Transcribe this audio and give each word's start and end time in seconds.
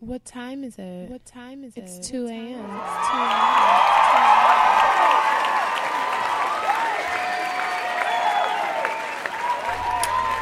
What 0.00 0.24
time 0.24 0.64
is 0.64 0.78
it? 0.78 1.08
What 1.10 1.24
time 1.24 1.64
is 1.64 1.72
It's 1.76 1.98
it? 1.98 2.02
2 2.02 2.26
a.m. 2.26 2.30
It's 2.30 2.60
2 2.60 2.68
a.m. 2.68 2.84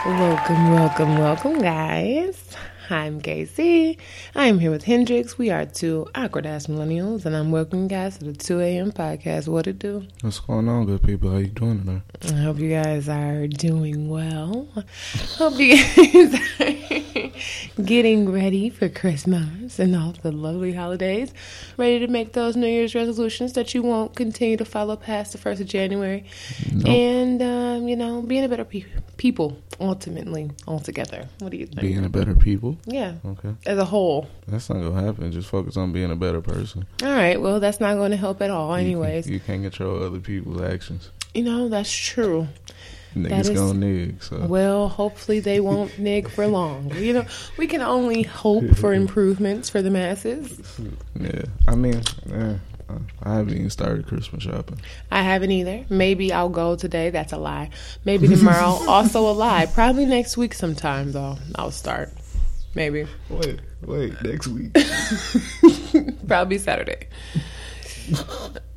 Welcome, 0.04 0.72
welcome, 0.72 1.18
welcome, 1.18 1.58
guys. 1.60 2.51
I'm 2.90 3.20
KC. 3.20 3.96
I'm 4.34 4.58
here 4.58 4.70
with 4.70 4.84
Hendrix. 4.84 5.38
We 5.38 5.50
are 5.50 5.64
two 5.64 6.08
awkward 6.14 6.46
ass 6.46 6.66
millennials, 6.66 7.24
and 7.24 7.36
I'm 7.36 7.50
welcoming 7.50 7.84
you 7.84 7.88
guys 7.88 8.18
to 8.18 8.24
the 8.24 8.32
2 8.32 8.60
a.m. 8.60 8.92
podcast. 8.92 9.48
What 9.48 9.66
it 9.66 9.78
do? 9.78 10.06
What's 10.20 10.40
going 10.40 10.68
on, 10.68 10.86
good 10.86 11.02
people? 11.02 11.30
How 11.30 11.38
you 11.38 11.46
doing 11.46 11.84
today? 11.84 12.02
I 12.34 12.40
hope 12.42 12.58
you 12.58 12.70
guys 12.70 13.08
are 13.08 13.46
doing 13.46 14.08
well. 14.08 14.68
Hope 15.36 15.58
you 15.58 15.76
guys 15.76 16.34
are 16.60 17.82
getting 17.84 18.30
ready 18.30 18.68
for 18.70 18.88
Christmas 18.88 19.78
and 19.78 19.94
all 19.94 20.12
the 20.12 20.32
lovely 20.32 20.72
holidays. 20.72 21.32
Ready 21.76 22.00
to 22.00 22.08
make 22.08 22.32
those 22.32 22.56
New 22.56 22.66
Year's 22.66 22.94
resolutions 22.94 23.52
that 23.54 23.74
you 23.74 23.82
won't 23.82 24.16
continue 24.16 24.56
to 24.56 24.64
follow 24.64 24.96
past 24.96 25.32
the 25.32 25.38
1st 25.38 25.60
of 25.60 25.66
January. 25.66 26.24
Nope. 26.72 26.88
And, 26.88 27.42
um, 27.42 27.88
you 27.88 27.96
know, 27.96 28.22
being 28.22 28.44
a 28.44 28.48
better 28.48 28.64
pe- 28.64 28.84
people, 29.16 29.56
ultimately, 29.80 30.50
altogether. 30.66 31.28
What 31.38 31.50
do 31.50 31.56
you 31.56 31.66
think? 31.66 31.80
Being 31.80 32.04
a 32.04 32.08
better 32.08 32.34
people. 32.34 32.71
Yeah, 32.86 33.14
Okay, 33.24 33.54
as 33.66 33.78
a 33.78 33.84
whole. 33.84 34.26
that's 34.48 34.68
not 34.68 34.80
gonna 34.82 35.02
happen. 35.02 35.30
Just 35.32 35.48
focus 35.48 35.76
on 35.76 35.92
being 35.92 36.10
a 36.10 36.16
better 36.16 36.40
person. 36.40 36.86
All 37.02 37.10
right, 37.12 37.40
well, 37.40 37.60
that's 37.60 37.80
not 37.80 37.94
going 37.96 38.10
to 38.12 38.16
help 38.16 38.40
at 38.42 38.50
all, 38.50 38.70
You 38.70 38.76
can- 38.76 38.86
anyways. 38.86 39.28
you, 39.30 39.40
can't 39.40 39.62
control 39.62 40.02
other 40.02 40.18
people's 40.20 40.60
actions. 40.62 41.10
You 41.34 41.44
know, 41.44 41.68
that's 41.68 41.92
true. 41.92 42.48
Niggas 43.14 43.40
is- 43.40 43.50
gonna 43.50 43.74
nig. 43.74 44.22
So 44.22 44.46
Well, 44.46 44.88
hopefully 44.88 45.40
they 45.40 45.60
won't 45.60 45.98
nig 46.08 46.28
for 46.30 46.46
long. 46.46 46.92
You 46.96 47.12
know, 47.12 47.24
we 47.58 47.66
can 47.66 47.82
only 47.82 48.22
hope 48.22 48.74
for 48.76 48.94
improvements 48.94 49.68
for 49.68 49.82
the 49.82 49.90
masses. 49.90 50.60
yeah, 51.20 51.42
I 51.68 51.74
mean, 51.74 52.02
eh, 52.32 52.54
I 53.22 53.34
haven't 53.36 53.54
even 53.54 53.70
started 53.70 54.06
Christmas 54.06 54.42
shopping. 54.42 54.78
I 55.10 55.22
haven't 55.22 55.50
either. 55.50 55.84
Maybe 55.88 56.30
I'll 56.32 56.50
go 56.50 56.76
today. 56.76 57.08
That's 57.10 57.32
a 57.32 57.38
lie. 57.38 57.70
Maybe 58.04 58.28
tomorrow. 58.28 58.78
also 58.88 59.30
a 59.30 59.32
lie. 59.32 59.64
Probably 59.66 60.04
next 60.04 60.36
week 60.36 60.52
sometime 60.52 61.12
though. 61.12 61.36
I'll 61.54 61.70
start. 61.70 62.10
Maybe. 62.74 63.06
Wait, 63.28 63.60
wait, 63.84 64.22
next 64.22 64.46
week. 64.48 64.72
Probably 66.26 66.58
Saturday. 66.58 67.08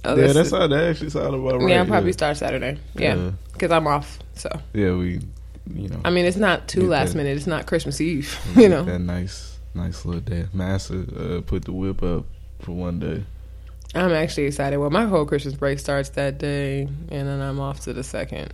Oh, 0.08 0.16
yeah, 0.16 0.34
that's 0.34 0.52
how 0.52 0.68
that 0.68 0.84
actually 0.92 1.10
sounded 1.10 1.40
about 1.40 1.62
right. 1.62 1.70
yeah. 1.72 1.80
I'll 1.80 1.88
probably 1.88 2.12
yeah. 2.12 2.14
start 2.14 2.38
Saturday. 2.38 2.78
Yeah, 2.94 3.16
Yeah. 3.16 3.32
because 3.54 3.72
I'm 3.72 3.88
off. 3.88 4.20
So 4.36 4.50
Yeah, 4.72 4.94
we, 4.94 5.20
you 5.74 5.90
know, 5.90 6.00
I 6.06 6.12
mean, 6.12 6.26
it's 6.26 6.38
not 6.38 6.68
too 6.68 6.88
last 6.88 7.14
that- 7.14 7.18
minute. 7.18 7.36
It's 7.36 7.48
not 7.48 7.66
Christmas 7.66 8.00
Eve. 8.00 8.38
You 8.56 8.70
know. 8.70 8.84
that 8.84 9.00
nice, 9.00 9.58
nice 9.74 10.06
little 10.06 10.22
day. 10.22 10.46
Massa 10.54 11.00
uh, 11.00 11.42
put 11.42 11.66
the 11.66 11.72
whip 11.72 12.04
up 12.04 12.26
for 12.60 12.74
one 12.74 13.00
day. 13.00 13.24
I'm 13.96 14.12
actually 14.12 14.44
excited. 14.46 14.78
Well, 14.78 14.92
my 14.92 15.06
whole 15.06 15.26
Christmas 15.26 15.56
break 15.56 15.80
starts 15.80 16.10
that 16.10 16.38
day, 16.38 16.82
and 16.82 17.28
then 17.28 17.42
I'm 17.42 17.60
off 17.60 17.80
to 17.82 17.94
the 17.94 18.04
second. 18.04 18.54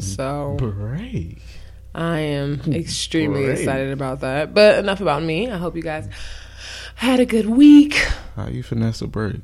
So 0.00 0.56
Break. 0.58 1.38
I 1.94 2.18
am 2.20 2.60
extremely 2.72 3.44
Great. 3.44 3.58
excited 3.58 3.90
about 3.92 4.20
that. 4.20 4.54
But 4.54 4.78
enough 4.78 5.00
about 5.00 5.22
me. 5.22 5.50
I 5.50 5.56
hope 5.58 5.76
you 5.76 5.82
guys 5.82 6.08
had 6.94 7.20
a 7.20 7.26
good 7.26 7.46
week. 7.46 7.94
How 8.36 8.48
you 8.48 8.62
finesse 8.62 9.02
a 9.02 9.06
break? 9.06 9.40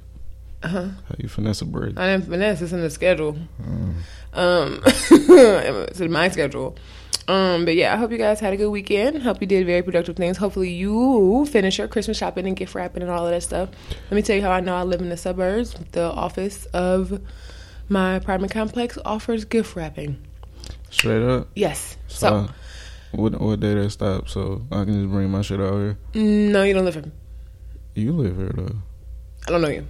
Uh-huh. 0.63 0.89
How 0.89 1.15
you 1.19 1.29
finesse 1.29 1.61
a 1.63 1.65
break? 1.65 1.99
I 1.99 2.13
didn't 2.13 2.29
finesse. 2.29 2.63
It's 2.63 2.73
in 2.73 2.81
the 2.81 2.91
schedule. 2.91 3.37
Mm. 3.61 3.95
Um, 4.33 4.83
it's 4.87 6.01
in 6.01 6.11
my 6.11 6.29
schedule. 6.29 6.77
Um, 7.29 7.65
but 7.65 7.75
yeah, 7.75 7.93
I 7.93 7.97
hope 7.97 8.13
you 8.13 8.19
guys 8.19 8.39
had 8.39 8.53
a 8.53 8.57
good 8.57 8.71
weekend. 8.71 9.23
Hope 9.23 9.41
you 9.41 9.47
did 9.47 9.67
very 9.67 9.83
productive 9.83 10.17
things. 10.17 10.37
Hopefully, 10.37 10.71
you 10.71 11.47
finish 11.47 11.79
your 11.79 11.89
Christmas 11.89 12.17
shopping 12.17 12.47
and 12.47 12.57
gift 12.57 12.75
wrapping 12.75 13.03
and 13.03 13.11
all 13.11 13.27
of 13.27 13.33
that 13.33 13.43
stuff. 13.43 13.71
Let 14.11 14.17
me 14.17 14.23
tell 14.23 14.37
you 14.37 14.43
how 14.43 14.53
I 14.53 14.61
know 14.61 14.77
I 14.77 14.85
live 14.85 15.01
in 15.01 15.09
the 15.09 15.17
suburbs. 15.17 15.75
The 15.93 16.05
office 16.05 16.67
of 16.67 17.21
my 17.89 18.15
apartment 18.15 18.53
complex 18.53 18.99
offers 19.05 19.45
gift 19.45 19.75
wrapping. 19.75 20.25
Straight 20.91 21.23
up. 21.23 21.49
Yes. 21.55 21.97
So, 22.09 22.29
So, 22.29 22.49
what 23.13 23.41
what 23.41 23.61
day 23.61 23.75
that 23.75 23.91
stop? 23.91 24.29
So 24.29 24.63
I 24.71 24.85
can 24.85 24.95
just 24.95 25.11
bring 25.11 25.31
my 25.31 25.43
shit 25.43 25.61
out 25.61 25.75
here. 25.75 25.99
Mm, 26.15 26.51
no, 26.51 26.63
you 26.63 26.75
don't 26.75 26.85
live 26.85 26.95
here. 26.95 27.13
You 27.95 28.13
live 28.13 28.37
here 28.37 28.53
though. 28.55 28.77
I 29.47 29.51
don't 29.51 29.63
know 29.63 29.69
you. 29.69 29.87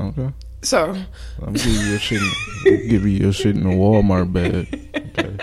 Okay. 0.00 0.32
So, 0.62 0.96
I'm 1.42 1.52
give 1.52 1.66
you 1.66 1.80
your 1.80 1.98
shit. 1.98 2.20
In, 2.66 2.88
give 2.88 3.02
you 3.06 3.10
your 3.10 3.32
shit 3.32 3.56
in 3.56 3.64
a 3.64 3.70
Walmart 3.70 4.32
bag. 4.32 4.66
Okay. 5.18 5.38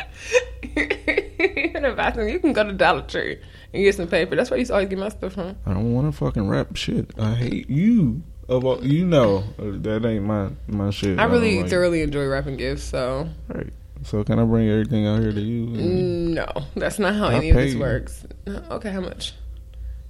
in 1.73 1.83
the 1.83 1.93
bathroom, 1.95 2.27
you 2.29 2.39
can 2.39 2.51
go 2.53 2.63
to 2.63 2.73
Dollar 2.73 3.01
Tree 3.03 3.39
and 3.73 3.83
get 3.83 3.95
some 3.95 4.07
paper. 4.07 4.35
That's 4.35 4.49
where 4.49 4.57
you 4.57 4.61
used 4.61 4.69
to 4.69 4.75
always 4.75 4.89
get 4.89 4.99
my 4.99 5.09
stuff 5.09 5.33
from. 5.33 5.55
I 5.65 5.73
don't 5.73 5.93
want 5.93 6.11
to 6.11 6.17
fucking 6.17 6.47
rap 6.49 6.75
shit. 6.75 7.11
I 7.17 7.33
hate 7.35 7.69
you. 7.69 8.23
Of 8.47 8.63
all, 8.63 8.83
you 8.85 9.05
know 9.05 9.43
that 9.57 10.05
ain't 10.05 10.23
my 10.25 10.49
my 10.67 10.91
shit. 10.91 11.17
I 11.17 11.23
really 11.25 11.53
don't 11.55 11.63
like- 11.63 11.71
thoroughly 11.71 12.01
enjoy 12.01 12.27
wrapping 12.27 12.57
gifts, 12.57 12.83
so 12.83 13.27
Right. 13.47 13.73
So 14.05 14.23
can 14.23 14.37
I 14.37 14.43
bring 14.43 14.69
everything 14.69 15.07
out 15.07 15.19
here 15.19 15.31
to 15.31 15.41
you? 15.41 15.65
no, 15.65 16.47
that's 16.75 16.99
not 16.99 17.15
how 17.15 17.25
I'll 17.25 17.37
any 17.37 17.49
of 17.49 17.55
this 17.55 17.73
you. 17.73 17.79
works. 17.79 18.25
Okay, 18.47 18.91
how 18.91 19.01
much? 19.01 19.33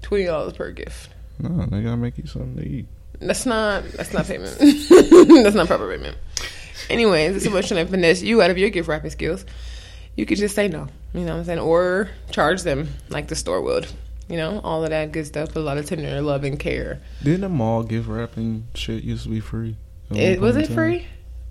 Twenty 0.01 0.25
dollars 0.25 0.53
per 0.53 0.71
gift. 0.71 1.09
No, 1.39 1.65
they 1.65 1.81
gotta 1.81 1.97
make 1.97 2.17
you 2.17 2.27
something 2.27 2.57
to 2.57 2.67
eat. 2.67 2.87
That's 3.19 3.45
not 3.45 3.83
that's 3.93 4.13
not 4.13 4.25
payment. 4.27 4.57
that's 4.59 5.55
not 5.55 5.67
proper 5.67 5.89
payment. 5.89 6.17
Anyways, 6.89 7.37
it's 7.37 7.45
so 7.45 7.51
much 7.51 7.69
trying 7.69 7.85
to 7.85 7.91
finesse 7.91 8.21
you 8.21 8.41
out 8.41 8.51
of 8.51 8.57
your 8.57 8.69
gift 8.69 8.89
wrapping 8.89 9.11
skills. 9.11 9.45
You 10.15 10.25
could 10.25 10.37
just 10.37 10.55
say 10.55 10.67
no, 10.67 10.87
you 11.13 11.21
know 11.21 11.33
what 11.33 11.39
I'm 11.39 11.45
saying, 11.45 11.59
or 11.59 12.09
charge 12.31 12.63
them 12.63 12.89
like 13.09 13.29
the 13.29 13.35
store 13.35 13.61
would. 13.61 13.87
You 14.27 14.37
know, 14.37 14.59
all 14.63 14.83
of 14.83 14.89
that 14.89 15.11
good 15.11 15.27
stuff, 15.27 15.49
with 15.49 15.57
a 15.57 15.61
lot 15.61 15.77
of 15.77 15.85
tender 15.85 16.21
love 16.21 16.43
and 16.43 16.59
care. 16.59 17.01
Didn't 17.23 17.41
the 17.41 17.49
mall 17.49 17.83
gift 17.83 18.07
wrapping 18.07 18.67
shit 18.73 19.03
used 19.03 19.23
to 19.23 19.29
be 19.29 19.39
free? 19.39 19.77
It, 20.09 20.41
was 20.41 20.55
it 20.57 20.67
free? 20.67 21.05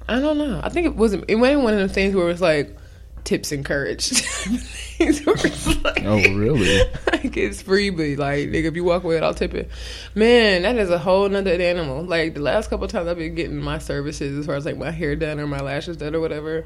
I 0.08 0.20
don't 0.20 0.38
know. 0.38 0.60
I 0.62 0.68
think 0.68 0.86
it 0.86 0.96
wasn't. 0.96 1.24
It 1.28 1.36
wasn't 1.36 1.62
one 1.62 1.72
of 1.74 1.80
those 1.80 1.92
things 1.92 2.14
where 2.14 2.24
it 2.24 2.32
was 2.32 2.40
like 2.40 2.76
tips 3.24 3.52
encouraged. 3.52 4.22
Like, 5.00 6.04
Oh, 6.04 6.22
really? 6.34 6.78
like 7.12 7.36
it's 7.36 7.60
free, 7.60 7.90
but 7.90 8.06
like 8.16 8.48
nigga, 8.48 8.64
if 8.66 8.76
you 8.76 8.84
walk 8.84 9.02
away 9.02 9.18
I'll 9.18 9.34
tip 9.34 9.52
it. 9.54 9.68
man, 10.14 10.62
that 10.62 10.76
is 10.76 10.88
a 10.88 10.98
whole 10.98 11.28
nother 11.28 11.50
animal. 11.50 12.04
Like 12.04 12.34
the 12.34 12.40
last 12.40 12.70
couple 12.70 12.86
times 12.86 13.08
I've 13.08 13.18
been 13.18 13.34
getting 13.34 13.56
my 13.56 13.78
services 13.78 14.38
as 14.38 14.46
far 14.46 14.54
as 14.54 14.64
like 14.64 14.76
my 14.78 14.92
hair 14.92 15.16
done 15.16 15.40
or 15.40 15.46
my 15.48 15.60
lashes 15.60 15.96
done 15.96 16.14
or 16.14 16.20
whatever. 16.20 16.64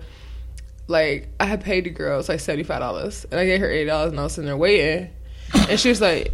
Like 0.88 1.28
I 1.40 1.46
had 1.46 1.62
paid 1.62 1.84
the 1.84 1.90
girl 1.90 2.20
it's 2.20 2.28
like 2.28 2.40
seventy 2.40 2.64
five 2.64 2.80
dollars, 2.80 3.24
and 3.30 3.40
I 3.40 3.46
gave 3.46 3.60
her 3.60 3.70
eighty 3.70 3.86
dollars, 3.86 4.10
and 4.10 4.20
I 4.20 4.24
was 4.24 4.34
sitting 4.34 4.46
there 4.46 4.56
waiting, 4.58 5.10
and 5.68 5.80
she 5.80 5.88
was 5.88 6.00
like, 6.02 6.32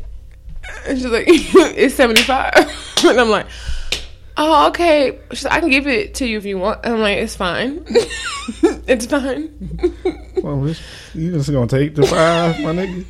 and 0.87 0.99
she's 0.99 1.07
like, 1.07 1.25
it's 1.29 1.95
seventy 1.95 2.23
five, 2.23 2.53
and 3.05 3.21
I'm 3.21 3.31
like. 3.31 3.47
Oh, 4.37 4.69
okay. 4.69 5.19
She's 5.31 5.45
like, 5.45 5.53
I 5.53 5.61
can 5.61 5.71
give 5.71 5.87
it 5.87 6.15
to 6.15 6.27
you 6.27 6.39
if 6.39 6.45
you 6.45 6.59
want. 6.59 6.85
I'm 6.85 6.99
like, 7.01 7.19
it's 7.19 7.37
fine. 7.37 7.85
it's 8.87 9.07
fine. 9.07 9.51
Well, 10.43 10.75
you 11.15 11.33
just 11.33 11.51
gonna 11.51 11.69
take 11.69 11.95
the 11.95 12.07
five, 12.07 12.61
my 12.61 12.73
nigga? 12.73 13.05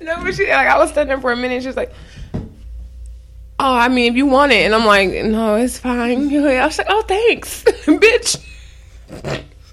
No, 0.00 0.22
but 0.22 0.34
she 0.34 0.44
like 0.44 0.68
I 0.68 0.78
was 0.78 0.90
standing 0.90 1.20
for 1.20 1.32
a 1.32 1.36
minute. 1.36 1.62
She 1.62 1.68
was 1.68 1.76
like, 1.76 1.92
"Oh, 3.58 3.74
I 3.74 3.88
mean, 3.88 4.12
if 4.12 4.16
you 4.16 4.26
want 4.26 4.52
it," 4.52 4.64
and 4.64 4.74
I'm 4.74 4.84
like, 4.84 5.10
"No, 5.24 5.56
it's 5.56 5.78
fine." 5.78 6.34
I 6.46 6.66
was 6.66 6.78
like, 6.78 6.86
"Oh, 6.90 7.02
thanks, 7.02 7.64
bitch." 7.84 8.44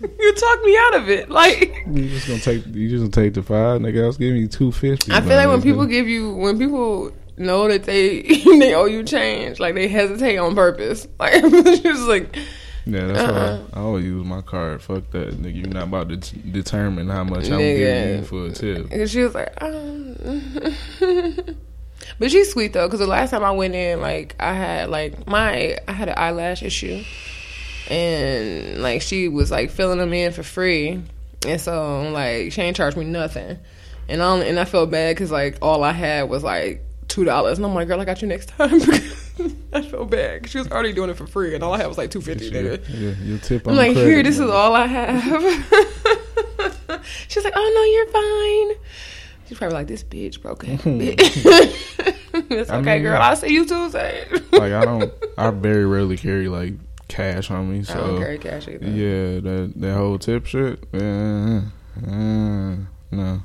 you 0.02 0.34
talked 0.36 0.64
me 0.66 0.78
out 0.78 0.96
of 0.96 1.10
it. 1.10 1.30
Like 1.30 1.84
You 1.88 2.10
just 2.10 2.28
gonna 2.28 2.40
take? 2.40 2.66
You 2.68 2.90
just 2.90 3.02
gonna 3.02 3.26
take 3.26 3.34
the 3.34 3.44
five, 3.44 3.82
nigga? 3.82 4.04
I 4.04 4.08
was 4.08 4.18
giving 4.18 4.40
you 4.40 4.48
two 4.48 4.72
fifty. 4.72 5.12
I 5.12 5.22
feel 5.22 5.36
like 5.36 5.48
when 5.48 5.62
people 5.62 5.86
give 5.86 6.08
you, 6.08 6.34
when 6.34 6.58
people 6.58 7.12
know 7.42 7.68
that 7.68 7.84
they 7.84 8.22
they 8.46 8.74
owe 8.74 8.86
you 8.86 9.04
change, 9.04 9.60
like 9.60 9.76
they 9.76 9.88
hesitate 9.88 10.38
on 10.38 10.56
purpose. 10.56 11.08
Like 11.20 11.34
she 11.42 11.88
was 11.88 12.08
like, 12.08 12.36
yeah, 12.86 13.06
that's 13.06 13.20
uh-uh. 13.20 13.58
why 13.58 13.80
I, 13.80 13.80
I 13.80 13.84
always 13.84 14.06
use 14.06 14.26
my 14.26 14.42
card. 14.42 14.82
Fuck 14.82 15.12
that, 15.12 15.40
nigga. 15.42 15.56
You're 15.56 15.68
not 15.68 15.84
about 15.84 16.10
to 16.10 16.18
t- 16.18 16.42
determine 16.52 17.10
how 17.10 17.24
much 17.24 17.46
I'm 17.50 17.60
Nigga. 17.60 17.78
giving 17.78 18.18
you 18.20 18.24
for 18.26 18.46
a 18.46 18.52
tip. 18.52 18.92
And 18.92 19.10
she 19.10 19.22
was 19.22 19.36
like, 19.36 19.54
um. 19.62 20.16
but 22.20 22.32
she's 22.32 22.52
sweet 22.52 22.74
though, 22.74 22.88
because 22.88 23.00
the 23.00 23.08
last 23.08 23.30
time 23.32 23.44
I 23.44 23.52
went 23.52 23.76
in, 23.76 24.02
like 24.02 24.36
I 24.40 24.54
had 24.54 24.90
like 24.90 25.28
my 25.28 25.78
I 25.88 25.92
had 25.92 26.10
an 26.10 26.16
eyelash 26.18 26.64
issue, 26.64 27.04
and 27.90 28.82
like 28.82 29.02
she 29.02 29.28
was 29.28 29.52
like 29.52 29.70
filling 29.70 30.00
them 30.00 30.14
in 30.14 30.32
for 30.32 30.44
free, 30.44 31.02
and 31.46 31.62
so 31.62 32.10
like 32.10 32.52
she 32.52 32.62
ain't 32.62 32.76
charged 32.76 32.98
me 32.98 33.06
nothing, 33.06 33.60
and 34.10 34.22
I 34.22 34.26
only, 34.26 34.50
and 34.50 34.60
I 34.60 34.66
felt 34.66 34.90
bad 34.90 35.16
because 35.16 35.32
like 35.32 35.58
all 35.62 35.84
I 35.84 35.92
had 35.92 36.30
was 36.30 36.44
like 36.44 36.84
two 37.12 37.26
dollars, 37.26 37.58
and 37.58 37.66
I'm 37.68 37.76
like, 37.76 37.88
girl, 37.90 38.00
I 38.00 38.06
got 38.06 38.22
you 38.22 38.28
next 38.28 38.48
time. 38.50 38.82
I 39.74 39.82
felt 39.82 40.10
bad. 40.10 40.48
she 40.50 40.58
was 40.58 40.72
already 40.72 40.94
doing 40.94 41.10
it 41.10 41.18
for 41.18 41.28
free, 41.28 41.54
and 41.54 41.64
all 41.64 41.74
I 41.74 41.78
had 41.78 41.88
was 41.88 41.98
like 41.98 42.10
two 42.10 42.22
fifty. 42.22 42.46
Yeah, 42.46 42.78
tip 43.40 43.68
I'm 43.68 43.76
like, 43.76 43.96
here, 43.96 44.24
this 44.24 44.40
is 44.40 44.50
all 44.50 44.74
I 44.76 44.88
have. 44.88 45.42
She's 47.28 47.44
like, 47.44 47.54
oh 47.56 47.72
no, 47.76 47.84
you're 47.84 48.08
fine. 48.08 48.86
She's 49.48 49.58
probably 49.58 49.76
like, 49.76 49.88
this 49.88 50.04
bitch 50.04 50.42
broke 50.42 50.64
bitch. 50.66 51.20
it's 52.50 52.70
okay, 52.72 52.94
mean, 52.94 53.04
girl. 53.04 53.22
I'll 53.22 53.36
see 53.36 53.52
you 53.54 53.66
Tuesday. 53.66 54.26
like 54.54 54.72
I 54.72 54.86
don't. 54.86 55.12
I 55.38 55.52
very 55.52 55.86
rarely 55.86 56.18
carry 56.18 56.48
like 56.48 56.74
cash 57.10 57.52
on 57.52 57.70
me. 57.70 57.80
I 57.90 57.94
don't 57.94 58.16
So 58.16 58.18
carry 58.20 58.38
cash 58.38 58.70
either. 58.70 58.88
yeah, 58.88 59.40
that 59.42 59.74
that 59.76 59.98
whole 59.98 60.18
tip 60.18 60.46
shit. 60.46 60.82
Yeah, 60.94 61.62
uh, 62.08 62.76
no. 63.12 63.44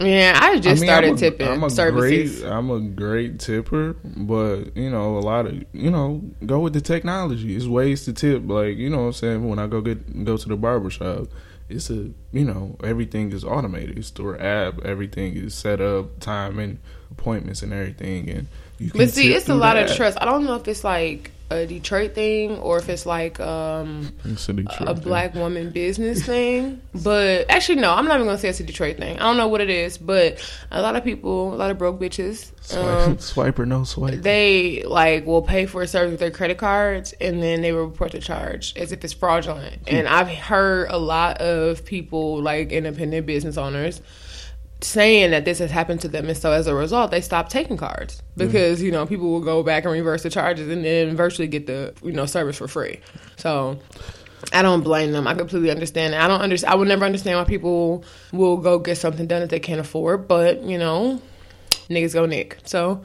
Yeah, 0.00 0.38
I 0.40 0.58
just 0.58 0.82
I 0.82 0.86
mean, 0.86 0.88
started 0.88 1.08
I'm 1.10 1.14
a, 1.14 1.18
tipping 1.18 1.48
I'm 1.48 1.62
a 1.64 1.70
services. 1.70 2.40
great, 2.40 2.50
I'm 2.50 2.70
a 2.70 2.80
great 2.80 3.38
tipper, 3.38 3.94
but 4.02 4.74
you 4.76 4.90
know, 4.90 5.18
a 5.18 5.20
lot 5.20 5.46
of 5.46 5.62
you 5.72 5.90
know, 5.90 6.22
go 6.46 6.60
with 6.60 6.72
the 6.72 6.80
technology. 6.80 7.54
It's 7.54 7.66
ways 7.66 8.04
to 8.06 8.14
tip. 8.14 8.42
Like 8.46 8.78
you 8.78 8.88
know, 8.88 8.98
what 9.00 9.04
I'm 9.08 9.12
saying 9.12 9.48
when 9.48 9.58
I 9.58 9.66
go 9.66 9.82
get 9.82 10.24
go 10.24 10.38
to 10.38 10.48
the 10.48 10.56
barbershop, 10.56 11.28
it's 11.68 11.90
a 11.90 12.10
you 12.32 12.44
know 12.46 12.76
everything 12.82 13.32
is 13.32 13.44
automated. 13.44 13.98
It's 13.98 14.08
through 14.10 14.36
an 14.36 14.40
app. 14.40 14.80
Everything 14.86 15.36
is 15.36 15.54
set 15.54 15.82
up, 15.82 16.18
time 16.20 16.58
and 16.58 16.78
appointments 17.10 17.62
and 17.62 17.72
everything. 17.72 18.30
And 18.30 18.48
you 18.78 18.90
can 18.90 18.98
But 18.98 19.10
see, 19.10 19.34
it's 19.34 19.50
a 19.50 19.54
lot 19.54 19.76
of 19.76 19.86
app. 19.90 19.96
trust. 19.96 20.16
I 20.20 20.24
don't 20.24 20.44
know 20.44 20.54
if 20.54 20.66
it's 20.66 20.82
like 20.82 21.30
a 21.50 21.66
Detroit 21.66 22.14
thing 22.14 22.58
or 22.58 22.78
if 22.78 22.88
it's 22.88 23.06
like 23.06 23.40
um, 23.40 24.12
It's 24.24 24.48
a 24.48 24.54
a 24.86 24.94
black 24.94 25.34
woman 25.34 25.70
business 25.70 26.24
thing. 26.24 26.80
But 26.94 27.50
actually, 27.50 27.80
no, 27.80 27.92
I'm 27.92 28.06
not 28.06 28.14
even 28.14 28.26
gonna 28.26 28.38
say 28.38 28.48
it's 28.50 28.60
a 28.60 28.64
Detroit 28.64 28.98
thing. 28.98 29.18
I 29.18 29.22
don't 29.24 29.36
know 29.36 29.48
what 29.48 29.60
it 29.60 29.70
is, 29.70 29.98
but 29.98 30.38
a 30.70 30.80
lot 30.80 30.96
of 30.96 31.02
people, 31.04 31.52
a 31.52 31.56
lot 31.56 31.70
of 31.70 31.78
broke 31.78 32.00
bitches, 32.00 32.52
Swipe, 32.60 32.84
um, 33.08 33.18
swipe 33.30 33.58
or 33.58 33.66
no 33.66 33.84
swipe. 33.84 34.20
they 34.22 34.84
like 34.84 35.26
will 35.26 35.42
pay 35.42 35.66
for 35.66 35.82
a 35.82 35.88
service 35.88 36.12
with 36.12 36.20
their 36.20 36.30
credit 36.30 36.58
cards 36.58 37.14
and 37.20 37.42
then 37.42 37.62
they 37.62 37.72
will 37.72 37.86
report 37.86 38.12
the 38.12 38.20
charge 38.20 38.74
as 38.76 38.92
if 38.92 39.02
it's 39.04 39.12
fraudulent. 39.12 39.82
And 39.88 40.06
I've 40.06 40.28
heard 40.28 40.88
a 40.90 40.98
lot 40.98 41.38
of 41.38 41.84
people, 41.84 42.40
like 42.40 42.70
independent 42.70 43.26
business 43.26 43.56
owners, 43.56 44.00
saying 44.82 45.30
that 45.30 45.44
this 45.44 45.58
has 45.58 45.70
happened 45.70 46.00
to 46.00 46.08
them 46.08 46.26
and 46.26 46.36
so 46.36 46.52
as 46.52 46.66
a 46.66 46.74
result 46.74 47.10
they 47.10 47.20
stop 47.20 47.48
taking 47.48 47.76
cards 47.76 48.16
mm-hmm. 48.16 48.46
because 48.46 48.82
you 48.82 48.90
know 48.90 49.04
people 49.06 49.30
will 49.30 49.40
go 49.40 49.62
back 49.62 49.84
and 49.84 49.92
reverse 49.92 50.22
the 50.22 50.30
charges 50.30 50.68
and 50.68 50.84
then 50.84 51.16
virtually 51.16 51.46
get 51.46 51.66
the 51.66 51.94
you 52.02 52.12
know 52.12 52.26
service 52.26 52.56
for 52.56 52.66
free 52.66 52.98
so 53.36 53.78
I 54.52 54.62
don't 54.62 54.82
blame 54.82 55.12
them. 55.12 55.26
I 55.26 55.34
completely 55.34 55.70
understand. 55.70 56.14
I 56.14 56.26
don't 56.26 56.40
understand. 56.40 56.72
I 56.72 56.76
would 56.76 56.88
never 56.88 57.04
understand 57.04 57.38
why 57.38 57.44
people 57.44 58.04
will 58.32 58.56
go 58.56 58.78
get 58.78 58.96
something 58.96 59.26
done 59.26 59.40
that 59.40 59.50
they 59.50 59.60
can't 59.60 59.80
afford. 59.80 60.28
But 60.28 60.62
you 60.62 60.78
know, 60.78 61.20
niggas 61.88 62.14
go 62.14 62.26
nick. 62.26 62.58
So, 62.64 63.02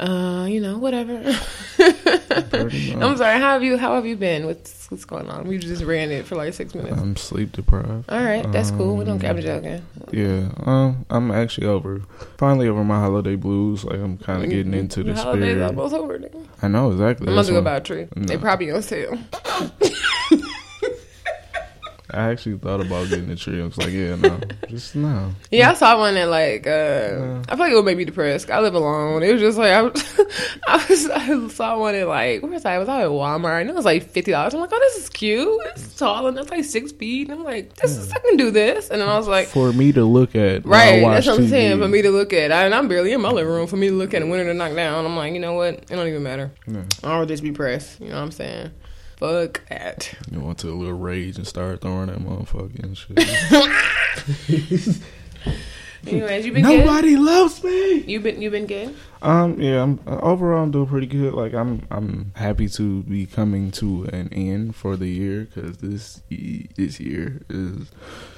uh, 0.00 0.46
you 0.48 0.60
know, 0.60 0.78
whatever. 0.78 1.12
I'm 1.78 3.16
sorry. 3.16 3.38
How 3.40 3.52
have 3.54 3.62
you? 3.62 3.76
How 3.76 3.94
have 3.94 4.06
you 4.06 4.16
been? 4.16 4.46
What's 4.46 4.74
What's 4.90 5.04
going 5.04 5.28
on? 5.28 5.48
We 5.48 5.58
just 5.58 5.82
ran 5.82 6.12
it 6.12 6.26
for 6.26 6.36
like 6.36 6.54
six 6.54 6.72
minutes. 6.74 6.96
I'm 6.96 7.16
sleep 7.16 7.50
deprived. 7.52 8.08
All 8.08 8.22
right, 8.22 8.50
that's 8.52 8.70
cool. 8.70 8.96
We 8.96 9.04
don't 9.04 9.18
care. 9.18 9.30
I'm 9.30 9.36
Um, 9.38 9.42
joking. 9.42 9.82
Yeah, 10.12 10.48
um, 10.64 11.04
I'm 11.10 11.30
actually 11.32 11.66
over, 11.66 12.02
finally 12.38 12.68
over 12.68 12.84
my 12.84 13.00
holiday 13.00 13.34
blues. 13.34 13.84
Like 13.84 13.98
I'm 13.98 14.16
kind 14.18 14.44
of 14.44 14.50
getting 14.50 14.74
into 14.74 15.02
the 15.02 15.12
The 15.12 15.20
holidays 15.22 15.54
spirit. 15.56 15.66
almost 15.66 15.94
over. 15.94 16.20
I 16.62 16.68
know 16.68 16.92
exactly. 16.92 17.26
I'm 17.36 17.44
to 17.44 17.52
go 17.52 17.62
buy 17.62 17.76
a 17.76 17.80
tree. 17.80 18.06
They 18.14 18.36
No. 18.36 18.40
probably 18.40 18.70
on 18.70 18.82
sale. 18.82 19.18
I 22.16 22.30
actually 22.30 22.58
thought 22.58 22.80
about 22.80 23.08
getting 23.08 23.30
a 23.30 23.36
tree. 23.36 23.60
I 23.60 23.64
was 23.64 23.76
like, 23.78 23.90
yeah, 23.92 24.16
no, 24.16 24.40
just 24.68 24.96
no. 24.96 25.32
Yeah, 25.50 25.70
I 25.70 25.74
saw 25.74 25.98
one 25.98 26.14
that 26.14 26.28
like 26.28 26.66
uh 26.66 27.42
I 27.48 27.56
feel 27.56 27.58
like 27.58 27.72
it 27.72 27.76
would 27.76 27.84
make 27.84 27.98
me 27.98 28.04
depressed. 28.04 28.50
I 28.50 28.60
live 28.60 28.74
alone. 28.74 29.22
It 29.22 29.32
was 29.32 29.40
just 29.42 29.58
like 29.58 29.72
I 29.72 29.82
was, 29.82 30.20
I, 30.68 30.86
was, 30.88 31.10
I 31.10 31.48
saw 31.48 31.78
one 31.78 31.94
at 31.94 32.08
like 32.08 32.42
where 32.42 32.50
was 32.52 32.64
I? 32.64 32.74
I 32.74 32.78
was 32.78 32.88
out 32.88 33.00
at 33.02 33.08
Walmart 33.08 33.60
and 33.60 33.70
it 33.70 33.74
was 33.76 33.84
like 33.84 34.08
fifty 34.10 34.30
dollars. 34.30 34.54
I'm 34.54 34.60
like, 34.60 34.70
oh, 34.72 34.78
this 34.78 34.96
is 35.04 35.08
cute. 35.08 35.60
It's 35.66 35.94
tall 35.96 36.26
and 36.26 36.38
it's 36.38 36.50
like 36.50 36.64
six 36.64 36.92
feet. 36.92 37.28
And 37.28 37.38
I'm 37.38 37.44
like, 37.44 37.74
this 37.74 37.96
is 37.96 38.10
I 38.12 38.18
can 38.18 38.36
do 38.36 38.50
this. 38.50 38.90
And 38.90 39.00
then 39.00 39.08
I 39.08 39.16
was 39.18 39.28
like, 39.28 39.48
For 39.48 39.72
me 39.72 39.92
to 39.92 40.04
look 40.04 40.34
at, 40.34 40.64
right, 40.64 41.02
that's 41.02 41.26
what 41.26 41.38
I'm 41.38 41.46
TV. 41.46 41.50
saying. 41.50 41.78
For 41.80 41.88
me 41.88 42.02
to 42.02 42.10
look 42.10 42.32
at, 42.32 42.50
and 42.50 42.74
I'm 42.74 42.88
barely 42.88 43.12
in 43.12 43.20
my 43.20 43.30
living 43.30 43.52
room. 43.52 43.66
For 43.66 43.76
me 43.76 43.88
to 43.88 43.94
look 43.94 44.14
at 44.14 44.22
and 44.22 44.30
winter 44.30 44.46
to 44.46 44.54
knock 44.54 44.74
down, 44.74 45.04
I'm 45.04 45.16
like, 45.16 45.32
you 45.34 45.40
know 45.40 45.54
what? 45.54 45.74
It 45.74 45.88
don't 45.88 46.06
even 46.08 46.22
matter. 46.22 46.50
Yeah. 46.66 46.82
I'll 47.04 47.26
just 47.26 47.42
be 47.42 47.52
pressed. 47.52 48.00
You 48.00 48.08
know 48.08 48.14
what 48.16 48.22
I'm 48.22 48.30
saying? 48.32 48.70
Fuck 49.16 49.66
that. 49.68 50.14
You 50.30 50.40
went 50.40 50.58
to 50.58 50.70
a 50.70 50.74
little 50.74 50.98
rage 50.98 51.36
and 51.36 51.46
started 51.46 51.80
throwing 51.80 52.06
that 52.06 52.18
motherfucking 52.18 52.96
shit. 52.96 55.02
Anyways, 56.06 56.46
you 56.46 56.52
been 56.52 56.64
good? 56.64 56.84
Nobody 56.84 57.16
loves 57.16 57.62
me. 57.64 58.00
You 58.02 58.20
been 58.20 58.40
you 58.40 58.50
been 58.50 58.66
good? 58.66 58.94
Um, 59.22 59.60
yeah, 59.60 59.82
I'm 59.82 60.00
uh, 60.06 60.18
overall 60.20 60.62
I'm 60.62 60.70
doing 60.70 60.86
pretty 60.86 61.06
good. 61.06 61.34
Like 61.34 61.54
I'm, 61.54 61.86
I'm 61.90 62.32
happy 62.36 62.68
to 62.68 63.02
be 63.04 63.26
coming 63.26 63.70
to 63.72 64.04
an 64.12 64.28
end 64.32 64.76
for 64.76 64.96
the 64.96 65.08
year 65.08 65.48
because 65.52 65.78
this 65.78 66.22
this 66.76 67.00
year 67.00 67.42
is 67.48 67.90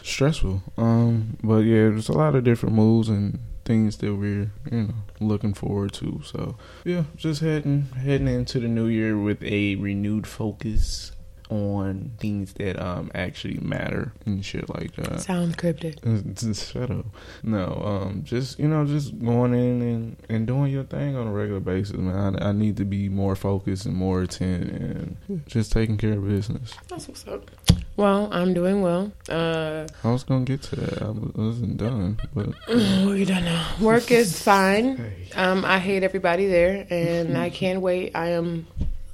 stressful. 0.03 0.63
Um, 0.77 1.37
but 1.43 1.59
yeah, 1.59 1.91
there's 1.91 2.09
a 2.09 2.13
lot 2.13 2.35
of 2.35 2.45
different 2.45 2.75
moves 2.75 3.09
and 3.09 3.39
things 3.69 3.99
that 3.99 4.15
we're 4.15 4.51
you 4.73 4.83
know 4.83 4.95
looking 5.21 5.55
forward 5.55 5.93
to. 5.93 6.23
So 6.25 6.57
yeah, 6.85 7.05
just 7.17 7.43
heading 7.43 7.83
heading 8.07 8.27
into 8.27 8.59
the 8.59 8.67
new 8.67 8.87
year 8.87 9.17
with 9.17 9.43
a 9.43 9.77
renewed 9.77 10.27
focus 10.27 11.13
on 11.51 12.13
things 12.19 12.53
that 12.55 12.81
um 12.81 13.11
actually 13.15 13.59
matter 13.59 14.13
and 14.27 14.45
shit 14.45 14.69
like 14.69 14.95
that. 14.97 15.21
Sounds 15.21 15.57
cryptic. 15.57 15.97
Just 16.35 16.73
Shut 16.73 16.91
up. 16.91 17.07
No, 17.43 17.83
um, 17.85 18.25
just 18.25 18.59
you 18.59 18.69
know, 18.69 18.85
just 18.85 19.19
going 19.19 19.55
in 19.55 19.83
and, 19.83 20.17
and 20.29 20.47
doing 20.47 20.73
your 20.73 20.85
thing 20.85 21.17
on 21.17 21.27
a 21.27 21.33
regular 21.33 21.61
basis, 21.61 21.97
man. 21.97 22.37
I, 22.37 22.49
I 22.49 22.53
need 22.53 22.77
to 22.79 22.85
be 22.85 23.09
more 23.09 23.37
focused 23.37 23.87
and 23.87 23.95
more 23.95 24.23
attentive 24.23 25.17
and 25.29 25.47
just 25.47 25.73
taking 25.73 25.97
care 25.97 26.13
of 26.15 26.27
business. 26.29 26.75
That's 26.89 27.09
what's 27.09 27.27
up. 27.27 27.51
Well, 27.97 28.29
I'm 28.31 28.55
doing 28.55 28.81
well. 28.81 29.11
Uh, 29.29 29.89
I 30.05 30.11
was 30.11 30.23
gonna 30.23 30.45
get 30.45 30.63
to 30.63 30.77
that. 30.77 31.03
I 31.03 31.11
wasn't 31.11 31.79
done, 31.79 32.21
but 32.33 32.51
you 32.69 33.25
done 33.25 33.45
now? 33.45 33.67
Work 33.81 34.11
is 34.11 34.41
fine. 34.41 35.15
Um, 35.37 35.65
I 35.65 35.79
hate 35.79 36.03
everybody 36.03 36.47
there, 36.47 36.87
and 36.89 37.37
I 37.47 37.51
can't 37.51 37.81
wait. 37.83 38.13
I 38.17 38.31
am 38.31 38.67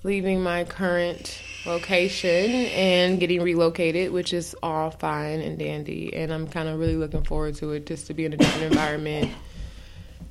leaving 0.05 0.43
my 0.43 0.65
current 0.65 1.41
location 1.67 2.53
and 2.67 3.19
getting 3.19 3.43
relocated, 3.43 4.12
which 4.12 4.33
is 4.33 4.55
all 4.62 4.91
fine 4.91 5.41
and 5.41 5.59
dandy. 5.59 6.15
And 6.15 6.33
I'm 6.33 6.47
kind 6.47 6.69
of 6.69 6.79
really 6.79 6.97
looking 6.97 7.25
forward 7.25 7.56
to 7.56 7.73
it, 7.73 7.87
just 7.87 8.06
to 8.06 8.15
be 8.15 8.27
in 8.27 8.35
a 8.35 8.37
different 8.37 8.73
environment, 8.73 9.33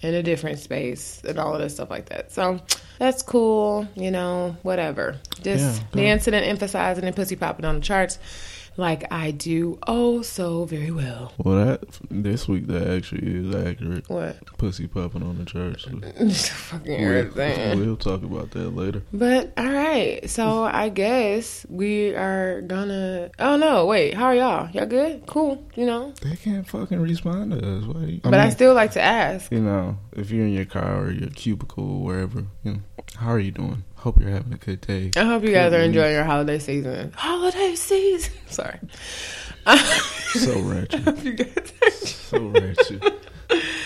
in 0.01 0.13
a 0.13 0.21
different 0.23 0.59
space, 0.59 1.21
and 1.27 1.39
all 1.39 1.55
of 1.55 1.59
this 1.59 1.73
stuff 1.73 1.89
like 1.89 2.09
that. 2.09 2.31
So 2.31 2.59
that's 2.99 3.23
cool. 3.23 3.87
You 3.95 4.11
know, 4.11 4.55
whatever. 4.61 5.17
Just 5.41 5.81
Yeah, 5.81 5.87
dancing 5.91 6.35
and 6.35 6.45
emphasizing 6.45 7.03
and 7.03 7.15
pussy 7.15 7.35
popping 7.35 7.65
on 7.65 7.75
the 7.75 7.81
charts. 7.81 8.19
Like 8.75 9.11
I 9.11 9.31
do 9.31 9.77
oh 9.87 10.21
so 10.23 10.65
very 10.65 10.89
well. 10.91 11.31
well, 11.37 11.65
that 11.65 11.81
this 12.09 12.47
week 12.47 12.67
that 12.67 12.87
actually 12.87 13.21
is 13.27 13.53
accurate. 13.55 14.09
What? 14.09 14.45
Pussy 14.57 14.87
popping 14.87 15.21
on 15.23 15.37
the 15.37 15.45
church. 15.45 15.85
fucking 16.49 16.99
We'll, 17.01 17.17
everything. 17.17 17.79
we'll 17.79 17.97
talk 17.97 18.23
about 18.23 18.51
that 18.51 18.71
later. 18.75 19.03
But 19.13 19.53
all 19.57 19.71
right, 19.71 20.27
so 20.29 20.63
I 20.63 20.89
guess 20.89 21.65
we 21.69 22.15
are 22.15 22.61
gonna. 22.61 23.29
Oh 23.39 23.57
no, 23.57 23.85
wait, 23.85 24.13
how 24.15 24.25
are 24.25 24.35
y'all? 24.35 24.69
Y'all 24.71 24.85
good? 24.87 25.25
Cool, 25.27 25.63
you 25.75 25.85
know. 25.85 26.13
They 26.21 26.35
can't 26.35 26.67
fucking 26.67 26.99
respond 26.99 27.51
to 27.51 27.57
us. 27.77 27.83
Why? 27.85 28.01
you- 28.05 28.21
but 28.23 28.33
I 28.35 28.49
still 28.49 28.73
like 28.73 28.91
to 28.93 29.01
ask. 29.01 29.51
you 29.51 29.59
know, 29.61 29.97
if 30.13 30.31
you're 30.31 30.45
in 30.45 30.53
your 30.53 30.65
car 30.65 31.03
or 31.05 31.11
your 31.11 31.29
cubicle 31.29 31.83
or 31.83 32.03
wherever, 32.03 32.45
you 32.63 32.73
know, 32.73 32.79
how 33.17 33.29
are 33.29 33.39
you 33.39 33.51
doing? 33.51 33.83
Hope 34.03 34.19
you're 34.19 34.31
having 34.31 34.51
a 34.51 34.57
good 34.57 34.81
day. 34.81 35.11
I 35.15 35.23
hope 35.23 35.43
you 35.43 35.53
guys 35.53 35.71
are 35.71 35.77
Good 35.77 35.85
enjoying 35.85 36.11
your 36.11 36.25
holiday 36.25 36.59
season. 36.59 37.13
Holiday 37.13 37.73
season. 37.75 38.33
Sorry. 38.49 38.77
So 40.33 40.59
ratchet. 40.59 41.23
you 41.23 41.31
guys. 41.31 42.09
So 42.09 42.37
ratchet. 42.49 43.01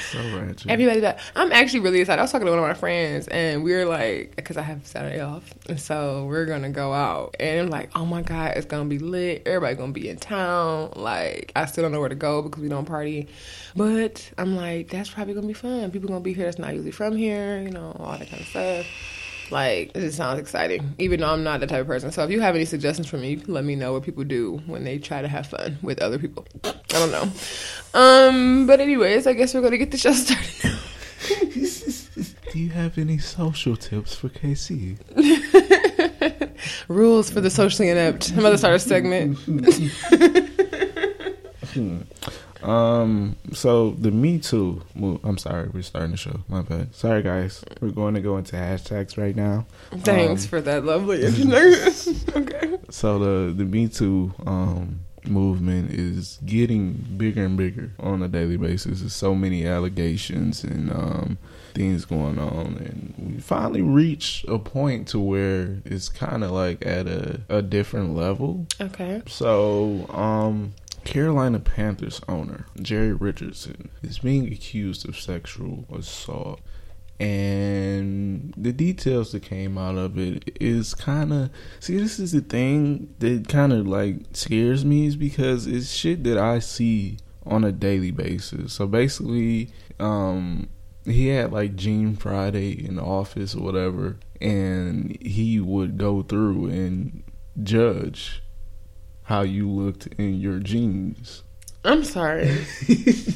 So 0.10 0.20
ratchet. 0.36 0.72
Everybody, 0.72 1.02
that 1.02 1.20
I'm 1.36 1.52
actually 1.52 1.82
really 1.82 2.00
excited. 2.00 2.18
I 2.18 2.24
was 2.24 2.32
talking 2.32 2.48
to 2.48 2.52
one 2.52 2.58
of 2.58 2.66
my 2.68 2.74
friends, 2.74 3.28
and 3.28 3.64
we 3.64 3.74
were 3.74 3.86
like, 3.86 4.36
because 4.36 4.58
I 4.58 4.64
have 4.64 4.88
Saturday 4.88 5.20
off, 5.20 5.54
and 5.70 5.80
so 5.80 6.26
we're 6.26 6.48
gonna 6.48 6.72
go 6.72 6.94
out, 6.94 7.36
and 7.40 7.60
I'm 7.60 7.70
like, 7.70 7.92
oh 7.96 8.04
my 8.04 8.24
god, 8.24 8.54
it's 8.58 8.66
gonna 8.66 8.90
be 8.90 8.98
lit. 8.98 9.44
Everybody 9.46 9.76
gonna 9.76 9.92
be 9.92 10.10
in 10.10 10.18
town. 10.18 10.94
Like, 10.96 11.52
I 11.56 11.68
still 11.68 11.84
don't 11.84 11.92
know 11.92 12.00
where 12.00 12.10
to 12.10 12.16
go 12.16 12.42
because 12.42 12.64
we 12.64 12.70
don't 12.70 12.86
party, 12.86 13.28
but 13.76 14.32
I'm 14.40 14.56
like, 14.56 14.90
that's 14.90 15.12
probably 15.12 15.36
gonna 15.36 15.46
be 15.46 15.54
fun. 15.54 15.92
People 15.92 16.08
gonna 16.10 16.22
be 16.22 16.34
here 16.34 16.46
that's 16.46 16.58
not 16.58 16.74
usually 16.74 16.90
from 16.90 17.16
here, 17.16 17.62
you 17.62 17.70
know, 17.70 17.96
all 18.00 18.18
that 18.18 18.28
kind 18.28 18.42
of 18.42 18.48
stuff. 18.48 18.88
Like, 19.50 19.92
it 19.96 20.02
just 20.02 20.18
sounds 20.18 20.40
exciting, 20.40 20.96
even 20.98 21.20
though 21.22 21.30
I'm 21.30 21.44
not 21.44 21.60
that 21.62 21.70
type 21.70 21.82
of 21.82 21.88
person. 21.88 22.12
So, 22.12 22.24
if 22.24 22.32
you 22.32 22.42
have 22.42 22.56
any 22.56 22.66
suggestions 22.66 23.08
for 23.08 23.18
me, 23.18 23.32
you 23.32 23.38
can 23.38 23.54
let 23.54 23.64
me 23.64 23.76
know 23.76 23.94
what 23.94 24.04
people 24.04 24.24
do 24.24 24.62
when 24.66 24.84
they 24.84 24.98
try 24.98 25.22
to 25.22 25.28
have 25.28 25.48
fun 25.48 25.78
with 25.82 26.00
other 26.02 26.20
people. 26.20 26.46
I 26.64 26.74
don't 26.90 27.12
know. 27.12 27.32
Um, 27.94 28.68
but 28.68 28.80
anyways, 28.80 29.28
I 29.28 29.34
guess 29.34 29.54
we're 29.54 29.62
gonna 29.62 29.78
get 29.78 29.92
the 29.92 29.98
show 29.98 30.12
started. 30.14 30.78
Do 32.52 32.60
you 32.60 32.70
have 32.70 32.98
any 32.98 33.18
social 33.18 33.76
tips 33.76 34.16
for 34.16 34.30
KC? 34.30 34.98
Rules 36.88 37.30
for 37.30 37.42
the 37.42 37.50
socially 37.50 37.90
inept. 37.90 38.32
I'm 38.32 38.40
about 38.40 38.52
to 38.52 38.58
start 38.58 38.76
a 38.76 38.80
segment. 38.80 39.38
Um, 42.64 43.36
so 43.54 43.92
the 43.92 44.12
Me 44.12 44.40
Too. 44.40 44.82
move- 44.96 45.20
I'm 45.24 45.38
sorry, 45.38 45.70
we're 45.74 45.82
starting 45.84 46.12
the 46.12 46.18
show. 46.18 46.40
My 46.48 46.62
bad. 46.62 46.94
Sorry, 46.96 47.22
guys. 47.24 47.64
We're 47.82 47.90
going 47.92 48.14
to 48.16 48.22
go 48.22 48.38
into 48.38 48.56
hashtags 48.56 49.18
right 49.18 49.36
now. 49.36 49.66
Thanks 49.92 50.44
Um, 50.44 50.50
for 50.50 50.62
that 50.62 50.84
lovely 50.86 51.24
introduction. 51.26 52.16
okay. 52.36 52.78
So 52.90 53.20
the 53.20 53.54
the 53.54 53.66
Me 53.66 53.88
Too 53.88 54.34
um 54.46 55.00
movement 55.26 55.92
is 55.92 56.40
getting 56.46 56.94
bigger 57.18 57.44
and 57.44 57.58
bigger 57.58 57.92
on 58.00 58.24
a 58.24 58.30
daily 58.30 58.56
basis. 58.56 59.02
There's 59.02 59.14
so 59.14 59.36
many 59.36 59.66
allegations 59.66 60.64
and 60.64 60.90
um, 60.90 61.38
things 61.74 62.06
going 62.06 62.40
on, 62.40 62.78
and 62.78 63.14
we 63.36 63.42
finally 63.42 63.82
reached 63.82 64.48
a 64.48 64.58
point 64.58 65.10
to 65.10 65.20
where 65.20 65.80
it's 65.84 66.08
kind 66.08 66.46
of 66.46 66.52
like 66.52 66.86
at 66.86 67.08
a, 67.08 67.42
a 67.50 67.62
different 67.62 68.16
level. 68.16 68.68
Okay. 68.80 69.22
So, 69.28 70.06
um, 70.12 70.74
Carolina 71.08 71.58
Panthers 71.58 72.20
owner 72.28 72.66
Jerry 72.82 73.14
Richardson 73.14 73.90
is 74.04 74.20
being 74.20 74.52
accused 74.52 75.08
of 75.08 75.18
sexual 75.18 75.86
assault. 75.90 76.60
And 77.18 78.54
the 78.58 78.74
details 78.74 79.32
that 79.32 79.42
came 79.42 79.78
out 79.78 79.96
of 79.96 80.20
it 80.20 80.58
is 80.60 80.94
kind 80.94 81.32
of 81.32 81.50
see. 81.80 81.98
This 81.98 82.20
is 82.20 82.34
the 82.34 82.42
thing 82.42 83.16
that 83.20 83.48
kind 83.48 83.72
of 83.72 83.88
like 83.88 84.18
scares 84.34 84.84
me 84.84 85.08
is 85.08 85.16
because 85.16 85.66
it's 85.66 85.90
shit 85.90 86.26
that 86.26 86.38
I 86.38 86.60
see 86.60 87.20
on 87.46 87.64
a 87.64 87.72
daily 87.72 88.12
basis. 88.12 88.74
So 88.74 88.86
basically, 88.86 89.72
um, 90.02 90.68
he 91.06 91.30
had 91.30 91.54
like 91.54 91.78
Gene 91.78 92.18
Friday 92.18 92.86
in 92.86 92.98
the 92.98 93.02
office 93.02 93.56
or 93.56 93.64
whatever, 93.64 94.18
and 94.42 95.18
he 95.22 95.62
would 95.62 95.98
go 95.98 96.22
through 96.22 96.68
and 96.68 97.24
judge 97.64 98.44
how 99.28 99.42
you 99.42 99.70
looked 99.70 100.08
in 100.18 100.40
your 100.40 100.58
jeans. 100.60 101.44
I'm 101.84 102.06
sorry. 102.06 102.66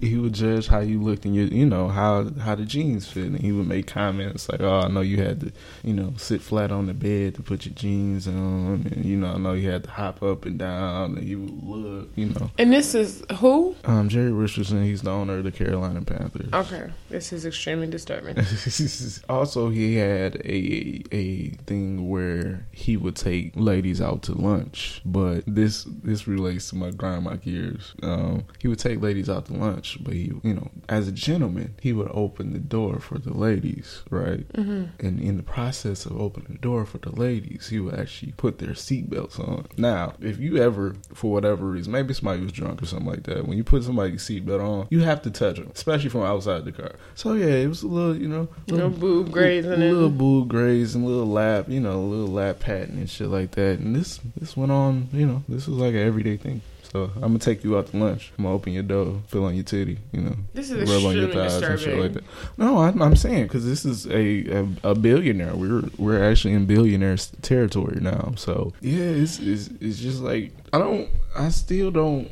he 0.00 0.16
would 0.16 0.32
judge 0.32 0.66
how 0.66 0.80
you 0.80 1.00
looked 1.00 1.24
in 1.26 1.34
your, 1.34 1.46
you 1.46 1.66
know, 1.66 1.88
how 1.88 2.30
how 2.40 2.54
the 2.54 2.64
jeans 2.64 3.06
fit, 3.06 3.24
and 3.26 3.40
he 3.40 3.52
would 3.52 3.66
make 3.66 3.86
comments 3.86 4.48
like, 4.48 4.60
"Oh, 4.60 4.80
I 4.80 4.88
know 4.88 5.00
you 5.00 5.18
had 5.18 5.40
to, 5.40 5.52
you 5.82 5.94
know, 5.94 6.14
sit 6.16 6.40
flat 6.40 6.70
on 6.70 6.86
the 6.86 6.94
bed 6.94 7.34
to 7.36 7.42
put 7.42 7.66
your 7.66 7.74
jeans 7.74 8.26
on, 8.28 8.86
and 8.92 9.04
you 9.04 9.16
know, 9.16 9.32
I 9.34 9.38
know 9.38 9.52
you 9.52 9.70
had 9.70 9.84
to 9.84 9.90
hop 9.90 10.22
up 10.22 10.44
and 10.46 10.58
down, 10.58 11.16
and 11.16 11.26
he 11.26 11.36
would 11.36 11.62
look, 11.62 12.08
you 12.16 12.26
know." 12.26 12.50
And 12.58 12.72
this 12.72 12.94
is 12.94 13.22
who? 13.38 13.74
Um, 13.84 14.08
Jerry 14.08 14.32
Richardson, 14.32 14.82
he's 14.84 15.02
the 15.02 15.10
owner 15.10 15.38
of 15.38 15.44
the 15.44 15.52
Carolina 15.52 16.02
Panthers. 16.02 16.52
Okay. 16.52 16.90
This 17.10 17.32
is 17.32 17.46
extremely 17.46 17.86
disturbing. 17.86 18.36
also, 19.28 19.70
he 19.70 19.96
had 19.96 20.36
a 20.44 21.02
a 21.12 21.50
thing 21.66 22.08
where 22.08 22.66
he 22.72 22.96
would 22.96 23.16
take 23.16 23.52
ladies 23.54 24.00
out 24.00 24.22
to 24.24 24.32
lunch, 24.32 25.00
but 25.04 25.44
this 25.46 25.84
this 26.02 26.26
relates 26.26 26.70
to 26.70 26.76
my 26.76 26.90
grind 26.90 27.24
my 27.24 27.36
gears. 27.36 27.94
Um, 28.02 28.44
he 28.58 28.68
would 28.68 28.78
take 28.78 29.00
ladies 29.00 29.28
out 29.28 29.46
to 29.46 29.54
lunch, 29.54 29.83
but 30.00 30.14
he, 30.14 30.32
you 30.42 30.54
know, 30.54 30.70
as 30.88 31.08
a 31.08 31.12
gentleman, 31.12 31.74
he 31.80 31.92
would 31.92 32.10
open 32.12 32.52
the 32.52 32.58
door 32.58 32.98
for 33.00 33.18
the 33.18 33.32
ladies, 33.34 34.02
right? 34.10 34.46
hmm 34.54 34.84
And 35.00 35.20
in 35.20 35.36
the 35.36 35.42
process 35.42 36.06
of 36.06 36.20
opening 36.20 36.52
the 36.52 36.58
door 36.58 36.84
for 36.86 36.98
the 36.98 37.10
ladies, 37.14 37.68
he 37.68 37.78
would 37.80 37.94
actually 37.94 38.32
put 38.36 38.58
their 38.58 38.70
seatbelts 38.74 39.38
on. 39.38 39.66
Now, 39.76 40.14
if 40.20 40.38
you 40.38 40.56
ever, 40.58 40.96
for 41.12 41.32
whatever 41.32 41.66
reason, 41.66 41.92
maybe 41.92 42.14
somebody 42.14 42.42
was 42.42 42.52
drunk 42.52 42.82
or 42.82 42.86
something 42.86 43.08
like 43.08 43.24
that, 43.24 43.46
when 43.46 43.56
you 43.56 43.64
put 43.64 43.84
somebody's 43.84 44.22
seatbelt 44.22 44.60
on, 44.62 44.86
you 44.90 45.00
have 45.00 45.22
to 45.22 45.30
touch 45.30 45.56
them, 45.56 45.70
especially 45.74 46.08
from 46.10 46.22
outside 46.22 46.64
the 46.64 46.72
car. 46.72 46.92
So 47.14 47.34
yeah, 47.34 47.46
it 47.46 47.68
was 47.68 47.82
a 47.82 47.88
little, 47.88 48.16
you 48.16 48.28
know, 48.28 48.48
No 48.68 48.88
boob 48.88 49.30
grazing 49.30 49.70
a 49.70 49.74
and- 49.74 49.82
little 49.82 50.10
boob 50.10 50.48
a 50.54 50.98
little 50.98 51.26
lap, 51.26 51.66
you 51.68 51.80
know, 51.80 51.98
a 51.98 52.08
little 52.14 52.32
lap 52.32 52.60
patting 52.60 52.96
and 52.98 53.08
shit 53.10 53.28
like 53.28 53.52
that. 53.52 53.78
And 53.78 53.94
this 53.94 54.20
this 54.38 54.56
went 54.56 54.72
on, 54.72 55.08
you 55.12 55.26
know, 55.26 55.42
this 55.48 55.66
was 55.66 55.76
like 55.78 55.94
an 55.94 56.00
everyday 56.00 56.36
thing. 56.36 56.62
So 56.94 57.10
I'm 57.16 57.22
gonna 57.22 57.40
take 57.40 57.64
you 57.64 57.76
out 57.76 57.88
to 57.88 57.96
lunch. 57.96 58.32
I'm 58.38 58.44
gonna 58.44 58.54
open 58.54 58.72
your 58.72 58.84
door, 58.84 59.20
fill 59.26 59.46
on 59.46 59.56
your 59.56 59.64
titty, 59.64 59.98
you 60.12 60.20
know, 60.20 60.36
This 60.52 60.70
is 60.70 60.88
a 60.88 60.94
rub 60.94 61.04
on 61.04 61.16
your 61.16 61.28
thighs 61.28 61.54
and 61.54 61.62
shit 61.64 61.70
disturbing. 61.72 62.00
like 62.00 62.12
that. 62.12 62.24
No, 62.56 62.78
I'm, 62.78 63.02
I'm 63.02 63.16
saying 63.16 63.42
because 63.44 63.66
this 63.66 63.84
is 63.84 64.06
a, 64.06 64.58
a 64.60 64.66
a 64.84 64.94
billionaire. 64.94 65.56
We're 65.56 65.82
we're 65.98 66.22
actually 66.22 66.54
in 66.54 66.66
billionaire 66.66 67.16
territory 67.42 67.98
now. 68.00 68.34
So 68.36 68.74
yeah, 68.80 69.02
it's, 69.06 69.40
it's 69.40 69.70
it's 69.80 69.98
just 69.98 70.20
like 70.20 70.52
I 70.72 70.78
don't. 70.78 71.08
I 71.36 71.48
still 71.48 71.90
don't. 71.90 72.30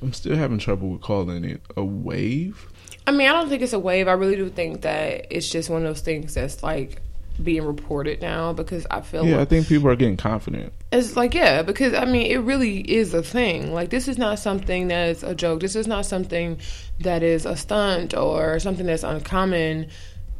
I'm 0.00 0.12
still 0.12 0.36
having 0.36 0.58
trouble 0.58 0.90
with 0.90 1.00
calling 1.02 1.44
it 1.44 1.60
a 1.76 1.82
wave. 1.84 2.68
I 3.08 3.10
mean, 3.10 3.28
I 3.28 3.32
don't 3.32 3.48
think 3.48 3.60
it's 3.60 3.72
a 3.72 3.78
wave. 3.80 4.06
I 4.06 4.12
really 4.12 4.36
do 4.36 4.50
think 4.50 4.82
that 4.82 5.26
it's 5.30 5.48
just 5.50 5.68
one 5.68 5.82
of 5.84 5.88
those 5.88 6.00
things 6.00 6.34
that's 6.34 6.62
like 6.62 7.02
being 7.42 7.64
reported 7.64 8.22
now 8.22 8.52
because 8.52 8.86
I 8.88 9.00
feel 9.00 9.26
Yeah, 9.26 9.40
I 9.40 9.44
think 9.44 9.66
people 9.66 9.88
are 9.88 9.96
getting 9.96 10.16
confident. 10.16 10.72
It's 10.94 11.16
like 11.16 11.34
yeah 11.34 11.62
because 11.62 11.94
I 11.94 12.04
mean 12.04 12.26
it 12.30 12.38
really 12.38 12.80
is 12.80 13.14
a 13.14 13.22
thing. 13.22 13.72
Like 13.72 13.90
this 13.90 14.08
is 14.08 14.18
not 14.18 14.38
something 14.38 14.88
that's 14.88 15.22
a 15.22 15.34
joke. 15.34 15.60
This 15.60 15.76
is 15.76 15.86
not 15.86 16.06
something 16.06 16.58
that 17.00 17.22
is 17.22 17.46
a 17.46 17.56
stunt 17.56 18.14
or 18.16 18.58
something 18.58 18.86
that's 18.86 19.02
uncommon. 19.02 19.88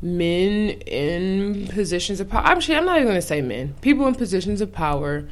Men 0.03 0.71
in 0.87 1.67
positions 1.69 2.21
of 2.21 2.29
power. 2.29 2.43
Actually, 2.45 2.77
I'm 2.77 2.85
not 2.85 2.97
even 2.97 3.07
going 3.09 3.21
to 3.21 3.27
say 3.27 3.41
men. 3.41 3.75
People 3.81 4.07
in 4.07 4.15
positions 4.15 4.61
of 4.61 4.71
power 4.71 5.27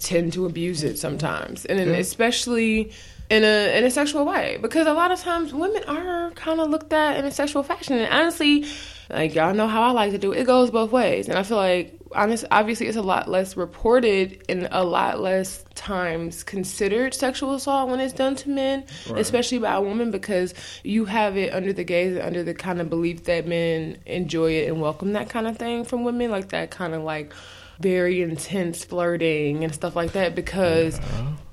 tend 0.00 0.32
to 0.32 0.44
abuse 0.44 0.82
it 0.82 0.98
sometimes, 0.98 1.64
and 1.66 1.78
Yeah. 1.78 1.86
especially 1.98 2.90
in 3.30 3.44
a 3.44 3.78
in 3.78 3.84
a 3.84 3.90
sexual 3.92 4.24
way. 4.24 4.58
Because 4.60 4.88
a 4.88 4.92
lot 4.92 5.12
of 5.12 5.20
times 5.20 5.54
women 5.54 5.84
are 5.86 6.30
kind 6.32 6.60
of 6.60 6.68
looked 6.70 6.92
at 6.92 7.16
in 7.16 7.24
a 7.26 7.30
sexual 7.30 7.62
fashion, 7.62 7.96
and 7.96 8.12
honestly, 8.12 8.64
like 9.08 9.36
y'all 9.36 9.54
know 9.54 9.68
how 9.68 9.82
I 9.82 9.90
like 9.92 10.10
to 10.12 10.18
do 10.18 10.32
it. 10.32 10.40
It 10.40 10.46
goes 10.46 10.72
both 10.72 10.90
ways, 10.90 11.28
and 11.28 11.38
I 11.38 11.44
feel 11.44 11.58
like 11.58 11.96
honest, 12.14 12.44
obviously, 12.50 12.86
it's 12.86 12.96
a 12.96 13.02
lot 13.02 13.28
less 13.28 13.56
reported 13.56 14.42
and 14.48 14.68
a 14.70 14.84
lot 14.84 15.20
less 15.20 15.64
times 15.74 16.42
considered 16.42 17.14
sexual 17.14 17.54
assault 17.54 17.88
when 17.90 18.00
it's 18.00 18.12
done 18.12 18.36
to 18.36 18.48
men, 18.50 18.84
Right. 19.10 19.20
especially 19.20 19.58
by 19.58 19.74
a 19.74 19.80
woman, 19.80 20.10
because 20.10 20.54
you 20.84 21.04
have 21.06 21.36
it 21.36 21.52
under 21.52 21.72
the 21.72 21.84
gaze, 21.84 22.16
and 22.16 22.24
under 22.26 22.42
the 22.42 22.54
kind 22.54 22.80
of 22.80 22.88
belief 22.90 23.24
that 23.24 23.46
men 23.46 23.96
enjoy 24.06 24.52
it 24.52 24.68
and 24.68 24.80
welcome 24.80 25.12
that 25.14 25.28
kind 25.30 25.46
of 25.46 25.56
thing 25.56 25.84
from 25.84 26.04
women, 26.04 26.30
like 26.30 26.48
that 26.50 26.70
kind 26.70 26.94
of 26.94 27.02
like 27.02 27.32
very 27.80 28.22
intense 28.22 28.84
flirting 28.84 29.64
and 29.64 29.74
stuff 29.74 29.96
like 29.96 30.12
that 30.12 30.34
because 30.36 31.00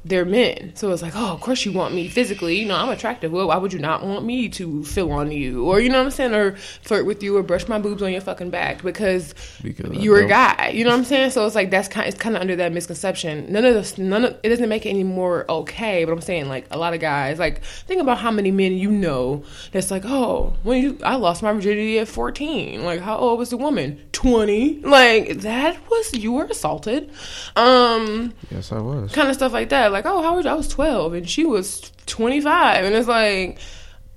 they're 0.05 0.25
men. 0.25 0.71
So 0.75 0.91
it's 0.91 1.01
like, 1.01 1.13
oh, 1.15 1.33
of 1.33 1.41
course 1.41 1.65
you 1.65 1.71
want 1.73 1.93
me 1.93 2.07
physically. 2.07 2.57
You 2.59 2.65
know, 2.67 2.75
I'm 2.75 2.89
attractive. 2.89 3.31
Well, 3.31 3.47
why 3.49 3.57
would 3.57 3.73
you 3.73 3.79
not 3.79 4.05
want 4.05 4.23
me 4.23 4.47
to 4.49 4.83
fill 4.85 5.11
on 5.11 5.31
you? 5.31 5.65
Or, 5.65 5.79
you 5.81 5.89
know 5.89 5.97
what 5.99 6.05
I'm 6.05 6.11
saying? 6.11 6.33
Or 6.33 6.55
flirt 6.83 7.05
with 7.05 7.21
you 7.21 7.35
or 7.35 7.43
brush 7.43 7.67
my 7.67 7.79
boobs 7.79 8.01
on 8.01 8.11
your 8.11 8.21
fucking 8.21 8.49
back 8.49 8.81
because, 8.81 9.35
Because 9.61 9.93
you're 9.97 10.19
a 10.23 10.27
guy. 10.27 10.71
You 10.73 10.85
know 10.85 10.91
what 10.91 10.97
I'm 10.99 11.03
saying? 11.05 11.31
So 11.31 11.45
it's 11.45 11.55
like, 11.55 11.69
that's 11.69 11.87
kind 11.89 12.07
it's 12.07 12.17
kind 12.17 12.35
of 12.35 12.41
under 12.41 12.55
that 12.55 12.71
misconception. 12.71 13.51
None 13.51 13.65
of 13.65 13.73
this, 13.73 13.97
none 13.97 14.23
of, 14.25 14.37
it 14.41 14.49
doesn't 14.49 14.69
make 14.69 14.85
it 14.85 14.89
any 14.89 15.03
more 15.03 15.45
okay. 15.51 16.05
But 16.05 16.13
I'm 16.13 16.21
saying, 16.21 16.47
like, 16.47 16.67
a 16.71 16.77
lot 16.77 16.93
of 16.93 17.01
guys, 17.01 17.37
like, 17.37 17.61
think 17.63 17.99
about 18.01 18.19
how 18.19 18.31
many 18.31 18.51
men 18.51 18.73
you 18.73 18.91
know 18.91 19.43
that's 19.71 19.91
like, 19.91 20.03
oh, 20.05 20.53
when 20.63 20.81
you, 20.81 20.97
I 21.03 21.15
lost 21.15 21.43
my 21.43 21.51
virginity 21.51 21.99
at 21.99 22.07
14. 22.07 22.83
Like, 22.85 23.01
how 23.01 23.17
old 23.17 23.37
was 23.37 23.49
the 23.49 23.57
woman? 23.57 24.01
20. 24.13 24.79
Like, 24.81 25.41
that 25.41 25.77
was, 25.89 26.13
you 26.13 26.31
were 26.31 26.45
assaulted. 26.45 27.11
Um, 27.55 28.33
Yes, 28.49 28.71
I 28.71 28.79
was. 28.79 29.11
kind 29.11 29.27
of 29.29 29.35
stuff 29.35 29.51
like 29.51 29.69
that. 29.69 29.88
Like, 29.91 30.05
oh, 30.05 30.21
how 30.21 30.35
old? 30.35 30.45
I 30.45 30.53
was 30.53 30.67
twelve 30.67 31.13
and 31.13 31.29
she 31.29 31.45
was 31.45 31.91
twenty 32.05 32.41
five, 32.41 32.85
and 32.85 32.95
it's 32.95 33.07
like, 33.07 33.59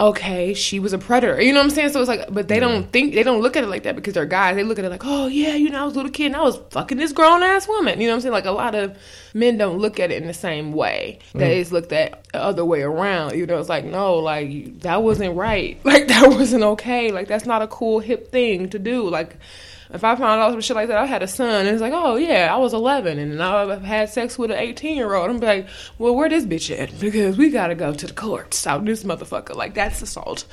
okay, 0.03 0.53
she 0.53 0.81
was 0.81 0.93
a 0.93 0.99
predator. 0.99 1.41
You 1.41 1.53
know 1.53 1.61
what 1.61 1.67
I'm 1.67 1.71
saying? 1.71 1.91
So 1.91 2.01
it's 2.01 2.09
like, 2.09 2.27
but 2.33 2.49
they 2.49 2.59
don't 2.59 2.91
think 2.91 3.15
they 3.15 3.23
don't 3.23 3.41
look 3.41 3.57
at 3.57 3.63
it 3.63 3.69
like 3.69 3.85
that 3.85 3.95
because 3.95 4.15
they're 4.15 4.27
guys. 4.27 4.57
They 4.57 4.65
look 4.65 4.79
at 4.79 4.85
it 4.85 4.91
like, 4.91 5.05
oh 5.05 5.29
yeah, 5.29 5.55
you 5.55 5.71
know, 5.71 5.81
I 5.81 5.85
was 5.85 5.95
a 5.95 5.97
little 5.97 6.11
kid 6.11 6.27
and 6.27 6.37
I 6.37 6.43
was 6.43 6.59
fucking 6.71 6.99
this 6.99 7.13
grown 7.13 7.43
ass 7.43 7.69
woman. 7.69 8.01
You 8.01 8.09
know 8.09 8.15
what 8.15 8.17
I'm 8.17 8.21
saying? 8.23 8.33
Like 8.33 8.47
a 8.47 8.51
lot 8.51 8.75
of 8.75 8.99
men 9.33 9.59
don't 9.59 9.79
look 9.79 10.01
at 10.01 10.11
it 10.11 10.21
in 10.21 10.27
the 10.27 10.35
same 10.35 10.73
way. 10.73 11.21
That 11.35 11.51
mm. 11.51 11.61
it's 11.61 11.71
looked 11.71 11.93
at 11.93 12.25
the 12.33 12.43
other 12.43 12.65
way 12.65 12.83
around. 12.83 13.37
You 13.37 13.47
know, 13.47 13.59
it's 13.59 13.69
like, 13.69 13.85
no, 13.85 14.17
like 14.17 14.81
that 14.81 15.03
wasn't 15.03 15.37
right. 15.37 15.79
Like 15.93 16.09
that 16.09 16.31
wasn't 16.31 16.65
okay. 16.65 17.13
Like 17.13 17.29
that's 17.29 17.45
not 17.45 17.63
a 17.63 17.67
cool 17.69 18.01
hip 18.01 18.33
thing 18.33 18.69
to 18.71 18.79
do. 18.79 19.09
Like. 19.09 19.37
If 19.93 20.05
I 20.05 20.17
found 20.17 20.41
out 20.41 20.53
some 20.53 20.61
shit 20.61 20.75
like 20.75 20.89
that, 20.89 20.99
I 20.99 21.07
had 21.07 21.23
a 21.23 21.27
son, 21.27 21.67
and 21.67 21.69
it's 21.69 21.81
like, 21.81 21.93
oh 21.95 22.17
yeah, 22.17 22.53
I 22.53 22.57
was 22.57 22.73
11, 22.73 23.19
and 23.19 23.43
I've 23.43 23.83
had 23.83 24.09
sex 24.09 24.39
with 24.39 24.51
an 24.51 24.59
18 24.59 24.97
year 24.97 25.15
old. 25.15 25.29
I'm 25.29 25.39
like, 25.39 25.69
well, 25.99 26.15
where 26.15 26.29
this 26.29 26.45
bitch 26.45 26.77
at? 26.77 26.99
Because 26.99 27.37
we 27.37 27.51
gotta 27.51 27.75
go 27.75 27.93
to 27.93 28.07
the 28.07 28.15
courts 28.15 28.67
out 28.67 28.85
this 28.85 29.05
motherfucker. 29.05 29.55
Like 29.55 29.75
that's 29.75 30.01
assault. 30.03 30.47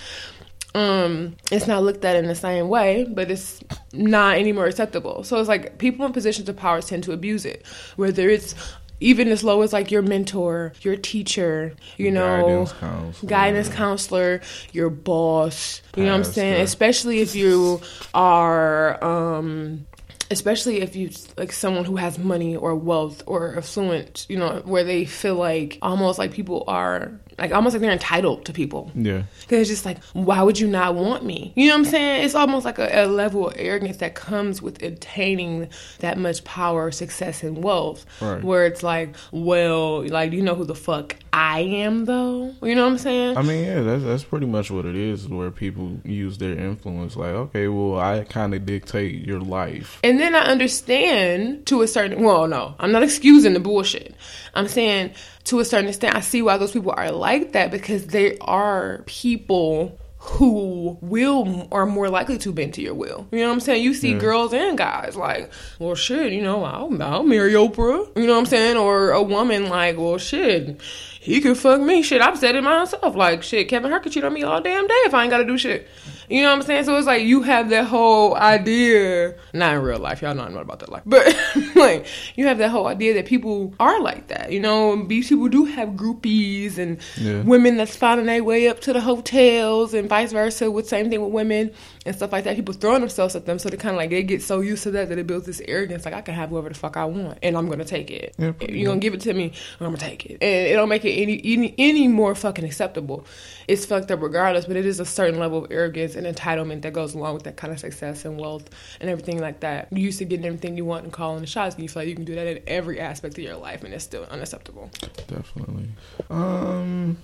Um, 0.76 1.36
it's 1.52 1.66
not 1.66 1.84
looked 1.84 2.06
at 2.06 2.16
in 2.16 2.28
the 2.28 2.36
same 2.36 2.70
way, 2.70 3.06
but 3.10 3.32
it's 3.32 3.62
not 3.92 4.38
any 4.38 4.52
more 4.52 4.66
acceptable. 4.66 5.24
So 5.24 5.40
it's 5.40 5.50
like 5.50 5.80
people 5.80 6.06
in 6.06 6.14
positions 6.14 6.48
of 6.48 6.58
power 6.58 6.82
tend 6.82 7.04
to 7.06 7.12
abuse 7.12 7.46
it, 7.46 7.66
whether 7.96 8.30
it's 8.30 8.54
even 9.00 9.28
as 9.30 9.44
low 9.44 9.62
as 9.62 9.74
like 9.74 9.92
your 9.92 10.02
mentor, 10.02 10.74
your 10.82 10.96
teacher, 10.96 11.74
you 11.98 12.12
know, 12.12 12.42
Guidance 12.42 12.74
counselor. 12.74 13.30
guidance 13.30 13.70
counselor, 13.70 14.42
your 14.72 14.90
boss. 14.90 15.82
You 15.96 16.04
know 16.04 16.12
what 16.12 16.18
I'm 16.18 16.24
saying? 16.26 16.62
Especially 16.62 17.20
if 17.22 17.36
you 17.36 17.82
are, 18.14 19.04
um, 19.04 19.86
especially 20.32 20.82
if 20.82 20.96
you 20.96 21.12
like 21.38 21.52
someone 21.52 21.86
who 21.86 21.96
has 21.96 22.20
money 22.20 22.56
or 22.56 22.76
wealth 22.76 23.24
or 23.26 23.58
affluent. 23.58 24.26
You 24.30 24.38
know, 24.38 24.62
where 24.66 24.84
they 24.84 25.06
feel 25.06 25.36
like 25.36 25.78
almost 25.82 26.20
like 26.20 26.32
people 26.32 26.64
are 26.68 27.20
like 27.40 27.52
almost 27.52 27.74
like 27.74 27.82
they're 27.82 27.92
entitled 27.92 28.46
to 28.46 28.54
people. 28.54 28.92
Yeah. 28.96 29.24
Because 29.42 29.62
it's 29.62 29.70
just 29.70 29.86
like, 29.86 30.04
why 30.14 30.42
would 30.42 30.60
you 30.60 30.68
not 30.68 30.96
want 30.96 31.26
me? 31.26 31.54
You 31.56 31.68
know 31.68 31.74
what 31.76 31.80
I'm 31.80 31.92
saying? 31.92 32.26
It's 32.26 32.36
almost 32.36 32.66
like 32.66 32.80
a, 32.80 33.06
a 33.06 33.08
level 33.08 33.48
of 33.48 33.56
arrogance 33.58 33.98
that 33.98 34.16
comes 34.16 34.62
with 34.62 34.82
attaining 34.84 35.70
that 36.00 36.18
much 36.18 36.44
power, 36.44 36.92
success, 36.92 37.44
and 37.44 37.64
wealth. 37.64 38.06
Right. 38.22 38.44
Where 38.44 38.66
it's 38.66 38.84
like, 38.84 39.16
well, 39.32 40.08
like, 40.08 40.32
you 40.32 40.42
know 40.42 40.56
who 40.56 40.66
the 40.66 40.76
fuck 40.76 41.16
I 41.34 41.60
am 41.62 42.06
though. 42.06 42.54
You 42.62 42.76
know 42.76 42.86
what 42.86 42.92
I'm 42.92 42.98
saying? 42.98 43.38
I 43.38 43.42
mean, 43.42 43.66
yeah, 43.66 43.82
that's 43.82 44.04
that's 44.04 44.24
pretty 44.24 44.46
much 44.46 44.72
what 44.72 44.86
it 44.86 44.96
is. 44.96 45.28
Where 45.28 45.52
people 45.52 46.00
use 46.04 46.38
their 46.38 46.58
influence, 46.58 47.16
like, 47.16 47.30
okay, 47.30 47.68
well, 47.68 48.00
I 48.00 48.24
kind 48.24 48.54
of 48.54 48.66
dictate 48.66 49.26
your 49.26 49.40
life. 49.40 50.00
And 50.04 50.20
then 50.20 50.36
I 50.36 50.40
understand 50.40 51.66
to 51.68 51.82
a 51.82 51.88
certain 51.88 52.24
well, 52.24 52.48
no, 52.48 52.76
I'm 52.80 52.92
not 52.92 53.04
excusing 53.04 53.54
the 53.54 53.60
bullshit. 53.60 54.16
I'm 54.54 54.68
saying 54.68 55.12
to 55.50 55.60
a 55.60 55.66
certain 55.66 55.88
extent 55.88 56.16
I 56.16 56.20
see 56.20 56.44
why 56.44 56.58
those 56.58 56.72
people 56.72 56.94
are 56.96 57.12
like 57.12 57.54
that 57.54 57.72
because 57.72 58.06
they 58.08 58.38
are 58.38 59.02
people 59.08 60.00
who 60.20 60.98
will 61.02 61.68
are 61.72 61.86
more 61.88 62.10
likely 62.10 62.38
to 62.38 62.52
bend 62.52 62.76
to 62.76 62.82
your 62.82 62.94
will. 62.94 63.28
You 63.32 63.40
know 63.40 63.48
what 63.48 63.54
I'm 63.54 63.60
saying? 63.62 63.84
You 63.84 63.94
see 63.94 64.14
girls 64.14 64.54
and 64.54 64.78
guys 64.78 65.16
like, 65.16 65.52
well 65.80 65.96
shit, 65.96 66.34
you 66.34 66.42
know, 66.42 66.64
I'll, 66.64 67.02
I'll 67.02 67.24
marry 67.24 67.54
Oprah. 67.54 68.16
You 68.16 68.28
know 68.28 68.34
what 68.34 68.40
I'm 68.40 68.46
saying? 68.46 68.78
Or 68.78 69.12
a 69.12 69.24
woman 69.24 69.70
like, 69.70 69.98
well 69.98 70.20
shit, 70.20 70.80
he 71.20 71.42
could 71.42 71.58
fuck 71.58 71.82
me. 71.82 72.04
Shit, 72.04 72.22
I've 72.22 72.38
said 72.38 72.56
it 72.56 72.64
myself. 72.64 73.16
Like 73.16 73.42
shit, 73.42 73.70
Kevin 73.70 73.90
Hart 73.90 74.04
could 74.04 74.12
cheat 74.12 74.24
on 74.24 74.34
me 74.34 74.44
all 74.44 74.62
damn 74.62 74.86
day 74.86 74.94
if 75.06 75.14
I 75.16 75.24
ain't 75.24 75.32
gotta 75.32 75.46
do 75.46 75.58
shit. 75.58 75.88
You 76.30 76.44
know 76.44 76.50
what 76.50 76.58
I'm 76.58 76.62
saying? 76.64 76.84
So 76.84 76.96
it's 76.98 77.08
like 77.08 77.24
you 77.24 77.42
have 77.42 77.70
that 77.70 77.86
whole 77.86 78.36
idea, 78.36 79.36
not 79.54 79.76
in 79.76 79.82
real 79.82 79.98
life, 80.00 80.22
y'all 80.22 80.36
know 80.36 80.44
I 80.44 80.50
know 80.50 80.60
about 80.60 80.80
that 80.80 80.90
life, 80.90 81.02
but 81.06 81.26
like 81.76 82.06
you 82.36 82.46
have 82.46 82.60
that 82.60 82.70
whole 82.70 82.86
idea 82.88 83.14
that 83.16 83.26
people 83.26 83.74
are 83.80 84.00
like 84.02 84.28
that. 84.28 84.52
You 84.52 84.60
know, 84.60 85.06
these 85.06 85.30
people 85.30 85.48
do 85.48 85.66
have 85.66 85.90
groupies 85.90 86.78
and 86.78 87.00
Yeah. 87.18 87.42
women 87.42 87.78
that's 87.78 87.96
finding 87.96 88.28
their 88.28 88.44
way 88.44 88.68
up 88.68 88.80
to 88.82 88.94
the 88.94 89.02
hotels 89.02 89.94
and 89.94 90.08
vice 90.08 90.32
versa. 90.32 90.70
With 90.70 90.88
same 90.88 91.10
thing 91.10 91.22
with 91.22 91.32
women 91.32 91.72
and 92.06 92.16
stuff 92.16 92.32
like 92.32 92.46
that. 92.46 92.56
People 92.56 92.74
throwing 92.74 93.02
themselves 93.02 93.36
at 93.36 93.46
them, 93.46 93.60
so 93.60 93.70
they 93.70 93.78
kind 93.78 93.96
of 93.96 93.98
like 93.98 94.10
they 94.10 94.24
get 94.24 94.42
so 94.42 94.62
used 94.62 94.84
to 94.84 94.92
that 94.92 95.10
that 95.10 95.18
it 95.18 95.28
builds 95.28 95.46
this 95.46 95.62
arrogance. 95.68 96.06
Like 96.06 96.14
I 96.14 96.22
can 96.22 96.34
have 96.34 96.50
whoever 96.50 96.70
the 96.70 96.76
fuck 96.76 96.98
I 96.98 97.06
want, 97.06 97.40
and 97.44 97.58
I'm 97.58 97.70
gonna 97.70 97.86
take 97.86 98.10
it. 98.10 98.36
Yeah, 98.38 98.54
You're 98.68 98.86
gonna 98.86 99.00
give 99.00 99.14
it 99.14 99.22
to 99.22 99.34
me, 99.34 99.54
I'm 99.80 99.88
gonna 99.88 99.98
take 99.98 100.26
it, 100.26 100.38
and 100.42 100.68
it 100.68 100.74
don't 100.74 100.90
make 100.90 101.06
it 101.06 101.12
any 101.12 101.42
any 101.44 101.76
any 101.78 102.08
more 102.08 102.36
fucking 102.36 102.66
acceptable. 102.66 103.26
It's 103.68 103.86
fucked 103.86 104.10
up 104.12 104.22
regardless, 104.22 104.66
but 104.66 104.78
it 104.78 104.86
is 104.86 105.00
a 105.00 105.06
certain 105.06 105.40
level 105.40 105.64
of 105.64 105.72
arrogance 105.72 106.16
and 106.16 106.26
entitlement 106.26 106.82
that 106.84 106.94
goes 106.94 107.14
along 107.14 107.36
with 107.36 107.44
that 107.44 107.58
kind 107.58 107.72
of 107.74 107.80
success 107.80 108.26
and 108.26 108.40
wealth 108.40 108.70
and 109.00 109.10
everything 109.10 109.40
like 109.40 109.60
that. 109.60 109.90
You 109.92 110.04
used 110.04 110.20
to 110.20 110.26
getting 110.26 110.46
everything 110.46 110.78
you 110.78 110.86
want 110.86 111.04
and 111.04 111.14
calling 111.14 111.42
the 111.42 111.48
shots, 111.48 111.76
and 111.76 111.84
you 111.84 111.90
feel 111.90 112.02
like 112.02 112.10
you 112.10 112.16
can 112.16 112.26
do 112.26 112.36
that 112.36 112.48
in 112.48 112.64
every 112.68 113.00
aspect 113.00 113.38
of 113.38 113.44
your 113.44 113.58
life, 113.58 113.84
and 113.84 113.94
it's 113.94 114.04
still 114.04 114.24
unacceptable. 114.24 114.90
Definitely. 115.28 115.90
Um, 116.30 117.18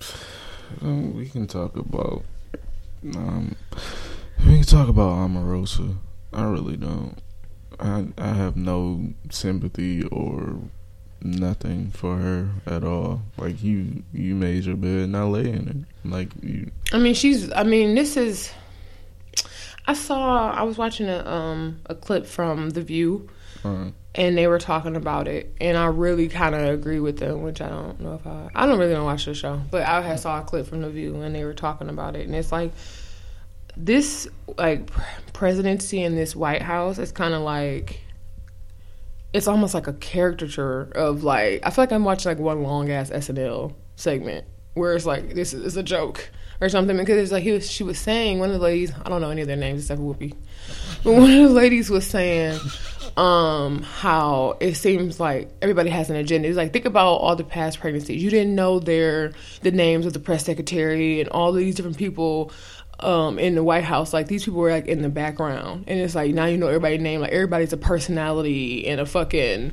um, 0.82 1.16
we 1.16 1.28
can 1.28 1.46
talk 1.46 1.76
about. 1.76 2.24
Um, 3.14 3.56
we 4.44 4.56
can 4.56 4.62
talk 4.64 4.88
about 4.88 5.12
Omarosa. 5.12 5.96
I 6.32 6.44
really 6.44 6.76
don't. 6.76 7.18
I 7.78 8.06
I 8.18 8.28
have 8.28 8.56
no 8.56 9.12
sympathy 9.30 10.04
or 10.04 10.58
nothing 11.22 11.90
for 11.90 12.16
her 12.16 12.48
at 12.66 12.84
all. 12.84 13.22
Like 13.36 13.62
you, 13.62 14.02
you 14.12 14.34
made 14.34 14.64
your 14.64 14.76
bed, 14.76 15.10
now 15.10 15.28
lay 15.28 15.48
in 15.48 15.68
it. 15.68 16.08
Like 16.08 16.28
you, 16.42 16.70
I 16.92 16.98
mean, 16.98 17.14
she's. 17.14 17.52
I 17.52 17.64
mean, 17.64 17.94
this 17.94 18.16
is. 18.16 18.52
I 19.86 19.94
saw. 19.94 20.50
I 20.52 20.62
was 20.62 20.78
watching 20.78 21.08
a 21.08 21.24
um 21.26 21.80
a 21.86 21.94
clip 21.94 22.26
from 22.26 22.70
The 22.70 22.82
View, 22.82 23.28
uh, 23.64 23.90
and 24.14 24.36
they 24.36 24.46
were 24.46 24.58
talking 24.58 24.96
about 24.96 25.28
it, 25.28 25.54
and 25.60 25.76
I 25.76 25.86
really 25.86 26.28
kind 26.28 26.54
of 26.54 26.62
agree 26.62 27.00
with 27.00 27.18
them. 27.18 27.42
Which 27.42 27.60
I 27.60 27.68
don't 27.68 28.00
know 28.00 28.14
if 28.14 28.26
I. 28.26 28.48
I 28.54 28.66
don't 28.66 28.78
really 28.78 28.92
don't 28.92 29.04
watch 29.04 29.26
the 29.26 29.34
show, 29.34 29.60
but 29.70 29.82
I 29.82 30.00
had 30.02 30.20
saw 30.20 30.40
a 30.40 30.44
clip 30.44 30.66
from 30.66 30.82
The 30.82 30.90
View, 30.90 31.20
and 31.20 31.34
they 31.34 31.44
were 31.44 31.54
talking 31.54 31.88
about 31.88 32.16
it, 32.16 32.26
and 32.26 32.34
it's 32.34 32.52
like 32.52 32.72
this 33.76 34.28
like 34.56 34.90
presidency 35.32 36.02
in 36.02 36.14
this 36.14 36.34
White 36.34 36.62
House 36.62 36.98
is 36.98 37.12
kind 37.12 37.34
of 37.34 37.42
like. 37.42 38.00
It's 39.32 39.48
almost 39.48 39.74
like 39.74 39.86
a 39.86 39.92
caricature 39.92 40.82
of 40.94 41.22
like 41.22 41.60
I 41.62 41.70
feel 41.70 41.82
like 41.82 41.92
I'm 41.92 42.04
watching 42.04 42.30
like 42.30 42.38
one 42.38 42.62
long 42.62 42.90
ass 42.90 43.10
SNL 43.10 43.74
segment 43.96 44.46
where 44.76 44.94
it's 44.94 45.06
like 45.06 45.34
this 45.34 45.52
is 45.52 45.76
a 45.76 45.82
joke 45.82 46.30
or 46.60 46.68
something 46.68 46.96
because 46.96 47.16
it's 47.18 47.32
like 47.32 47.42
he 47.42 47.52
was 47.52 47.70
she 47.70 47.82
was 47.82 47.98
saying 47.98 48.38
one 48.38 48.50
of 48.50 48.54
the 48.54 48.62
ladies 48.62 48.92
I 49.04 49.08
don't 49.08 49.20
know 49.20 49.30
any 49.30 49.40
of 49.40 49.46
their 49.46 49.56
names 49.56 49.82
except 49.82 50.00
Whoopi, 50.00 50.34
but 51.04 51.12
one 51.12 51.30
of 51.30 51.48
the 51.48 51.54
ladies 51.54 51.90
was 51.90 52.06
saying 52.06 52.58
um 53.16 53.82
how 53.82 54.58
it 54.60 54.74
seems 54.74 55.18
like 55.18 55.50
everybody 55.62 55.88
has 55.90 56.10
an 56.10 56.16
agenda. 56.16 56.48
It's 56.48 56.56
like 56.56 56.72
think 56.72 56.84
about 56.84 57.14
all 57.14 57.36
the 57.36 57.44
past 57.44 57.80
pregnancies. 57.80 58.22
You 58.22 58.30
didn't 58.30 58.54
know 58.54 58.78
their 58.78 59.32
the 59.62 59.70
names 59.70 60.04
of 60.04 60.12
the 60.12 60.20
press 60.20 60.44
secretary 60.44 61.20
and 61.20 61.28
all 61.30 61.52
these 61.52 61.74
different 61.74 61.96
people 61.96 62.52
um 63.00 63.38
in 63.38 63.54
the 63.54 63.64
White 63.64 63.84
House. 63.84 64.12
Like 64.12 64.28
these 64.28 64.44
people 64.44 64.60
were 64.60 64.70
like 64.70 64.86
in 64.86 65.02
the 65.02 65.08
background. 65.08 65.84
And 65.86 66.00
it's 66.00 66.14
like 66.14 66.34
now 66.34 66.46
you 66.46 66.56
know 66.56 66.68
everybody's 66.68 67.00
name. 67.00 67.20
Like 67.20 67.32
everybody's 67.32 67.72
a 67.72 67.76
personality 67.76 68.86
and 68.86 69.00
a 69.00 69.06
fucking 69.06 69.72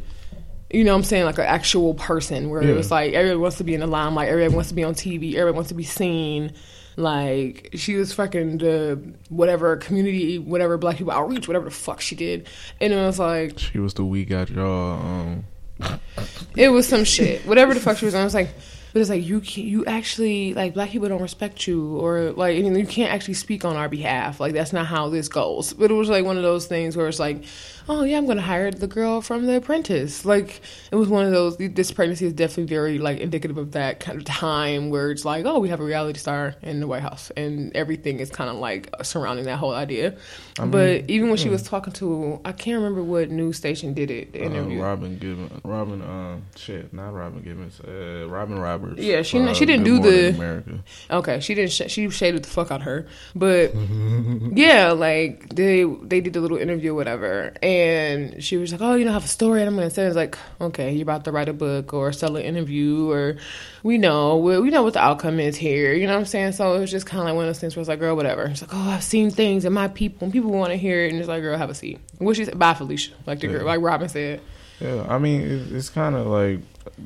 you 0.73 0.83
know 0.83 0.93
what 0.93 0.97
I'm 0.97 1.03
saying, 1.03 1.25
like 1.25 1.37
an 1.37 1.45
actual 1.45 1.93
person 1.93 2.49
where 2.49 2.61
it 2.63 2.75
was 2.75 2.89
like 2.89 3.13
everyone 3.13 3.41
wants 3.41 3.57
to 3.57 3.63
be 3.63 3.75
in 3.75 3.79
the 3.79 3.87
limelight, 3.87 4.29
everyone 4.29 4.55
wants 4.55 4.69
to 4.69 4.75
be 4.75 4.83
on 4.83 4.95
TV, 4.95 5.35
everyone 5.35 5.55
wants 5.55 5.69
to 5.69 5.75
be 5.75 5.83
seen. 5.83 6.51
Like 6.95 7.69
she 7.75 7.95
was 7.95 8.11
fucking 8.11 8.57
the 8.57 8.99
whatever 9.29 9.77
community, 9.77 10.39
whatever 10.39 10.77
black 10.77 10.97
people 10.97 11.13
outreach, 11.13 11.47
whatever 11.47 11.65
the 11.65 11.71
fuck 11.71 12.01
she 12.01 12.15
did, 12.15 12.47
and 12.81 12.91
it 12.91 12.95
was 12.95 13.19
like 13.19 13.59
she 13.59 13.79
was 13.79 13.93
the 13.93 14.03
we 14.03 14.25
got 14.25 14.49
y'all. 14.49 14.99
Um, 14.99 15.45
it 16.55 16.69
was 16.69 16.87
some 16.87 17.03
shit, 17.03 17.45
whatever 17.47 17.73
the 17.73 17.79
fuck 17.79 17.97
she 17.97 18.05
was 18.05 18.15
on. 18.15 18.21
I 18.21 18.25
was 18.25 18.33
like, 18.33 18.49
but 18.93 19.01
it's 19.01 19.09
like 19.09 19.25
you 19.25 19.41
can 19.41 19.65
you 19.65 19.83
actually 19.85 20.53
like 20.53 20.75
black 20.75 20.91
people 20.91 21.09
don't 21.09 21.21
respect 21.21 21.65
you 21.65 21.97
or 21.97 22.31
like 22.31 22.55
you, 22.55 22.69
know, 22.69 22.77
you 22.77 22.85
can't 22.85 23.11
actually 23.11 23.33
speak 23.33 23.65
on 23.65 23.75
our 23.75 23.89
behalf. 23.89 24.39
Like 24.39 24.53
that's 24.53 24.71
not 24.71 24.85
how 24.85 25.09
this 25.09 25.27
goes. 25.27 25.73
But 25.73 25.89
it 25.89 25.95
was 25.95 26.09
like 26.09 26.23
one 26.23 26.37
of 26.37 26.43
those 26.43 26.67
things 26.67 26.95
where 26.95 27.07
it's 27.07 27.19
like, 27.19 27.43
oh 27.89 28.03
yeah, 28.03 28.17
I'm 28.17 28.25
gonna 28.25 28.41
hire 28.41 28.71
the 28.71 28.87
girl 28.87 29.21
from 29.21 29.45
The 29.45 29.57
Apprentice. 29.57 30.25
Like 30.25 30.61
it 30.91 30.95
was 30.95 31.07
one 31.09 31.25
of 31.25 31.31
those. 31.31 31.57
This 31.57 31.91
pregnancy 31.91 32.25
is 32.25 32.33
definitely 32.33 32.65
very 32.73 32.97
like 32.99 33.19
indicative 33.19 33.57
of 33.57 33.71
that 33.73 33.99
kind 33.99 34.17
of 34.17 34.25
time 34.25 34.89
where 34.89 35.11
it's 35.11 35.25
like, 35.25 35.45
oh, 35.45 35.59
we 35.59 35.69
have 35.69 35.79
a 35.79 35.83
reality 35.83 36.19
star 36.19 36.55
in 36.61 36.79
the 36.79 36.87
White 36.87 37.01
House, 37.01 37.31
and 37.35 37.75
everything 37.75 38.19
is 38.19 38.29
kind 38.29 38.49
of 38.49 38.57
like 38.57 38.89
surrounding 39.03 39.45
that 39.45 39.57
whole 39.57 39.73
idea. 39.73 40.15
but 40.57 41.09
even 41.09 41.29
when 41.29 41.37
she 41.37 41.49
was 41.49 41.63
talking 41.63 41.93
to, 41.93 42.39
I 42.45 42.51
can't 42.51 42.77
remember 42.77 43.03
what 43.03 43.29
news 43.31 43.57
station 43.57 43.93
did 43.93 44.11
it. 44.11 44.33
The 44.33 44.41
uh, 44.41 44.45
interview. 44.45 44.81
Robin 44.81 45.17
Gibbons, 45.17 45.51
Robin, 45.63 46.01
um, 46.01 46.43
shit, 46.55 46.93
not 46.93 47.13
Robin 47.13 47.41
Gibbons, 47.41 47.79
uh, 47.81 48.27
Robin 48.29 48.59
Roberts. 48.59 49.01
Yeah, 49.01 49.21
she- 49.23 49.39
uh, 49.39 49.53
she 49.53 49.65
didn't 49.65 49.83
Good 49.85 50.03
do 50.03 50.11
the- 50.11 50.29
America. 50.35 50.79
Okay, 51.11 51.39
she 51.39 51.55
didn't. 51.55 51.71
Sh- 51.71 51.87
she 51.91 52.09
shaded 52.09 52.43
the 52.43 52.49
fuck 52.49 52.71
out 52.71 52.83
her, 52.83 53.07
but 53.35 53.73
yeah, 54.53 54.91
like 54.91 55.49
they 55.49 55.83
they 55.83 56.21
did 56.21 56.33
the 56.33 56.39
little 56.41 56.57
interview, 56.57 56.91
or 56.91 56.95
whatever, 56.95 57.53
and 57.61 57.72
she 58.39 58.57
was 58.57 58.71
like, 58.71 58.81
"Oh, 58.81 58.95
you 58.95 59.05
know, 59.05 59.11
I 59.11 59.13
have 59.13 59.25
a 59.25 59.27
story, 59.27 59.61
and 59.61 59.69
I'm 59.69 59.75
gonna 59.75 59.89
say." 59.89 60.05
It's 60.05 60.15
like, 60.15 60.37
okay, 60.59 60.91
you're 60.93 61.03
about 61.03 61.25
to 61.25 61.31
write 61.31 61.49
a 61.49 61.53
book 61.53 61.93
or 61.93 62.11
sell 62.11 62.35
an 62.35 62.43
interview, 62.43 63.09
or 63.09 63.37
we 63.83 63.97
know, 63.97 64.37
we, 64.37 64.59
we 64.59 64.69
know 64.69 64.83
what 64.83 64.93
the 64.93 64.99
outcome 65.01 65.39
is 65.39 65.55
here. 65.55 65.93
You 65.93 66.07
know 66.07 66.13
what 66.13 66.19
I'm 66.19 66.25
saying? 66.25 66.53
So 66.53 66.73
it 66.75 66.79
was 66.79 66.91
just 66.91 67.05
kind 67.05 67.19
of 67.21 67.25
like 67.25 67.35
one 67.35 67.45
of 67.45 67.49
those 67.49 67.59
things 67.59 67.75
where 67.75 67.81
it's 67.81 67.89
like, 67.89 67.99
girl, 67.99 68.15
whatever. 68.15 68.45
It's 68.45 68.61
like, 68.61 68.71
oh, 68.73 68.89
I've 68.89 69.03
seen 69.03 69.31
things, 69.31 69.65
and 69.65 69.73
my 69.73 69.87
people, 69.87 70.25
and 70.25 70.33
people 70.33 70.51
want 70.51 70.71
to 70.71 70.77
hear 70.77 71.05
it, 71.05 71.11
and 71.11 71.19
it's 71.19 71.29
like, 71.29 71.41
girl, 71.41 71.57
have 71.57 71.69
a 71.69 71.75
seat. 71.75 71.99
She 72.33 72.45
said, 72.45 72.57
bye, 72.57 72.73
Felicia, 72.73 73.13
like 73.25 73.39
the 73.39 73.47
girl, 73.47 73.65
like 73.65 73.81
Robin 73.81 74.09
said. 74.09 74.41
Yeah, 74.79 75.05
I 75.07 75.17
mean, 75.19 75.41
it, 75.41 75.71
it's 75.71 75.89
kind 75.89 76.15
of 76.15 76.27
like, 76.27 76.59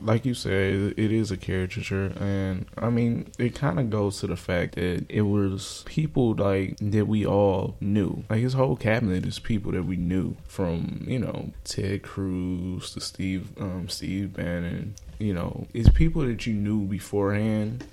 like 0.03 0.25
you 0.25 0.33
said, 0.33 0.93
it, 0.97 1.11
is 1.11 1.31
a 1.31 1.37
caricature, 1.37 2.13
and 2.19 2.65
I 2.77 2.89
mean, 2.89 3.31
it 3.37 3.55
kind 3.55 3.79
of 3.79 3.89
goes 3.89 4.19
to 4.19 4.27
the 4.27 4.35
fact 4.35 4.75
that 4.75 5.05
it 5.09 5.23
was 5.23 5.83
people 5.85 6.35
like 6.35 6.77
that 6.81 7.07
we 7.07 7.25
all 7.25 7.75
knew. 7.79 8.23
Like 8.29 8.41
his 8.41 8.53
whole 8.53 8.75
cabinet 8.75 9.25
is 9.25 9.39
people 9.39 9.71
that 9.71 9.83
we 9.83 9.95
knew, 9.95 10.35
from 10.45 11.03
you 11.07 11.19
know 11.19 11.51
Ted 11.63 12.03
Cruz 12.03 12.91
to 12.91 13.01
Steve, 13.01 13.49
um, 13.59 13.89
Steve 13.89 14.33
Bannon. 14.33 14.95
You 15.19 15.33
know, 15.33 15.65
it's 15.73 15.89
people 15.89 16.21
that 16.23 16.45
you 16.45 16.53
knew 16.53 16.85
beforehand, 16.85 17.83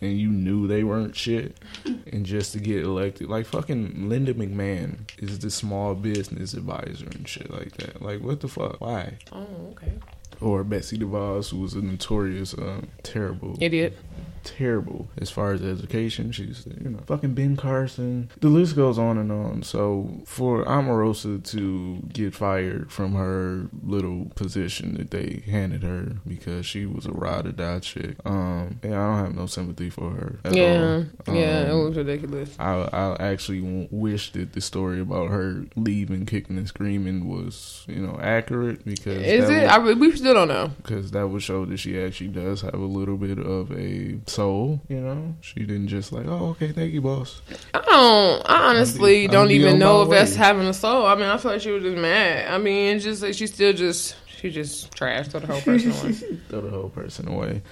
and 0.00 0.18
you 0.18 0.30
knew 0.30 0.66
they 0.66 0.82
weren't 0.82 1.14
shit, 1.14 1.58
and 1.84 2.24
just 2.24 2.52
to 2.52 2.58
get 2.58 2.84
elected, 2.84 3.28
like 3.28 3.46
fucking 3.46 4.08
Linda 4.08 4.32
McMahon 4.32 5.00
is 5.18 5.38
the 5.40 5.50
small 5.50 5.94
business 5.94 6.54
advisor 6.54 7.06
and 7.06 7.28
shit 7.28 7.50
like 7.50 7.76
that. 7.76 8.00
Like, 8.00 8.22
what 8.22 8.40
the 8.40 8.48
fuck? 8.48 8.80
Why? 8.80 9.18
Oh, 9.32 9.46
okay. 9.72 9.92
Or 10.40 10.64
Betsy 10.64 10.98
DeVos, 10.98 11.50
who 11.50 11.58
was 11.58 11.74
a 11.74 11.82
notorious, 11.82 12.54
um, 12.54 12.88
terrible, 13.02 13.56
Idiot. 13.60 13.96
Terrible 14.42 15.08
as 15.18 15.30
far 15.30 15.52
as 15.52 15.62
education. 15.62 16.32
She's, 16.32 16.66
you 16.82 16.90
know, 16.90 17.00
fucking 17.06 17.34
Ben 17.34 17.56
Carson. 17.56 18.30
The 18.40 18.48
list 18.48 18.74
goes 18.76 18.98
on 18.98 19.18
and 19.18 19.30
on. 19.30 19.62
So 19.62 20.20
for 20.24 20.64
Omarosa 20.64 21.42
to 21.50 21.98
get 22.12 22.34
fired 22.34 22.90
from 22.90 23.14
her 23.14 23.68
little 23.84 24.26
position 24.34 24.94
that 24.94 25.10
they 25.10 25.42
handed 25.46 25.82
her 25.82 26.16
because 26.26 26.64
she 26.66 26.86
was 26.86 27.06
a 27.06 27.12
ride 27.12 27.46
or 27.46 27.52
die 27.52 27.80
chick, 27.80 28.16
um, 28.24 28.80
yeah, 28.82 28.90
I 28.90 29.16
don't 29.16 29.24
have 29.26 29.34
no 29.34 29.46
sympathy 29.46 29.90
for 29.90 30.10
her. 30.10 30.38
At 30.44 30.54
Yeah, 30.56 31.04
all. 31.26 31.34
yeah, 31.34 31.62
it 31.66 31.70
Um, 31.70 31.84
was 31.88 31.96
ridiculous. 31.96 32.54
I 32.58 32.88
I 32.92 33.16
actually 33.22 33.88
wish 33.90 34.32
that 34.32 34.52
the 34.52 34.60
story 34.60 35.00
about 35.00 35.30
her 35.30 35.64
leaving, 35.76 36.26
kicking 36.26 36.56
and 36.56 36.66
screaming 36.68 37.28
was 37.28 37.84
you 37.88 38.00
know 38.06 38.18
accurate 38.22 38.84
because 38.84 39.22
Is 39.22 39.48
it? 39.50 39.54
would- 39.54 39.64
I, 39.64 39.78
we 39.94 40.16
still 40.16 40.34
don't 40.34 40.48
know. 40.48 40.70
because 40.78 41.10
that 41.10 41.28
would 41.28 41.42
show 41.42 41.64
that 41.66 41.78
she 41.78 42.00
actually 42.00 42.28
does 42.28 42.62
have 42.62 42.74
a 42.74 42.78
little 42.78 43.16
bit 43.16 43.38
of 43.38 43.70
a 43.72 44.18
soul. 44.30 44.80
You 44.88 45.00
know, 45.00 45.34
she 45.40 45.60
didn't 45.60 45.88
just 45.88 46.12
like, 46.12 46.26
oh, 46.26 46.50
okay, 46.50 46.72
thank 46.72 46.92
you, 46.92 47.02
boss. 47.02 47.42
I 47.74 47.80
don't. 47.80 48.50
I 48.50 48.70
honestly 48.70 49.26
I'll 49.26 49.32
don't 49.32 49.48
be 49.48 49.54
even 49.54 49.78
know 49.78 50.02
if 50.02 50.10
that's 50.10 50.34
having 50.34 50.66
a 50.66 50.74
soul. 50.74 51.06
I 51.06 51.14
mean, 51.14 51.24
I 51.24 51.36
feel 51.36 51.52
like 51.52 51.60
she 51.60 51.70
was 51.70 51.82
just 51.82 51.96
mad. 51.96 52.52
I 52.52 52.58
mean, 52.58 52.98
just 53.00 53.22
like 53.22 53.34
she 53.34 53.46
still 53.46 53.72
just 53.72 54.16
she 54.40 54.50
just 54.50 54.90
trashed 54.92 55.32
the 55.32 55.40
whole 55.40 55.60
person 55.60 55.90
away. 55.92 56.12
Throw 56.48 56.60
the 56.62 56.70
whole 56.70 56.88
person 56.88 57.28
away. 57.28 57.62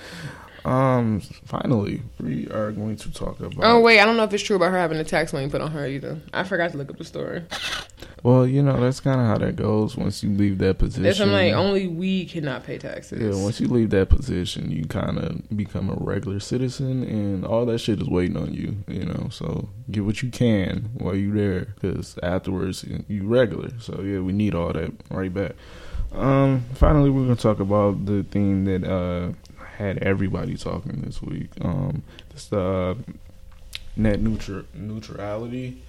Um, 0.64 1.20
finally, 1.44 2.02
we 2.20 2.48
are 2.48 2.72
going 2.72 2.96
to 2.96 3.12
talk 3.12 3.38
about. 3.40 3.54
Oh 3.62 3.80
wait, 3.80 4.00
I 4.00 4.04
don't 4.04 4.16
know 4.16 4.24
if 4.24 4.32
it's 4.34 4.42
true 4.42 4.56
about 4.56 4.72
her 4.72 4.78
having 4.78 4.98
a 4.98 5.04
tax 5.04 5.32
lien 5.32 5.50
put 5.50 5.60
on 5.60 5.70
her 5.70 5.86
either. 5.86 6.18
I 6.34 6.44
forgot 6.44 6.72
to 6.72 6.78
look 6.78 6.90
up 6.90 6.98
the 6.98 7.04
story. 7.04 7.44
Well, 8.24 8.44
you 8.46 8.62
know 8.64 8.78
that's 8.80 8.98
kind 8.98 9.20
of 9.20 9.26
how 9.28 9.38
that 9.38 9.54
goes. 9.54 9.96
Once 9.96 10.24
you 10.24 10.30
leave 10.30 10.58
that 10.58 10.78
position, 10.78 11.28
I'm 11.28 11.32
like 11.32 11.52
only 11.54 11.86
we 11.86 12.24
cannot 12.26 12.64
pay 12.64 12.76
taxes. 12.76 13.22
yeah. 13.22 13.40
Once 13.42 13.60
you 13.60 13.68
leave 13.68 13.90
that 13.90 14.08
position, 14.08 14.72
you 14.72 14.84
kind 14.86 15.18
of 15.18 15.56
become 15.56 15.88
a 15.88 15.94
regular 15.94 16.40
citizen, 16.40 17.04
and 17.04 17.44
all 17.46 17.64
that 17.66 17.78
shit 17.78 18.02
is 18.02 18.08
waiting 18.08 18.36
on 18.36 18.52
you. 18.52 18.76
You 18.88 19.04
know, 19.04 19.28
so 19.30 19.68
get 19.90 20.04
what 20.04 20.20
you 20.22 20.30
can 20.30 20.90
while 20.94 21.14
you 21.14 21.32
there, 21.32 21.66
because 21.76 22.18
afterwards 22.22 22.82
you- 22.84 23.04
you 23.06 23.24
regular. 23.26 23.70
So 23.78 24.02
yeah, 24.02 24.18
we 24.18 24.32
need 24.32 24.54
all 24.54 24.72
that 24.72 24.90
right 25.10 25.32
back. 25.32 25.52
Um, 26.12 26.64
finally, 26.74 27.10
we're 27.10 27.22
gonna 27.22 27.36
talk 27.36 27.60
about 27.60 28.04
the 28.06 28.24
thing 28.24 28.64
that 28.64 28.82
uh 28.84 29.32
had 29.78 29.98
everybody 29.98 30.56
talking 30.56 31.02
this 31.02 31.22
week. 31.22 31.50
Um, 31.60 32.02
it's 32.30 32.46
the 32.46 32.60
uh, 32.60 32.94
net 33.96 34.20
neutral 34.20 34.64
neutrality. 34.74 35.80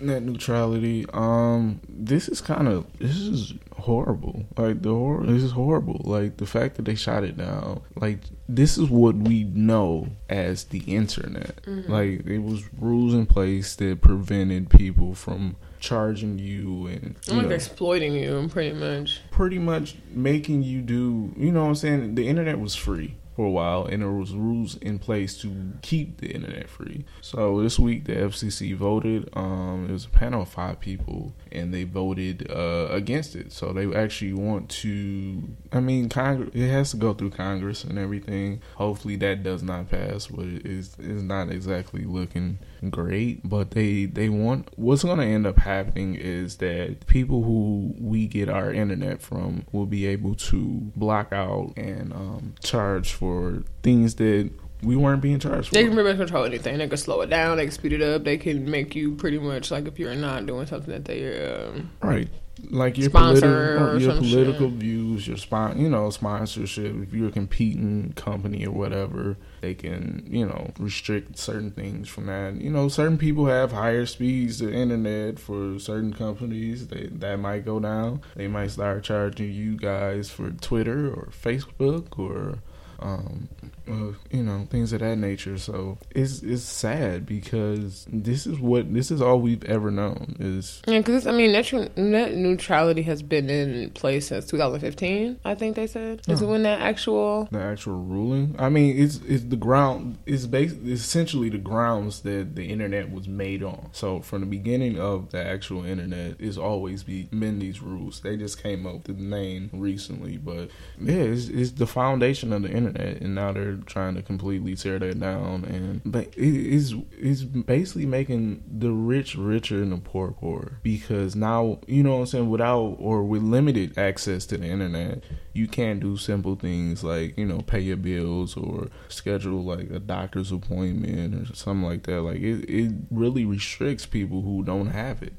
Net 0.00 0.22
neutrality. 0.22 1.04
Um, 1.12 1.80
this 1.86 2.28
is 2.30 2.40
kind 2.40 2.66
of 2.66 2.86
this 2.98 3.16
is 3.16 3.52
horrible. 3.76 4.46
Like 4.56 4.80
the 4.80 4.88
horror, 4.94 5.26
this 5.26 5.42
is 5.42 5.52
horrible. 5.52 6.00
Like 6.02 6.38
the 6.38 6.46
fact 6.46 6.76
that 6.76 6.86
they 6.86 6.94
shot 6.94 7.24
it 7.24 7.36
down. 7.36 7.82
Like 7.94 8.20
this 8.48 8.78
is 8.78 8.88
what 8.88 9.16
we 9.16 9.44
know 9.44 10.08
as 10.30 10.64
the 10.64 10.78
internet. 10.80 11.60
Like 11.90 12.26
it 12.26 12.38
was 12.38 12.62
rules 12.80 13.12
in 13.12 13.26
place 13.26 13.76
that 13.76 14.00
prevented 14.00 14.70
people 14.70 15.14
from 15.14 15.56
charging 15.80 16.38
you 16.38 16.86
and 16.86 17.16
you 17.26 17.34
like 17.34 17.46
know, 17.48 17.54
exploiting 17.54 18.14
you, 18.14 18.48
pretty 18.50 18.74
much. 18.74 19.20
pretty 19.30 19.58
much 19.58 19.96
making 20.10 20.62
you 20.62 20.80
do 20.82 21.32
you 21.36 21.52
know 21.52 21.62
what 21.62 21.68
I'm 21.68 21.74
saying? 21.76 22.14
The 22.14 22.28
internet 22.28 22.58
was 22.60 22.74
free 22.74 23.16
for 23.36 23.46
a 23.46 23.50
while 23.50 23.84
and 23.86 24.02
there 24.02 24.10
was 24.10 24.32
rules 24.34 24.76
in 24.78 24.98
place 24.98 25.40
to 25.40 25.72
keep 25.80 26.20
the 26.20 26.26
internet 26.26 26.68
free. 26.68 27.04
So 27.20 27.62
this 27.62 27.78
week 27.78 28.04
the 28.06 28.14
FCC 28.14 28.74
voted, 28.74 29.28
um 29.34 29.86
it 29.88 29.92
was 29.92 30.06
a 30.06 30.08
panel 30.08 30.42
of 30.42 30.48
five 30.48 30.80
people 30.80 31.32
and 31.52 31.72
they 31.72 31.84
voted 31.84 32.50
uh 32.50 32.88
against 32.90 33.36
it. 33.36 33.52
So 33.52 33.72
they 33.72 33.86
actually 33.94 34.32
want 34.32 34.68
to 34.82 35.44
I 35.70 35.78
mean 35.78 36.08
Congress 36.08 36.50
it 36.52 36.68
has 36.68 36.90
to 36.90 36.96
go 36.96 37.14
through 37.14 37.30
Congress 37.30 37.84
and 37.84 37.96
everything. 37.96 38.60
Hopefully 38.74 39.14
that 39.16 39.44
does 39.44 39.62
not 39.62 39.88
pass, 39.88 40.26
but 40.26 40.44
it 40.46 40.66
is 40.66 40.96
is 40.98 41.22
not 41.22 41.48
exactly 41.50 42.02
looking 42.04 42.58
great 42.90 43.46
but 43.48 43.72
they 43.72 44.04
they 44.04 44.28
want 44.28 44.68
what's 44.76 45.02
going 45.02 45.18
to 45.18 45.24
end 45.24 45.46
up 45.46 45.58
happening 45.58 46.14
is 46.14 46.56
that 46.58 47.06
people 47.06 47.42
who 47.42 47.94
we 47.98 48.26
get 48.26 48.48
our 48.48 48.72
internet 48.72 49.20
from 49.20 49.64
will 49.72 49.86
be 49.86 50.06
able 50.06 50.34
to 50.34 50.92
block 50.96 51.32
out 51.32 51.72
and 51.76 52.12
um, 52.12 52.54
charge 52.62 53.12
for 53.12 53.62
things 53.82 54.14
that 54.16 54.50
we 54.82 54.94
weren't 54.94 55.20
being 55.20 55.40
charged 55.40 55.68
for 55.68 55.74
They 55.74 55.84
can 55.84 55.92
pretty 55.92 56.08
much 56.08 56.18
control 56.18 56.44
anything. 56.44 56.78
They 56.78 56.86
can 56.86 56.96
slow 56.96 57.20
it 57.22 57.30
down. 57.30 57.56
They 57.56 57.64
can 57.64 57.72
speed 57.72 57.94
it 57.94 58.02
up. 58.02 58.22
They 58.22 58.36
can 58.36 58.70
make 58.70 58.94
you 58.94 59.16
pretty 59.16 59.38
much 59.40 59.72
like 59.72 59.88
if 59.88 59.98
you're 59.98 60.14
not 60.14 60.46
doing 60.46 60.66
something 60.66 60.92
that 60.92 61.04
they 61.04 61.46
um, 61.52 61.90
right 62.00 62.28
like 62.70 62.98
your 62.98 63.08
Sponsor 63.10 63.40
political 63.40 63.86
or 63.86 63.98
your 63.98 64.12
political 64.14 64.68
shit. 64.70 64.78
views 64.78 65.28
your 65.28 65.36
spon- 65.36 65.80
you 65.80 65.88
know 65.88 66.10
sponsorship 66.10 66.94
if 67.02 67.12
you're 67.12 67.28
a 67.28 67.32
competing 67.32 68.12
company 68.14 68.66
or 68.66 68.72
whatever 68.72 69.36
they 69.60 69.74
can 69.74 70.26
you 70.30 70.46
know 70.46 70.72
restrict 70.78 71.38
certain 71.38 71.70
things 71.70 72.08
from 72.08 72.26
that. 72.26 72.60
You 72.60 72.70
know 72.70 72.88
certain 72.88 73.18
people 73.18 73.46
have 73.46 73.72
higher 73.72 74.06
speeds 74.06 74.58
to 74.58 74.72
internet 74.72 75.38
for 75.38 75.78
certain 75.78 76.12
companies 76.12 76.88
they, 76.88 77.06
that 77.06 77.36
might 77.38 77.64
go 77.64 77.80
down. 77.80 78.22
They 78.36 78.48
might 78.48 78.70
start 78.70 79.04
charging 79.04 79.52
you 79.52 79.76
guys 79.76 80.30
for 80.30 80.50
twitter 80.50 81.08
or 81.08 81.28
facebook 81.30 82.18
or 82.18 82.58
um, 83.00 83.48
uh, 83.88 84.12
you 84.30 84.42
know 84.42 84.66
things 84.70 84.92
of 84.92 85.00
that 85.00 85.16
nature. 85.16 85.58
So 85.58 85.98
it's 86.10 86.42
it's 86.42 86.62
sad 86.62 87.26
because 87.26 88.06
this 88.12 88.46
is 88.46 88.58
what 88.58 88.92
this 88.92 89.10
is 89.10 89.20
all 89.22 89.40
we've 89.40 89.64
ever 89.64 89.90
known 89.90 90.36
is 90.38 90.82
Yeah, 90.86 90.98
because 90.98 91.26
I 91.26 91.32
mean, 91.32 91.52
net, 91.52 91.72
net 91.96 92.34
neutrality 92.34 93.02
has 93.02 93.22
been 93.22 93.48
in 93.50 93.90
place 93.90 94.28
since 94.28 94.46
2015. 94.46 95.38
I 95.44 95.54
think 95.54 95.76
they 95.76 95.86
said 95.86 96.20
is 96.28 96.42
Oh. 96.42 96.46
when 96.48 96.62
that 96.64 96.80
actual. 96.80 97.48
the 97.50 97.60
actual 97.60 98.02
ruling. 98.02 98.54
I 98.58 98.68
mean, 98.68 98.98
it's 98.98 99.16
it's 99.26 99.44
the 99.44 99.56
ground. 99.56 100.18
It's 100.26 100.46
basically 100.46 100.92
essentially 100.92 101.48
the 101.50 101.58
grounds 101.58 102.20
that 102.22 102.54
the 102.54 102.66
internet 102.66 103.10
was 103.10 103.26
made 103.28 103.62
on. 103.62 103.88
So 103.92 104.20
from 104.20 104.40
the 104.40 104.46
beginning 104.46 104.98
of 104.98 105.30
the 105.30 105.44
actual 105.44 105.84
internet, 105.84 106.36
it's 106.38 106.56
always 106.58 107.02
be 107.02 107.24
been 107.24 107.58
these 107.58 107.82
rules. 107.82 108.20
They 108.20 108.36
just 108.36 108.62
came 108.62 108.86
up 108.86 108.94
with 108.94 109.04
the 109.04 109.12
name 109.22 109.70
recently, 109.72 110.36
but 110.36 110.70
yeah, 111.00 111.14
it's, 111.14 111.48
it's 111.48 111.72
the 111.72 111.86
foundation 111.86 112.52
of 112.52 112.62
the 112.62 112.70
internet, 112.70 113.20
and 113.20 113.34
now 113.34 113.52
they're 113.52 113.77
trying 113.86 114.14
to 114.14 114.22
completely 114.22 114.74
tear 114.74 114.98
that 114.98 115.20
down. 115.20 115.64
And 115.64 116.00
but 116.04 116.26
it 116.36 116.38
is 116.38 116.94
is 117.18 117.44
basically 117.44 118.06
making 118.06 118.62
the 118.66 118.90
rich 118.90 119.36
richer 119.36 119.82
and 119.82 119.92
the 119.92 119.96
poor 119.98 120.32
poorer 120.32 120.80
because 120.82 121.34
now 121.36 121.80
you 121.86 122.02
know 122.02 122.14
what 122.14 122.20
I'm 122.20 122.26
saying. 122.26 122.50
Without 122.50 122.96
or 122.98 123.22
with 123.24 123.42
limited 123.42 123.98
access 123.98 124.46
to 124.46 124.58
the 124.58 124.66
internet, 124.66 125.22
you 125.52 125.68
can't 125.68 126.00
do 126.00 126.16
simple 126.16 126.56
things 126.56 127.02
like 127.02 127.36
you 127.38 127.46
know 127.46 127.60
pay 127.60 127.80
your 127.80 127.96
bills 127.96 128.56
or 128.56 128.88
schedule 129.08 129.62
like 129.64 129.90
a 129.90 129.98
doctor's 129.98 130.52
appointment 130.52 131.34
or 131.34 131.54
something 131.54 131.88
like 131.88 132.04
that. 132.04 132.22
Like 132.22 132.40
it, 132.40 132.68
it 132.68 132.92
really 133.10 133.44
restricts 133.44 134.06
people 134.06 134.42
who 134.42 134.62
don't 134.62 134.88
have 134.88 135.22
it. 135.22 135.34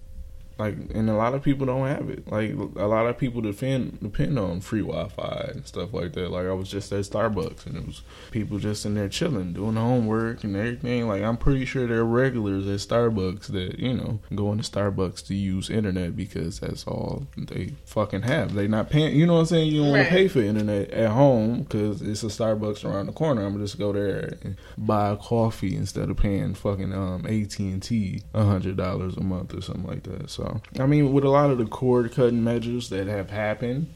Like, 0.60 0.76
and 0.94 1.10
a 1.10 1.14
lot 1.14 1.34
of 1.34 1.42
people 1.42 1.66
don't 1.66 1.88
have 1.88 2.10
it. 2.10 2.30
Like, 2.30 2.52
a 2.52 2.86
lot 2.86 3.06
of 3.06 3.18
people 3.18 3.40
depend 3.40 4.02
depend 4.02 4.38
on 4.38 4.60
free 4.60 4.82
Wi-Fi 4.82 5.52
and 5.54 5.66
stuff 5.66 5.94
like 5.94 6.12
that. 6.14 6.32
Like, 6.32 6.48
I 6.48 6.52
was 6.52 6.70
just 6.70 6.92
at 6.92 7.06
Starbucks, 7.06 7.66
and 7.66 7.78
it 7.78 7.86
was 7.88 8.02
people 8.32 8.60
just 8.60 8.86
in 8.86 8.94
there 8.96 9.08
chilling, 9.08 9.54
doing 9.54 9.78
homework 9.78 10.44
and 10.44 10.58
everything. 10.58 11.08
Like, 11.08 11.24
I'm 11.24 11.38
pretty 11.38 11.64
sure 11.64 11.88
there 11.88 12.00
are 12.00 12.06
regulars 12.06 12.68
at 12.68 12.86
Starbucks 12.86 13.48
that 13.48 13.80
you 13.80 13.94
know 13.94 14.20
go 14.36 14.52
into 14.52 14.70
Starbucks 14.70 15.26
to 15.28 15.34
use 15.34 15.70
internet 15.70 16.18
because 16.18 16.60
that's 16.60 16.86
all 16.86 17.26
they 17.38 17.76
fucking 17.86 18.24
have. 18.24 18.54
They 18.54 18.68
not 18.68 18.90
paying. 18.90 19.16
You 19.16 19.28
know 19.28 19.36
what 19.36 19.40
I'm 19.40 19.46
saying? 19.46 19.72
You 19.72 19.84
don't 19.84 19.92
want 19.92 20.04
to 20.04 20.10
pay 20.10 20.28
for 20.28 20.42
internet 20.42 20.92
at 20.92 21.12
home 21.12 21.62
because 21.64 22.02
it's 22.02 22.24
a 22.24 22.28
Starbucks 22.28 22.84
around 22.84 23.06
the 23.06 23.14
corner. 23.14 23.46
I'm 23.46 23.54
gonna 23.54 23.64
just 23.64 23.80
go 23.80 23.94
there 23.94 24.38
and 24.42 24.58
buy 24.78 25.12
a 25.12 25.16
coffee 25.16 25.78
instead 25.78 26.10
of 26.10 26.18
paying 26.18 26.54
fucking 26.54 26.94
um 26.94 27.26
AT 27.26 27.58
and 27.60 27.82
T 27.82 28.24
a 28.34 28.44
hundred 28.44 28.76
dollars 28.76 29.16
a 29.16 29.24
month 29.24 29.54
or 29.54 29.62
something 29.62 29.88
like 29.88 30.04
that. 30.04 30.30
So 30.30 30.49
I 30.80 30.86
mean, 30.86 31.14
with 31.14 31.24
a 31.24 31.30
lot 31.30 31.50
of 31.52 31.58
the 31.58 31.66
cord 31.66 32.12
cutting 32.14 32.44
measures 32.44 32.90
that 32.90 33.08
have 33.08 33.30
happened. 33.30 33.94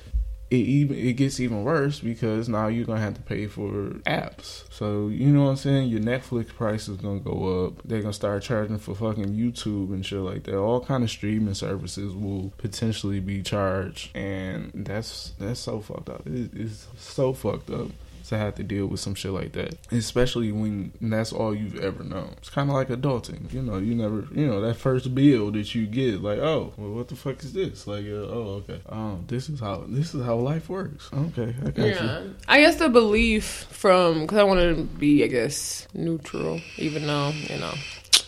It 0.51 0.57
even 0.57 0.95
it 0.95 1.13
gets 1.13 1.39
even 1.39 1.63
worse 1.63 1.99
because 1.99 2.47
now 2.47 2.67
you're 2.67 2.85
gonna 2.85 2.99
have 2.99 3.15
to 3.15 3.23
pay 3.23 3.47
for 3.47 3.89
apps. 4.05 4.71
So 4.71 5.07
you 5.07 5.25
know 5.27 5.45
what 5.45 5.49
I'm 5.49 5.55
saying? 5.55 5.89
Your 5.89 6.01
Netflix 6.01 6.49
price 6.49 6.87
is 6.87 6.97
gonna 6.97 7.21
go 7.21 7.65
up. 7.65 7.81
They're 7.83 8.01
gonna 8.01 8.13
start 8.13 8.43
charging 8.43 8.77
for 8.77 8.93
fucking 8.93 9.33
YouTube 9.33 9.91
and 9.93 10.05
shit 10.05 10.19
like 10.19 10.43
that. 10.43 10.55
All 10.55 10.85
kind 10.85 11.03
of 11.03 11.09
streaming 11.09 11.55
services 11.55 12.13
will 12.13 12.53
potentially 12.59 13.19
be 13.19 13.41
charged, 13.41 14.15
and 14.15 14.71
that's 14.75 15.31
that's 15.39 15.59
so 15.59 15.79
fucked 15.81 16.09
up. 16.09 16.27
It, 16.27 16.51
it's 16.53 16.87
so 16.97 17.33
fucked 17.33 17.71
up 17.71 17.87
to 18.33 18.37
have 18.37 18.55
to 18.55 18.63
deal 18.63 18.87
with 18.87 18.99
some 18.99 19.15
shit 19.15 19.31
like 19.31 19.53
that, 19.53 19.77
especially 19.91 20.51
when 20.51 20.91
that's 21.01 21.31
all 21.31 21.55
you've 21.55 21.79
ever 21.79 22.03
known. 22.03 22.35
It's 22.37 22.49
kind 22.49 22.69
of 22.69 22.75
like 22.75 22.89
adulting, 22.89 23.51
you 23.53 23.61
know. 23.61 23.77
You 23.77 23.95
never, 23.95 24.27
you 24.33 24.47
know, 24.47 24.61
that 24.61 24.75
first 24.75 25.13
bill 25.13 25.51
that 25.51 25.73
you 25.73 25.85
get, 25.85 26.21
like, 26.21 26.39
oh, 26.39 26.73
well, 26.77 26.91
what 26.91 27.07
the 27.07 27.15
fuck 27.15 27.43
is 27.43 27.53
this? 27.53 27.87
Like, 27.87 28.05
uh, 28.05 28.27
oh, 28.27 28.63
okay, 28.63 28.81
um, 28.89 29.25
this 29.27 29.49
is 29.49 29.59
how 29.59 29.85
this 29.87 30.13
is 30.13 30.23
how 30.25 30.35
life 30.35 30.69
works. 30.69 31.09
Okay, 31.13 31.55
I 31.65 31.69
got 31.71 31.85
you. 31.85 32.35
I 32.47 32.59
guess 32.59 32.75
the 32.75 32.89
belief 32.89 33.45
from 33.69 34.21
because 34.21 34.37
I 34.37 34.43
want 34.43 34.59
to 34.59 34.83
be, 34.83 35.23
I 35.23 35.27
guess, 35.27 35.87
neutral, 35.93 36.61
even 36.77 37.07
though 37.07 37.29
you 37.29 37.59
know 37.59 37.73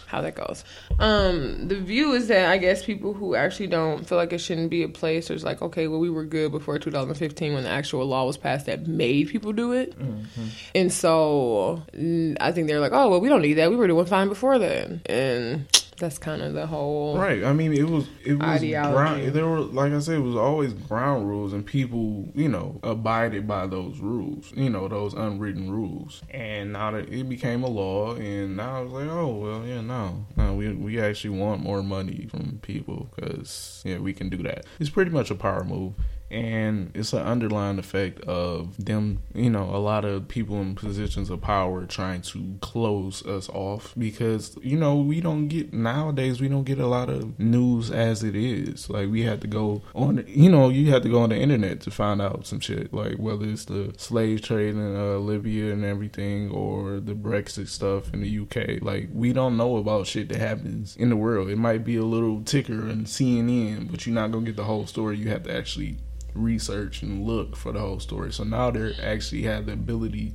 how 0.07 0.21
that 0.21 0.35
goes. 0.35 0.63
Um, 0.99 1.67
the 1.67 1.75
view 1.75 2.13
is 2.13 2.27
that 2.27 2.49
I 2.49 2.57
guess 2.57 2.83
people 2.85 3.13
who 3.13 3.35
actually 3.35 3.67
don't 3.67 4.07
feel 4.07 4.17
like 4.17 4.31
it 4.33 4.37
shouldn't 4.39 4.69
be 4.69 4.83
a 4.83 4.89
place, 4.89 5.27
there's 5.27 5.43
like, 5.43 5.61
okay, 5.61 5.87
well, 5.87 5.99
we 5.99 6.09
were 6.09 6.25
good 6.25 6.51
before 6.51 6.77
2015 6.79 7.53
when 7.53 7.63
the 7.63 7.69
actual 7.69 8.05
law 8.05 8.25
was 8.25 8.37
passed 8.37 8.65
that 8.67 8.87
made 8.87 9.29
people 9.29 9.51
do 9.53 9.71
it, 9.73 9.97
Mm-hmm. 9.99 10.45
and 10.75 10.91
so 10.93 11.81
mm, 11.93 12.37
I 12.39 12.51
think 12.51 12.67
they're 12.67 12.79
like, 12.79 12.91
oh, 12.93 13.09
well, 13.09 13.21
we 13.21 13.29
don't 13.29 13.41
need 13.41 13.53
that. 13.55 13.69
We 13.69 13.75
were 13.75 13.87
doing 13.87 14.05
fine 14.05 14.29
before 14.29 14.59
then, 14.59 15.01
and 15.07 15.65
that's 15.97 16.17
kind 16.17 16.41
of 16.41 16.53
the 16.53 16.67
whole 16.67 17.17
Right. 17.17 17.43
I 17.43 17.53
mean, 17.53 17.73
it 17.73 17.87
was 17.89 18.07
it 18.23 18.33
was 18.35 18.61
Ideology. 18.61 18.93
ground. 18.95 19.33
There 19.33 19.47
were 19.47 19.61
like 19.61 19.93
I 19.93 19.99
said, 19.99 20.15
it 20.15 20.21
was 20.21 20.35
always 20.35 20.73
ground 20.73 21.27
rules, 21.27 21.53
and 21.53 21.65
people, 21.65 22.29
you 22.35 22.49
know, 22.49 22.79
abided 22.83 23.47
by 23.47 23.67
those 23.67 23.99
rules. 23.99 24.51
You 24.55 24.69
know, 24.69 24.87
those 24.87 25.13
unwritten 25.13 25.71
rules. 25.71 26.21
And 26.29 26.73
now 26.73 26.91
that 26.91 27.09
it 27.09 27.29
became 27.29 27.63
a 27.63 27.69
law, 27.69 28.15
and 28.15 28.57
now 28.57 28.77
I 28.77 28.81
was 28.81 28.91
like, 28.91 29.07
oh 29.09 29.35
well, 29.35 29.65
yeah, 29.65 29.81
no, 29.81 30.25
no, 30.35 30.53
we 30.55 30.73
we 30.73 30.99
actually 30.99 31.37
want 31.37 31.61
more 31.61 31.81
money 31.83 32.27
from 32.29 32.59
people 32.61 33.09
because 33.15 33.81
yeah, 33.85 33.99
we 33.99 34.13
can 34.13 34.29
do 34.29 34.37
that. 34.43 34.65
It's 34.79 34.89
pretty 34.89 35.11
much 35.11 35.31
a 35.31 35.35
power 35.35 35.63
move. 35.63 35.93
And 36.31 36.91
it's 36.93 37.13
an 37.13 37.19
underlying 37.19 37.79
effect 37.79 38.19
of 38.21 38.83
them 38.83 39.19
you 39.33 39.49
know 39.49 39.63
a 39.63 39.77
lot 39.77 40.03
of 40.03 40.27
people 40.27 40.59
in 40.59 40.75
positions 40.75 41.29
of 41.29 41.41
power 41.41 41.85
trying 41.85 42.21
to 42.21 42.55
close 42.61 43.25
us 43.25 43.47
off 43.49 43.93
because 43.97 44.57
you 44.61 44.77
know 44.77 44.95
we 44.95 45.21
don't 45.21 45.47
get 45.47 45.73
nowadays 45.73 46.41
we 46.41 46.47
don't 46.47 46.63
get 46.63 46.79
a 46.79 46.87
lot 46.87 47.09
of 47.09 47.37
news 47.39 47.91
as 47.91 48.23
it 48.23 48.35
is. 48.35 48.89
Like 48.89 49.09
we 49.09 49.23
had 49.23 49.41
to 49.41 49.47
go 49.47 49.81
on 49.93 50.23
you 50.27 50.49
know 50.49 50.69
you 50.69 50.91
had 50.91 51.03
to 51.03 51.09
go 51.09 51.21
on 51.21 51.29
the 51.29 51.37
internet 51.37 51.81
to 51.81 51.91
find 51.91 52.21
out 52.21 52.45
some 52.45 52.59
shit 52.59 52.93
like 52.93 53.15
whether 53.15 53.45
it's 53.45 53.65
the 53.65 53.93
slave 53.97 54.41
trade 54.41 54.75
in 54.75 54.95
uh, 54.95 55.17
libya 55.17 55.71
and 55.71 55.83
everything 55.83 56.49
or 56.51 56.99
the 56.99 57.13
brexit 57.13 57.67
stuff 57.67 58.13
in 58.13 58.21
the 58.21 58.39
uk 58.39 58.81
like 58.81 59.09
we 59.13 59.33
don't 59.33 59.57
know 59.57 59.77
about 59.77 60.07
shit 60.07 60.29
that 60.29 60.39
happens 60.39 60.95
in 60.97 61.09
the 61.09 61.15
world. 61.15 61.49
It 61.49 61.57
might 61.57 61.83
be 61.83 61.97
a 61.97 62.03
little 62.03 62.41
ticker 62.43 62.89
in 62.89 63.05
cnn 63.05 63.91
but 63.91 64.05
you're 64.05 64.15
not 64.15 64.31
gonna 64.31 64.45
get 64.45 64.55
the 64.55 64.63
whole 64.63 64.87
story. 64.87 65.17
You 65.17 65.29
have 65.29 65.43
to 65.43 65.55
actually 65.55 65.97
research 66.35 67.01
and 67.01 67.25
look 67.25 67.55
for 67.55 67.71
the 67.71 67.79
whole 67.79 67.99
story. 67.99 68.31
So 68.31 68.43
now 68.43 68.69
they 68.71 68.93
actually 69.01 69.43
have 69.43 69.65
the 69.65 69.73
ability 69.73 70.33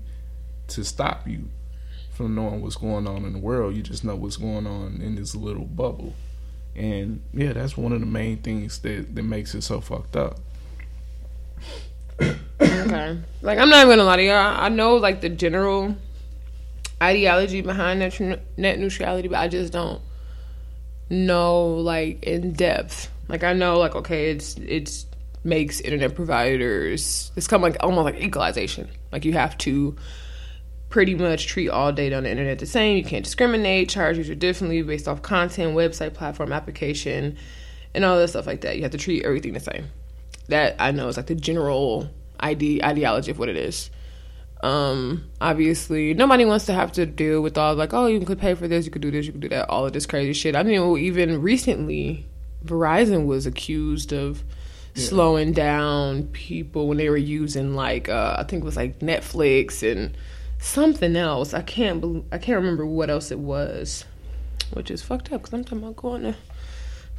to 0.68 0.84
stop 0.84 1.28
you 1.28 1.48
from 2.10 2.34
knowing 2.34 2.62
what's 2.62 2.76
going 2.76 3.06
on 3.06 3.24
in 3.24 3.32
the 3.32 3.38
world. 3.38 3.74
You 3.74 3.82
just 3.82 4.04
know 4.04 4.16
what's 4.16 4.36
going 4.36 4.66
on 4.66 5.00
in 5.00 5.14
this 5.14 5.34
little 5.34 5.64
bubble. 5.64 6.14
And 6.74 7.22
yeah, 7.32 7.52
that's 7.52 7.76
one 7.76 7.92
of 7.92 8.00
the 8.00 8.06
main 8.06 8.38
things 8.38 8.78
that, 8.80 9.14
that 9.14 9.22
makes 9.22 9.54
it 9.54 9.62
so 9.62 9.80
fucked 9.80 10.16
up. 10.16 10.38
okay. 12.20 13.18
Like 13.42 13.58
I'm 13.58 13.68
not 13.68 13.84
even 13.84 13.90
gonna 13.90 14.04
lie 14.04 14.16
to 14.16 14.24
y'all. 14.24 14.60
I 14.60 14.68
know 14.68 14.96
like 14.96 15.20
the 15.20 15.28
general 15.28 15.96
ideology 17.02 17.60
behind 17.60 18.00
net, 18.00 18.40
net 18.56 18.78
neutrality, 18.78 19.28
but 19.28 19.38
I 19.38 19.48
just 19.48 19.72
don't 19.72 20.00
know 21.08 21.66
like 21.66 22.22
in 22.22 22.52
depth. 22.52 23.10
Like 23.28 23.44
I 23.44 23.52
know 23.52 23.78
like 23.78 23.94
okay, 23.94 24.30
it's 24.30 24.56
it's 24.56 25.06
makes 25.42 25.80
internet 25.80 26.14
providers 26.14 27.32
it's 27.34 27.46
kind 27.46 27.64
of 27.64 27.72
like 27.72 27.82
almost 27.82 28.04
like 28.04 28.22
equalization. 28.22 28.88
Like 29.10 29.24
you 29.24 29.32
have 29.32 29.56
to 29.58 29.96
pretty 30.90 31.14
much 31.14 31.46
treat 31.46 31.68
all 31.68 31.92
data 31.92 32.16
on 32.16 32.24
the 32.24 32.30
internet 32.30 32.58
the 32.58 32.66
same. 32.66 32.96
You 32.96 33.04
can't 33.04 33.24
discriminate, 33.24 33.88
charge 33.88 34.18
users 34.18 34.36
differently 34.36 34.82
based 34.82 35.08
off 35.08 35.22
content, 35.22 35.74
website, 35.74 36.14
platform, 36.14 36.52
application, 36.52 37.38
and 37.94 38.04
all 38.04 38.18
that 38.18 38.28
stuff 38.28 38.46
like 38.46 38.60
that. 38.62 38.76
You 38.76 38.82
have 38.82 38.90
to 38.90 38.98
treat 38.98 39.24
everything 39.24 39.52
the 39.52 39.60
same. 39.60 39.86
That 40.48 40.76
I 40.78 40.90
know 40.90 41.08
is 41.08 41.16
like 41.16 41.26
the 41.26 41.36
general 41.36 42.10
ide- 42.40 42.82
ideology 42.82 43.30
of 43.30 43.38
what 43.38 43.48
it 43.48 43.56
is. 43.56 43.90
Um, 44.62 45.30
obviously, 45.40 46.12
nobody 46.12 46.44
wants 46.44 46.66
to 46.66 46.74
have 46.74 46.92
to 46.92 47.06
deal 47.06 47.40
with 47.40 47.56
all 47.56 47.74
like, 47.74 47.94
oh, 47.94 48.06
you 48.06 48.20
could 48.20 48.38
pay 48.38 48.54
for 48.54 48.68
this, 48.68 48.84
you 48.84 48.90
could 48.90 49.00
do 49.00 49.10
this, 49.10 49.24
you 49.26 49.32
could 49.32 49.40
do 49.40 49.48
that, 49.48 49.70
all 49.70 49.86
of 49.86 49.92
this 49.92 50.06
crazy 50.06 50.34
shit. 50.34 50.54
I 50.54 50.62
mean, 50.64 50.98
even 50.98 51.40
recently, 51.40 52.26
Verizon 52.64 53.24
was 53.24 53.46
accused 53.46 54.12
of 54.12 54.44
slowing 54.94 55.52
down 55.52 56.24
people 56.28 56.88
when 56.88 56.98
they 56.98 57.08
were 57.08 57.16
using 57.16 57.74
like 57.74 58.08
uh, 58.08 58.36
I 58.38 58.44
think 58.44 58.62
it 58.62 58.66
was 58.66 58.76
like 58.76 59.00
Netflix 59.00 59.82
and 59.82 60.16
something 60.58 61.16
else. 61.16 61.54
I 61.54 61.62
can't 61.62 62.00
bel 62.00 62.24
I 62.32 62.38
can't 62.38 62.56
remember 62.56 62.86
what 62.86 63.10
else 63.10 63.30
it 63.30 63.38
was, 63.38 64.04
which 64.72 64.90
is 64.90 65.02
fucked 65.02 65.32
up 65.32 65.42
because 65.42 65.54
I'm 65.54 65.64
talking 65.64 65.78
about 65.78 65.96
going 65.96 66.22
to. 66.22 66.36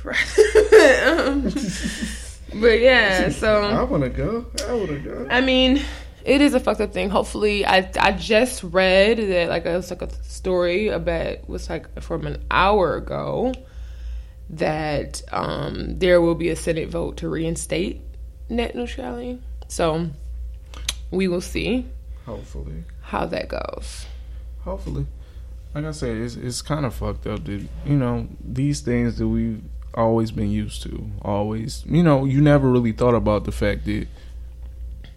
Um, 0.04 1.44
but 2.60 2.80
yeah, 2.80 3.30
so 3.30 3.62
I 3.62 3.84
want 3.84 4.04
to 4.04 4.10
go. 4.10 4.48
I 4.68 4.74
want 4.74 4.90
to 4.90 5.00
go. 5.00 5.28
I 5.30 5.42
mean, 5.42 5.80
it 6.26 6.42
is 6.42 6.56
a 6.56 6.60
fucked 6.60 6.82
up 6.82 6.92
thing. 6.92 7.10
Hopefully, 7.10 7.66
I 7.66 7.90
I 8.00 8.12
just 8.14 8.64
read 8.64 9.18
that 9.18 9.50
like 9.50 9.66
it 9.66 9.76
was 9.76 9.92
like 9.92 10.02
a 10.02 10.12
story 10.24 10.88
about 10.88 11.48
was 11.48 11.70
like 11.70 12.02
from 12.02 12.26
an 12.26 12.44
hour 12.50 12.96
ago 12.96 13.54
that 14.52 15.22
um, 15.32 15.98
there 16.00 16.22
will 16.22 16.36
be 16.36 16.50
a 16.50 16.56
Senate 16.56 16.90
vote 16.90 17.18
to 17.18 17.30
reinstate 17.30 18.02
net 18.50 18.76
neutrality. 18.76 19.40
So 19.68 20.10
we 21.10 21.28
will 21.28 21.42
see 21.42 21.86
Hopefully. 22.26 22.84
how 23.02 23.26
that 23.28 23.48
goes. 23.48 24.06
Hopefully. 24.64 25.06
Like 25.74 25.86
I 25.86 25.92
said, 25.92 26.18
it's 26.18 26.36
it's 26.36 26.62
kind 26.62 26.86
of 26.86 26.94
fucked 26.94 27.26
up 27.28 27.46
that 27.46 27.66
you 27.86 27.96
know 27.96 28.28
these 28.44 28.82
things 28.82 29.18
that 29.18 29.28
we've 29.28 29.64
always 29.94 30.30
been 30.32 30.52
used 30.52 30.84
to. 30.84 31.10
Always, 31.22 31.86
you 31.86 32.04
know, 32.04 32.26
you 32.26 32.42
never 32.42 32.70
really 32.70 32.92
thought 32.92 33.16
about 33.16 33.46
the 33.46 33.54
fact 33.54 33.86
that 33.86 34.08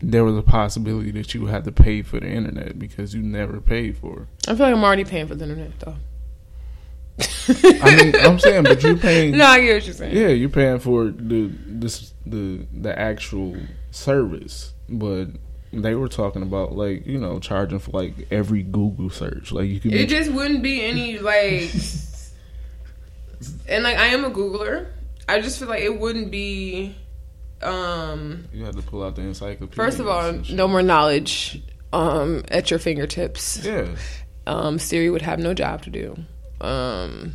there 0.01 0.23
was 0.23 0.37
a 0.37 0.42
possibility 0.42 1.11
that 1.11 1.35
you 1.35 1.40
would 1.42 1.51
have 1.51 1.64
to 1.64 1.73
pay 1.73 2.03
for 2.03 2.20
the 2.20 2.29
internet 2.29 2.79
because 2.79 3.14
you 3.14 3.23
never 3.23 3.61
paid 3.61 3.99
for 3.99 4.23
it. 4.23 4.29
I 4.49 4.55
feel 4.55 4.66
like 4.66 4.77
I'm 4.77 4.85
already 4.85 5.05
paying 5.05 5.27
for 5.27 5.35
the 5.35 5.44
internet 5.44 5.81
though. 5.81 5.97
I 7.48 7.96
mean, 7.96 8.14
I'm 8.16 8.38
saying, 8.38 8.64
but 8.64 8.83
you're 8.83 8.96
paying. 9.11 9.37
No, 9.37 9.44
I 9.44 9.61
get 9.61 9.74
what 9.74 9.85
you're 9.87 9.94
saying. 9.94 10.16
Yeah, 10.16 10.29
you're 10.29 10.48
paying 10.48 10.79
for 10.81 11.07
the 11.07 11.50
this 11.66 12.12
the 12.27 12.66
the 12.72 12.98
actual 12.98 13.57
service, 13.90 14.72
but 14.88 15.27
they 15.72 15.94
were 15.94 16.09
talking 16.09 16.42
about 16.42 16.74
like 16.74 17.07
you 17.07 17.18
know 17.18 17.38
charging 17.38 17.79
for 17.79 17.90
like 17.92 18.14
every 18.31 18.62
Google 18.62 19.11
search. 19.11 19.53
Like 19.53 19.68
you 19.68 19.79
could. 19.81 19.92
It 19.94 20.09
just 20.09 20.33
wouldn't 20.33 20.62
be 20.62 20.83
any 20.83 21.18
like, 21.18 21.70
and 23.68 23.85
like 23.85 23.96
I 23.98 24.07
am 24.07 24.24
a 24.24 24.31
Googler. 24.31 24.88
I 25.29 25.40
just 25.40 25.59
feel 25.59 25.68
like 25.68 25.83
it 25.83 25.98
wouldn't 25.98 26.31
be. 26.31 26.94
Um, 27.62 28.46
you 28.53 28.64
had 28.64 28.77
to 28.77 28.83
pull 28.83 29.03
out 29.05 29.16
the 29.16 29.22
encyclopedia. 29.22 29.77
first 29.77 29.98
of 29.98 30.07
all, 30.07 30.33
no 30.50 30.68
more 30.68 30.83
knowledge 30.83 31.62
um, 31.92 32.44
at 32.48 32.70
your 32.70 32.79
fingertips. 32.79 33.64
Yeah, 33.64 33.87
Um, 34.46 34.79
Siri 34.79 35.09
would 35.11 35.22
have 35.22 35.38
no 35.38 35.55
job 35.55 35.83
to 35.83 35.90
do. 35.90 36.16
Um, 36.61 37.35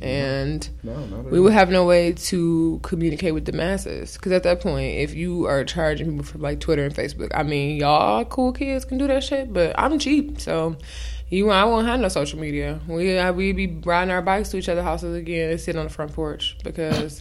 and 0.00 0.68
no, 0.82 1.24
we 1.30 1.40
would 1.40 1.52
have 1.52 1.70
no 1.70 1.86
way 1.86 2.12
to 2.12 2.80
communicate 2.82 3.32
with 3.32 3.46
the 3.46 3.52
masses. 3.52 4.14
Because 4.14 4.32
at 4.32 4.42
that 4.42 4.60
point, 4.60 4.98
if 4.98 5.14
you 5.14 5.46
are 5.46 5.64
charging 5.64 6.10
people 6.10 6.24
for 6.24 6.38
like 6.38 6.60
Twitter 6.60 6.84
and 6.84 6.94
Facebook, 6.94 7.30
I 7.34 7.42
mean, 7.42 7.76
y'all 7.76 8.24
cool 8.24 8.52
kids 8.52 8.84
can 8.84 8.98
do 8.98 9.06
that 9.06 9.24
shit, 9.24 9.52
but 9.52 9.74
I'm 9.78 9.98
cheap, 9.98 10.40
so 10.40 10.76
you 11.28 11.50
I 11.50 11.64
won't 11.64 11.86
have 11.86 12.00
no 12.00 12.08
social 12.08 12.38
media. 12.38 12.80
We 12.86 13.18
we 13.30 13.52
be 13.52 13.80
riding 13.84 14.12
our 14.12 14.22
bikes 14.22 14.50
to 14.50 14.58
each 14.58 14.68
other's 14.68 14.84
houses 14.84 15.16
again 15.16 15.50
and 15.50 15.60
sitting 15.60 15.78
on 15.78 15.86
the 15.86 15.92
front 15.92 16.12
porch 16.12 16.56
because 16.62 17.18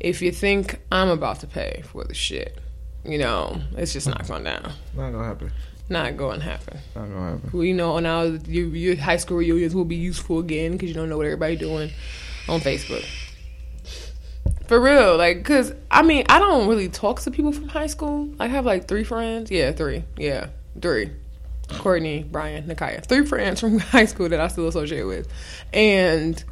if 0.00 0.22
you 0.22 0.30
think 0.30 0.80
I'm 0.92 1.08
about 1.08 1.40
to 1.40 1.46
pay 1.46 1.82
for 1.84 2.04
the 2.04 2.14
shit, 2.14 2.58
you 3.04 3.18
know, 3.18 3.60
it's 3.76 3.92
just 3.92 4.06
not 4.06 4.26
going 4.26 4.44
down. 4.44 4.72
Not 4.94 5.10
gonna 5.10 5.24
happen. 5.24 5.52
Not 5.88 6.16
going 6.16 6.40
to 6.40 6.44
happen. 6.44 6.78
Not 6.94 7.08
gonna 7.08 7.30
happen. 7.32 7.50
Well, 7.52 7.64
you 7.64 7.74
know, 7.74 7.98
now 7.98 8.22
your, 8.22 8.66
your 8.66 8.96
high 8.96 9.16
school 9.16 9.38
reunions 9.38 9.74
will 9.74 9.86
be 9.86 9.96
useful 9.96 10.38
again 10.38 10.72
because 10.72 10.88
you 10.88 10.94
don't 10.94 11.08
know 11.08 11.16
what 11.16 11.26
everybody 11.26 11.56
doing 11.56 11.90
on 12.48 12.60
Facebook. 12.60 13.06
For 14.66 14.78
real, 14.78 15.16
like, 15.16 15.42
cause 15.44 15.72
I 15.90 16.02
mean, 16.02 16.26
I 16.28 16.38
don't 16.38 16.68
really 16.68 16.90
talk 16.90 17.20
to 17.20 17.30
people 17.30 17.52
from 17.52 17.68
high 17.68 17.86
school. 17.86 18.34
I 18.38 18.48
have 18.48 18.66
like 18.66 18.86
three 18.86 19.04
friends. 19.04 19.50
Yeah, 19.50 19.72
three. 19.72 20.04
Yeah, 20.18 20.48
three. 20.80 21.10
Courtney, 21.78 22.24
Brian, 22.24 22.64
Nakaya. 22.64 23.04
Three 23.04 23.24
friends 23.24 23.60
from 23.60 23.78
high 23.78 24.04
school 24.04 24.28
that 24.28 24.40
I 24.40 24.48
still 24.48 24.68
associate 24.68 25.04
with, 25.04 25.28
and 25.72 26.42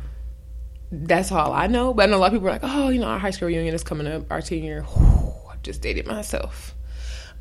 that's 0.91 1.33
all 1.33 1.53
I 1.53 1.67
know. 1.67 1.93
But 1.93 2.05
I 2.05 2.07
know 2.07 2.17
a 2.17 2.21
lot 2.21 2.27
of 2.29 2.33
people 2.33 2.49
are 2.49 2.53
like, 2.53 2.61
oh, 2.65 2.89
you 2.89 3.01
know, 3.01 3.07
our 3.07 3.19
high 3.19 3.31
school 3.31 3.49
reunion 3.49 3.75
is 3.75 3.85
coming 3.85 4.07
up, 4.07 4.31
our 4.31 4.41
senior. 4.41 4.83
Whew, 4.83 5.35
I 5.51 5.57
just 5.63 5.83
dated 5.83 6.07
myself. 6.07 6.76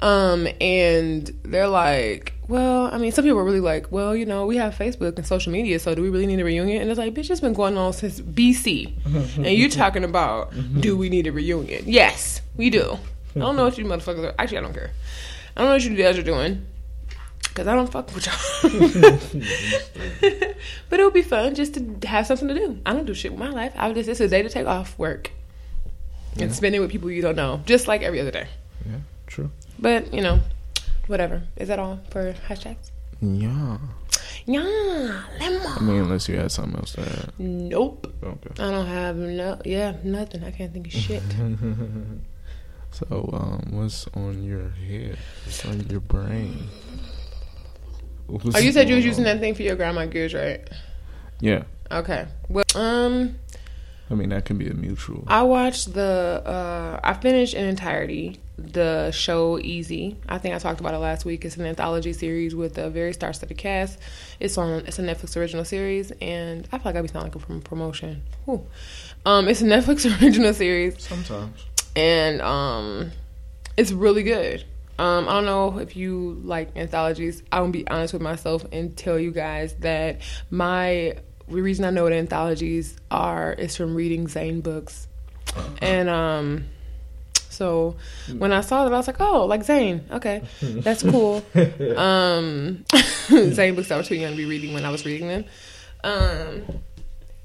Um, 0.02 0.48
and 0.60 1.28
they're 1.44 1.68
like, 1.68 2.34
well, 2.48 2.94
I 2.94 2.98
mean, 2.98 3.12
some 3.12 3.24
people 3.24 3.40
are 3.40 3.44
really 3.44 3.60
like, 3.60 3.92
well, 3.92 4.16
you 4.16 4.26
know, 4.26 4.46
we 4.46 4.58
have 4.58 4.76
Facebook 4.76 5.18
and 5.18 5.26
social 5.26 5.52
media, 5.52 5.80
so 5.80 5.96
do 5.96 6.02
we 6.02 6.10
really 6.10 6.28
need 6.28 6.40
a 6.40 6.44
reunion? 6.44 6.82
And 6.82 6.92
it's 6.92 7.00
like, 7.00 7.14
bitch, 7.14 7.30
it's 7.30 7.42
been 7.42 7.54
going 7.54 7.78
on 7.78 7.94
since 7.94 8.20
BC. 8.20 9.38
and 9.38 9.48
you're 9.48 9.70
talking 9.70 10.04
about, 10.04 10.54
do 10.80 10.98
we 10.98 11.10
need 11.10 11.28
a 11.28 11.32
reunion? 11.32 11.84
Yes, 11.88 12.42
we 12.56 12.70
do. 12.70 12.98
I 13.36 13.40
don't 13.40 13.56
know 13.56 13.64
what 13.66 13.78
you 13.78 13.86
motherfuckers 13.86 14.24
are. 14.26 14.36
Actually, 14.38 14.60
I 14.60 14.62
don't 14.62 14.74
care. 14.74 14.92
I 15.56 15.62
don't 15.62 15.70
know 15.70 15.74
what 15.74 15.84
you 15.84 15.96
guys 15.96 16.18
are 16.18 16.24
doing. 16.24 16.66
Because 17.50 17.68
I 17.68 17.76
don't 17.76 17.90
fuck 17.90 18.14
with 18.14 18.26
y'all. 18.26 18.36
but 20.90 21.00
it 21.00 21.04
would 21.04 21.14
be 21.14 21.22
fun 21.22 21.56
just 21.56 21.74
to 21.76 22.08
have 22.08 22.28
something 22.28 22.50
to 22.50 22.54
do. 22.54 22.80
I 22.86 22.92
don't 22.94 23.06
do 23.06 23.14
shit 23.14 23.32
with 23.32 23.40
my 23.40 23.50
life. 23.50 23.74
I 23.78 23.88
would 23.88 23.96
just, 23.96 24.10
it's 24.10 24.20
a 24.20 24.28
day 24.28 24.42
to 24.42 24.50
take 24.50 24.68
off 24.68 24.98
work 25.00 25.32
and 26.38 26.54
spend 26.54 26.76
it 26.76 26.80
with 26.82 26.92
people 26.92 27.10
you 27.10 27.22
don't 27.22 27.38
know, 27.38 27.62
just 27.66 27.88
like 27.88 28.02
every 28.02 28.20
other 28.20 28.32
day. 28.32 28.48
Yeah, 28.86 28.98
true. 29.26 29.52
But 29.80 30.14
you 30.14 30.22
know, 30.22 30.40
whatever. 31.08 31.44
Is 31.58 31.68
that 31.68 31.80
all 31.80 32.00
for 32.10 32.34
hashtags? 32.48 32.92
Yeah. 33.22 33.78
Yeah, 34.48 35.24
I 35.42 35.80
mean, 35.82 36.02
unless 36.04 36.30
you 36.30 36.38
had 36.38 36.52
something 36.52 36.78
else 36.78 36.92
to 36.94 37.02
add. 37.02 37.32
Nope. 37.40 38.14
Okay. 38.24 38.64
I 38.64 38.70
don't 38.70 38.86
have 38.86 39.16
no. 39.16 39.60
Yeah, 39.66 39.96
nothing. 40.04 40.44
I 40.44 40.52
can't 40.52 40.72
think 40.72 40.88
of 40.88 40.94
shit. 40.94 41.24
So, 42.92 43.30
um, 43.34 43.78
what's 43.78 44.08
on 44.14 44.42
your 44.42 44.70
head? 44.70 45.18
What's 45.44 45.66
on 45.66 45.82
your 45.90 46.00
brain? 46.00 46.70
What's 48.28 48.56
Oh, 48.56 48.60
you 48.60 48.72
said 48.72 48.88
you 48.88 48.96
was 48.96 49.04
using 49.04 49.26
that 49.26 49.42
thing 49.42 49.54
for 49.54 49.64
your 49.64 49.76
grandma 49.76 50.06
gears, 50.06 50.34
right? 50.34 50.66
Yeah. 51.42 51.64
Okay. 51.92 52.26
Well, 52.48 52.64
um, 52.74 53.36
I 54.10 54.14
mean, 54.14 54.30
that 54.30 54.46
can 54.46 54.58
be 54.58 54.70
a 54.70 54.74
mutual. 54.74 55.26
I 55.28 55.42
watched 55.44 55.94
the. 55.94 56.42
uh 56.46 57.00
I 57.04 57.16
finished 57.16 57.54
in 57.54 57.66
entirety 57.66 58.40
the 58.58 59.12
show 59.12 59.60
Easy. 59.60 60.18
I 60.30 60.38
think 60.38 60.56
I 60.56 60.60
talked 60.60 60.80
about 60.80 60.94
it 60.94 61.00
last 61.00 61.26
week. 61.26 61.44
It's 61.46 61.58
an 61.58 61.66
anthology 61.66 62.14
series 62.14 62.56
with 62.56 62.78
a 62.78 62.90
very 62.90 63.14
star-studded 63.14 63.58
cast. 63.58 64.00
It's 64.40 64.58
on. 64.58 64.86
It's 64.86 65.00
a 65.00 65.04
Netflix 65.04 65.36
original 65.38 65.66
series, 65.66 66.12
and 66.22 66.68
I 66.72 66.78
feel 66.78 66.86
like 66.86 66.96
I 66.96 67.02
be 67.02 67.08
sounding 67.08 67.32
like 67.32 67.42
a 67.42 67.46
prom- 67.46 67.62
promotion. 67.62 68.24
Whew. 68.46 68.66
Um, 69.26 69.48
it's 69.48 69.62
a 69.62 69.66
Netflix 69.66 70.06
original 70.22 70.54
series. 70.54 71.02
Sometimes. 71.02 71.66
and 71.96 72.42
um 72.42 73.12
It's 73.78 73.92
really 73.92 74.24
good. 74.24 74.64
Um, 74.98 75.28
I 75.28 75.34
don't 75.34 75.46
know 75.46 75.80
if 75.80 75.98
you 75.98 76.40
like 76.46 76.78
anthologies. 76.78 77.44
I'm 77.52 77.64
gonna 77.64 77.72
be 77.74 77.88
honest 77.88 78.14
with 78.14 78.22
myself 78.22 78.66
and 78.72 78.96
tell 78.96 79.20
you 79.20 79.32
guys 79.32 79.74
that 79.80 80.22
my 80.50 81.18
the 81.50 81.62
reason 81.62 81.84
I 81.84 81.90
know 81.90 82.04
what 82.04 82.14
anthologies 82.14 82.96
are 83.12 83.52
is 83.52 83.76
from 83.76 83.94
reading 83.94 84.28
Zane 84.30 84.62
books, 84.62 85.08
and 85.82 86.08
um, 86.10 86.66
so 87.56 87.96
when 88.38 88.52
I 88.52 88.62
saw 88.62 88.84
that, 88.84 88.94
I 88.94 88.98
was 88.98 89.08
like, 89.08 89.20
oh, 89.20 89.46
like 89.46 89.64
Zane, 89.64 90.04
okay, 90.12 90.42
that's 90.62 91.04
cool. 91.12 91.44
um, 91.98 92.86
Zane 93.30 93.76
books 93.76 93.92
I 93.92 93.98
was 93.98 94.08
too 94.08 94.16
young 94.16 94.32
to 94.32 94.38
be 94.38 94.46
reading 94.46 94.74
when 94.74 94.86
I 94.86 94.90
was 94.92 95.06
reading 95.06 95.28
them. 95.28 95.46
Um, 96.04 96.64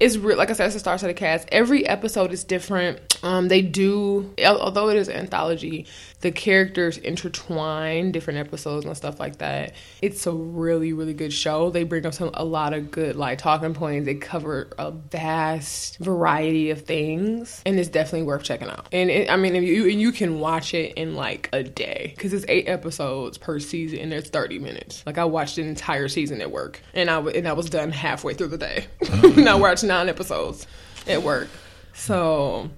it's 0.01 0.17
real 0.17 0.35
like 0.35 0.49
I 0.49 0.53
said, 0.53 0.65
it's 0.65 0.75
a 0.75 0.79
star 0.79 0.97
studded 0.97 1.15
cast. 1.15 1.47
Every 1.51 1.85
episode 1.85 2.33
is 2.33 2.43
different. 2.43 2.99
Um, 3.23 3.49
they 3.49 3.61
do 3.61 4.33
although 4.43 4.89
it 4.89 4.97
is 4.97 5.07
an 5.07 5.15
anthology, 5.15 5.85
the 6.21 6.31
characters 6.31 6.97
intertwine 6.97 8.11
different 8.11 8.39
episodes 8.39 8.83
and 8.83 8.97
stuff 8.97 9.19
like 9.19 9.37
that. 9.37 9.73
It's 10.01 10.25
a 10.25 10.31
really, 10.31 10.91
really 10.93 11.13
good 11.13 11.31
show. 11.31 11.69
They 11.69 11.83
bring 11.83 12.07
up 12.07 12.15
some 12.15 12.31
a 12.33 12.43
lot 12.43 12.73
of 12.73 12.89
good 12.89 13.15
like 13.15 13.37
talking 13.37 13.75
points. 13.75 14.07
They 14.07 14.15
cover 14.15 14.69
a 14.79 14.89
vast 14.89 15.99
variety 15.99 16.71
of 16.71 16.81
things, 16.81 17.61
and 17.63 17.79
it's 17.79 17.89
definitely 17.89 18.23
worth 18.23 18.41
checking 18.41 18.69
out. 18.69 18.87
And 18.91 19.11
it, 19.11 19.29
I 19.29 19.35
mean, 19.35 19.53
you 19.53 19.87
and 19.87 20.01
you 20.01 20.11
can 20.11 20.39
watch 20.39 20.73
it 20.73 20.93
in 20.95 21.13
like 21.13 21.47
a 21.53 21.61
day 21.61 22.13
because 22.15 22.33
it's 22.33 22.45
eight 22.47 22.67
episodes 22.67 23.37
per 23.37 23.59
season, 23.59 23.99
and 23.99 24.11
there's 24.11 24.29
thirty 24.29 24.57
minutes. 24.57 25.03
Like 25.05 25.19
I 25.19 25.25
watched 25.25 25.59
an 25.59 25.67
entire 25.67 26.07
season 26.07 26.41
at 26.41 26.49
work, 26.49 26.81
and 26.95 27.07
I 27.07 27.15
w- 27.17 27.37
and 27.37 27.47
I 27.47 27.53
was 27.53 27.69
done 27.69 27.91
halfway 27.91 28.33
through 28.33 28.47
the 28.47 28.57
day. 28.57 28.87
I 29.11 29.53
watched 29.53 29.83
nine 29.91 30.07
episodes 30.09 30.67
at 31.05 31.21
work. 31.21 31.49
So, 31.93 32.69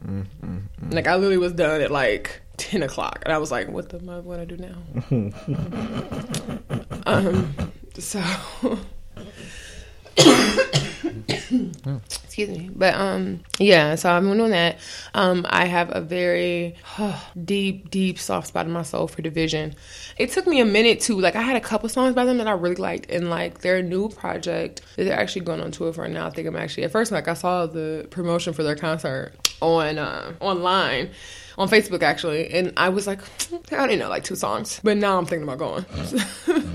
like, 0.90 1.08
I 1.08 1.16
literally 1.16 1.38
was 1.38 1.54
done 1.54 1.82
at 1.82 1.92
like 1.92 2.42
ten 2.58 2.82
o'clock, 2.82 3.22
and 3.24 3.34
I 3.34 3.38
was 3.38 3.52
like, 3.52 3.70
"What 3.70 3.90
the? 3.90 4.00
What 4.00 4.40
I 4.40 4.46
do 4.46 4.58
now?" 4.58 4.76
um. 7.06 7.54
So. 8.00 8.22
Excuse 12.06 12.50
me, 12.50 12.70
but 12.74 12.94
um, 12.94 13.42
yeah. 13.60 13.96
So 13.96 14.20
been 14.20 14.38
doing 14.38 14.52
that. 14.52 14.80
Um, 15.14 15.46
I 15.50 15.66
have 15.66 15.96
a 15.96 16.02
very 16.02 16.76
deep, 17.46 17.90
deep, 17.90 18.20
soft 18.20 18.48
spot 18.48 18.66
in 18.66 18.72
my 18.72 18.84
soul 18.84 19.08
for 19.08 19.22
dvsn. 19.22 19.74
It 20.18 20.32
took 20.32 20.48
me 20.48 20.60
a 20.60 20.66
minute 20.66 21.02
to 21.02 21.20
like. 21.20 21.36
I 21.36 21.42
had 21.42 21.56
a 21.56 21.62
couple 21.62 21.90
songs 21.90 22.16
by 22.16 22.26
them 22.26 22.38
that 22.38 22.48
I 22.48 22.52
really 22.52 22.76
liked, 22.76 23.12
and 23.12 23.30
like 23.30 23.60
their 23.60 23.82
new 23.82 24.10
project 24.10 24.82
that 24.96 25.06
they're 25.06 25.20
actually 25.20 25.46
going 25.46 25.62
on 25.62 25.72
tour 25.72 25.94
for 25.94 26.08
now. 26.08 26.28
I 26.28 26.30
think 26.30 26.48
I'm 26.48 26.56
actually 26.56 26.84
at 26.84 26.92
first 26.92 27.12
like 27.12 27.28
I 27.28 27.34
saw 27.34 27.66
the 27.66 28.08
promotion 28.10 28.54
for 28.54 28.64
their 28.64 28.76
concert 28.76 29.34
on 29.62 29.98
uh, 29.98 30.34
online 30.40 31.10
on 31.58 31.70
Facebook 31.70 32.02
actually, 32.02 32.52
and 32.52 32.74
I 32.78 32.90
was 32.90 33.08
like, 33.08 33.20
I 33.72 33.78
only 33.78 33.96
know 33.96 34.10
like 34.10 34.24
two 34.24 34.36
songs, 34.36 34.80
but 34.84 34.98
now 34.98 35.18
I'm 35.18 35.26
thinking 35.26 35.48
about 35.48 35.60
going. 35.60 35.86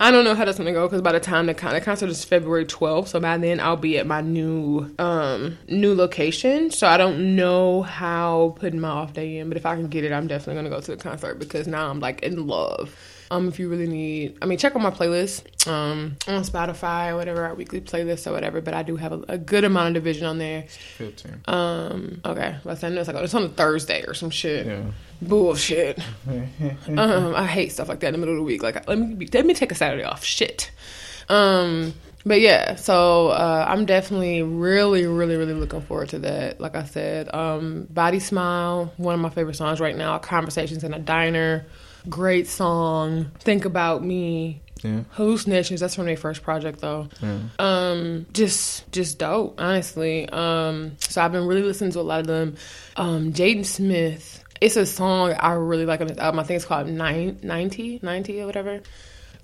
I 0.00 0.10
don't 0.10 0.24
know 0.24 0.34
how 0.34 0.44
that's 0.44 0.58
gonna 0.58 0.72
go 0.72 0.86
because 0.88 1.02
by 1.02 1.12
the 1.12 1.20
time 1.20 1.46
the, 1.46 1.54
con- 1.54 1.74
the 1.74 1.80
concert 1.80 2.10
is 2.10 2.24
February 2.24 2.64
12th, 2.64 3.08
so 3.08 3.20
by 3.20 3.38
then 3.38 3.60
I'll 3.60 3.76
be 3.76 3.98
at 3.98 4.06
my 4.06 4.20
new 4.20 4.92
um 4.98 5.58
new 5.68 5.94
location. 5.94 6.70
So 6.70 6.88
I 6.88 6.96
don't 6.96 7.36
know 7.36 7.82
how 7.82 8.56
putting 8.58 8.80
my 8.80 8.88
off 8.88 9.12
day 9.12 9.38
in, 9.38 9.48
but 9.48 9.56
if 9.56 9.66
I 9.66 9.76
can 9.76 9.88
get 9.88 10.04
it, 10.04 10.12
I'm 10.12 10.26
definitely 10.26 10.56
gonna 10.62 10.74
go 10.74 10.80
to 10.80 10.96
the 10.96 11.02
concert 11.02 11.38
because 11.38 11.66
now 11.66 11.88
I'm 11.88 12.00
like 12.00 12.22
in 12.22 12.46
love. 12.46 12.96
Um, 13.32 13.48
if 13.48 13.58
you 13.58 13.70
really 13.70 13.86
need, 13.86 14.36
I 14.42 14.46
mean, 14.46 14.58
check 14.58 14.76
out 14.76 14.82
my 14.82 14.90
playlist 14.90 15.66
um, 15.66 16.16
on 16.28 16.42
Spotify 16.42 17.12
or 17.12 17.16
whatever, 17.16 17.44
our 17.46 17.54
weekly 17.54 17.80
playlist 17.80 18.26
or 18.26 18.32
whatever. 18.32 18.60
But 18.60 18.74
I 18.74 18.82
do 18.82 18.96
have 18.96 19.12
a, 19.12 19.24
a 19.28 19.38
good 19.38 19.64
amount 19.64 19.96
of 19.96 20.04
dvsn 20.04 20.28
on 20.28 20.36
there. 20.36 20.64
Fifteen. 20.68 21.40
Um, 21.46 22.20
okay, 22.24 22.56
I 22.64 22.88
know 22.88 23.00
it's 23.00 23.08
like 23.08 23.16
it's 23.16 23.34
on 23.34 23.44
a 23.44 23.48
Thursday 23.48 24.04
or 24.06 24.12
some 24.12 24.28
shit. 24.28 24.66
Yeah. 24.66 24.82
Bullshit. 25.22 25.98
um, 26.88 27.34
I 27.34 27.46
hate 27.46 27.72
stuff 27.72 27.88
like 27.88 28.00
that 28.00 28.08
in 28.08 28.12
the 28.12 28.18
middle 28.18 28.34
of 28.34 28.40
the 28.40 28.44
week. 28.44 28.62
Like, 28.62 28.86
let 28.86 28.98
me 28.98 29.14
be, 29.14 29.26
let 29.32 29.46
me 29.46 29.54
take 29.54 29.72
a 29.72 29.74
Saturday 29.74 30.04
off. 30.04 30.24
Shit. 30.24 30.70
Um, 31.30 31.94
but 32.26 32.40
yeah, 32.40 32.76
so 32.76 33.28
uh, 33.28 33.64
I'm 33.68 33.86
definitely 33.86 34.42
really, 34.42 35.06
really, 35.06 35.36
really 35.36 35.54
looking 35.54 35.80
forward 35.80 36.10
to 36.10 36.18
that. 36.20 36.60
Like 36.60 36.76
I 36.76 36.84
said, 36.84 37.34
um, 37.34 37.86
Body 37.90 38.20
Smile, 38.20 38.92
one 38.96 39.14
of 39.14 39.20
my 39.20 39.30
favorite 39.30 39.56
songs 39.56 39.80
right 39.80 39.96
now. 39.96 40.18
Conversations 40.18 40.84
in 40.84 40.94
a 40.94 40.98
Diner, 40.98 41.66
great 42.08 42.46
song. 42.48 43.30
Think 43.40 43.64
About 43.64 44.02
Me. 44.04 44.60
Yeah. 44.82 45.02
Hallucinations. 45.10 45.80
That's 45.80 45.94
from 45.94 46.06
their 46.06 46.16
first 46.16 46.42
project 46.42 46.80
though. 46.80 47.08
Yeah. 47.22 47.38
Um, 47.58 48.26
just 48.32 48.90
just 48.90 49.18
dope, 49.18 49.60
honestly. 49.60 50.28
Um, 50.28 50.96
so 50.98 51.22
I've 51.22 51.32
been 51.32 51.46
really 51.46 51.62
listening 51.62 51.92
to 51.92 52.00
a 52.00 52.02
lot 52.02 52.20
of 52.20 52.26
them. 52.26 52.56
Um, 52.96 53.32
Jaden 53.32 53.64
Smith. 53.64 54.42
It's 54.60 54.76
a 54.76 54.86
song 54.86 55.32
I 55.32 55.52
really 55.54 55.86
like 55.86 56.00
on 56.00 56.08
his 56.08 56.18
album. 56.18 56.38
I 56.38 56.44
think 56.44 56.56
it's 56.56 56.64
called 56.64 56.86
Nine, 56.86 57.40
90, 57.42 57.98
90 58.00 58.42
or 58.42 58.46
whatever. 58.46 58.80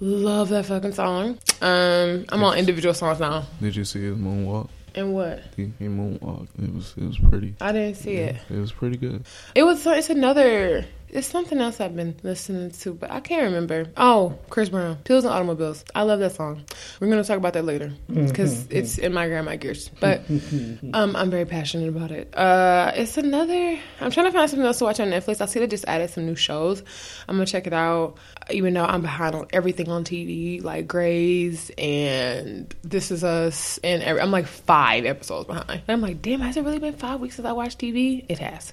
Love 0.01 0.51
that 0.51 0.67
fucking 0.67 0.93
song. 0.93 1.39
Um, 1.61 2.25
I'm 2.29 2.45
on 2.45 2.57
individual 2.57 2.95
songs 2.95 3.19
now. 3.19 3.45
Did 3.61 3.75
you 3.75 3.85
see 3.85 4.03
his 4.03 4.17
moonwalk? 4.17 4.69
And 4.95 5.15
what? 5.15 5.43
He, 5.57 5.73
he 5.79 5.87
moonwalked. 5.87 6.49
It 6.63 6.73
was 6.73 6.95
it 6.97 7.05
was 7.05 7.19
pretty. 7.19 7.55
I 7.61 7.73
didn't 7.73 7.97
see 7.97 8.15
it. 8.15 8.37
It 8.49 8.59
was 8.59 8.71
pretty 8.73 8.97
good. 8.97 9.25
It 9.55 9.65
was. 9.65 9.85
It's 9.87 10.11
another. 10.11 10.85
It's 11.11 11.27
something 11.27 11.59
else 11.59 11.81
I've 11.81 11.97
been 11.97 12.17
listening 12.23 12.71
to, 12.71 12.93
but 12.93 13.11
I 13.11 13.21
can't 13.21 13.45
remember. 13.45 13.87
Oh, 13.97 14.39
Chris 14.51 14.69
Brown, 14.69 14.97
"Pills 15.05 15.25
and 15.25 15.33
Automobiles." 15.33 15.85
I 15.95 16.03
love 16.03 16.21
that 16.21 16.33
song. 16.33 16.65
We're 17.01 17.09
gonna 17.09 17.25
talk 17.25 17.39
about 17.39 17.55
that 17.55 17.65
later 17.65 17.93
because 18.09 18.67
it's 18.71 18.99
in 18.99 19.13
my 19.15 19.27
grandma 19.27 19.57
gears. 19.57 19.89
But 20.01 20.23
um, 20.93 21.17
I'm 21.17 21.31
very 21.31 21.47
passionate 21.47 21.89
about 21.89 22.11
it. 22.11 22.35
Uh, 22.37 22.93
it's 22.95 23.17
another. 23.17 23.79
I'm 24.01 24.11
trying 24.11 24.27
to 24.27 24.33
find 24.33 24.51
something 24.51 24.67
else 24.67 24.79
to 24.79 24.85
watch 24.85 25.01
on 25.01 25.09
Netflix. 25.09 25.41
I 25.41 25.47
see 25.47 25.61
they 25.61 25.67
just 25.67 25.87
added 25.87 26.11
some 26.11 26.27
new 26.27 26.37
shows. 26.37 26.83
I'm 27.27 27.37
gonna 27.37 27.47
check 27.47 27.67
it 27.67 27.73
out. 27.73 28.19
Even 28.51 28.75
though 28.75 28.85
I'm 28.85 29.03
behind 29.03 29.35
on 29.35 29.47
everything 29.53 29.89
on 29.89 30.05
TV, 30.05 30.63
like 30.63 30.87
Grey's 30.87 31.71
and 31.79 32.75
This 32.83 33.11
Is 33.11 33.25
Us, 33.25 33.79
and 33.83 34.03
every, 34.03 34.21
I'm 34.21 34.31
like 34.31 34.47
five 34.47 35.05
episodes 35.07 35.47
behind. 35.47 35.71
And 35.71 35.89
I'm 35.89 36.01
like, 36.01 36.21
damn, 36.23 36.41
has 36.41 36.57
it 36.57 36.65
really 36.65 36.79
been 36.79 36.95
five 36.95 37.21
weeks 37.21 37.37
since 37.37 37.47
I 37.47 37.53
watched 37.53 37.79
TV? 37.79 38.25
It 38.29 38.39
has. 38.39 38.73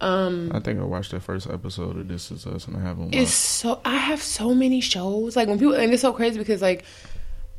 Um, 0.00 0.52
I 0.54 0.60
think 0.60 0.78
I 0.78 0.84
watched 0.84 1.10
the 1.10 1.18
first 1.18 1.48
episode 1.50 1.96
of 1.96 2.06
This 2.06 2.30
Is 2.30 2.46
Us, 2.46 2.66
and 2.68 2.76
I 2.76 2.80
haven't 2.80 3.06
watched. 3.06 3.16
it's 3.16 3.32
so 3.32 3.80
I 3.84 3.96
have 3.96 4.22
so 4.22 4.54
many 4.54 4.80
shows. 4.80 5.34
Like 5.34 5.48
when 5.48 5.58
people 5.58 5.74
and 5.74 5.92
it's 5.92 6.02
so 6.02 6.12
crazy 6.12 6.38
because 6.38 6.62
like 6.62 6.84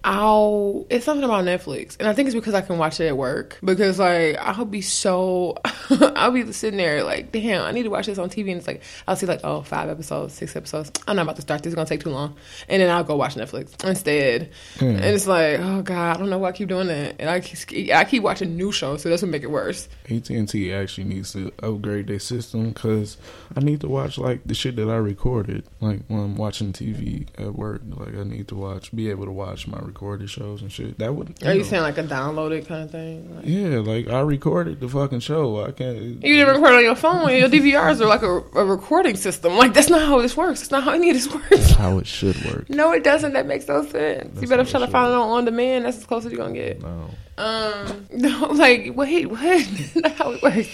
I'll 0.03 0.85
it's 0.89 1.03
something 1.03 1.25
about 1.25 1.43
Netflix. 1.43 1.97
And 1.99 2.07
I 2.07 2.13
think 2.13 2.27
it's 2.27 2.35
because 2.35 2.53
I 2.53 2.61
can 2.61 2.77
watch 2.77 2.99
it 2.99 3.07
at 3.07 3.17
work. 3.17 3.59
Because 3.63 3.99
like 3.99 4.37
I'll 4.37 4.65
be 4.65 4.81
so 4.81 5.57
I'll 5.89 6.31
be 6.31 6.51
sitting 6.53 6.77
there 6.77 7.03
like, 7.03 7.31
damn, 7.31 7.65
I 7.65 7.71
need 7.71 7.83
to 7.83 7.89
watch 7.89 8.05
this 8.05 8.17
on 8.17 8.29
TV 8.29 8.49
and 8.49 8.57
it's 8.57 8.67
like 8.67 8.81
I'll 9.07 9.17
see 9.17 9.25
like, 9.25 9.41
oh, 9.43 9.61
five 9.61 9.89
episodes, 9.89 10.33
six 10.33 10.55
episodes. 10.55 10.91
I'm 11.07 11.17
not 11.17 11.23
about 11.23 11.35
to 11.35 11.41
start 11.41 11.63
this, 11.63 11.71
it's 11.71 11.75
gonna 11.75 11.85
take 11.85 12.01
too 12.01 12.11
long. 12.11 12.35
And 12.69 12.81
then 12.81 12.89
I'll 12.89 13.03
go 13.03 13.17
watch 13.17 13.35
Netflix 13.35 13.83
instead. 13.83 14.51
Hmm. 14.77 14.85
And 14.85 15.05
it's 15.05 15.27
like, 15.27 15.59
oh 15.59 15.81
God, 15.81 16.15
I 16.15 16.19
don't 16.19 16.29
know 16.29 16.37
why 16.37 16.49
I 16.49 16.53
keep 16.53 16.69
doing 16.69 16.87
that. 16.87 17.15
And 17.19 17.29
I 17.29 17.41
keep 17.41 17.91
I 17.91 18.05
keep 18.05 18.23
watching 18.23 18.55
new 18.55 18.71
shows, 18.71 19.01
so 19.01 19.09
that's 19.09 19.21
what 19.21 19.31
make 19.31 19.43
it 19.43 19.51
worse. 19.51 19.89
AT 20.09 20.29
and 20.29 20.47
T 20.47 20.71
actually 20.71 21.05
needs 21.05 21.33
to 21.33 21.51
upgrade 21.61 22.07
their 22.07 22.19
system 22.19 22.69
because 22.69 23.17
I 23.55 23.59
need 23.59 23.81
to 23.81 23.89
watch 23.89 24.17
like 24.17 24.43
the 24.45 24.53
shit 24.53 24.77
that 24.77 24.89
I 24.89 24.95
recorded, 24.95 25.65
like 25.81 26.05
when 26.07 26.21
I'm 26.21 26.35
watching 26.35 26.71
TV 26.71 27.27
at 27.37 27.55
work. 27.55 27.81
Like 27.89 28.15
I 28.15 28.23
need 28.23 28.47
to 28.47 28.55
watch, 28.55 28.95
be 28.95 29.09
able 29.09 29.25
to 29.25 29.31
watch 29.31 29.67
my 29.67 29.79
recorded 29.89 30.29
shows 30.29 30.61
and 30.61 30.71
shit. 30.71 30.97
That 30.99 31.13
would. 31.13 31.43
Are 31.43 31.53
you 31.53 31.59
know. 31.59 31.65
saying 31.65 31.83
like 31.83 31.97
a 31.97 32.03
downloaded 32.03 32.67
kind 32.67 32.83
of 32.83 32.91
thing? 32.91 33.35
Like, 33.35 33.45
Yeah, 33.45 33.79
like 33.79 34.07
I 34.07 34.21
recorded 34.21 34.79
the 34.79 34.87
fucking 34.87 35.19
show. 35.19 35.63
I 35.65 35.71
can't. 35.71 35.97
You 35.97 36.37
didn't 36.37 36.55
record 36.55 36.73
on 36.75 36.83
your 36.83 36.95
phone. 36.95 37.29
Your 37.35 37.49
DVRs 37.49 37.99
are 37.99 38.05
like 38.05 38.21
a, 38.21 38.37
a 38.57 38.65
recording 38.65 39.15
system. 39.15 39.57
Like 39.57 39.73
that's 39.73 39.89
not 39.89 40.01
how 40.01 40.21
this 40.21 40.37
works. 40.37 40.59
That's 40.61 40.71
not 40.71 40.83
how 40.83 40.91
any 40.91 41.09
of 41.09 41.15
this 41.15 41.27
works. 41.33 41.49
That's 41.49 41.71
how 41.71 41.97
it 41.97 42.07
should 42.07 42.37
work. 42.45 42.69
No, 42.69 42.91
it 42.91 43.03
doesn't. 43.03 43.33
That 43.33 43.45
makes 43.47 43.67
no 43.67 43.83
sense. 43.85 44.41
you 44.41 44.47
better 44.47 44.65
try 44.65 44.79
to 44.79 44.87
find 44.87 45.11
it 45.11 45.15
on 45.15 45.29
on 45.29 45.45
demand. 45.45 45.85
That's 45.85 45.97
as 45.97 46.05
close 46.05 46.25
as 46.25 46.31
you're 46.31 46.41
gonna 46.41 46.53
get. 46.53 46.81
No. 46.81 47.09
Um, 47.37 48.07
no, 48.11 48.47
like 48.51 48.91
wait, 48.95 49.29
what? 49.29 49.67
Not 49.95 50.11
how 50.13 50.31
it 50.31 50.41
works. 50.41 50.67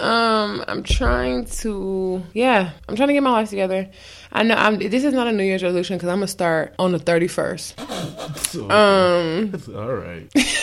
Um, 0.00 0.64
I'm 0.68 0.82
trying 0.84 1.46
to, 1.46 2.22
yeah, 2.32 2.70
I'm 2.88 2.94
trying 2.94 3.08
to 3.08 3.14
get 3.14 3.22
my 3.22 3.32
life 3.32 3.50
together. 3.50 3.90
I 4.32 4.44
know 4.44 4.54
I'm. 4.54 4.78
This 4.78 5.02
is 5.04 5.12
not 5.12 5.26
a 5.26 5.32
New 5.32 5.42
Year's 5.42 5.62
resolution 5.62 5.96
because 5.96 6.08
I'm 6.08 6.16
gonna 6.18 6.28
start 6.28 6.74
on 6.78 6.92
the 6.92 6.98
31st. 7.00 7.74
Um, 8.70 9.52
All 9.76 9.94
right. 9.94 10.28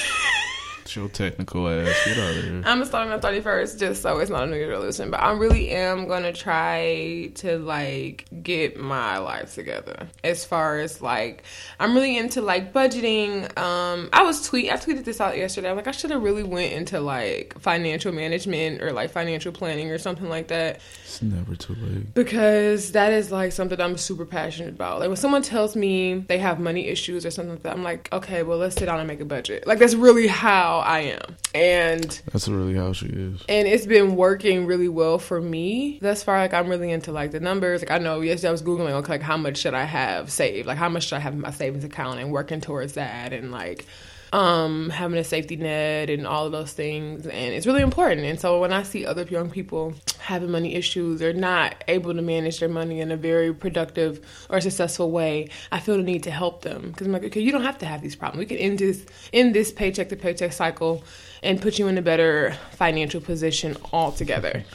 Your 0.96 1.10
technical 1.10 1.68
ass. 1.68 1.94
Get 2.06 2.18
out 2.18 2.30
of 2.38 2.44
here. 2.44 2.54
I'm 2.58 2.64
gonna 2.64 2.86
start 2.86 3.10
on 3.10 3.20
the 3.20 3.28
31st 3.28 3.80
just 3.80 4.02
so 4.02 4.20
it's 4.20 4.30
not 4.32 4.44
a 4.44 4.48
New 4.48 4.56
Year's 4.56 4.70
resolution. 4.70 5.12
But 5.12 5.22
I 5.22 5.32
really 5.34 5.70
am 5.72 6.08
gonna 6.08 6.32
try 6.34 7.32
to 7.36 7.58
like 7.58 8.26
get 8.44 8.78
my 8.80 9.18
life 9.18 9.56
together. 9.56 10.08
As 10.24 10.46
far 10.46 10.80
as 10.80 11.02
like, 11.02 11.44
I'm 11.80 11.94
really 11.96 12.18
into 12.18 12.42
like 12.42 12.72
budgeting. 12.74 13.46
Um, 13.58 14.10
I 14.14 14.24
was 14.24 14.48
tweet. 14.48 14.72
I 14.72 14.78
tweeted 14.78 15.04
this 15.06 15.20
out 15.20 15.38
yesterday. 15.38 15.70
I'm 15.70 15.76
like, 15.76 15.88
I 15.88 15.92
should 15.92 16.12
have 16.12 16.24
really 16.24 16.44
went 16.44 16.72
into 16.74 17.00
like 17.00 17.60
financial 17.60 18.12
management 18.12 18.82
or 18.82 18.92
like 18.92 19.12
financial 19.12 19.52
planning 19.52 19.92
or 19.92 19.98
something 19.98 20.30
like 20.30 20.48
that 20.48 20.80
It's 21.04 21.22
never 21.22 21.56
too 21.56 21.76
late. 21.76 22.14
because 22.14 22.92
that 22.94 23.12
is 23.12 23.32
like 23.32 23.52
something 23.52 23.80
I'm 23.82 23.98
super 23.98 24.26
passionate 24.26 24.76
about. 24.76 25.00
Like 25.00 25.08
when 25.10 25.18
someone 25.18 25.42
tells 25.42 25.76
me 25.76 26.16
they 26.28 26.38
have 26.38 26.60
money 26.60 26.88
issues 26.88 27.26
or 27.26 27.32
something 27.32 27.52
like 27.54 27.64
that, 27.64 27.74
I'm 27.74 27.84
like, 27.84 28.10
okay, 28.14 28.44
well 28.44 28.58
let's 28.58 28.76
sit 28.76 28.86
down 28.86 29.00
and 29.00 29.08
make 29.08 29.20
a 29.22 29.26
budget. 29.26 29.68
Like 29.68 29.80
that's 29.80 29.96
really 29.96 30.28
how 30.28 30.84
I 30.86 31.00
am. 31.02 31.36
And 31.54 32.22
That's 32.32 32.48
really 32.48 32.76
how 32.76 32.94
she 32.94 33.08
is. 33.08 33.42
and 33.50 33.68
it's 33.68 33.86
been 33.86 34.16
working 34.16 34.66
really 34.66 34.90
well 34.90 35.20
for 35.20 35.42
me 35.42 36.00
thus 36.02 36.24
far. 36.24 36.38
Like 36.38 36.54
I'm 36.54 36.68
really 36.70 36.92
into 36.92 37.12
like 37.12 37.32
the 37.32 37.40
numbers. 37.40 37.82
Like 37.82 37.92
I 37.92 37.98
know 37.98 38.22
yesterday 38.22 38.50
I 38.50 38.52
was 38.52 38.62
googling 38.62 38.92
okay, 38.92 39.14
like 39.14 39.22
how 39.22 39.38
much 39.38 39.58
should 39.58 39.74
I 39.74 39.84
have 39.86 40.32
saved? 40.32 40.68
Like 40.68 40.78
how 40.78 40.90
much 40.90 41.08
should 41.08 41.16
I 41.16 41.20
have 41.20 41.34
in 41.34 41.42
my 41.42 41.52
savings 41.52 41.84
account 41.84 42.20
and 42.20 42.32
working 42.32 42.62
towards 42.62 42.94
that 42.94 43.34
and 43.34 43.52
like 43.52 43.86
um 44.34 44.90
having 44.90 45.18
a 45.18 45.24
safety 45.24 45.56
net 45.56 46.10
and 46.10 46.26
all 46.26 46.46
of 46.46 46.52
those 46.52 46.74
things 46.74 47.26
and 47.26 47.54
it's 47.54 47.66
really 47.66 47.82
important 47.82 48.22
and 48.22 48.40
so 48.40 48.60
when 48.60 48.74
i 48.74 48.84
see 48.84 49.06
other 49.06 49.24
young 49.24 49.50
people 49.50 49.94
having 50.20 50.50
money 50.50 50.76
issues 50.76 51.22
or 51.22 51.32
not 51.34 51.84
able 51.88 52.14
to 52.14 52.22
manage 52.22 52.60
their 52.60 52.70
money 52.70 53.00
in 53.00 53.12
a 53.12 53.18
very 53.18 53.54
productive 53.54 54.20
or 54.50 54.60
successful 54.60 55.12
way 55.12 55.48
i 55.72 55.80
feel 55.80 55.98
the 55.98 56.04
need 56.04 56.24
to 56.24 56.32
help 56.32 56.62
them 56.62 56.90
because 56.92 57.08
i'm 57.08 57.14
like 57.14 57.24
okay 57.24 57.42
you 57.42 57.52
don't 57.52 57.64
have 57.64 57.78
to 57.78 57.86
have 57.86 58.02
these 58.02 58.16
problems 58.16 58.40
we 58.40 58.46
can 58.46 58.58
end 58.58 58.80
this 58.80 59.06
end 59.34 59.54
this 59.54 59.72
paycheck 59.72 60.10
to 60.10 60.16
paycheck 60.16 60.52
cycle 60.52 61.04
and 61.44 61.62
put 61.62 61.78
you 61.78 61.88
in 61.88 61.98
a 61.98 62.02
better 62.02 62.58
financial 62.72 63.22
position 63.22 63.78
altogether 63.94 64.64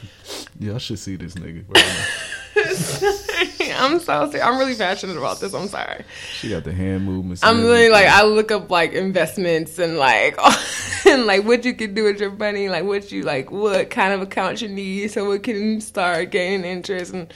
Y'all 0.59 0.77
should 0.77 0.99
see 0.99 1.15
this 1.15 1.33
nigga. 1.33 1.63
Right 1.67 1.85
now. 1.85 3.47
i'm 3.79 3.99
so 3.99 4.29
serious. 4.29 4.45
i'm 4.45 4.57
really 4.57 4.75
passionate 4.75 5.17
about 5.17 5.39
this 5.39 5.53
i'm 5.53 5.67
sorry 5.67 6.03
She 6.33 6.49
got 6.49 6.63
the 6.63 6.73
hand 6.73 7.05
movements. 7.05 7.43
I'm 7.43 7.61
really 7.61 7.89
like. 7.89 8.07
I 8.07 8.23
look 8.23 8.51
up 8.51 8.69
like 8.69 8.93
investments 8.93 9.77
and 9.79 9.97
like 9.97 10.37
and 11.05 11.25
like 11.25 11.43
what 11.45 11.63
you 11.65 11.73
can 11.73 11.93
do 11.93 12.03
with 12.05 12.19
your 12.19 12.31
money, 12.31 12.69
like 12.69 12.83
what 12.83 13.11
you 13.11 13.23
like 13.23 13.51
what 13.51 13.89
kind 13.89 14.13
of 14.13 14.21
account 14.21 14.61
you 14.61 14.67
need 14.69 15.11
so 15.11 15.31
it 15.31 15.43
can 15.43 15.81
start 15.81 16.31
gaining 16.31 16.65
interest 16.65 17.13
and 17.13 17.33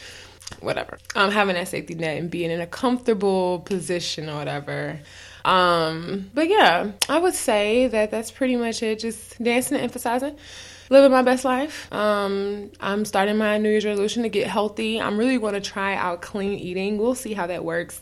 whatever. 0.61 0.97
Um 1.15 1.31
having 1.31 1.55
that 1.55 1.67
safety 1.67 1.95
net 1.95 2.17
and 2.17 2.29
being 2.31 2.51
in 2.51 2.61
a 2.61 2.67
comfortable 2.67 3.59
position 3.59 4.29
or 4.29 4.35
whatever. 4.35 4.99
Um 5.43 6.31
but 6.33 6.47
yeah, 6.47 6.91
I 7.09 7.19
would 7.19 7.35
say 7.35 7.87
that 7.87 8.11
that's 8.11 8.31
pretty 8.31 8.55
much 8.55 8.81
it. 8.81 8.99
Just 8.99 9.41
dancing 9.41 9.75
and 9.75 9.83
emphasizing. 9.83 10.35
Living 10.89 11.11
my 11.11 11.23
best 11.23 11.45
life. 11.45 11.91
Um, 11.91 12.71
I'm 12.79 13.05
starting 13.05 13.37
my 13.37 13.57
New 13.57 13.69
Year's 13.69 13.85
resolution 13.85 14.23
to 14.23 14.29
get 14.29 14.47
healthy. 14.47 15.01
I'm 15.01 15.17
really 15.17 15.37
going 15.39 15.53
to 15.53 15.61
try 15.61 15.95
out 15.95 16.21
clean 16.21 16.53
eating. 16.59 16.97
We'll 16.97 17.15
see 17.15 17.33
how 17.33 17.47
that 17.47 17.63
works 17.63 18.01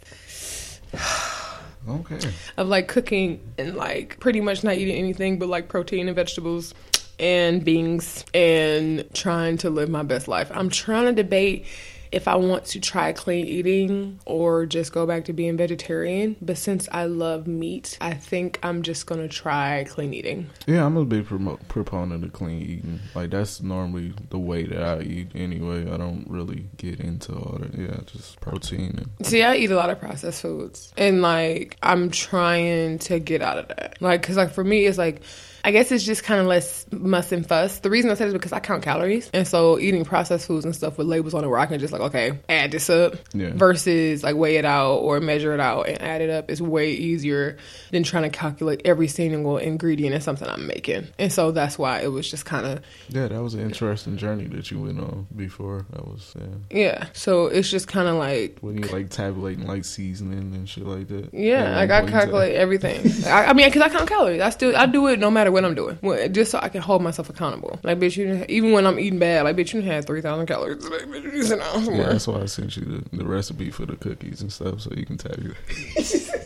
okay. 1.87 2.19
of 2.57 2.67
like 2.67 2.87
cooking 2.87 3.39
and 3.57 3.75
like 3.75 4.19
pretty 4.19 4.41
much 4.41 4.63
not 4.63 4.75
eating 4.75 4.95
anything 4.95 5.39
but 5.39 5.47
like 5.47 5.69
protein 5.69 6.07
and 6.07 6.15
vegetables 6.15 6.73
and 7.19 7.63
beans 7.63 8.25
and 8.33 9.07
trying 9.13 9.57
to 9.57 9.69
live 9.69 9.89
my 9.89 10.03
best 10.03 10.27
life. 10.27 10.51
I'm 10.53 10.69
trying 10.69 11.05
to 11.05 11.23
debate 11.23 11.65
if 12.13 12.27
I 12.27 12.35
want 12.35 12.65
to 12.65 12.79
try 12.79 13.11
clean 13.11 13.47
eating 13.47 14.19
or 14.25 14.65
just 14.65 14.91
go 14.93 15.05
back 15.05 15.25
to 15.25 15.33
being 15.33 15.57
vegetarian. 15.57 16.35
But 16.41 16.57
since 16.57 16.87
I 16.91 17.05
love 17.05 17.47
meat, 17.47 17.97
I 17.99 18.13
think 18.13 18.59
I'm 18.63 18.83
just 18.83 19.07
gonna 19.07 19.27
try 19.27 19.85
clean 19.89 20.13
eating. 20.13 20.49
Yeah, 20.67 20.85
I'm 20.85 20.95
a 20.95 21.05
big 21.05 21.25
promo- 21.25 21.59
proponent 21.67 22.23
of 22.23 22.33
clean 22.33 22.61
eating. 22.61 22.99
Like 23.15 23.31
that's 23.31 23.61
normally 23.61 24.13
the 24.29 24.39
way 24.39 24.63
that 24.63 24.81
I 24.83 25.01
eat 25.01 25.31
anyway. 25.33 25.91
I 25.91 25.97
don't 25.97 26.25
really 26.29 26.67
get 26.77 26.99
into 26.99 27.33
all 27.33 27.57
that. 27.59 27.73
Yeah, 27.73 27.99
just 28.05 28.39
protein 28.39 28.99
and 29.17 29.25
See, 29.25 29.41
I 29.41 29.55
eat 29.55 29.71
a 29.71 29.75
lot 29.75 29.89
of 29.89 29.99
processed 29.99 30.41
foods, 30.41 30.93
and 30.97 31.21
like 31.21 31.77
I'm 31.81 32.11
trying 32.11 32.99
to 32.99 33.19
get 33.19 33.41
out 33.41 33.57
of 33.57 33.67
that. 33.69 33.97
Like, 34.01 34.21
cause 34.21 34.37
like 34.37 34.51
for 34.51 34.63
me, 34.63 34.85
it's 34.85 34.97
like 34.97 35.21
I 35.65 35.71
guess 35.71 35.91
it's 35.91 36.03
just 36.03 36.23
kind 36.23 36.41
of 36.41 36.47
less 36.47 36.85
muss 36.91 37.31
and 37.31 37.47
fuss. 37.47 37.79
The 37.79 37.89
reason 37.89 38.11
I 38.11 38.15
say 38.15 38.25
this 38.25 38.33
is 38.33 38.33
because 38.33 38.51
I 38.51 38.59
count 38.59 38.83
calories, 38.83 39.29
and 39.33 39.47
so 39.47 39.79
eating 39.79 40.03
processed 40.03 40.45
foods 40.47 40.65
and 40.65 40.75
stuff 40.75 40.97
with 40.97 41.07
labels 41.07 41.33
on 41.33 41.43
it, 41.43 41.47
where 41.47 41.59
I 41.59 41.65
can 41.65 41.79
just 41.79 41.93
like 41.93 42.01
okay, 42.01 42.37
add 42.49 42.71
this 42.71 42.89
up, 42.89 43.15
Yeah. 43.33 43.51
versus 43.53 44.23
like 44.23 44.35
weigh 44.35 44.57
it 44.57 44.65
out 44.65 44.95
or 44.97 45.19
measure 45.21 45.53
it 45.53 45.61
out 45.61 45.87
and 45.87 46.01
add 46.01 46.21
it 46.21 46.29
up 46.29 46.51
is 46.51 46.61
way 46.61 46.91
easier 46.91 47.57
than 47.91 48.03
trying 48.03 48.23
to 48.23 48.29
calculate 48.29 48.81
every 48.83 49.07
single 49.07 49.57
ingredient 49.57 50.13
in 50.13 50.19
something 50.19 50.47
I'm 50.49 50.67
making. 50.67 51.07
And 51.17 51.31
so 51.31 51.51
that's 51.51 51.79
why 51.79 52.01
it 52.01 52.11
was 52.11 52.29
just 52.29 52.45
kind 52.45 52.65
of 52.65 52.81
yeah, 53.07 53.29
that 53.29 53.41
was 53.41 53.53
an 53.53 53.61
interesting 53.61 54.17
journey 54.17 54.47
that 54.47 54.69
you 54.69 54.81
went 54.81 54.99
on 54.99 55.27
before. 55.33 55.85
That 55.91 56.05
was 56.05 56.33
yeah. 56.37 56.77
yeah. 56.77 57.05
So 57.13 57.47
it's 57.47 57.69
just 57.69 57.87
kind 57.87 58.09
of 58.09 58.15
like 58.15 58.57
When 58.59 58.83
you 58.83 58.89
like 58.89 59.09
tabulating 59.11 59.65
like 59.65 59.85
seasoning 59.85 60.53
and 60.55 60.67
shit 60.67 60.85
like 60.85 61.07
that. 61.07 61.33
Yeah, 61.33 61.75
like 61.77 61.89
I 61.89 62.05
calculate 62.05 62.55
everything. 62.55 62.99
I, 63.27 63.45
I 63.45 63.53
mean, 63.53 63.67
because 63.67 63.81
I 63.81 63.87
count 63.89 64.09
calories. 64.09 64.41
I 64.41 64.49
still 64.49 64.75
I 64.75 64.87
do 64.87 65.07
it 65.07 65.19
no 65.19 65.31
matter 65.31 65.52
what 65.53 65.63
I'm 65.63 65.75
doing, 65.75 65.97
Well, 66.01 66.27
just 66.29 66.51
so 66.51 66.59
I 66.61 66.69
can 66.69 66.81
hold 66.81 67.01
myself 67.01 67.29
accountable. 67.29 67.79
Like, 67.83 67.99
bitch, 67.99 68.17
you 68.17 68.45
even 68.49 68.71
when 68.73 68.85
I'm 68.85 68.99
eating 68.99 69.19
bad, 69.19 69.43
like, 69.43 69.55
bitch, 69.55 69.73
you 69.73 69.81
had 69.81 70.05
three 70.05 70.21
thousand 70.21 70.47
calories 70.47 70.83
today. 70.83 71.05
Bitch, 71.05 71.23
you 71.33 71.47
down 71.47 71.59
oh, 71.61 71.77
Yeah, 71.79 71.85
somewhere. 71.85 72.07
that's 72.11 72.27
why 72.27 72.41
I 72.41 72.45
sent 72.45 72.75
you 72.75 72.83
the, 72.83 73.17
the 73.17 73.25
recipe 73.25 73.71
for 73.71 73.85
the 73.85 73.95
cookies 73.95 74.41
and 74.41 74.51
stuff 74.51 74.81
so 74.81 74.91
you 74.95 75.05
can 75.05 75.17
tabulate. 75.17 75.55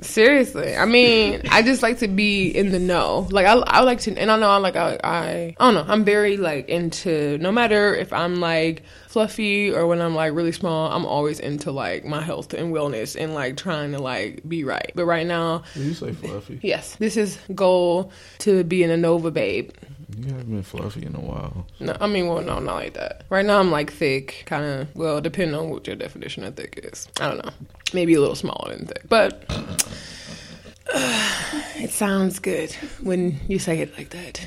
Seriously, 0.00 0.76
I 0.76 0.84
mean, 0.84 1.42
I 1.52 1.62
just 1.62 1.80
like 1.80 1.98
to 1.98 2.08
be 2.08 2.48
in 2.48 2.72
the 2.72 2.80
know. 2.80 3.28
Like, 3.30 3.46
I 3.46 3.52
I 3.52 3.80
like 3.82 4.00
to, 4.00 4.16
and 4.16 4.32
I 4.32 4.36
know 4.36 4.50
I 4.50 4.56
like 4.56 4.74
I 4.74 4.98
I, 5.04 5.54
I 5.60 5.64
don't 5.64 5.74
know. 5.74 5.84
I'm 5.86 6.04
very 6.04 6.36
like 6.36 6.68
into 6.68 7.38
no 7.38 7.52
matter 7.52 7.94
if 7.94 8.12
I'm 8.12 8.40
like 8.40 8.82
fluffy 9.12 9.70
or 9.72 9.86
when 9.86 10.00
I'm 10.00 10.14
like 10.14 10.32
really 10.32 10.52
small. 10.52 10.90
I'm 10.90 11.04
always 11.04 11.38
into 11.38 11.70
like 11.70 12.04
my 12.04 12.22
health 12.22 12.54
and 12.54 12.72
wellness 12.72 13.14
and 13.20 13.34
like 13.34 13.56
trying 13.56 13.92
to 13.92 13.98
like 13.98 14.46
be 14.48 14.64
right. 14.64 14.90
But 14.94 15.04
right 15.04 15.26
now, 15.26 15.62
Did 15.74 15.84
you 15.86 15.94
say 15.94 16.12
fluffy? 16.12 16.58
yes, 16.62 16.96
this 16.96 17.16
is 17.16 17.38
goal 17.54 18.10
to 18.38 18.64
be 18.64 18.82
an 18.82 18.90
Anova 18.90 19.32
babe. 19.32 19.70
You 20.18 20.26
haven't 20.32 20.46
been 20.50 20.62
fluffy 20.62 21.06
in 21.06 21.14
a 21.14 21.20
while. 21.20 21.66
No, 21.80 21.96
I 22.00 22.06
mean, 22.06 22.26
well, 22.26 22.42
no, 22.42 22.58
not 22.58 22.74
like 22.74 22.94
that. 22.94 23.24
Right 23.30 23.46
now, 23.46 23.58
I'm 23.58 23.70
like 23.70 23.90
thick, 23.92 24.42
kind 24.46 24.64
of. 24.64 24.94
Well, 24.94 25.20
depending 25.22 25.54
on 25.58 25.70
what 25.70 25.86
your 25.86 25.96
definition 25.96 26.44
of 26.44 26.54
thick 26.54 26.80
is. 26.82 27.08
I 27.20 27.28
don't 27.28 27.44
know. 27.44 27.50
Maybe 27.94 28.12
a 28.14 28.20
little 28.20 28.34
smaller 28.34 28.76
than 28.76 28.86
thick, 28.86 29.02
but 29.08 29.44
it 30.94 31.90
sounds 31.90 32.38
good 32.38 32.72
when 33.02 33.40
you 33.48 33.58
say 33.58 33.78
it 33.80 33.96
like 33.96 34.10
that. 34.10 34.46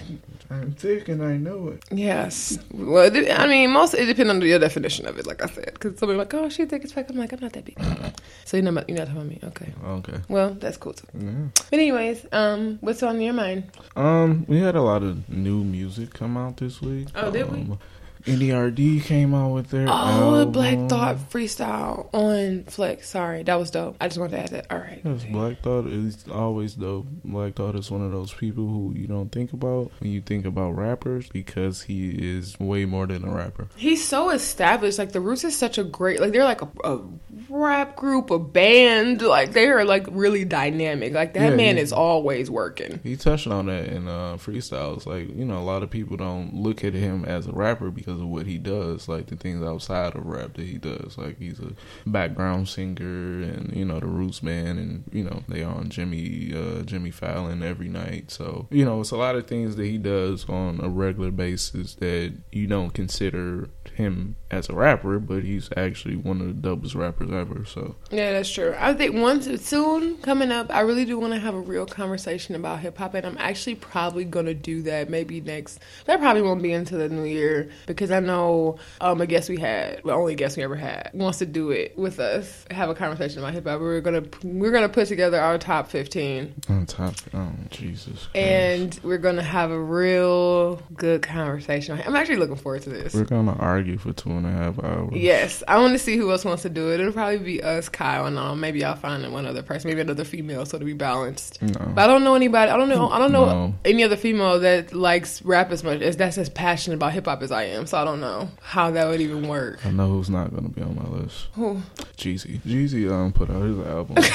I'm 0.50 0.74
thick 0.74 1.10
and 1.10 1.24
I 1.24 1.38
know 1.38 1.70
it. 1.70 1.84
Yes. 1.92 2.58
Well, 2.72 3.14
it- 3.14 3.32
I 3.40 3.48
mean, 3.48 3.72
most 3.72 3.94
it 3.94 4.06
depends 4.06 4.30
on 4.30 4.42
your 4.42 4.60
definition 4.60 5.08
of 5.08 5.18
it. 5.18 5.26
Like 5.26 5.42
I 5.44 5.48
said, 5.48 5.72
because 5.74 5.98
somebody 6.00 6.18
like, 6.20 6.34
oh, 6.34 6.50
she's 6.50 6.68
thick 6.68 6.84
as 6.84 6.92
fuck. 6.94 7.10
I'm 7.10 7.18
like, 7.18 7.32
I'm 7.34 7.40
not 7.40 7.54
that 7.54 7.66
big. 7.66 7.78
So 8.46 8.58
you're 8.58 8.72
not, 8.72 8.88
you're 8.88 8.98
not 8.98 9.08
talking 9.08 9.22
about 9.22 9.30
me. 9.30 9.40
Okay. 9.44 9.74
Okay. 9.86 10.20
Well, 10.30 10.52
that's 10.54 10.78
cool 10.78 10.94
too. 10.94 11.08
Yeah. 11.20 11.32
But 11.70 11.74
anyways, 11.74 12.26
um, 12.32 12.78
what's 12.82 13.02
on 13.04 13.20
your 13.22 13.34
mind? 13.34 13.64
Um, 13.96 14.46
we 14.48 14.60
had 14.60 14.76
a 14.76 14.82
lot 14.82 15.02
of 15.04 15.28
new 15.30 15.64
music 15.64 16.14
come 16.14 16.38
out 16.38 16.58
this 16.58 16.82
week. 16.82 17.08
Oh, 17.16 17.32
did 17.32 17.52
we? 17.52 17.68
NERD 18.26 19.04
came 19.04 19.34
out 19.34 19.54
with 19.54 19.70
their 19.70 19.86
Oh, 19.90 20.40
the 20.40 20.46
Black. 20.46 20.90
Thought 20.90 21.18
freestyle 21.30 22.10
on 22.14 22.64
Flex. 22.66 23.08
Sorry, 23.10 23.44
that 23.44 23.56
was 23.56 23.72
dope. 23.72 23.96
I 24.02 24.08
just 24.08 24.20
wanted 24.20 24.32
to 24.32 24.40
add 24.40 24.48
that. 24.50 24.66
All 24.72 24.80
right. 24.80 25.02
Yes, 25.04 25.26
Black 25.26 25.62
Thought 25.62 25.88
is 25.88 26.26
always 26.32 26.74
dope. 26.74 27.06
Black 27.24 27.54
Thought 27.56 27.76
is 27.76 27.92
one 27.92 28.02
of 28.04 28.12
those 28.12 28.34
people 28.34 28.68
who 28.68 28.94
you 28.96 29.08
don't 29.08 29.32
think 29.32 29.54
about 29.54 29.92
when 30.00 30.12
you 30.12 30.22
think 30.22 30.46
about 30.46 30.72
rappers 30.72 31.30
because 31.30 31.84
he 31.84 32.10
is 32.10 32.60
way 32.60 32.86
more 32.86 33.06
than 33.08 33.24
a 33.26 33.32
rapper. 33.32 33.68
He's 33.76 34.04
so 34.06 34.30
established. 34.32 34.98
Like 35.00 35.12
the 35.12 35.22
Roots 35.22 35.44
is 35.44 35.56
such 35.56 35.78
a 35.78 35.84
great. 35.84 36.20
Like 36.20 36.32
they're 36.32 36.44
like 36.44 36.62
a, 36.62 36.70
a 36.84 37.02
rap 37.50 37.96
group, 37.96 38.32
a 38.32 38.40
band. 38.40 39.22
Like 39.22 39.54
they 39.54 39.68
are 39.68 39.86
like 39.86 40.08
really 40.10 40.46
dynamic. 40.46 41.14
Like 41.14 41.34
that 41.36 41.52
Yeah, 41.52 41.56
man 41.56 41.76
he- 41.76 41.82
is 41.82 41.94
always 41.94 42.50
working. 42.50 43.00
He 43.04 43.16
touched 43.16 43.48
on 43.48 43.68
that 43.68 43.86
in 43.88 44.08
uh, 44.08 44.38
freestyles. 44.38 45.06
Like 45.06 45.30
you 45.36 45.46
know, 45.46 45.60
a 45.60 45.64
lot 45.66 45.84
of 45.84 45.90
people 45.90 46.18
don't 46.18 46.56
look 46.56 46.84
at 46.84 46.94
him 46.94 47.24
as 47.26 47.48
a 47.48 47.52
rapper 47.52 47.92
because 47.92 48.15
of 48.20 48.28
what 48.28 48.46
he 48.46 48.58
does, 48.58 49.08
like 49.08 49.28
the 49.28 49.36
things 49.36 49.64
outside 49.64 50.16
of 50.16 50.26
rap 50.26 50.54
that 50.56 50.66
he 50.66 50.78
does. 50.78 51.18
Like 51.18 51.40
he's 51.40 51.60
a 51.60 51.74
background 52.06 52.68
singer, 52.70 53.42
and 53.42 53.74
you 53.76 53.86
know 53.86 54.00
the 54.00 54.08
Roots 54.08 54.40
band, 54.40 54.80
and 54.80 55.04
you 55.12 55.24
know 55.24 55.44
they 55.48 55.64
on 55.64 55.90
Jimmy 55.90 56.54
uh, 56.56 56.84
Jimmy 56.84 57.12
Fallon 57.12 57.64
every 57.64 57.90
night. 57.90 58.32
So 58.32 58.68
you 58.70 58.86
know 58.86 59.02
it's 59.02 59.12
a 59.12 59.18
lot 59.18 59.36
of 59.36 59.48
things 59.48 59.76
that 59.76 59.86
he 59.86 59.98
does 59.98 60.48
on 60.50 60.80
a 60.82 60.90
regular 60.90 61.32
basis 61.32 61.96
that 61.96 62.34
you 62.52 62.68
don't 62.68 62.94
consider 62.94 63.70
him 63.94 64.36
as 64.52 64.70
a 64.70 64.74
rapper, 64.74 65.20
but 65.20 65.44
he's 65.44 65.70
actually 65.76 66.16
one 66.16 66.42
of 66.42 66.62
the 66.62 66.70
dopest 66.70 66.96
rappers 66.96 67.32
ever. 67.32 67.66
So 67.66 67.96
Yeah, 68.12 68.32
that's 68.32 68.52
true. 68.52 68.76
I 68.78 68.94
think 68.94 69.16
once 69.16 69.48
soon 69.64 70.18
coming 70.18 70.52
up, 70.52 70.68
I 70.70 70.82
really 70.82 71.06
do 71.06 71.20
want 71.20 71.34
to 71.34 71.40
have 71.40 71.56
a 71.56 71.60
real 71.60 71.86
conversation 71.86 72.56
about 72.56 72.80
hip 72.80 72.98
hop, 72.98 73.14
and 73.14 73.26
I'm 73.26 73.38
actually 73.38 73.76
probably 73.76 74.26
gonna 74.26 74.54
do 74.54 74.82
that 74.84 75.10
maybe 75.10 75.42
next. 75.42 75.80
That 76.06 76.20
probably 76.20 76.42
won't 76.42 76.62
be 76.62 76.72
into 76.72 76.98
the 76.98 77.10
new 77.10 77.24
year 77.24 77.70
because 77.86 78.05
I 78.12 78.20
know 78.20 78.78
um, 79.02 79.22
a 79.22 79.26
guest 79.28 79.50
we 79.50 79.58
had, 79.58 80.02
the 80.04 80.14
only 80.14 80.36
guest 80.36 80.58
we 80.58 80.64
ever 80.64 80.76
had, 80.76 81.12
wants 81.14 81.40
to 81.40 81.46
do 81.46 81.72
it 81.72 81.98
with 81.98 82.20
us, 82.20 82.66
have 82.72 82.90
a 82.90 82.96
conversation 82.96 83.40
about 83.40 83.54
hip 83.54 83.66
hop. 83.68 83.80
We're 83.82 84.02
gonna 84.02 84.24
we're 84.44 84.72
gonna 84.72 84.90
put 84.90 85.08
together 85.08 85.40
our 85.40 85.58
top 85.58 85.90
15 85.90 86.54
on 86.70 86.86
top, 86.86 87.16
oh 87.34 87.50
Jesus, 87.70 88.28
Christ. 88.28 88.36
and 88.36 89.00
we're 89.04 89.18
gonna 89.18 89.44
have 89.44 89.72
a 89.72 89.80
real 89.80 90.82
good 90.96 91.22
conversation. 91.22 92.02
I'm 92.06 92.16
actually 92.16 92.38
looking 92.38 92.56
forward 92.56 92.82
to 92.84 92.90
this. 92.90 93.14
we're 93.14 93.24
gonna 93.26 93.56
argue 93.58 93.98
for 93.98 94.14
two 94.14 94.30
and 94.32 94.46
a 94.46 94.52
half 94.52 94.84
hours. 94.84 95.12
Yes, 95.14 95.64
I 95.68 95.78
want 95.80 95.94
to 95.94 96.00
see 96.00 96.18
who 96.18 96.32
else 96.32 96.46
wants 96.46 96.64
to 96.64 96.70
do 96.70 96.92
it. 96.92 97.00
It'll 97.00 97.14
probably 97.14 97.38
be 97.40 97.62
us, 97.64 97.90
Kyle, 97.90 98.26
and 98.26 98.38
um, 98.38 98.60
maybe 98.60 98.84
I'll 98.84 98.96
find 98.96 99.32
one 99.32 99.46
other 99.46 99.64
person, 99.64 99.90
maybe 99.90 100.02
another 100.02 100.24
female, 100.24 100.66
so 100.66 100.78
to 100.80 100.86
be 100.86 100.94
balanced. 100.94 101.62
No. 101.62 101.92
But 101.94 102.04
I 102.04 102.08
don't 102.08 102.24
know 102.24 102.36
anybody. 102.36 102.72
I 102.72 102.78
don't 102.78 102.90
know. 102.90 103.10
I 103.10 103.20
don't 103.20 103.32
know 103.32 103.46
No. 103.46 103.74
any 103.86 104.04
other 104.04 104.16
female 104.18 104.60
that 104.60 104.94
likes 104.94 105.42
rap 105.44 105.72
as 105.72 105.84
much 105.84 106.02
as 106.02 106.18
that's 106.18 106.38
as 106.38 106.50
passionate 106.50 106.96
about 106.96 107.14
hip 107.14 107.26
hop 107.26 107.42
as 107.42 107.52
I 107.52 107.64
am. 107.66 107.86
So 107.88 107.95
I 107.96 108.04
don't 108.06 108.20
know 108.20 108.50
how 108.62 108.92
that 108.92 109.08
would 109.08 109.22
even 109.22 109.48
work. 109.48 109.86
I 109.86 109.92
know 109.92 110.10
who's 110.10 110.30
not 110.30 110.54
gonna 110.54 110.70
be 110.70 110.82
on 110.82 110.96
my 110.96 111.08
list. 111.18 111.48
Who? 111.54 111.82
Jeezy. 112.18 112.60
Jeezy 112.62 113.12
um 113.12 113.32
put 113.34 113.50
out 113.50 113.64
his 113.64 113.80
album. 113.80 114.18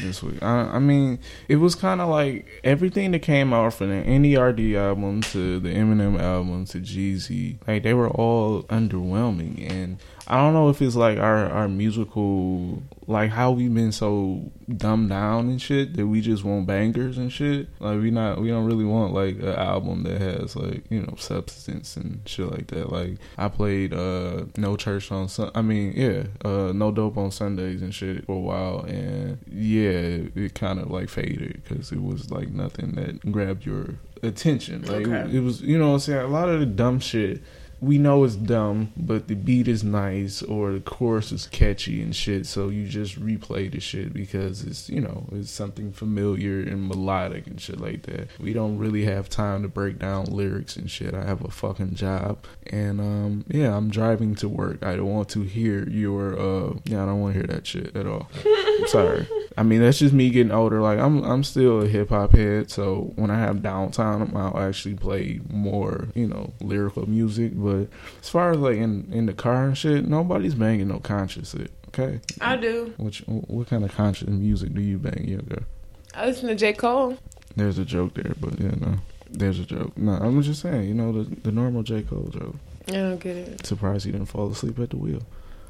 This 0.00 0.22
week. 0.22 0.42
I, 0.42 0.62
I 0.62 0.78
mean, 0.78 1.18
it 1.48 1.56
was 1.56 1.74
kind 1.74 2.00
of 2.00 2.08
like 2.08 2.46
everything 2.64 3.10
that 3.10 3.18
came 3.20 3.52
out 3.52 3.74
from 3.74 3.90
the 3.90 4.02
NERD 4.02 4.74
album 4.74 5.20
to 5.20 5.60
the 5.60 5.68
Eminem 5.68 6.18
album 6.18 6.64
to 6.66 6.78
Jeezy, 6.78 7.58
like 7.66 7.82
they 7.82 7.92
were 7.92 8.08
all 8.08 8.62
underwhelming. 8.64 9.70
And 9.70 9.98
I 10.28 10.36
don't 10.36 10.54
know 10.54 10.68
if 10.68 10.80
it's 10.80 10.94
like 10.94 11.18
our 11.18 11.46
our 11.50 11.68
musical, 11.68 12.82
like 13.06 13.30
how 13.30 13.50
we've 13.50 13.74
been 13.74 13.92
so 13.92 14.50
dumbed 14.74 15.08
down 15.10 15.48
and 15.48 15.60
shit 15.60 15.94
that 15.96 16.06
we 16.06 16.20
just 16.20 16.44
want 16.44 16.66
bangers 16.66 17.18
and 17.18 17.32
shit. 17.32 17.68
Like 17.80 18.00
we 18.00 18.10
not 18.10 18.40
we 18.40 18.48
don't 18.48 18.64
really 18.64 18.84
want 18.84 19.12
like 19.14 19.36
an 19.40 19.48
album 19.48 20.04
that 20.04 20.20
has 20.20 20.54
like 20.54 20.84
you 20.90 21.00
know 21.02 21.14
substance 21.18 21.96
and 21.96 22.20
shit 22.26 22.50
like 22.50 22.68
that. 22.68 22.90
Like 22.92 23.18
I 23.36 23.48
played 23.48 23.92
uh 23.92 24.44
No 24.56 24.76
Church 24.76 25.10
on 25.10 25.28
Sun. 25.28 25.50
I 25.54 25.62
mean 25.62 25.92
yeah, 25.96 26.24
uh 26.44 26.72
No 26.72 26.92
Dope 26.92 27.16
on 27.18 27.30
Sundays 27.30 27.82
and 27.82 27.92
shit 27.94 28.24
for 28.26 28.36
a 28.36 28.40
while, 28.40 28.80
and 28.86 29.38
yeah, 29.50 30.28
it 30.34 30.54
kind 30.54 30.78
of 30.78 30.90
like 30.90 31.08
faded 31.08 31.62
because 31.64 31.90
it 31.90 32.02
was 32.02 32.30
like 32.30 32.50
nothing 32.50 32.92
that 32.92 33.32
grabbed 33.32 33.66
your 33.66 33.96
attention. 34.22 34.82
Like 34.82 35.06
Okay. 35.08 35.36
it 35.36 35.40
was 35.40 35.60
you 35.62 35.78
know 35.78 35.88
what 35.88 35.94
I'm 35.94 36.00
saying. 36.00 36.20
A 36.20 36.28
lot 36.28 36.48
of 36.48 36.60
the 36.60 36.66
dumb 36.66 37.00
shit 37.00 37.42
we 37.82 37.98
know 37.98 38.22
it's 38.22 38.36
dumb, 38.36 38.92
but 38.96 39.26
the 39.26 39.34
beat 39.34 39.66
is 39.66 39.82
nice 39.82 40.40
or 40.40 40.70
the 40.70 40.80
chorus 40.80 41.32
is 41.32 41.48
catchy 41.48 42.00
and 42.00 42.14
shit. 42.14 42.46
So 42.46 42.68
you 42.68 42.86
just 42.86 43.20
replay 43.20 43.70
the 43.70 43.80
shit 43.80 44.14
because 44.14 44.62
it's 44.62 44.88
you 44.88 45.00
know 45.00 45.26
it's 45.32 45.50
something 45.50 45.92
familiar 45.92 46.60
and 46.60 46.86
melodic 46.86 47.48
and 47.48 47.60
shit 47.60 47.80
like 47.80 48.02
that. 48.02 48.28
We 48.38 48.52
don't 48.52 48.78
really 48.78 49.04
have 49.06 49.28
time 49.28 49.62
to 49.62 49.68
break 49.68 49.98
down 49.98 50.26
lyrics 50.26 50.76
and 50.76 50.88
shit. 50.88 51.12
I 51.12 51.24
have 51.24 51.44
a 51.44 51.50
fucking 51.50 51.96
job, 51.96 52.46
and 52.68 53.00
um 53.00 53.44
yeah, 53.48 53.76
I'm 53.76 53.90
driving 53.90 54.36
to 54.36 54.48
work. 54.48 54.84
I 54.84 54.94
don't 54.94 55.12
want 55.12 55.28
to 55.30 55.42
hear 55.42 55.88
your 55.88 56.38
uh 56.38 56.74
yeah, 56.84 57.02
I 57.02 57.06
don't 57.06 57.20
want 57.20 57.34
to 57.34 57.40
hear 57.40 57.48
that 57.48 57.66
shit 57.66 57.96
at 57.96 58.06
all. 58.06 58.30
I'm 58.44 58.86
sorry. 58.86 59.26
I 59.56 59.62
mean 59.62 59.80
that's 59.80 59.98
just 59.98 60.14
me 60.14 60.30
getting 60.30 60.52
older. 60.52 60.80
Like 60.80 60.98
I'm 60.98 61.22
I'm 61.24 61.44
still 61.44 61.82
a 61.82 61.86
hip 61.86 62.08
hop 62.10 62.32
head, 62.32 62.70
so 62.70 63.12
when 63.16 63.30
I 63.30 63.38
have 63.38 63.56
downtime, 63.56 64.34
I'll 64.34 64.58
actually 64.58 64.94
play 64.94 65.40
more 65.50 66.08
you 66.14 66.26
know 66.26 66.52
lyrical 66.60 67.08
music. 67.08 67.52
But 67.54 67.88
as 68.20 68.28
far 68.28 68.52
as 68.52 68.58
like 68.58 68.76
in 68.76 69.08
in 69.12 69.26
the 69.26 69.32
car 69.32 69.64
and 69.66 69.76
shit, 69.76 70.06
nobody's 70.08 70.54
banging 70.54 70.88
no 70.88 70.98
conscious 70.98 71.50
shit. 71.52 71.70
Okay, 71.88 72.20
I 72.40 72.56
do. 72.56 72.94
which 72.96 73.20
what 73.26 73.68
kind 73.68 73.84
of 73.84 73.94
conscious 73.94 74.28
music 74.28 74.72
do 74.72 74.80
you 74.80 74.98
bang, 74.98 75.44
girl? 75.46 75.64
I 76.14 76.26
listen 76.26 76.48
to 76.48 76.54
J. 76.54 76.72
Cole. 76.72 77.18
There's 77.54 77.78
a 77.78 77.84
joke 77.84 78.14
there, 78.14 78.34
but 78.40 78.58
yeah, 78.58 78.72
no, 78.80 78.94
there's 79.30 79.58
a 79.58 79.64
joke. 79.64 79.96
No, 79.98 80.12
I'm 80.12 80.40
just 80.40 80.62
saying, 80.62 80.88
you 80.88 80.94
know, 80.94 81.12
the 81.12 81.34
the 81.42 81.52
normal 81.52 81.82
J 81.82 82.02
Cole 82.02 82.30
joke. 82.32 82.56
I 82.88 82.92
don't 82.92 83.18
get 83.18 83.36
it. 83.36 83.66
Surprised 83.66 84.06
he 84.06 84.12
didn't 84.12 84.26
fall 84.26 84.50
asleep 84.50 84.78
at 84.78 84.90
the 84.90 84.96
wheel. 84.96 85.20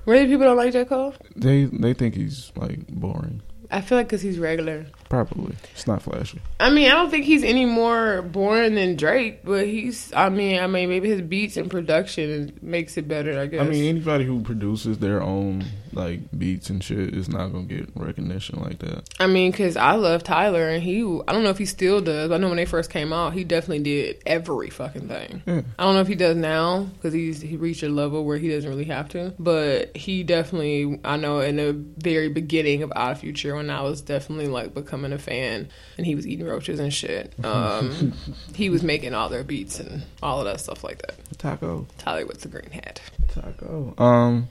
Really, 0.06 0.26
people 0.26 0.46
don't 0.46 0.56
like 0.56 0.72
J. 0.72 0.84
Cole? 0.84 1.14
They 1.36 1.64
they 1.64 1.92
think 1.94 2.14
he's 2.14 2.52
like 2.56 2.86
boring. 2.88 3.42
I 3.72 3.80
feel 3.80 3.98
like 3.98 4.06
because 4.06 4.20
he's 4.20 4.38
regular. 4.38 4.86
Probably 5.08 5.56
it's 5.72 5.86
not 5.86 6.02
flashy. 6.02 6.40
I 6.60 6.70
mean, 6.70 6.90
I 6.90 6.94
don't 6.94 7.10
think 7.10 7.24
he's 7.24 7.42
any 7.42 7.64
more 7.64 8.22
boring 8.22 8.74
than 8.74 8.96
Drake, 8.96 9.44
but 9.44 9.66
he's. 9.66 10.12
I 10.12 10.28
mean, 10.28 10.60
I 10.60 10.66
mean, 10.66 10.88
maybe 10.88 11.08
his 11.08 11.22
beats 11.22 11.56
and 11.56 11.70
production 11.70 12.58
makes 12.62 12.96
it 12.96 13.08
better. 13.08 13.38
I 13.38 13.46
guess. 13.46 13.60
I 13.60 13.64
mean, 13.64 13.84
anybody 13.84 14.24
who 14.24 14.42
produces 14.42 14.98
their 14.98 15.22
own 15.22 15.64
like 15.94 16.20
beats 16.38 16.70
and 16.70 16.82
shit 16.82 17.14
is 17.14 17.28
not 17.28 17.48
gonna 17.48 17.64
get 17.64 17.90
recognition 17.94 18.60
like 18.60 18.78
that. 18.78 19.08
I 19.20 19.26
mean, 19.26 19.50
because 19.50 19.76
I 19.76 19.92
love 19.92 20.22
Tyler, 20.22 20.68
and 20.68 20.82
he. 20.82 21.02
I 21.02 21.32
don't 21.32 21.42
know 21.42 21.50
if 21.50 21.58
he 21.58 21.66
still 21.66 22.00
does. 22.00 22.30
I 22.30 22.38
know 22.38 22.48
when 22.48 22.56
they 22.56 22.64
first 22.64 22.90
came 22.90 23.12
out, 23.12 23.32
he 23.32 23.44
definitely 23.44 23.82
did 23.84 24.22
every 24.26 24.70
fucking 24.70 25.08
thing. 25.08 25.42
Yeah. 25.46 25.62
I 25.78 25.84
don't 25.84 25.94
know 25.94 26.00
if 26.00 26.08
he 26.08 26.14
does 26.14 26.36
now 26.36 26.84
because 26.84 27.12
he's 27.12 27.40
he 27.40 27.56
reached 27.56 27.82
a 27.82 27.88
level 27.88 28.24
where 28.24 28.38
he 28.38 28.48
doesn't 28.48 28.68
really 28.68 28.84
have 28.84 29.08
to. 29.10 29.34
But 29.38 29.96
he 29.96 30.22
definitely. 30.22 31.00
I 31.04 31.16
know 31.16 31.40
in 31.40 31.56
the 31.56 31.72
very 31.98 32.28
beginning 32.28 32.82
of 32.82 32.92
Odd 32.94 33.18
Future 33.18 33.54
when 33.62 33.70
I 33.70 33.82
was 33.82 34.00
definitely 34.00 34.48
like 34.48 34.74
becoming 34.74 35.12
a 35.12 35.18
fan, 35.18 35.68
and 35.96 36.04
he 36.04 36.16
was 36.16 36.26
eating 36.26 36.46
roaches 36.46 36.80
and 36.80 36.92
shit. 36.92 37.32
Um, 37.52 38.14
he 38.54 38.70
was 38.70 38.82
making 38.82 39.14
all 39.14 39.28
their 39.28 39.44
beats 39.44 39.78
and 39.78 40.04
all 40.22 40.38
of 40.38 40.46
that 40.46 40.60
stuff 40.60 40.82
like 40.82 41.02
that. 41.02 41.14
Taco. 41.38 41.86
Tyler 41.98 42.24
with 42.24 42.40
the 42.40 42.48
green 42.48 42.70
hat. 42.70 43.00
Taco. 43.28 43.94
Um, 43.98 44.48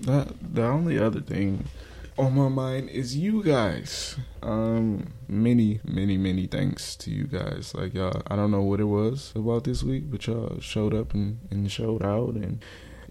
the 0.00 0.34
the 0.40 0.64
only 0.64 0.98
other 0.98 1.20
thing 1.20 1.66
on 2.18 2.34
my 2.34 2.48
mind 2.48 2.90
is 2.90 3.16
you 3.16 3.44
guys. 3.44 4.16
Um, 4.42 5.12
many, 5.28 5.80
many, 5.84 6.16
many 6.16 6.46
thanks 6.46 6.96
to 6.96 7.10
you 7.10 7.24
guys. 7.24 7.74
Like 7.74 7.94
y'all, 7.94 8.22
I 8.26 8.34
don't 8.34 8.50
know 8.50 8.62
what 8.62 8.80
it 8.80 8.84
was 8.84 9.32
about 9.36 9.64
this 9.64 9.82
week, 9.82 10.10
but 10.10 10.26
y'all 10.26 10.58
showed 10.60 10.94
up 10.94 11.14
and, 11.14 11.38
and 11.50 11.70
showed 11.70 12.02
out, 12.02 12.34
and 12.34 12.62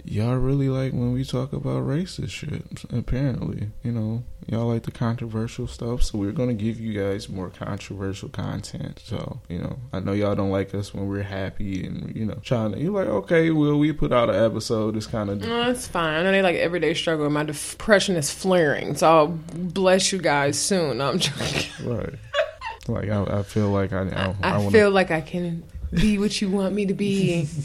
y'all 0.03 0.35
really 0.35 0.69
like 0.69 0.93
when 0.93 1.13
we 1.13 1.23
talk 1.23 1.53
about 1.53 1.83
racist 1.83 2.29
shit. 2.29 2.63
Apparently, 2.91 3.69
you 3.83 3.91
know, 3.91 4.23
y'all 4.47 4.67
like 4.67 4.83
the 4.83 4.91
controversial 4.91 5.67
stuff, 5.67 6.03
so 6.03 6.17
we're 6.17 6.31
gonna 6.31 6.53
give 6.53 6.79
you 6.79 6.93
guys 6.99 7.29
more 7.29 7.49
controversial 7.49 8.29
content. 8.29 9.01
So, 9.03 9.41
you 9.49 9.59
know, 9.59 9.79
I 9.93 9.99
know 9.99 10.13
y'all 10.13 10.35
don't 10.35 10.51
like 10.51 10.73
us 10.73 10.93
when 10.93 11.07
we're 11.07 11.23
happy 11.23 11.85
and 11.85 12.15
you 12.15 12.25
know 12.25 12.39
trying 12.43 12.73
to. 12.73 12.79
You're 12.79 12.93
like, 12.93 13.07
okay, 13.07 13.51
well, 13.51 13.77
we 13.77 13.91
put 13.93 14.11
out 14.11 14.29
an 14.29 14.43
episode. 14.43 14.95
It's 14.95 15.07
kind 15.07 15.29
of 15.29 15.41
uh, 15.43 15.45
No, 15.45 15.65
that's 15.65 15.87
fine. 15.87 16.13
I 16.19 16.23
know 16.23 16.31
they 16.31 16.41
like 16.41 16.57
everyday 16.57 16.93
struggle. 16.93 17.29
My 17.29 17.43
depression 17.43 18.15
is 18.15 18.31
flaring, 18.31 18.95
so 18.95 19.07
I'll 19.07 19.27
bless 19.27 20.11
you 20.11 20.19
guys 20.19 20.59
soon. 20.59 20.97
No, 20.97 21.09
I'm 21.09 21.19
joking. 21.19 21.69
right. 21.85 22.15
Like 22.87 23.09
I, 23.09 23.39
I 23.39 23.43
feel 23.43 23.69
like 23.69 23.93
I, 23.93 24.01
I, 24.09 24.35
I, 24.41 24.53
I, 24.53 24.57
wanna, 24.57 24.71
feel 24.71 24.91
like 24.91 25.11
I 25.11 25.21
can 25.21 25.63
be 25.91 26.17
what 26.17 26.41
you 26.41 26.49
want 26.49 26.73
me 26.73 26.85
to 26.87 26.93
be. 26.93 27.47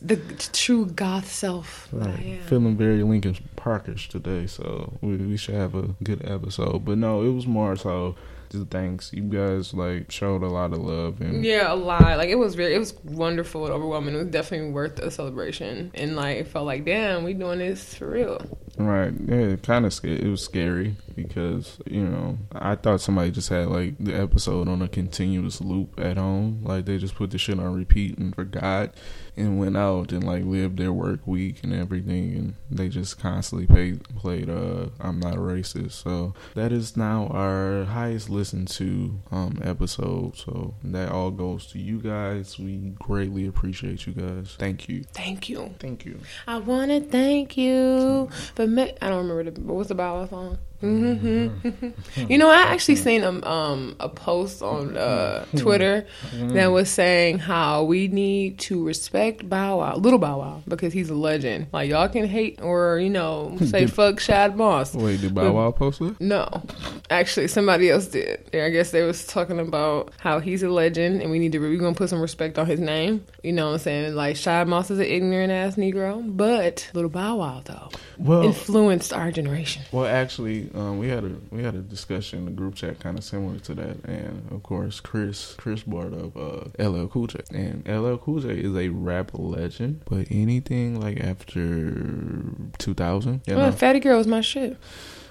the 0.00 0.16
true 0.52 0.86
goth 0.86 1.30
self. 1.30 1.88
that 1.92 2.08
I 2.08 2.10
Right. 2.12 2.26
am. 2.26 2.40
Feeling 2.46 2.76
very 2.76 3.02
Linkin 3.02 3.36
Parkish 3.56 4.08
today, 4.08 4.46
so 4.46 4.92
we, 5.00 5.16
we 5.16 5.36
should 5.36 5.54
have 5.56 5.74
a 5.74 5.94
good 6.02 6.26
episode. 6.28 6.84
But 6.84 6.98
no, 6.98 7.22
it 7.22 7.30
was 7.30 7.46
more 7.46 7.76
so 7.76 8.14
just 8.50 8.68
thanks. 8.68 9.12
You 9.12 9.22
guys 9.24 9.74
like 9.74 10.10
showed 10.10 10.42
a 10.42 10.48
lot 10.48 10.72
of 10.72 10.78
love 10.78 11.20
and 11.20 11.44
Yeah, 11.44 11.70
a 11.70 11.74
lot. 11.74 12.16
Like 12.16 12.30
it 12.30 12.36
was 12.36 12.54
very, 12.54 12.74
it 12.74 12.78
was 12.78 12.94
wonderful 13.04 13.64
and 13.66 13.74
overwhelming. 13.74 14.14
It 14.14 14.18
was 14.18 14.26
definitely 14.28 14.70
worth 14.70 14.98
a 15.00 15.10
celebration, 15.10 15.90
and 15.94 16.16
like 16.16 16.38
it 16.38 16.48
felt 16.48 16.64
like, 16.66 16.84
damn, 16.84 17.24
we 17.24 17.34
doing 17.34 17.58
this 17.58 17.94
for 17.94 18.08
real. 18.08 18.40
Right. 18.86 19.12
Yeah, 19.26 19.56
kind 19.56 19.86
of 19.86 19.92
scared. 19.92 20.20
It 20.20 20.28
was 20.28 20.42
scary 20.42 20.96
because 21.14 21.78
you 21.86 22.04
know 22.04 22.38
I 22.52 22.76
thought 22.76 23.00
somebody 23.00 23.30
just 23.30 23.48
had 23.48 23.66
like 23.68 23.94
the 23.98 24.14
episode 24.14 24.68
on 24.68 24.82
a 24.82 24.88
continuous 24.88 25.60
loop 25.60 25.98
at 25.98 26.16
home. 26.16 26.60
Like 26.62 26.84
they 26.84 26.98
just 26.98 27.16
put 27.16 27.30
the 27.30 27.38
shit 27.38 27.58
on 27.58 27.74
repeat 27.74 28.18
and 28.18 28.34
forgot 28.34 28.94
and 29.36 29.58
went 29.58 29.76
out 29.76 30.12
and 30.12 30.24
like 30.24 30.44
lived 30.44 30.78
their 30.78 30.92
work 30.92 31.20
week 31.26 31.62
and 31.62 31.72
everything 31.72 32.34
and 32.34 32.54
they 32.70 32.88
just 32.88 33.20
constantly 33.20 33.66
played 33.66 34.02
played 34.16 34.50
uh 34.50 34.86
I'm 35.00 35.20
not 35.20 35.34
a 35.34 35.38
racist. 35.38 35.92
So 35.92 36.34
that 36.54 36.72
is 36.72 36.96
now 36.96 37.28
our 37.28 37.84
highest 37.84 38.30
listened 38.30 38.68
to 38.68 39.18
um 39.30 39.60
episode. 39.64 40.36
So 40.36 40.74
that 40.84 41.10
all 41.10 41.30
goes 41.30 41.66
to 41.68 41.78
you 41.78 42.00
guys. 42.00 42.58
We 42.58 42.94
greatly 42.98 43.46
appreciate 43.46 44.06
you 44.06 44.12
guys. 44.12 44.56
Thank 44.58 44.88
you. 44.88 45.04
Thank 45.14 45.48
you. 45.48 45.74
Thank 45.78 46.04
you. 46.04 46.20
I 46.46 46.58
wanna 46.58 47.00
thank 47.00 47.56
you, 47.56 48.28
but 48.54 48.67
me- 48.68 48.94
I 49.02 49.08
don't 49.08 49.28
remember 49.28 49.50
the 49.50 49.60
what's 49.60 49.88
the 49.88 49.94
Wow 49.94 50.26
song. 50.26 50.58
Mm-hmm. 50.82 52.26
you 52.30 52.38
know, 52.38 52.48
I 52.48 52.62
actually 52.62 52.96
seen 52.96 53.24
a 53.24 53.46
um 53.46 53.96
a 53.98 54.08
post 54.08 54.62
on 54.62 54.96
uh, 54.96 55.44
Twitter 55.56 56.06
that 56.32 56.68
was 56.68 56.88
saying 56.88 57.40
how 57.40 57.82
we 57.82 58.08
need 58.08 58.58
to 58.60 58.84
respect 58.84 59.48
Bow 59.48 59.78
Wow, 59.78 59.96
little 59.96 60.18
Bow 60.20 60.38
Wow, 60.38 60.62
because 60.68 60.92
he's 60.92 61.10
a 61.10 61.14
legend. 61.14 61.66
Like 61.72 61.90
y'all 61.90 62.08
can 62.08 62.26
hate 62.26 62.60
or 62.62 62.98
you 62.98 63.10
know 63.10 63.56
say 63.64 63.86
fuck 63.86 64.20
Shad 64.20 64.56
Moss. 64.56 64.94
Wait, 64.94 65.20
did 65.20 65.34
Bow 65.34 65.52
Wow 65.52 65.72
post 65.72 66.00
it? 66.00 66.20
No, 66.20 66.62
actually, 67.10 67.48
somebody 67.48 67.90
else 67.90 68.06
did. 68.06 68.48
I 68.54 68.70
guess 68.70 68.92
they 68.92 69.02
was 69.02 69.26
talking 69.26 69.58
about 69.58 70.12
how 70.18 70.38
he's 70.38 70.62
a 70.62 70.68
legend, 70.68 71.22
and 71.22 71.30
we 71.30 71.40
need 71.40 71.52
to 71.52 71.58
we're 71.58 71.76
gonna 71.76 71.94
put 71.94 72.08
some 72.10 72.20
respect 72.20 72.56
on 72.58 72.66
his 72.66 72.78
name. 72.78 73.24
You 73.42 73.52
know 73.52 73.66
what 73.66 73.72
I'm 73.74 73.78
saying? 73.80 74.14
Like 74.14 74.36
Shad 74.36 74.68
Moss 74.68 74.90
is 74.92 75.00
an 75.00 75.06
ignorant 75.06 75.50
ass 75.50 75.74
Negro, 75.74 76.22
but 76.36 76.88
Little 76.94 77.10
Bow 77.10 77.36
Wow 77.36 77.62
though 77.64 77.88
Well, 78.16 78.42
influenced 78.42 79.12
our 79.12 79.32
generation. 79.32 79.82
Well, 79.90 80.06
actually, 80.06 80.67
um, 80.74 80.98
we 80.98 81.08
had 81.08 81.24
a 81.24 81.36
we 81.50 81.62
had 81.62 81.74
a 81.74 81.78
discussion 81.80 82.40
in 82.40 82.44
the 82.46 82.50
group 82.50 82.74
chat 82.74 82.98
kind 83.00 83.16
of 83.18 83.24
similar 83.24 83.58
to 83.60 83.74
that, 83.74 84.04
and 84.04 84.50
of 84.50 84.62
course, 84.62 85.00
Chris 85.00 85.54
Chris 85.58 85.82
brought 85.82 86.12
up 86.12 86.36
uh, 86.36 86.84
LL 86.88 87.06
Cool 87.06 87.26
J, 87.28 87.40
and 87.52 87.86
LL 87.88 88.16
Cool 88.16 88.40
J 88.40 88.50
is 88.58 88.74
a 88.76 88.88
rap 88.88 89.30
legend, 89.34 90.02
but 90.08 90.26
anything 90.30 91.00
like 91.00 91.20
after 91.20 92.42
two 92.78 92.94
thousand, 92.94 93.42
you 93.46 93.56
Well, 93.56 93.66
know, 93.70 93.72
Fatty 93.76 94.00
Girl 94.00 94.18
was 94.18 94.26
my 94.26 94.40
shit. 94.40 94.76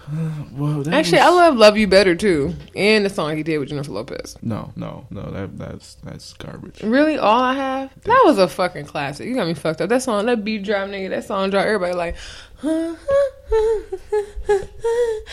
well, 0.54 0.84
that 0.84 0.94
Actually, 0.94 1.18
was- 1.20 1.28
I 1.28 1.30
love 1.32 1.56
"Love 1.58 1.78
You 1.78 1.86
Better" 1.88 2.16
too, 2.16 2.56
and 2.76 3.06
the 3.06 3.10
song 3.10 3.36
he 3.36 3.44
did 3.44 3.58
with 3.58 3.70
Jennifer 3.70 3.92
Lopez. 3.92 4.38
no, 4.42 4.72
no, 4.78 5.06
no, 5.10 5.30
that 5.32 5.58
that's 5.58 5.96
that's 5.96 6.34
garbage. 6.34 6.82
Really, 6.82 7.18
all 7.18 7.42
I 7.42 7.54
have 7.54 7.92
that 8.04 8.22
was 8.26 8.38
a 8.38 8.48
fucking 8.48 8.86
classic. 8.86 9.28
You 9.28 9.36
got 9.36 9.48
me 9.48 9.54
fucked 9.54 9.82
up. 9.82 9.90
That 9.90 10.02
song, 10.04 10.26
that 10.28 10.46
beat 10.46 10.64
drop 10.64 10.88
nigga, 10.88 11.10
that 11.10 11.26
song 11.26 11.50
drop. 11.50 11.66
Everybody 11.66 11.94
like, 11.94 12.16
huh, 12.58 12.96
huh, 12.98 13.32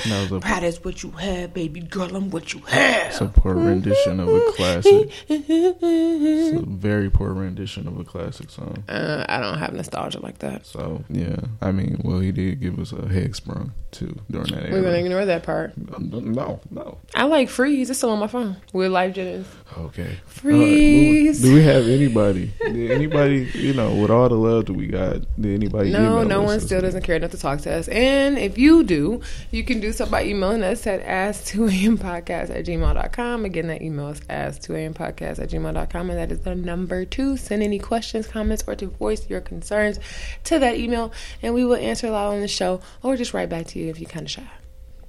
That 0.07 0.21
was 0.23 0.33
a, 0.33 0.41
Pride 0.41 0.65
is 0.65 0.85
what 0.85 1.03
you 1.03 1.11
have, 1.13 1.55
baby 1.55 1.81
girl. 1.81 2.15
I'm 2.15 2.31
what 2.31 2.53
you 2.53 2.61
have. 2.61 3.07
it's 3.07 3.21
a 3.21 3.29
poor 3.29 3.55
rendition 3.55 4.21
of 4.21 4.29
a 4.29 4.53
classic. 4.53 5.11
It's 5.29 6.63
a 6.63 6.67
very 6.67 7.11
poor 7.11 7.33
rendition 7.33 7.87
of 7.87 7.99
a 7.99 8.05
classic 8.05 8.51
song. 8.51 8.85
Uh, 8.89 9.25
I 9.29 9.41
don't 9.41 9.59
have 9.59 9.73
nostalgia 9.73 10.21
like 10.21 10.39
that. 10.39 10.67
So 10.67 11.05
yeah, 11.09 11.37
I 11.63 11.73
mean, 11.73 12.01
well, 12.05 12.19
he 12.21 12.33
did 12.33 12.61
give 12.61 12.79
us 12.79 12.93
a 12.93 13.09
head 13.09 13.35
sprung 13.37 13.73
too 13.91 14.19
during 14.31 14.53
that 14.53 14.71
We're 14.73 14.83
gonna 14.83 14.99
ignore 14.99 15.25
that 15.25 15.45
part. 15.45 15.73
No, 15.99 16.61
no. 16.71 16.99
I 17.15 17.25
like 17.25 17.49
Freeze. 17.49 17.89
It's 17.91 17.99
still 17.99 18.11
on 18.11 18.19
my 18.19 18.27
phone 18.27 18.57
with 18.73 18.91
Lyfe 18.91 19.15
Jennings. 19.15 19.47
Okay. 19.79 20.17
Freeze. 20.27 21.41
Do 21.41 21.55
we 21.55 21.63
have 21.63 21.87
anybody? 21.87 22.53
Did 22.61 22.91
anybody, 22.91 23.49
you 23.55 23.73
know, 23.73 23.95
with 23.95 24.11
all 24.11 24.29
the 24.29 24.35
love 24.35 24.67
that 24.67 24.73
we 24.73 24.87
got, 24.89 25.21
did 25.41 25.55
anybody? 25.55 25.91
No, 25.91 26.23
no 26.25 26.43
one 26.43 26.61
still 26.61 26.81
doesn't 26.81 27.03
care 27.03 27.17
enough 27.17 27.31
to 27.31 27.39
talk 27.39 27.61
to 27.61 27.73
us. 27.73 27.89
And 27.89 28.04
if 28.05 28.59
you 28.59 28.85
do, 28.85 29.21
you 29.51 29.65
can 29.65 29.81
do 29.81 29.93
so 29.93 30.07
by 30.07 30.25
emailing 30.25 30.63
us 30.63 30.87
at 30.87 31.05
ask2ampodcast 31.05 32.51
at 32.51 32.65
gmail.com. 32.65 33.45
Again, 33.45 33.67
that 33.69 33.83
email 33.83 34.09
is 34.09 34.21
ask2ampodcast 34.21 35.39
at 35.39 35.51
gmail.com. 35.51 36.11
And 36.11 36.19
that 36.19 36.33
is 36.33 36.41
the 36.41 36.55
number 36.55 37.05
two. 37.05 37.37
Send 37.37 37.63
any 37.63 37.79
questions, 37.79 38.27
comments, 38.27 38.65
or 38.67 38.75
to 38.77 38.87
voice 38.87 39.29
your 39.29 39.41
concerns 39.41 39.99
to 40.45 40.59
that 40.59 40.77
email. 40.77 41.13
And 41.43 41.55
we 41.55 41.65
will 41.65 41.77
answer 41.77 42.11
live 42.11 42.33
on 42.33 42.41
the 42.41 42.49
show 42.49 42.81
or 43.03 43.17
just 43.17 43.35
write 43.35 43.49
back 43.49 43.67
to 43.69 43.79
you 43.79 43.91
if 43.91 44.01
you're 44.01 44.11
kind 44.11 44.27
of 44.27 44.31
shy. 44.31 44.49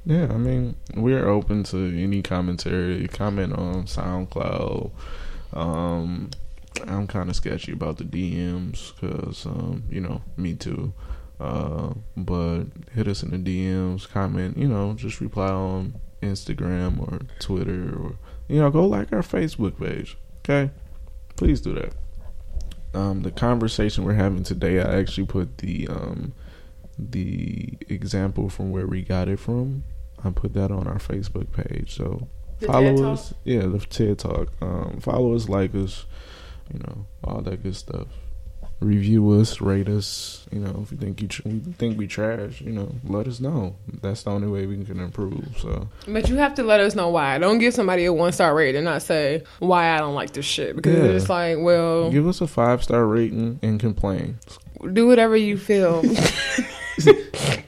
Yeah, 0.06 0.28
I 0.30 0.38
mean, 0.38 0.76
we're 0.96 1.28
open 1.28 1.64
to 1.64 1.78
any 1.78 2.22
commentary. 2.22 3.08
Comment 3.08 3.54
on 3.54 3.86
SoundCloud. 3.86 4.92
Um, 5.54 6.30
I'm 6.88 7.08
kind 7.08 7.30
of 7.30 7.36
sketchy 7.36 7.72
about 7.72 7.98
the 7.98 8.04
DMs 8.04 8.94
because, 9.00 9.46
um, 9.46 9.84
you 9.90 10.02
know, 10.02 10.22
me 10.38 10.54
too. 10.54 10.94
Uh, 11.40 11.94
but 12.16 12.64
hit 12.94 13.08
us 13.08 13.24
in 13.24 13.32
the 13.32 13.38
DMs, 13.38 14.10
comment, 14.10 14.58
you 14.58 14.68
know, 14.68 14.94
just 14.94 15.20
reply 15.20 15.50
on 15.50 15.96
Instagram 16.22 17.00
or 17.00 17.20
Twitter 17.40 17.94
or, 17.98 18.16
you 18.48 18.60
know, 18.60 18.70
go 18.70 18.86
like 18.86 19.12
our 19.12 19.22
Facebook 19.22 19.80
page. 19.80 20.18
Okay? 20.40 20.72
Please 21.36 21.60
do 21.60 21.74
that. 21.74 21.94
Um, 22.94 23.24
the 23.24 23.32
conversation 23.32 24.06
we're 24.06 24.14
having 24.14 24.44
today, 24.44 24.80
I 24.80 24.98
actually 25.00 25.28
put 25.28 25.58
the, 25.58 25.88
um, 25.90 26.34
the 26.98 27.78
example 27.90 28.50
from 28.50 28.72
where 28.72 28.88
we 28.88 29.02
got 29.02 29.28
it 29.28 29.40
from. 29.40 29.84
I 30.24 30.30
put 30.30 30.54
that 30.54 30.72
on 30.72 30.88
our 30.88 30.98
Facebook 31.00 31.52
page. 31.52 31.96
So 31.96 32.28
The 32.60 32.68
follow 32.68 33.12
us. 33.12 33.34
Yeah, 33.44 33.66
the 33.66 33.80
TED 33.80 34.20
Talk. 34.20 34.50
Um, 34.62 35.00
follow 35.02 35.36
us, 35.36 35.50
like 35.50 35.76
us, 35.76 36.06
you 36.74 36.80
know, 36.80 37.06
all 37.24 37.42
that 37.42 37.62
good 37.64 37.76
stuff. 37.76 38.08
Review 38.82 39.32
us, 39.32 39.62
rate 39.62 39.88
us. 39.88 40.46
You 40.52 40.60
know, 40.60 40.82
if 40.84 40.92
you 40.92 40.98
think 40.98 41.22
you 41.22 41.28
tr- 41.30 41.48
you 41.48 41.60
think 41.78 41.98
we 41.98 42.08
trash, 42.08 42.60
you 42.62 42.72
know, 42.72 42.94
let 43.06 43.26
us 43.28 43.40
know. 43.40 43.76
That's 44.02 44.24
the 44.24 44.32
only 44.32 44.48
way 44.50 44.66
we 44.68 44.84
can 44.84 45.00
improve. 45.00 45.58
So 45.60 45.88
But 46.08 46.28
you 46.30 46.36
have 46.36 46.54
to 46.56 46.64
let 46.64 46.82
us 46.82 46.94
know 46.94 47.10
why. 47.10 47.38
Don't 47.38 47.58
give 47.60 47.74
somebody 47.74 48.04
a 48.06 48.12
one 48.14 48.34
star 48.34 48.54
rating 48.54 48.80
and 48.80 48.86
not 48.86 49.02
say 49.02 49.44
why 49.60 49.96
I 49.96 50.00
don't 50.00 50.14
like 50.14 50.32
this 50.34 50.46
shit. 50.46 50.76
Because 50.76 50.98
Yeah. 50.98 51.16
it's 51.16 51.30
like, 51.30 51.58
well, 51.60 52.12
give 52.12 52.28
us 52.28 52.42
a 52.42 52.48
five 52.48 52.84
star 52.84 53.06
rating 53.06 53.60
and 53.64 53.80
complain. 53.80 54.40
do 54.94 55.08
whatever 55.08 55.36
you 55.38 55.58
feel. 55.58 56.04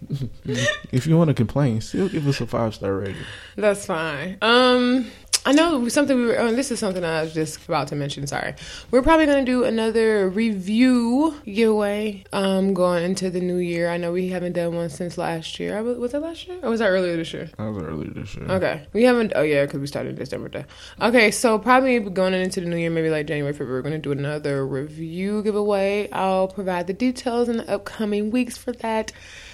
If 0.91 1.05
you 1.05 1.17
want 1.17 1.27
to 1.29 1.33
complain, 1.33 1.81
still 1.81 2.07
give 2.07 2.25
us 2.27 2.39
a 2.39 2.47
five 2.47 2.73
star 2.75 2.93
rating. 2.95 3.17
That's 3.57 3.85
fine. 3.85 4.37
Um, 4.41 5.11
I 5.47 5.53
know 5.53 5.87
something 5.87 6.17
we 6.17 6.25
were. 6.25 6.37
Oh, 6.37 6.53
this 6.53 6.71
is 6.71 6.79
something 6.79 7.05
I 7.05 7.21
was 7.21 7.33
just 7.33 7.63
about 7.63 7.87
to 7.87 7.95
mention. 7.95 8.27
Sorry, 8.27 8.53
we're 8.91 9.01
probably 9.01 9.27
gonna 9.27 9.45
do 9.45 9.63
another 9.63 10.27
review 10.27 11.35
giveaway. 11.45 12.25
Um, 12.33 12.73
going 12.73 13.05
into 13.05 13.29
the 13.29 13.39
new 13.39 13.55
year. 13.55 13.89
I 13.89 13.95
know 13.95 14.11
we 14.11 14.27
haven't 14.27 14.53
done 14.53 14.75
one 14.75 14.89
since 14.89 15.17
last 15.17 15.57
year. 15.57 15.77
I 15.77 15.81
was 15.81 15.97
was 15.99 16.11
that 16.11 16.19
last 16.19 16.49
year 16.49 16.59
or 16.61 16.69
was 16.69 16.81
that 16.81 16.89
earlier 16.89 17.15
this 17.15 17.31
year? 17.31 17.49
That 17.57 17.63
was 17.63 17.81
earlier 17.81 18.09
this 18.09 18.35
year. 18.35 18.45
Okay, 18.45 18.87
we 18.91 19.03
haven't. 19.03 19.31
Oh 19.37 19.41
yeah, 19.41 19.63
because 19.63 19.79
we 19.79 19.87
started 19.87 20.17
December. 20.17 20.49
Day. 20.49 20.65
Okay, 21.01 21.31
so 21.31 21.57
probably 21.57 21.97
going 22.01 22.33
into 22.33 22.59
the 22.59 22.67
new 22.67 22.75
year, 22.75 22.89
maybe 22.89 23.09
like 23.09 23.25
January, 23.25 23.53
February, 23.53 23.79
we're 23.79 23.83
gonna 23.83 23.99
do 23.99 24.11
another 24.11 24.67
review 24.67 25.43
giveaway. 25.43 26.11
I'll 26.11 26.49
provide 26.49 26.87
the 26.87 26.93
details 26.93 27.47
in 27.47 27.55
the 27.55 27.73
upcoming 27.73 28.31
weeks 28.31 28.57
for 28.57 28.73
that, 28.73 29.13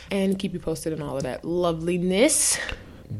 and 0.09 0.39
keep 0.39 0.53
you 0.53 0.59
posted 0.59 0.91
on 0.93 1.03
all 1.07 1.17
of 1.17 1.23
that 1.23 1.45
loveliness. 1.45 2.57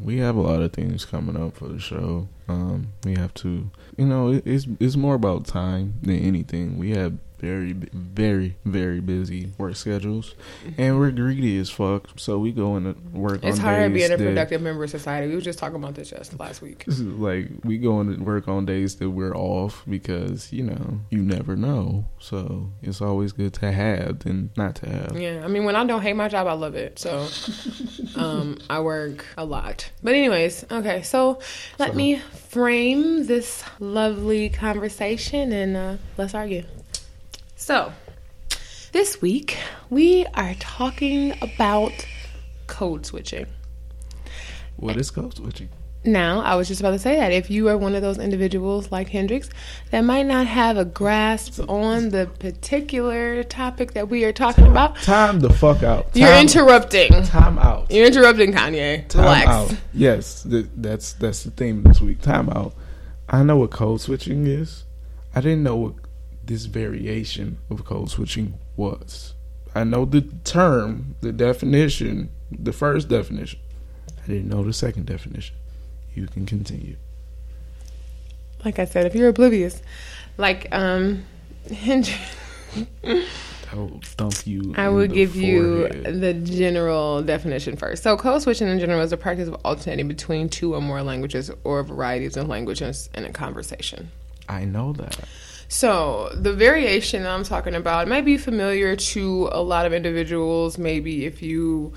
We 0.02 0.18
have 0.18 0.36
a 0.36 0.40
lot 0.40 0.62
of 0.62 0.72
things 0.72 1.04
coming 1.04 1.36
up 1.36 1.56
for 1.56 1.68
the 1.68 1.78
show. 1.78 2.28
Um, 2.48 2.88
we 3.04 3.14
have 3.14 3.34
to, 3.34 3.70
you 3.96 4.06
know, 4.06 4.32
it, 4.32 4.46
it's 4.46 4.66
it's 4.80 4.96
more 4.96 5.14
about 5.14 5.46
time 5.46 5.94
than 6.02 6.18
anything. 6.18 6.78
We 6.78 6.90
have 6.90 7.14
very, 7.44 7.72
very, 7.92 8.56
very 8.64 9.00
busy 9.00 9.52
work 9.58 9.76
schedules, 9.76 10.34
and 10.78 10.98
we're 10.98 11.10
greedy 11.10 11.58
as 11.58 11.68
fuck. 11.70 12.08
So 12.16 12.38
we 12.38 12.52
go 12.52 12.76
into 12.76 12.96
work. 13.12 13.40
It's 13.44 13.58
on 13.58 13.64
hard 13.64 13.92
days 13.92 14.00
being 14.08 14.12
a 14.12 14.16
that- 14.16 14.24
productive 14.24 14.62
member 14.62 14.84
of 14.84 14.90
society. 14.90 15.28
We 15.28 15.34
were 15.34 15.40
just 15.42 15.58
talking 15.58 15.76
about 15.76 15.94
this 15.94 16.10
just 16.10 16.38
last 16.40 16.62
week. 16.62 16.84
Like 16.86 17.48
we 17.64 17.78
go 17.78 18.00
into 18.00 18.22
work 18.22 18.48
on 18.48 18.64
days 18.64 18.96
that 18.96 19.10
we're 19.10 19.36
off 19.36 19.82
because 19.88 20.52
you 20.52 20.62
know 20.64 21.00
you 21.10 21.18
never 21.18 21.54
know. 21.56 22.06
So 22.18 22.70
it's 22.82 23.02
always 23.02 23.32
good 23.32 23.52
to 23.54 23.70
have 23.72 24.20
than 24.20 24.50
not 24.56 24.76
to 24.76 24.88
have. 24.88 25.18
Yeah, 25.20 25.42
I 25.44 25.48
mean, 25.48 25.64
when 25.64 25.76
I 25.76 25.84
don't 25.84 26.00
hate 26.02 26.16
my 26.16 26.28
job, 26.28 26.46
I 26.46 26.52
love 26.54 26.74
it. 26.74 26.98
So, 26.98 27.28
um, 28.16 28.58
I 28.70 28.80
work 28.80 29.26
a 29.36 29.44
lot. 29.44 29.90
But 30.02 30.14
anyways, 30.14 30.64
okay. 30.70 31.02
So 31.02 31.38
let 31.78 31.90
So- 31.90 31.96
me 31.96 32.16
frame 32.48 33.26
this 33.26 33.64
lovely 33.80 34.48
conversation 34.48 35.52
and 35.52 35.76
uh, 35.76 35.96
let's 36.16 36.34
argue. 36.34 36.62
So 37.64 37.90
this 38.92 39.22
week 39.22 39.56
we 39.88 40.26
are 40.34 40.52
talking 40.60 41.32
about 41.40 41.92
code 42.66 43.06
switching. 43.06 43.46
What 44.76 44.98
is 44.98 45.10
code 45.10 45.34
switching? 45.34 45.70
Now, 46.04 46.40
I 46.42 46.56
was 46.56 46.68
just 46.68 46.80
about 46.82 46.90
to 46.90 46.98
say 46.98 47.16
that 47.16 47.32
if 47.32 47.48
you 47.50 47.70
are 47.70 47.78
one 47.78 47.94
of 47.94 48.02
those 48.02 48.18
individuals 48.18 48.92
like 48.92 49.08
Hendrix 49.08 49.48
that 49.92 50.02
might 50.02 50.26
not 50.26 50.46
have 50.46 50.76
a 50.76 50.84
grasp 50.84 51.58
on 51.66 52.10
the 52.10 52.26
particular 52.38 53.42
topic 53.44 53.94
that 53.94 54.10
we 54.10 54.24
are 54.24 54.32
talking 54.32 54.66
about, 54.66 54.96
Time 54.96 55.40
the 55.40 55.50
fuck 55.50 55.82
out. 55.82 56.08
you're 56.12 56.38
interrupting. 56.38 57.10
Time 57.22 57.58
out. 57.58 57.90
You're 57.90 58.06
interrupting 58.06 58.52
Kanye. 58.52 59.08
Time 59.08 59.22
Relax. 59.22 59.48
out. 59.48 59.76
Yes, 59.94 60.42
th- 60.42 60.66
that's 60.76 61.14
that's 61.14 61.44
the 61.44 61.50
theme 61.50 61.82
this 61.82 62.02
week. 62.02 62.20
Time 62.20 62.50
out. 62.50 62.74
I 63.26 63.42
know 63.42 63.56
what 63.56 63.70
code 63.70 64.02
switching 64.02 64.46
is. 64.46 64.84
I 65.34 65.40
didn't 65.40 65.62
know 65.62 65.76
what 65.76 65.94
this 66.46 66.66
variation 66.66 67.58
of 67.70 67.84
code 67.84 68.10
switching 68.10 68.54
was. 68.76 69.34
I 69.74 69.84
know 69.84 70.04
the 70.04 70.22
term, 70.44 71.16
the 71.20 71.32
definition, 71.32 72.30
the 72.50 72.72
first 72.72 73.08
definition. 73.08 73.58
I 74.22 74.26
didn't 74.26 74.48
know 74.48 74.62
the 74.62 74.72
second 74.72 75.06
definition. 75.06 75.56
You 76.14 76.26
can 76.28 76.46
continue. 76.46 76.96
Like 78.64 78.78
I 78.78 78.84
said, 78.84 79.04
if 79.06 79.14
you're 79.14 79.28
oblivious, 79.28 79.82
like 80.38 80.68
um, 80.72 81.24
Hendrix, 81.70 82.18
I 83.04 83.76
will 83.76 84.00
thump 84.04 84.46
you. 84.46 84.74
I 84.76 84.88
will 84.88 85.06
give 85.06 85.34
you 85.34 85.88
the 85.88 86.34
general 86.34 87.22
definition 87.22 87.76
first. 87.76 88.02
So, 88.02 88.16
code 88.16 88.42
switching 88.42 88.68
in 88.68 88.78
general 88.78 89.00
is 89.00 89.10
the 89.10 89.16
practice 89.16 89.48
of 89.48 89.56
alternating 89.64 90.08
between 90.08 90.48
two 90.48 90.74
or 90.74 90.80
more 90.80 91.02
languages 91.02 91.50
or 91.64 91.82
varieties 91.82 92.36
of 92.36 92.48
languages 92.48 93.10
in 93.14 93.24
a 93.24 93.32
conversation. 93.32 94.10
I 94.48 94.64
know 94.64 94.92
that. 94.94 95.18
So 95.68 96.30
the 96.34 96.52
variation 96.52 97.22
that 97.22 97.30
I'm 97.32 97.44
talking 97.44 97.74
about 97.74 98.08
might 98.08 98.24
be 98.24 98.38
familiar 98.38 98.96
to 98.96 99.48
a 99.52 99.62
lot 99.62 99.86
of 99.86 99.92
individuals. 99.92 100.78
Maybe 100.78 101.26
if 101.26 101.42
you 101.42 101.92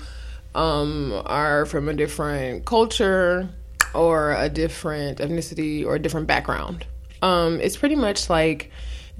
um, 0.54 1.22
are 1.26 1.66
from 1.66 1.88
a 1.88 1.94
different 1.94 2.64
culture 2.64 3.48
or 3.94 4.32
a 4.32 4.48
different 4.48 5.18
ethnicity 5.18 5.84
or 5.84 5.94
a 5.94 5.98
different 5.98 6.26
background. 6.26 6.86
Um, 7.22 7.60
it's 7.60 7.76
pretty 7.76 7.96
much 7.96 8.30
like, 8.30 8.70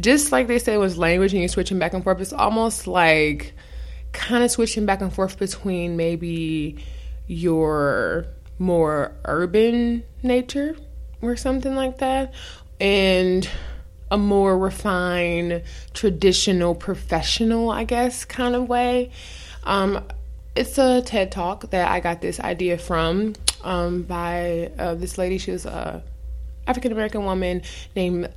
just 0.01 0.33
like 0.33 0.47
they 0.47 0.59
say 0.59 0.77
with 0.79 0.97
language 0.97 1.33
and 1.33 1.41
you're 1.41 1.49
switching 1.49 1.79
back 1.79 1.95
and 1.95 2.05
forth, 2.05 2.21
it's 2.21 2.33
almost 2.33 2.87
like 2.87 3.53
kind 4.13 4.45
of 4.45 4.51
switching 4.51 4.87
back 4.87 5.01
and 5.01 5.13
forth 5.13 5.39
between 5.39 5.97
maybe 5.97 6.85
your 7.27 8.27
more 8.59 9.15
urban 9.25 10.03
nature 10.23 10.77
or 11.23 11.37
something 11.37 11.75
like 11.75 11.99
that 11.99 12.33
and 12.81 13.49
a 14.11 14.19
more 14.19 14.59
refined, 14.59 15.63
traditional, 15.95 16.75
professional, 16.75 17.71
I 17.71 17.85
guess, 17.85 18.25
kind 18.25 18.55
of 18.55 18.69
way. 18.69 19.11
Um, 19.65 20.05
it's 20.57 20.79
a 20.79 21.03
TED 21.03 21.31
talk 21.31 21.71
that 21.71 21.91
I 21.91 22.01
got 22.01 22.21
this 22.21 22.41
idea 22.41 22.79
from 22.79 23.35
um, 23.63 24.03
by 24.03 24.71
uh, 24.79 24.95
this 24.95 25.19
lady. 25.19 25.39
She 25.39 25.51
was 25.51 25.67
a 25.67 26.03
African 26.67 26.93
American 26.93 27.25
woman 27.25 27.63
named 27.95 28.29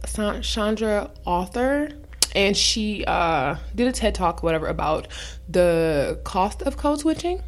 Chandra 0.42 1.10
Arthur, 1.26 1.90
and 2.36 2.56
she 2.56 3.04
uh, 3.06 3.56
did 3.76 3.88
a 3.88 3.92
TED 3.92 4.16
talk, 4.16 4.44
whatever, 4.44 4.68
about 4.68 5.08
the 5.50 6.20
cost 6.24 6.62
of 6.62 6.78
code 6.78 7.00
switching 7.00 7.42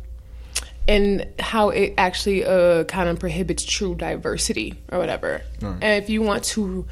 and 0.88 1.26
how 1.40 1.70
it 1.70 1.94
actually 1.98 2.44
uh, 2.44 2.84
kind 2.86 3.08
of 3.08 3.20
prohibits 3.20 3.64
true 3.64 3.96
diversity 3.96 4.76
or 4.92 5.00
whatever. 5.00 5.42
Right. 5.62 5.78
And 5.82 6.04
if 6.04 6.10
you 6.10 6.22
want 6.22 6.44
to 6.46 6.86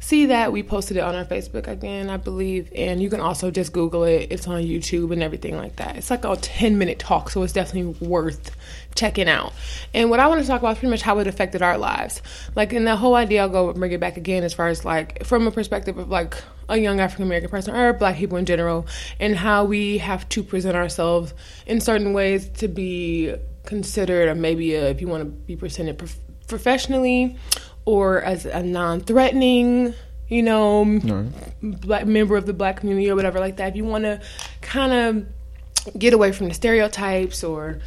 see 0.00 0.26
that, 0.26 0.50
we 0.50 0.62
posted 0.62 0.96
it 0.96 1.00
on 1.00 1.14
our 1.14 1.24
Facebook 1.24 1.68
again, 1.68 2.10
I 2.10 2.16
believe. 2.16 2.72
And 2.74 3.02
you 3.02 3.08
can 3.08 3.20
also 3.20 3.50
just 3.50 3.72
Google 3.72 4.04
it. 4.04 4.28
It's 4.30 4.48
on 4.48 4.62
YouTube 4.62 5.12
and 5.12 5.22
everything 5.22 5.56
like 5.56 5.76
that. 5.76 5.96
It's 5.96 6.10
like 6.10 6.24
a 6.24 6.34
10 6.36 6.78
minute 6.78 6.98
talk, 6.98 7.30
so 7.30 7.42
it's 7.42 7.52
definitely 7.52 8.06
worth 8.06 8.56
checking 8.94 9.28
out. 9.28 9.52
And 9.94 10.10
what 10.10 10.18
I 10.18 10.26
want 10.26 10.40
to 10.40 10.46
talk 10.46 10.60
about 10.60 10.72
is 10.72 10.78
pretty 10.78 10.90
much 10.90 11.02
how 11.02 11.18
it 11.18 11.26
affected 11.26 11.62
our 11.62 11.78
lives. 11.78 12.22
Like, 12.56 12.72
in 12.72 12.84
the 12.84 12.96
whole 12.96 13.14
idea, 13.14 13.42
I'll 13.42 13.48
go 13.48 13.72
bring 13.72 13.92
it 13.92 14.00
back 14.00 14.16
again 14.16 14.42
as 14.42 14.54
far 14.54 14.68
as 14.68 14.84
like 14.84 15.24
from 15.24 15.46
a 15.46 15.50
perspective 15.50 15.98
of 15.98 16.08
like 16.08 16.42
a 16.68 16.78
young 16.78 17.00
African 17.00 17.26
American 17.26 17.50
person 17.50 17.74
or 17.74 17.92
black 17.92 18.16
people 18.16 18.38
in 18.38 18.46
general, 18.46 18.86
and 19.18 19.36
how 19.36 19.64
we 19.64 19.98
have 19.98 20.28
to 20.30 20.42
present 20.42 20.76
ourselves 20.76 21.34
in 21.66 21.80
certain 21.80 22.12
ways 22.12 22.48
to 22.48 22.68
be 22.68 23.34
considered, 23.66 24.28
or 24.28 24.34
maybe 24.34 24.76
uh 24.76 24.84
if 24.84 25.00
you 25.00 25.08
want 25.08 25.22
to 25.22 25.28
be 25.28 25.56
presented 25.56 25.98
prof- 25.98 26.16
professionally 26.46 27.36
or 27.84 28.22
as 28.22 28.46
a 28.46 28.62
non-threatening, 28.62 29.94
you 30.28 30.42
know, 30.42 31.00
black 31.62 32.06
member 32.06 32.36
of 32.36 32.46
the 32.46 32.52
black 32.52 32.78
community 32.78 33.10
or 33.10 33.16
whatever 33.16 33.40
like 33.40 33.56
that. 33.56 33.70
If 33.70 33.76
you 33.76 33.84
want 33.84 34.04
to 34.04 34.20
kind 34.60 34.92
of 34.92 35.98
get 35.98 36.12
away 36.12 36.32
from 36.32 36.48
the 36.48 36.54
stereotypes 36.54 37.42
or 37.42 37.80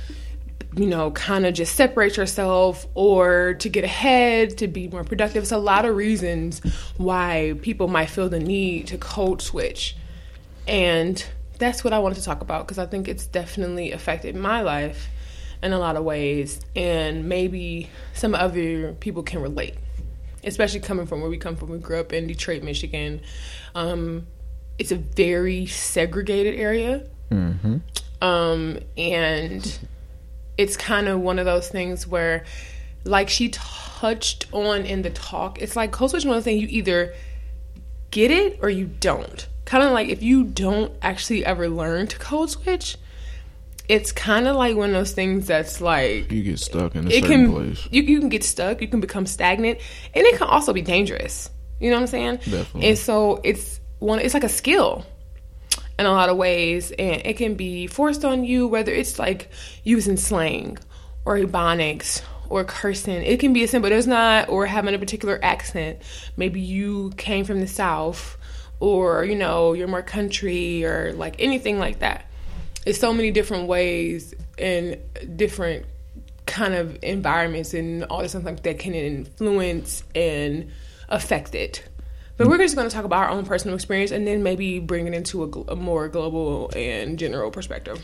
you 0.75 0.87
know, 0.87 1.11
kind 1.11 1.45
of 1.45 1.53
just 1.53 1.75
separate 1.75 2.17
yourself 2.17 2.87
or 2.95 3.55
to 3.59 3.69
get 3.69 3.83
ahead, 3.83 4.57
to 4.57 4.67
be 4.67 4.87
more 4.87 5.03
productive. 5.03 5.43
It's 5.43 5.51
a 5.51 5.57
lot 5.57 5.85
of 5.85 5.95
reasons 5.95 6.61
why 6.97 7.55
people 7.61 7.87
might 7.87 8.09
feel 8.09 8.29
the 8.29 8.39
need 8.39 8.87
to 8.87 8.97
code 8.97 9.41
switch. 9.41 9.95
And 10.67 11.23
that's 11.59 11.83
what 11.83 11.93
I 11.93 11.99
wanted 11.99 12.15
to 12.15 12.23
talk 12.23 12.41
about 12.41 12.65
because 12.65 12.79
I 12.79 12.85
think 12.85 13.07
it's 13.07 13.27
definitely 13.27 13.91
affected 13.91 14.35
my 14.35 14.61
life 14.61 15.09
in 15.64 15.74
a 15.74 15.80
lot 15.80 15.95
of 15.95 16.03
ways. 16.03 16.59
And 16.76 17.28
maybe 17.28 17.89
some 18.14 18.36
other 18.36 18.93
people 18.93 19.24
can 19.24 19.41
relate, 19.41 19.76
especially 20.43 20.82
coming 20.82 21.07
from 21.07 21.22
where 21.22 21.30
we 21.30 21.38
come 21.38 21.55
from. 21.55 21.70
We 21.70 21.80
grew 21.80 21.99
up 21.99 22.14
in 22.14 22.28
Detroit, 22.28 22.61
Michigan. 22.61 23.22
Um, 23.74 24.28
it's 24.78 24.91
a 24.91 24.97
very 24.97 25.66
segregated 25.66 26.59
area. 26.59 27.07
Um, 28.22 28.80
and 28.97 29.80
it's 30.57 30.78
kind 30.78 31.07
of 31.07 31.20
one 31.20 31.39
of 31.39 31.45
those 31.45 31.68
things 31.70 32.05
where, 32.07 32.45
like 33.05 33.30
she 33.30 33.49
touched 33.49 34.47
on 34.51 34.86
in 34.86 35.01
the 35.01 35.09
talk, 35.09 35.61
it's 35.61 35.76
like 35.76 35.91
code 35.91 36.11
switch. 36.11 36.26
One 36.26 36.38
of 36.38 36.43
the 36.43 36.49
things 36.49 36.61
you 36.61 36.68
either 36.70 37.14
get 38.11 38.32
it 38.32 38.59
or 38.61 38.70
you 38.70 38.86
don't. 38.86 39.47
Kind 39.66 39.84
of 39.84 39.91
like 39.91 40.09
if 40.09 40.22
you 40.22 40.43
don't 40.43 40.91
actually 41.01 41.45
ever 41.45 41.68
learn 41.70 42.07
to 42.07 42.18
code 42.20 42.49
switch, 42.49 42.97
it's 43.89 44.11
kind 44.11 44.47
of 44.47 44.55
like 44.55 44.75
one 44.75 44.89
of 44.89 44.95
those 44.95 45.11
things 45.11 45.47
that's 45.47 45.81
like 45.81 46.31
You 46.31 46.43
get 46.43 46.59
stuck 46.59 46.95
in 46.95 47.05
a 47.05 47.09
it 47.09 47.23
certain 47.23 47.45
can 47.45 47.51
place. 47.51 47.88
you 47.91 48.03
you 48.03 48.19
can 48.19 48.29
get 48.29 48.43
stuck, 48.43 48.81
you 48.81 48.88
can 48.88 49.01
become 49.01 49.25
stagnant, 49.25 49.79
and 50.13 50.25
it 50.25 50.38
can 50.38 50.47
also 50.47 50.73
be 50.73 50.81
dangerous. 50.81 51.49
You 51.79 51.89
know 51.89 51.97
what 51.97 52.01
I'm 52.03 52.07
saying? 52.07 52.36
Definitely. 52.38 52.88
And 52.89 52.97
so 52.97 53.41
it's 53.43 53.79
one. 53.99 54.19
It's 54.19 54.34
like 54.34 54.45
a 54.45 54.49
skill 54.49 55.05
in 55.99 56.05
a 56.05 56.11
lot 56.11 56.29
of 56.29 56.38
ways, 56.38 56.91
and 56.91 57.21
it 57.25 57.38
can 57.38 57.55
be 57.55 57.88
forced 57.88 58.23
on 58.23 58.43
you, 58.45 58.67
whether 58.67 58.91
it's 58.91 59.19
like 59.19 59.49
using 59.84 60.17
slang 60.17 60.77
or 61.25 61.38
ebonics 61.38 62.21
or 62.49 62.63
cursing. 62.63 63.21
It 63.23 63.39
can 63.39 63.51
be 63.53 63.63
as 63.63 63.69
simple 63.71 63.91
as 63.91 64.07
not, 64.07 64.47
or 64.49 64.65
having 64.65 64.93
a 64.95 64.99
particular 64.99 65.39
accent. 65.43 65.99
Maybe 66.38 66.61
you 66.61 67.11
came 67.17 67.43
from 67.43 67.59
the 67.59 67.67
south, 67.67 68.38
or 68.79 69.25
you 69.25 69.36
know 69.36 69.73
you're 69.73 69.88
more 69.89 70.03
country, 70.03 70.86
or 70.86 71.11
like 71.13 71.36
anything 71.39 71.79
like 71.79 71.99
that. 71.99 72.27
It's 72.86 72.99
so 72.99 73.13
many 73.13 73.31
different 73.31 73.67
ways 73.67 74.34
and 74.57 74.97
different 75.36 75.86
kind 76.45 76.73
of 76.73 76.97
environments 77.01 77.73
and 77.73 78.03
all 78.05 78.21
this 78.21 78.31
stuff 78.31 78.61
that 78.63 78.79
can 78.79 78.93
influence 78.93 80.03
and 80.13 80.71
affect 81.09 81.55
it. 81.55 81.84
But 82.36 82.47
we're 82.47 82.57
just 82.57 82.75
going 82.75 82.89
to 82.89 82.93
talk 82.93 83.05
about 83.05 83.23
our 83.23 83.29
own 83.29 83.45
personal 83.45 83.75
experience 83.75 84.11
and 84.11 84.27
then 84.27 84.43
maybe 84.43 84.79
bring 84.79 85.07
it 85.07 85.13
into 85.13 85.43
a, 85.43 85.47
gl- 85.47 85.69
a 85.69 85.75
more 85.75 86.07
global 86.09 86.71
and 86.75 87.17
general 87.17 87.51
perspective. 87.51 88.03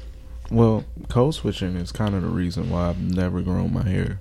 Well, 0.51 0.85
code 1.09 1.35
switching 1.35 1.75
is 1.75 1.91
kind 1.91 2.15
of 2.15 2.21
the 2.21 2.27
reason 2.27 2.69
why 2.69 2.89
I've 2.89 2.99
never 2.99 3.41
grown 3.41 3.73
my 3.73 3.83
hair. 3.83 4.19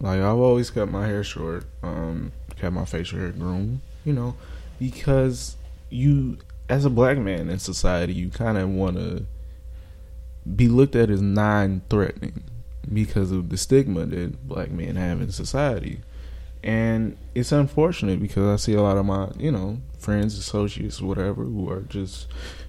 Like 0.00 0.20
I've 0.20 0.38
always 0.38 0.70
kept 0.70 0.90
my 0.90 1.06
hair 1.06 1.24
short, 1.24 1.64
um, 1.82 2.32
kept 2.56 2.74
my 2.74 2.84
facial 2.84 3.18
hair 3.18 3.30
groomed, 3.30 3.80
you 4.04 4.12
know, 4.12 4.34
because 4.78 5.56
you, 5.90 6.38
as 6.68 6.84
a 6.84 6.90
black 6.90 7.18
man 7.18 7.48
in 7.48 7.58
society, 7.58 8.12
you 8.12 8.28
kind 8.28 8.58
of 8.58 8.68
want 8.68 8.96
to 8.96 9.26
be 10.56 10.68
looked 10.68 10.96
at 10.96 11.10
as 11.10 11.22
non-threatening 11.22 12.44
because 12.92 13.30
of 13.30 13.48
the 13.48 13.56
stigma 13.56 14.06
that 14.06 14.46
black 14.46 14.70
men 14.70 14.96
have 14.96 15.20
in 15.20 15.30
society. 15.30 16.00
And 16.64 17.16
it's 17.34 17.52
unfortunate 17.52 18.20
because 18.20 18.44
I 18.44 18.56
see 18.56 18.74
a 18.74 18.82
lot 18.82 18.96
of 18.96 19.06
my, 19.06 19.30
you 19.36 19.50
know, 19.50 19.78
friends, 19.98 20.38
associates, 20.38 21.00
whatever, 21.00 21.44
who 21.44 21.68
are 21.70 21.80
just 21.80 22.28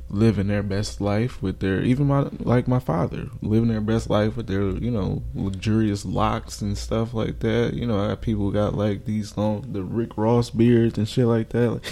living 0.09 0.47
their 0.47 0.61
best 0.61 1.01
life 1.01 1.41
with 1.41 1.59
their 1.59 1.81
even 1.81 2.05
my 2.05 2.27
like 2.39 2.67
my 2.67 2.77
father 2.77 3.29
living 3.41 3.69
their 3.69 3.81
best 3.81 4.11
life 4.11 4.37
with 4.37 4.45
their 4.45 4.61
you 4.61 4.91
know 4.91 5.23
luxurious 5.33 6.05
locks 6.05 6.61
and 6.61 6.77
stuff 6.77 7.15
like 7.15 7.39
that 7.39 7.73
you 7.73 7.87
know 7.87 7.99
I 7.99 8.09
got 8.09 8.21
people 8.21 8.51
got 8.51 8.75
like 8.75 9.05
these 9.05 9.35
long 9.37 9.65
the 9.73 9.81
rick 9.81 10.15
ross 10.15 10.51
beards 10.51 10.99
and 10.99 11.09
shit 11.09 11.25
like 11.25 11.49
that 11.49 11.71
like, 11.71 11.85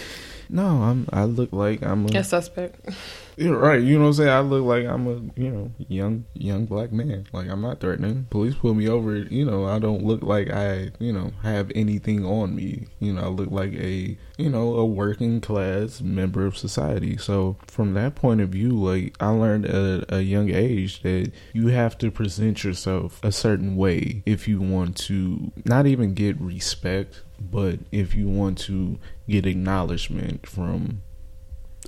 no 0.49 0.83
i'm 0.83 1.07
i 1.11 1.23
look 1.23 1.51
like 1.51 1.81
i'm 1.81 2.05
a 2.05 2.19
A 2.19 2.23
suspect. 2.23 2.89
right. 3.49 3.81
You 3.81 3.97
know 3.97 4.03
what 4.03 4.07
I'm 4.07 4.13
saying? 4.13 4.29
I 4.29 4.39
look 4.39 4.63
like 4.63 4.85
I'm 4.85 5.07
a 5.07 5.39
you 5.39 5.49
know 5.49 5.71
young 5.87 6.25
young 6.33 6.65
black 6.65 6.91
man. 6.91 7.27
Like 7.31 7.49
I'm 7.49 7.61
not 7.61 7.79
threatening. 7.79 8.27
Police 8.29 8.55
pull 8.55 8.73
me 8.73 8.87
over. 8.87 9.17
You 9.17 9.45
know 9.45 9.65
I 9.65 9.79
don't 9.79 10.03
look 10.03 10.21
like 10.23 10.49
I 10.49 10.91
you 10.99 11.13
know 11.13 11.31
have 11.43 11.71
anything 11.75 12.25
on 12.25 12.55
me. 12.55 12.87
You 12.99 13.13
know 13.13 13.21
I 13.21 13.27
look 13.27 13.51
like 13.51 13.73
a 13.73 14.17
you 14.37 14.49
know 14.49 14.75
a 14.75 14.85
working 14.85 15.41
class 15.41 16.01
member 16.01 16.45
of 16.45 16.57
society. 16.57 17.17
So 17.17 17.57
from 17.67 17.93
that 17.93 18.15
point 18.15 18.41
of 18.41 18.49
view, 18.49 18.71
like 18.71 19.15
I 19.19 19.29
learned 19.29 19.65
at 19.65 20.11
a 20.11 20.23
young 20.23 20.49
age 20.49 21.01
that 21.03 21.31
you 21.53 21.67
have 21.67 21.97
to 21.99 22.11
present 22.11 22.63
yourself 22.63 23.19
a 23.23 23.31
certain 23.31 23.75
way 23.75 24.23
if 24.25 24.47
you 24.47 24.59
want 24.59 24.97
to 24.97 25.51
not 25.65 25.87
even 25.87 26.13
get 26.13 26.39
respect, 26.39 27.21
but 27.39 27.79
if 27.91 28.13
you 28.13 28.27
want 28.27 28.57
to 28.59 28.99
get 29.27 29.45
acknowledgement 29.45 30.47
from 30.47 31.01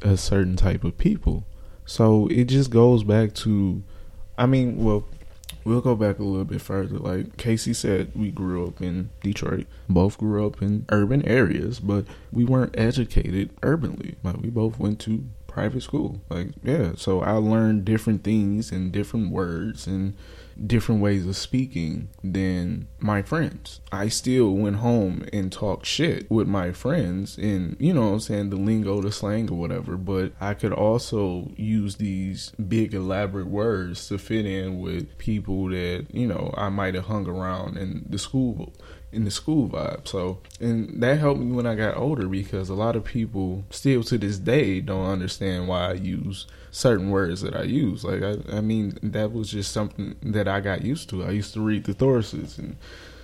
a 0.04 0.18
certain 0.18 0.56
type 0.56 0.84
of 0.84 0.98
people. 0.98 1.46
So 1.86 2.28
it 2.28 2.46
just 2.46 2.70
goes 2.70 3.04
back 3.04 3.34
to, 3.36 3.84
I 4.38 4.46
mean, 4.46 4.84
well, 4.84 5.06
we'll 5.64 5.82
go 5.82 5.96
back 5.96 6.20
a 6.20 6.24
little 6.24 6.46
bit 6.46 6.62
further. 6.62 6.98
Like 6.98 7.38
Casey 7.38 7.74
said, 7.74 8.12
we 8.16 8.32
grew 8.32 8.68
up 8.68 8.82
in 8.82 9.10
Detroit. 9.22 9.66
Both 9.90 10.18
grew 10.18 10.46
up 10.46 10.62
in 10.62 10.86
urban 10.90 11.26
areas, 11.28 11.80
but 11.80 12.06
we 12.32 12.44
weren't 12.44 12.78
educated 12.78 13.52
urbanly. 13.62 14.16
Like 14.24 14.38
we 14.38 14.50
both 14.50 14.80
went 14.80 15.00
to 15.02 15.26
private 15.48 15.84
school. 15.84 16.22
Like 16.30 16.50
yeah, 16.64 16.94
so 16.96 17.22
I 17.22 17.34
learned 17.34 17.86
different 17.86 18.24
things 18.24 18.72
and 18.72 18.92
different 18.92 19.32
words 19.32 19.88
and 19.88 20.16
different 20.66 21.02
ways 21.02 21.26
of 21.26 21.36
speaking 21.36 22.10
than 22.24 22.88
my 23.00 23.22
friends. 23.22 23.82
I 23.92 24.08
still 24.08 24.52
went 24.52 24.78
home 24.78 25.26
and 25.34 25.52
talked 25.52 25.86
shit 25.86 26.30
with 26.30 26.48
my 26.48 26.72
friends 26.72 27.38
and 27.38 27.76
you 27.80 27.94
know 27.94 28.14
I'm 28.14 28.20
saying 28.20 28.50
the 28.50 28.56
lingo, 28.56 29.02
the 29.02 29.12
slang 29.12 29.50
or 29.50 29.58
whatever, 29.58 29.98
but 29.98 30.34
I 30.40 30.54
could 30.54 30.74
also 30.74 31.52
use 31.56 31.96
these 31.96 32.52
big 32.52 32.94
elaborate 32.94 33.48
words 33.48 34.08
to 34.08 34.18
fit 34.18 34.46
in 34.46 34.80
with 34.80 35.18
people 35.18 35.70
that, 35.70 36.08
you 36.12 36.28
know, 36.28 36.54
I 36.58 36.70
might 36.70 36.96
have 36.96 37.06
hung 37.06 37.28
around 37.28 37.78
in 37.78 38.06
the 38.10 38.18
school 38.18 38.74
in 39.14 39.26
the 39.26 39.32
school 39.32 39.70
vibe. 39.70 40.08
So, 40.08 40.40
and 40.60 41.02
that 41.02 41.20
helped 41.20 41.40
me 41.40 41.56
when 41.56 41.68
I 41.68 41.76
got 41.76 41.96
older 41.96 42.28
because 42.28 42.70
a 42.70 42.74
lot 42.74 42.96
of 42.96 43.04
people 43.04 43.64
still 43.70 44.04
to 44.06 44.18
this 44.18 44.40
day 44.40 44.82
don't 44.82 45.06
understand 45.06 45.68
why 45.68 45.92
I 45.92 45.94
use 45.94 46.48
certain 46.74 47.12
words 47.12 47.42
that 47.42 47.56
I 47.56 47.64
use. 47.64 48.04
Like, 48.04 48.24
I, 48.24 48.58
I 48.58 48.62
mean, 48.62 48.98
that 49.04 49.32
was 49.32 49.52
just 49.52 49.72
something 49.72 50.16
that 50.24 50.48
I 50.48 50.60
got 50.60 50.84
used 50.84 51.08
to. 51.10 51.24
I 51.24 51.30
used 51.30 51.54
to 51.54 51.62
read 51.62 51.84
the 51.84 51.94
Thorses 51.94 52.58
and, 52.58 52.78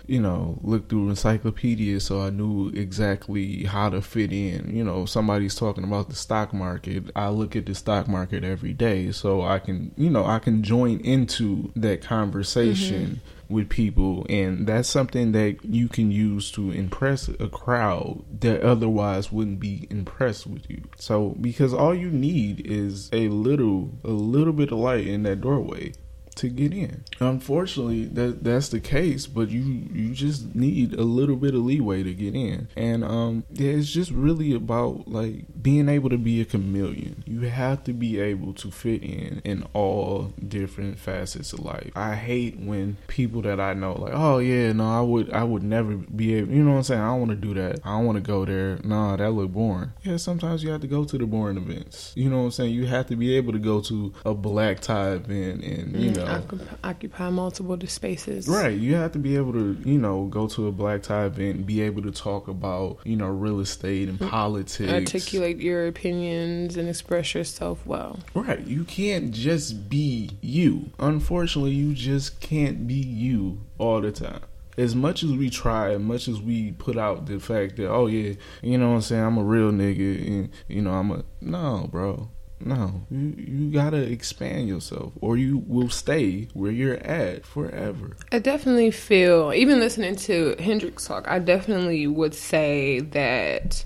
you 0.05 0.21
know, 0.21 0.59
look 0.61 0.87
through 0.87 1.09
encyclopedias 1.09 2.05
so 2.05 2.21
I 2.21 2.29
knew 2.29 2.69
exactly 2.69 3.63
how 3.63 3.89
to 3.89 4.03
fit 4.03 4.31
in. 4.31 4.75
You 4.75 4.83
know, 4.83 5.05
somebody's 5.05 5.55
talking 5.55 5.83
about 5.83 6.09
the 6.09 6.15
stock 6.15 6.53
market. 6.53 7.09
I 7.15 7.29
look 7.29 7.55
at 7.55 7.65
the 7.65 7.73
stock 7.73 8.07
market 8.07 8.43
every 8.43 8.73
day 8.73 9.11
so 9.11 9.41
I 9.41 9.57
can, 9.57 9.93
you 9.97 10.11
know, 10.11 10.25
I 10.25 10.37
can 10.37 10.61
join 10.61 10.99
into 10.99 11.71
that 11.75 12.01
conversation 12.01 13.05
mm-hmm. 13.05 13.38
With 13.49 13.67
people 13.67 14.25
and 14.29 14.67
that's 14.67 14.87
something 14.87 15.31
that 15.31 15.57
you 15.65 15.87
can 15.87 16.11
use 16.11 16.51
to 16.51 16.71
impress 16.71 17.27
a 17.27 17.49
crowd 17.49 18.23
that 18.41 18.61
otherwise 18.61 19.31
wouldn't 19.31 19.59
be 19.59 19.87
impressed 19.89 20.45
with 20.45 20.69
you. 20.69 20.83
So 20.97 21.35
because 21.41 21.73
all 21.73 21.95
you 21.95 22.11
need 22.11 22.65
is 22.65 23.09
a 23.11 23.27
little 23.29 23.89
a 24.03 24.09
little 24.09 24.53
bit 24.53 24.71
of 24.71 24.77
light 24.77 25.07
in 25.07 25.23
that 25.23 25.41
doorway 25.41 25.93
to 26.39 26.49
get 26.49 26.73
in. 26.73 27.03
Unfortunately, 27.19 28.05
that 28.05 28.43
that's 28.43 28.69
the 28.69 28.79
case, 28.79 29.27
but 29.27 29.49
you 29.49 29.61
you 29.93 30.13
just 30.13 30.55
need 30.55 30.93
a 30.93 31.03
little 31.03 31.35
bit 31.35 31.53
of 31.53 31.61
leeway 31.61 32.03
to 32.03 32.13
get 32.13 32.35
in. 32.35 32.67
And 32.75 33.03
um 33.03 33.43
yeah, 33.51 33.71
it's 33.71 33.91
just 33.91 34.11
really 34.11 34.53
about 34.53 35.07
like 35.07 35.45
being 35.61 35.89
able 35.89 36.09
to 36.09 36.17
be 36.17 36.41
a 36.41 36.45
chameleon. 36.45 37.23
You 37.25 37.41
have 37.41 37.83
to 37.85 37.93
be 37.93 38.19
able 38.19 38.53
to 38.55 38.71
fit 38.71 39.03
in 39.03 39.41
in 39.43 39.65
all 39.73 40.33
different 40.45 40.99
facets 40.99 41.53
of 41.53 41.59
life. 41.59 41.91
I 41.95 42.15
hate 42.15 42.59
when 42.59 42.97
people 43.07 43.41
that 43.43 43.59
I 43.59 43.73
know 43.73 43.93
like, 43.93 44.13
"Oh 44.13 44.39
yeah, 44.39 44.71
no, 44.71 44.89
I 44.89 45.01
would 45.01 45.31
I 45.31 45.43
would 45.43 45.63
never 45.63 45.95
be 45.95 46.35
able, 46.35 46.53
you 46.53 46.63
know 46.63 46.71
what 46.71 46.77
I'm 46.77 46.83
saying? 46.83 47.01
I 47.01 47.07
don't 47.07 47.19
want 47.19 47.31
to 47.31 47.47
do 47.47 47.53
that. 47.55 47.79
I 47.83 47.91
don't 47.91 48.05
want 48.05 48.17
to 48.17 48.21
go 48.21 48.45
there. 48.45 48.79
Nah, 48.83 49.15
that 49.17 49.31
look 49.31 49.51
boring." 49.51 49.91
Yeah, 50.03 50.17
sometimes 50.17 50.63
you 50.63 50.71
have 50.71 50.81
to 50.81 50.87
go 50.87 51.03
to 51.03 51.17
the 51.17 51.25
boring 51.25 51.57
events. 51.57 52.13
You 52.15 52.29
know 52.29 52.39
what 52.39 52.45
I'm 52.45 52.51
saying? 52.51 52.73
You 52.73 52.85
have 52.87 53.07
to 53.07 53.15
be 53.15 53.35
able 53.35 53.53
to 53.53 53.59
go 53.59 53.81
to 53.81 54.13
a 54.25 54.33
black 54.33 54.79
tie 54.79 55.11
event 55.11 55.63
and, 55.63 55.95
you 55.95 56.11
know, 56.11 56.25
Occup- 56.29 56.77
occupy 56.83 57.29
multiple 57.29 57.77
spaces. 57.87 58.47
Right, 58.47 58.77
you 58.77 58.95
have 58.95 59.11
to 59.13 59.19
be 59.19 59.35
able 59.35 59.53
to, 59.53 59.77
you 59.85 59.97
know, 59.97 60.25
go 60.25 60.47
to 60.47 60.67
a 60.67 60.71
black 60.71 61.03
tie 61.03 61.25
event 61.25 61.57
and 61.57 61.65
be 61.65 61.81
able 61.81 62.01
to 62.03 62.11
talk 62.11 62.47
about, 62.47 62.99
you 63.03 63.15
know, 63.15 63.27
real 63.27 63.59
estate 63.59 64.09
and 64.09 64.19
mm-hmm. 64.19 64.29
politics. 64.29 64.91
Articulate 64.91 65.59
your 65.59 65.87
opinions 65.87 66.77
and 66.77 66.89
express 66.89 67.33
yourself 67.33 67.85
well. 67.85 68.19
Right, 68.33 68.65
you 68.65 68.83
can't 68.83 69.31
just 69.31 69.89
be 69.89 70.31
you. 70.41 70.91
Unfortunately, 70.99 71.71
you 71.71 71.93
just 71.93 72.39
can't 72.39 72.87
be 72.87 72.95
you 72.95 73.61
all 73.77 74.01
the 74.01 74.11
time. 74.11 74.41
As 74.77 74.95
much 74.95 75.23
as 75.23 75.31
we 75.31 75.49
try, 75.49 75.91
as 75.91 75.99
much 75.99 76.29
as 76.29 76.39
we 76.41 76.71
put 76.71 76.97
out 76.97 77.25
the 77.25 77.39
fact 77.39 77.75
that, 77.77 77.89
oh 77.89 78.07
yeah, 78.07 78.35
you 78.61 78.77
know 78.77 78.89
what 78.89 78.95
I'm 78.95 79.01
saying, 79.01 79.23
I'm 79.23 79.37
a 79.37 79.43
real 79.43 79.71
nigga, 79.71 80.25
and 80.25 80.49
you 80.69 80.81
know 80.81 80.91
I'm 80.91 81.11
a 81.11 81.25
no, 81.41 81.89
bro. 81.91 82.29
No, 82.61 83.01
you 83.09 83.33
you 83.37 83.71
gotta 83.71 84.01
expand 84.01 84.67
yourself, 84.67 85.13
or 85.21 85.37
you 85.37 85.63
will 85.65 85.89
stay 85.89 86.49
where 86.53 86.71
you're 86.71 86.97
at 86.97 87.45
forever. 87.45 88.17
I 88.31 88.39
definitely 88.39 88.91
feel, 88.91 89.53
even 89.53 89.79
listening 89.79 90.15
to 90.17 90.55
Hendrix 90.59 91.05
talk, 91.05 91.27
I 91.27 91.39
definitely 91.39 92.05
would 92.07 92.35
say 92.35 92.99
that. 92.99 93.85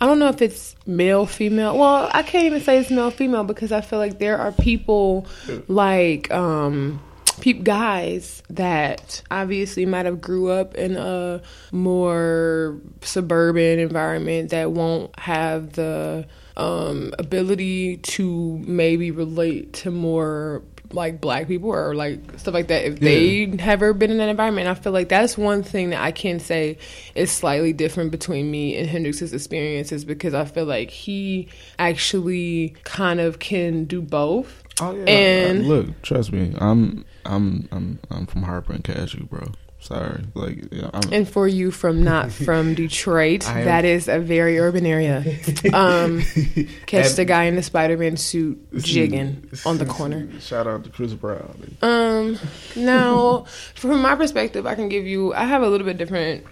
I 0.00 0.06
don't 0.06 0.18
know 0.20 0.28
if 0.28 0.40
it's 0.42 0.76
male, 0.86 1.26
female. 1.26 1.76
Well, 1.76 2.08
I 2.12 2.22
can't 2.22 2.44
even 2.44 2.60
say 2.60 2.78
it's 2.78 2.90
male, 2.90 3.10
female 3.10 3.44
because 3.44 3.72
I 3.72 3.80
feel 3.80 3.98
like 3.98 4.18
there 4.18 4.38
are 4.38 4.52
people 4.52 5.26
like 5.66 6.30
um 6.30 7.00
peep 7.40 7.62
guys 7.62 8.42
that 8.50 9.22
obviously 9.30 9.86
might 9.86 10.06
have 10.06 10.20
grew 10.20 10.50
up 10.50 10.74
in 10.74 10.96
a 10.96 11.40
more 11.72 12.80
suburban 13.00 13.78
environment 13.78 14.50
that 14.50 14.72
won't 14.72 15.16
have 15.18 15.72
the 15.74 16.26
um 16.58 17.12
ability 17.18 17.96
to 17.98 18.58
maybe 18.66 19.10
relate 19.10 19.72
to 19.72 19.90
more 19.90 20.62
like 20.90 21.20
black 21.20 21.46
people 21.46 21.68
or 21.68 21.94
like 21.94 22.18
stuff 22.38 22.54
like 22.54 22.68
that. 22.68 22.84
If 22.86 22.98
they 23.00 23.44
have 23.58 23.82
ever 23.82 23.92
been 23.92 24.10
in 24.10 24.16
that 24.18 24.28
environment 24.30 24.68
i 24.68 24.74
feel 24.74 24.92
like 24.92 25.10
that's 25.10 25.36
one 25.36 25.62
thing 25.62 25.90
that 25.90 26.00
i 26.02 26.10
can 26.10 26.40
say 26.40 26.78
is 27.14 27.30
slightly 27.30 27.74
different 27.74 28.10
between 28.10 28.50
me 28.50 28.74
and 28.74 28.88
hendrix's 28.88 29.34
experiences 29.34 30.06
because 30.06 30.32
i 30.32 30.46
feel 30.46 30.64
like 30.64 30.88
he 30.88 31.48
actually 31.78 32.74
kind 32.84 33.20
of 33.20 33.38
can 33.38 33.84
do 33.84 34.00
both. 34.00 34.62
Oh 34.80 34.94
yeah, 34.94 35.04
And- 35.04 35.68
look, 35.68 36.00
trust 36.02 36.32
me, 36.32 36.54
I'm 36.58 37.04
I'm 37.26 37.68
I'm 37.70 37.98
I'm 38.10 38.26
from 38.26 38.44
Harper 38.44 38.72
and 38.72 38.82
Cadieux, 38.84 39.26
bro. 39.26 39.48
Sorry, 39.88 40.22
like 40.34 40.70
And 41.12 41.26
for 41.26 41.48
you 41.48 41.70
from 41.70 42.02
not 42.04 42.30
from 42.46 42.74
Detroit, 42.74 43.40
that 43.40 43.86
is 43.86 44.06
a 44.06 44.18
very 44.18 44.58
urban 44.58 44.84
area. 44.84 45.24
Um, 45.72 46.20
catch 46.86 47.12
the 47.14 47.24
guy 47.24 47.44
in 47.44 47.56
the 47.56 47.62
Spider 47.62 47.96
Man 47.96 48.18
suit 48.18 48.58
jigging 48.82 49.48
on 49.64 49.78
the 49.78 49.86
corner. 49.86 50.28
Shout 50.40 50.66
out 50.66 50.84
to 50.84 50.90
Chris 50.90 51.14
Brown. 51.14 51.78
Um, 51.80 52.38
now, 52.76 53.46
from 53.74 54.02
my 54.02 54.14
perspective, 54.14 54.66
I 54.66 54.74
can 54.74 54.90
give 54.90 55.06
you. 55.06 55.32
I 55.32 55.44
have 55.44 55.62
a 55.62 55.68
little 55.70 55.86
bit 55.86 55.96
different 55.96 56.44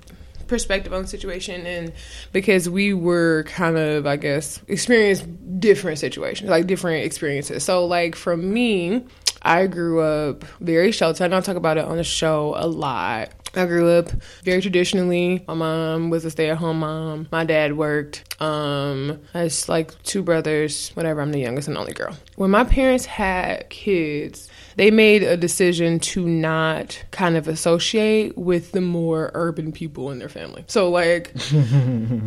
perspective 0.46 0.94
on 0.94 1.02
the 1.02 1.08
situation, 1.08 1.66
and 1.66 1.92
because 2.32 2.70
we 2.70 2.94
were 2.94 3.44
kind 3.48 3.76
of, 3.76 4.06
I 4.06 4.16
guess, 4.16 4.62
experienced 4.66 5.26
different 5.60 5.98
situations, 5.98 6.48
like 6.48 6.66
different 6.66 7.04
experiences. 7.04 7.64
So, 7.64 7.84
like 7.84 8.14
for 8.14 8.34
me, 8.34 9.04
I 9.46 9.68
grew 9.68 10.00
up 10.00 10.44
very 10.60 10.90
sheltered. 10.90 11.24
I 11.24 11.28
know 11.28 11.38
I 11.38 11.40
talk 11.40 11.56
about 11.56 11.78
it 11.78 11.84
on 11.84 11.96
the 11.96 12.04
show 12.04 12.54
a 12.56 12.66
lot. 12.66 13.30
I 13.54 13.64
grew 13.64 13.88
up 13.88 14.10
very 14.42 14.60
traditionally. 14.60 15.44
My 15.46 15.54
mom 15.54 16.10
was 16.10 16.24
a 16.24 16.30
stay-at-home 16.30 16.80
mom. 16.80 17.28
My 17.30 17.44
dad 17.44 17.76
worked. 17.76 18.42
Um, 18.42 19.20
I 19.32 19.44
was 19.44 19.68
like 19.68 20.02
two 20.02 20.22
brothers. 20.22 20.90
Whatever. 20.94 21.20
I'm 21.20 21.32
the 21.32 21.38
youngest 21.38 21.68
and 21.68 21.78
only 21.78 21.94
girl. 21.94 22.16
When 22.34 22.50
my 22.50 22.64
parents 22.64 23.06
had 23.06 23.70
kids, 23.70 24.50
they 24.74 24.90
made 24.90 25.22
a 25.22 25.36
decision 25.36 26.00
to 26.00 26.26
not 26.26 27.02
kind 27.12 27.36
of 27.36 27.48
associate 27.48 28.36
with 28.36 28.72
the 28.72 28.82
more 28.82 29.30
urban 29.32 29.72
people 29.72 30.10
in 30.10 30.18
their 30.18 30.28
family. 30.28 30.64
So 30.66 30.90
like, 30.90 31.32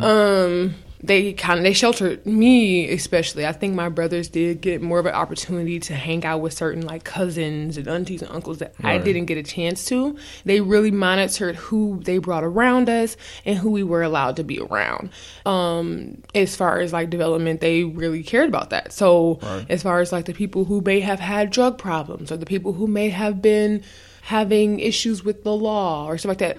um, 0.00 0.74
they 1.02 1.32
kind 1.32 1.58
of 1.58 1.64
they 1.64 1.72
sheltered 1.72 2.26
me 2.26 2.88
especially. 2.90 3.46
I 3.46 3.52
think 3.52 3.74
my 3.74 3.88
brothers 3.88 4.28
did 4.28 4.60
get 4.60 4.82
more 4.82 4.98
of 4.98 5.06
an 5.06 5.14
opportunity 5.14 5.80
to 5.80 5.94
hang 5.94 6.24
out 6.24 6.40
with 6.40 6.52
certain 6.52 6.82
like 6.86 7.04
cousins 7.04 7.76
and 7.76 7.88
aunties 7.88 8.20
and 8.22 8.30
uncles 8.30 8.58
that 8.58 8.74
I 8.82 8.98
didn't 8.98 9.24
get 9.24 9.38
a 9.38 9.42
chance 9.42 9.84
to. 9.86 10.16
They 10.44 10.60
really 10.60 10.90
monitored 10.90 11.56
who 11.56 12.00
they 12.04 12.18
brought 12.18 12.44
around 12.44 12.90
us 12.90 13.16
and 13.46 13.56
who 13.58 13.70
we 13.70 13.82
were 13.82 14.02
allowed 14.02 14.36
to 14.36 14.44
be 14.44 14.60
around. 14.60 15.10
Um, 15.46 16.22
as 16.34 16.54
far 16.54 16.80
as 16.80 16.92
like 16.92 17.08
development, 17.10 17.60
they 17.60 17.84
really 17.84 18.22
cared 18.22 18.48
about 18.48 18.70
that. 18.70 18.92
So 18.92 19.38
Right. 19.42 19.66
as 19.70 19.82
far 19.82 20.00
as 20.00 20.12
like 20.12 20.26
the 20.26 20.34
people 20.34 20.64
who 20.66 20.80
may 20.82 21.00
have 21.00 21.20
had 21.20 21.50
drug 21.50 21.78
problems 21.78 22.30
or 22.30 22.36
the 22.36 22.46
people 22.46 22.74
who 22.74 22.86
may 22.86 23.08
have 23.08 23.40
been 23.40 23.82
having 24.22 24.78
issues 24.80 25.24
with 25.24 25.44
the 25.44 25.52
law 25.52 26.06
or 26.06 26.18
stuff 26.18 26.28
like 26.30 26.38
that 26.38 26.58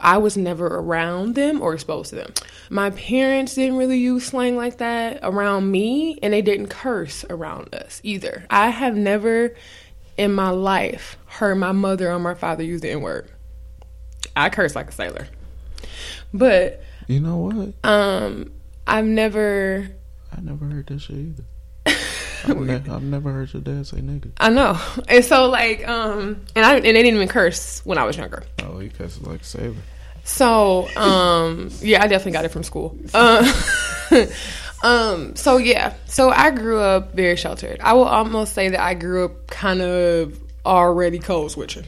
i 0.00 0.18
was 0.18 0.36
never 0.36 0.66
around 0.66 1.34
them 1.36 1.60
or 1.62 1.72
exposed 1.74 2.10
to 2.10 2.16
them 2.16 2.32
my 2.70 2.90
parents 2.90 3.54
didn't 3.54 3.76
really 3.76 3.98
use 3.98 4.26
slang 4.26 4.56
like 4.56 4.78
that 4.78 5.18
around 5.22 5.70
me 5.70 6.18
and 6.22 6.32
they 6.32 6.42
didn't 6.42 6.68
curse 6.68 7.24
around 7.30 7.72
us 7.74 8.00
either 8.02 8.44
i 8.50 8.68
have 8.70 8.96
never 8.96 9.54
in 10.16 10.32
my 10.32 10.50
life 10.50 11.16
heard 11.26 11.54
my 11.54 11.72
mother 11.72 12.10
or 12.10 12.18
my 12.18 12.34
father 12.34 12.62
use 12.64 12.80
the 12.80 12.90
n-word 12.90 13.30
i 14.36 14.48
curse 14.50 14.74
like 14.74 14.88
a 14.88 14.92
sailor 14.92 15.28
but 16.34 16.82
You 17.06 17.20
know 17.20 17.36
what? 17.36 17.74
um 17.88 18.50
i've 18.86 19.06
never 19.06 19.88
I 20.36 20.40
never 20.42 20.66
heard 20.66 20.86
that 20.88 21.00
shit 21.00 21.16
either. 21.16 21.44
I've, 22.44 22.90
I've 22.90 23.02
never 23.02 23.32
heard 23.32 23.52
your 23.52 23.62
dad 23.62 23.86
say 23.86 23.98
nigga. 23.98 24.30
I 24.38 24.50
know. 24.50 24.80
And 25.08 25.24
so 25.24 25.48
like 25.48 25.86
um 25.88 26.40
and 26.54 26.64
I 26.64 26.76
and 26.76 26.84
they 26.84 26.92
didn't 26.92 27.16
even 27.16 27.28
curse 27.28 27.80
when 27.84 27.98
I 27.98 28.04
was 28.04 28.16
younger. 28.16 28.42
Oh, 28.62 28.78
he 28.78 28.88
cusses 28.88 29.22
like 29.22 29.40
a 29.40 29.44
sailor. 29.44 29.76
So 30.24 30.88
um 30.96 31.70
yeah, 31.80 32.02
I 32.02 32.06
definitely 32.06 32.32
got 32.32 32.44
it 32.44 32.50
from 32.50 32.62
school. 32.62 32.96
Uh, 33.14 33.50
um 34.82 35.36
so 35.36 35.56
yeah. 35.56 35.94
So 36.06 36.30
I 36.30 36.50
grew 36.50 36.80
up 36.80 37.14
very 37.14 37.36
sheltered. 37.36 37.80
I 37.80 37.94
will 37.94 38.04
almost 38.04 38.54
say 38.54 38.68
that 38.70 38.80
I 38.80 38.94
grew 38.94 39.26
up 39.26 39.46
kind 39.48 39.82
of 39.82 40.38
already 40.64 41.18
code 41.18 41.50
switching. 41.50 41.84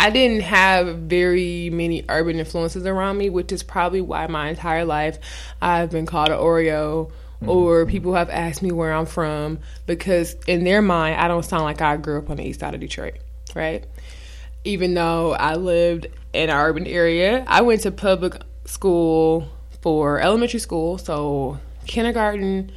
I 0.00 0.10
didn't 0.10 0.42
have 0.42 0.96
very 0.96 1.70
many 1.70 2.04
urban 2.08 2.38
influences 2.38 2.86
around 2.86 3.18
me, 3.18 3.30
which 3.30 3.50
is 3.50 3.64
probably 3.64 4.00
why 4.00 4.28
my 4.28 4.48
entire 4.48 4.84
life 4.84 5.18
I've 5.60 5.90
been 5.90 6.06
called 6.06 6.28
an 6.28 6.38
Oreo 6.38 7.10
or 7.46 7.86
people 7.86 8.14
have 8.14 8.30
asked 8.30 8.62
me 8.62 8.72
where 8.72 8.92
I'm 8.92 9.06
from 9.06 9.60
because 9.86 10.34
in 10.46 10.64
their 10.64 10.82
mind 10.82 11.20
I 11.20 11.28
don't 11.28 11.44
sound 11.44 11.64
like 11.64 11.80
I 11.80 11.96
grew 11.96 12.18
up 12.18 12.30
on 12.30 12.36
the 12.36 12.46
east 12.46 12.60
side 12.60 12.74
of 12.74 12.80
Detroit, 12.80 13.18
right? 13.54 13.84
Even 14.64 14.94
though 14.94 15.34
I 15.34 15.54
lived 15.54 16.06
in 16.32 16.50
an 16.50 16.56
urban 16.56 16.86
area, 16.86 17.44
I 17.46 17.62
went 17.62 17.82
to 17.82 17.90
public 17.90 18.40
school 18.64 19.48
for 19.80 20.20
elementary 20.20 20.60
school, 20.60 20.98
so 20.98 21.58
kindergarten 21.86 22.72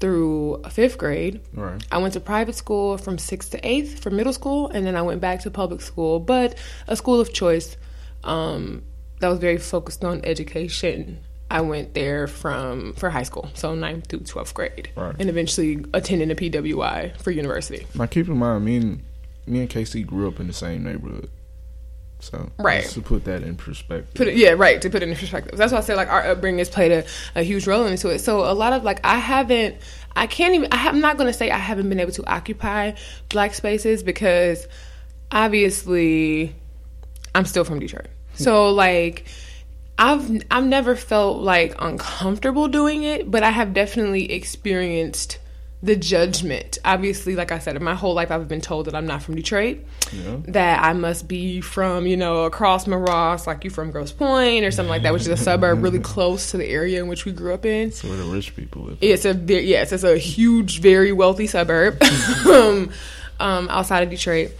through 0.00 0.62
fifth 0.70 0.98
grade. 0.98 1.40
Right. 1.54 1.82
I 1.90 1.98
went 1.98 2.14
to 2.14 2.20
private 2.20 2.54
school 2.54 2.98
from 2.98 3.18
sixth 3.18 3.50
to 3.52 3.66
eighth 3.66 4.00
for 4.02 4.10
middle 4.10 4.32
school, 4.32 4.68
and 4.68 4.86
then 4.86 4.96
I 4.96 5.02
went 5.02 5.20
back 5.20 5.40
to 5.40 5.50
public 5.50 5.80
school, 5.80 6.20
but 6.20 6.56
a 6.88 6.96
school 6.96 7.20
of 7.20 7.32
choice 7.32 7.76
um, 8.24 8.82
that 9.20 9.28
was 9.28 9.38
very 9.38 9.58
focused 9.58 10.04
on 10.04 10.24
education. 10.24 11.20
I 11.50 11.60
went 11.60 11.94
there 11.94 12.26
from 12.26 12.92
for 12.94 13.08
high 13.10 13.22
school, 13.22 13.48
so 13.54 13.74
ninth 13.74 14.08
through 14.08 14.20
twelfth 14.20 14.52
grade, 14.54 14.90
Right. 14.96 15.14
and 15.18 15.28
eventually 15.28 15.84
attending 15.94 16.30
a 16.30 16.34
PWI 16.34 17.16
for 17.20 17.30
university. 17.30 17.86
Now 17.94 18.06
keep 18.06 18.28
in 18.28 18.36
mind, 18.38 18.64
me 18.64 18.76
and 18.76 19.02
me 19.46 19.60
and 19.60 19.70
KC 19.70 20.04
grew 20.04 20.26
up 20.28 20.40
in 20.40 20.48
the 20.48 20.52
same 20.52 20.82
neighborhood. 20.82 21.30
So 22.18 22.50
Right. 22.58 22.84
to 22.86 23.00
put 23.00 23.24
that 23.26 23.42
in 23.42 23.54
perspective. 23.56 24.14
Put 24.14 24.26
it, 24.26 24.36
yeah, 24.36 24.50
right. 24.56 24.80
To 24.82 24.90
put 24.90 25.02
it 25.02 25.08
in 25.08 25.14
perspective, 25.14 25.56
that's 25.56 25.70
why 25.70 25.78
I 25.78 25.82
said 25.82 25.96
like 25.96 26.08
our 26.08 26.26
upbringing 26.26 26.58
has 26.58 26.68
played 26.70 26.90
a, 26.90 27.04
a 27.36 27.42
huge 27.42 27.66
role 27.66 27.84
into 27.86 28.08
it. 28.08 28.18
So 28.20 28.40
a 28.50 28.54
lot 28.54 28.72
of 28.72 28.82
like 28.82 29.00
I 29.04 29.18
haven't, 29.18 29.76
I 30.16 30.26
can't 30.26 30.54
even. 30.54 30.68
I 30.72 30.88
am 30.88 31.00
not 31.00 31.16
going 31.18 31.28
to 31.28 31.32
say 31.32 31.50
I 31.50 31.58
haven't 31.58 31.88
been 31.88 32.00
able 32.00 32.12
to 32.12 32.24
occupy 32.26 32.92
black 33.28 33.54
spaces 33.54 34.02
because 34.02 34.66
obviously 35.30 36.54
I'm 37.34 37.44
still 37.44 37.64
from 37.64 37.78
Detroit. 37.78 38.06
So 38.34 38.70
like 38.70 39.26
I've 39.98 40.42
I've 40.50 40.64
never 40.66 40.94
felt 40.96 41.38
like 41.42 41.74
uncomfortable 41.78 42.68
doing 42.68 43.02
it, 43.02 43.30
but 43.30 43.42
I 43.42 43.50
have 43.50 43.72
definitely 43.72 44.30
experienced 44.32 45.38
the 45.82 45.94
judgment. 45.96 46.78
Obviously, 46.84 47.36
like 47.36 47.52
I 47.52 47.58
said, 47.58 47.76
in 47.76 47.84
my 47.84 47.94
whole 47.94 48.14
life 48.14 48.30
I've 48.30 48.48
been 48.48 48.60
told 48.62 48.86
that 48.86 48.94
I'm 48.94 49.06
not 49.06 49.22
from 49.22 49.36
Detroit, 49.36 49.78
Yeah. 50.12 50.38
that 50.48 50.82
I 50.82 50.94
must 50.94 51.28
be 51.28 51.60
from, 51.60 52.06
you 52.06 52.16
know, 52.16 52.44
across 52.44 52.88
Ross, 52.88 53.46
like 53.46 53.62
you 53.62 53.70
from 53.70 53.90
Grosse 53.90 54.10
Pointe 54.12 54.64
or 54.64 54.70
something 54.70 54.88
like 54.90 55.02
that, 55.02 55.12
which 55.12 55.22
is 55.22 55.28
a 55.28 55.36
suburb 55.36 55.82
really 55.82 55.98
close 56.14 56.50
to 56.52 56.56
the 56.56 56.66
area 56.66 56.98
in 57.00 57.08
which 57.08 57.24
we 57.24 57.32
grew 57.32 57.52
up 57.54 57.64
in. 57.66 57.88
It's 57.88 58.02
where 58.02 58.16
the 58.16 58.24
rich 58.24 58.56
people 58.56 58.82
live. 58.84 58.98
It's 59.00 59.24
a 59.26 59.34
very, 59.34 59.64
yes, 59.66 59.92
it's 59.92 60.02
a 60.02 60.16
huge, 60.18 60.80
very 60.80 61.12
wealthy 61.12 61.46
suburb 61.46 62.02
um, 62.46 62.90
um, 63.38 63.68
outside 63.68 64.02
of 64.02 64.10
Detroit. 64.10 64.52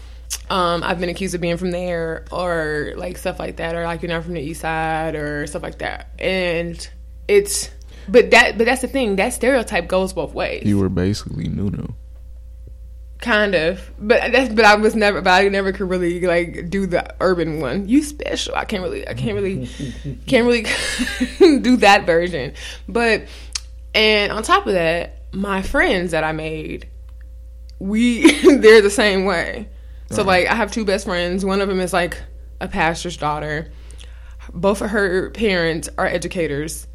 Um, 0.48 0.82
I've 0.84 1.00
been 1.00 1.08
accused 1.08 1.34
of 1.34 1.40
being 1.40 1.56
from 1.56 1.70
there 1.72 2.24
or 2.30 2.92
like 2.96 3.18
stuff 3.18 3.38
like 3.38 3.56
that, 3.56 3.74
or 3.74 3.84
like 3.84 4.02
you're 4.02 4.10
not 4.10 4.24
from 4.24 4.34
the 4.34 4.40
east 4.40 4.60
side 4.60 5.14
or 5.16 5.46
stuff 5.46 5.62
like 5.62 5.78
that. 5.78 6.10
And 6.18 6.88
it's, 7.26 7.70
but 8.08 8.30
that, 8.30 8.56
but 8.56 8.64
that's 8.66 8.82
the 8.82 8.88
thing. 8.88 9.16
That 9.16 9.32
stereotype 9.32 9.88
goes 9.88 10.12
both 10.12 10.32
ways, 10.34 10.62
You 10.64 10.78
were 10.78 10.88
basically 10.88 11.48
Nunu. 11.48 11.88
kind 13.18 13.54
of. 13.56 13.90
But 13.98 14.30
that's, 14.30 14.54
but 14.54 14.64
I 14.64 14.76
was 14.76 14.94
never, 14.94 15.20
but 15.20 15.30
I 15.30 15.48
never 15.48 15.72
could 15.72 15.88
really 15.90 16.20
like 16.20 16.70
do 16.70 16.86
the 16.86 17.12
urban 17.20 17.60
one. 17.60 17.88
You 17.88 18.02
special. 18.02 18.54
I 18.54 18.64
can't 18.64 18.82
really, 18.84 19.08
I 19.08 19.14
can't 19.14 19.34
really, 19.34 19.66
can't 20.26 20.46
really 20.46 20.66
do 21.60 21.78
that 21.78 22.06
version. 22.06 22.52
But 22.88 23.24
and 23.94 24.30
on 24.30 24.42
top 24.44 24.66
of 24.68 24.74
that, 24.74 25.22
my 25.32 25.62
friends 25.62 26.12
that 26.12 26.22
I 26.22 26.30
made, 26.32 26.88
we 27.80 28.30
they're 28.58 28.82
the 28.82 28.90
same 28.90 29.24
way. 29.24 29.68
So 30.10 30.22
like 30.22 30.46
I 30.46 30.54
have 30.54 30.70
two 30.70 30.84
best 30.84 31.06
friends. 31.06 31.44
One 31.44 31.60
of 31.60 31.68
them 31.68 31.80
is 31.80 31.92
like 31.92 32.20
a 32.60 32.68
pastor's 32.68 33.16
daughter. 33.16 33.70
Both 34.52 34.80
of 34.80 34.90
her 34.90 35.30
parents 35.30 35.88
are 35.98 36.06
educators 36.06 36.86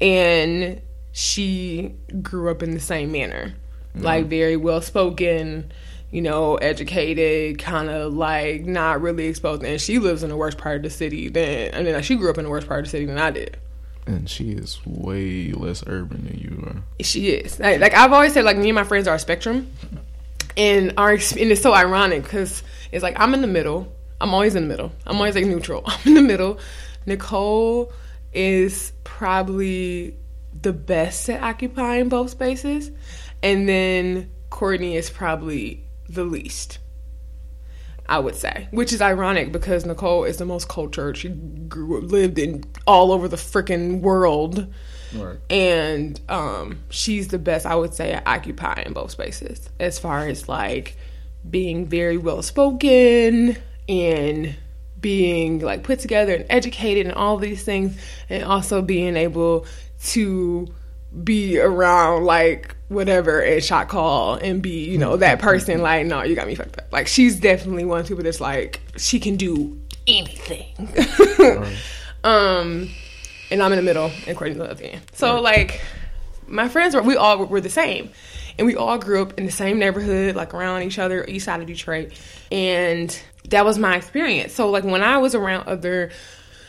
and 0.00 0.80
she 1.12 1.94
grew 2.22 2.50
up 2.50 2.62
in 2.62 2.72
the 2.72 2.80
same 2.80 3.12
manner. 3.12 3.54
Mm-hmm. 3.94 4.04
Like 4.04 4.26
very 4.26 4.56
well 4.56 4.80
spoken, 4.80 5.72
you 6.10 6.22
know, 6.22 6.56
educated, 6.56 7.58
kind 7.58 7.90
of 7.90 8.14
like 8.14 8.64
not 8.64 9.02
really 9.02 9.26
exposed. 9.26 9.62
And 9.62 9.80
she 9.80 9.98
lives 9.98 10.22
in 10.22 10.30
the 10.30 10.36
worst 10.36 10.58
part 10.58 10.76
of 10.76 10.82
the 10.82 10.90
city 10.90 11.28
than 11.28 11.74
I 11.74 11.82
mean, 11.82 11.94
like 11.94 12.04
she 12.04 12.16
grew 12.16 12.30
up 12.30 12.38
in 12.38 12.44
the 12.44 12.50
worst 12.50 12.66
part 12.68 12.80
of 12.80 12.86
the 12.86 12.90
city 12.90 13.06
than 13.06 13.18
I 13.18 13.30
did. 13.30 13.58
And 14.06 14.28
she 14.28 14.50
is 14.50 14.84
way 14.84 15.52
less 15.52 15.84
urban 15.86 16.24
than 16.24 16.38
you 16.38 16.64
are. 16.66 17.04
She 17.04 17.30
is. 17.30 17.60
Like, 17.60 17.80
like 17.80 17.94
I've 17.94 18.12
always 18.12 18.32
said, 18.32 18.44
like 18.44 18.56
me 18.56 18.70
and 18.70 18.74
my 18.74 18.84
friends 18.84 19.06
are 19.06 19.14
a 19.14 19.18
spectrum, 19.18 19.70
and 20.56 20.94
our 20.96 21.12
and 21.12 21.20
it's 21.22 21.62
so 21.62 21.72
ironic 21.72 22.22
because 22.22 22.62
it's 22.90 23.02
like 23.02 23.18
I'm 23.18 23.34
in 23.34 23.40
the 23.40 23.46
middle. 23.46 23.92
I'm 24.20 24.34
always 24.34 24.54
in 24.54 24.64
the 24.64 24.68
middle. 24.68 24.92
I'm 25.06 25.16
always 25.16 25.34
like 25.34 25.46
neutral. 25.46 25.82
I'm 25.86 26.00
in 26.06 26.14
the 26.14 26.22
middle. 26.22 26.58
Nicole 27.06 27.92
is 28.32 28.92
probably 29.04 30.16
the 30.60 30.72
best 30.72 31.28
at 31.28 31.42
occupying 31.42 32.08
both 32.08 32.30
spaces, 32.30 32.90
and 33.42 33.68
then 33.68 34.30
Courtney 34.50 34.96
is 34.96 35.10
probably 35.10 35.84
the 36.08 36.24
least. 36.24 36.78
I 38.08 38.18
would 38.18 38.34
say, 38.34 38.68
which 38.72 38.92
is 38.92 39.00
ironic 39.00 39.52
because 39.52 39.86
Nicole 39.86 40.24
is 40.24 40.36
the 40.36 40.44
most 40.44 40.68
cultured. 40.68 41.16
She 41.16 41.28
grew 41.30 42.00
lived 42.00 42.38
in 42.38 42.64
all 42.86 43.12
over 43.12 43.28
the 43.28 43.36
freaking 43.36 44.00
world 44.00 44.66
Right. 45.14 45.38
and 45.50 46.20
um, 46.28 46.80
she's 46.90 47.28
the 47.28 47.38
best 47.38 47.66
I 47.66 47.74
would 47.74 47.94
say 47.94 48.12
at 48.12 48.26
occupying 48.26 48.86
in 48.86 48.92
both 48.92 49.10
spaces. 49.10 49.68
As 49.78 49.98
far 49.98 50.26
as 50.26 50.48
like 50.48 50.96
being 51.48 51.86
very 51.86 52.16
well 52.16 52.42
spoken 52.42 53.56
and 53.88 54.54
being 55.00 55.58
like 55.58 55.82
put 55.82 55.98
together 55.98 56.32
and 56.34 56.46
educated 56.48 57.06
and 57.06 57.14
all 57.14 57.36
these 57.36 57.64
things 57.64 57.98
and 58.28 58.44
also 58.44 58.80
being 58.80 59.16
able 59.16 59.66
to 60.04 60.72
be 61.24 61.58
around 61.58 62.24
like 62.24 62.74
whatever 62.88 63.40
and 63.40 63.62
shot 63.62 63.88
call 63.88 64.34
and 64.36 64.62
be 64.62 64.84
you 64.84 64.96
know 64.96 65.16
that 65.16 65.38
person 65.40 65.82
like 65.82 66.06
no 66.06 66.22
you 66.22 66.34
got 66.34 66.46
me 66.46 66.54
fucked 66.54 66.78
up. 66.78 66.86
Like 66.92 67.06
she's 67.08 67.38
definitely 67.40 67.84
one 67.84 68.00
of 68.00 68.06
people 68.08 68.22
that's 68.22 68.40
like 68.40 68.80
she 68.96 69.18
can 69.20 69.36
do 69.36 69.78
anything. 70.06 70.88
Um 72.24 72.88
and 73.52 73.62
I'm 73.62 73.72
in 73.72 73.76
the 73.76 73.82
middle, 73.82 74.10
and 74.26 74.36
Courtney's 74.36 74.58
on 74.58 74.66
the 74.66 74.72
other 74.72 74.84
end. 74.84 75.02
So 75.12 75.40
like, 75.40 75.80
my 76.46 76.68
friends 76.68 76.94
were 76.94 77.02
we 77.02 77.16
all 77.16 77.44
were 77.44 77.60
the 77.60 77.70
same, 77.70 78.10
and 78.58 78.66
we 78.66 78.74
all 78.74 78.98
grew 78.98 79.22
up 79.22 79.38
in 79.38 79.46
the 79.46 79.52
same 79.52 79.78
neighborhood, 79.78 80.34
like 80.34 80.54
around 80.54 80.82
each 80.82 80.98
other, 80.98 81.24
east 81.26 81.44
side 81.44 81.60
of 81.60 81.66
Detroit, 81.66 82.12
and 82.50 83.16
that 83.50 83.64
was 83.64 83.78
my 83.78 83.96
experience. 83.96 84.52
So 84.54 84.70
like 84.70 84.84
when 84.84 85.02
I 85.02 85.18
was 85.18 85.34
around 85.34 85.68
other 85.68 86.10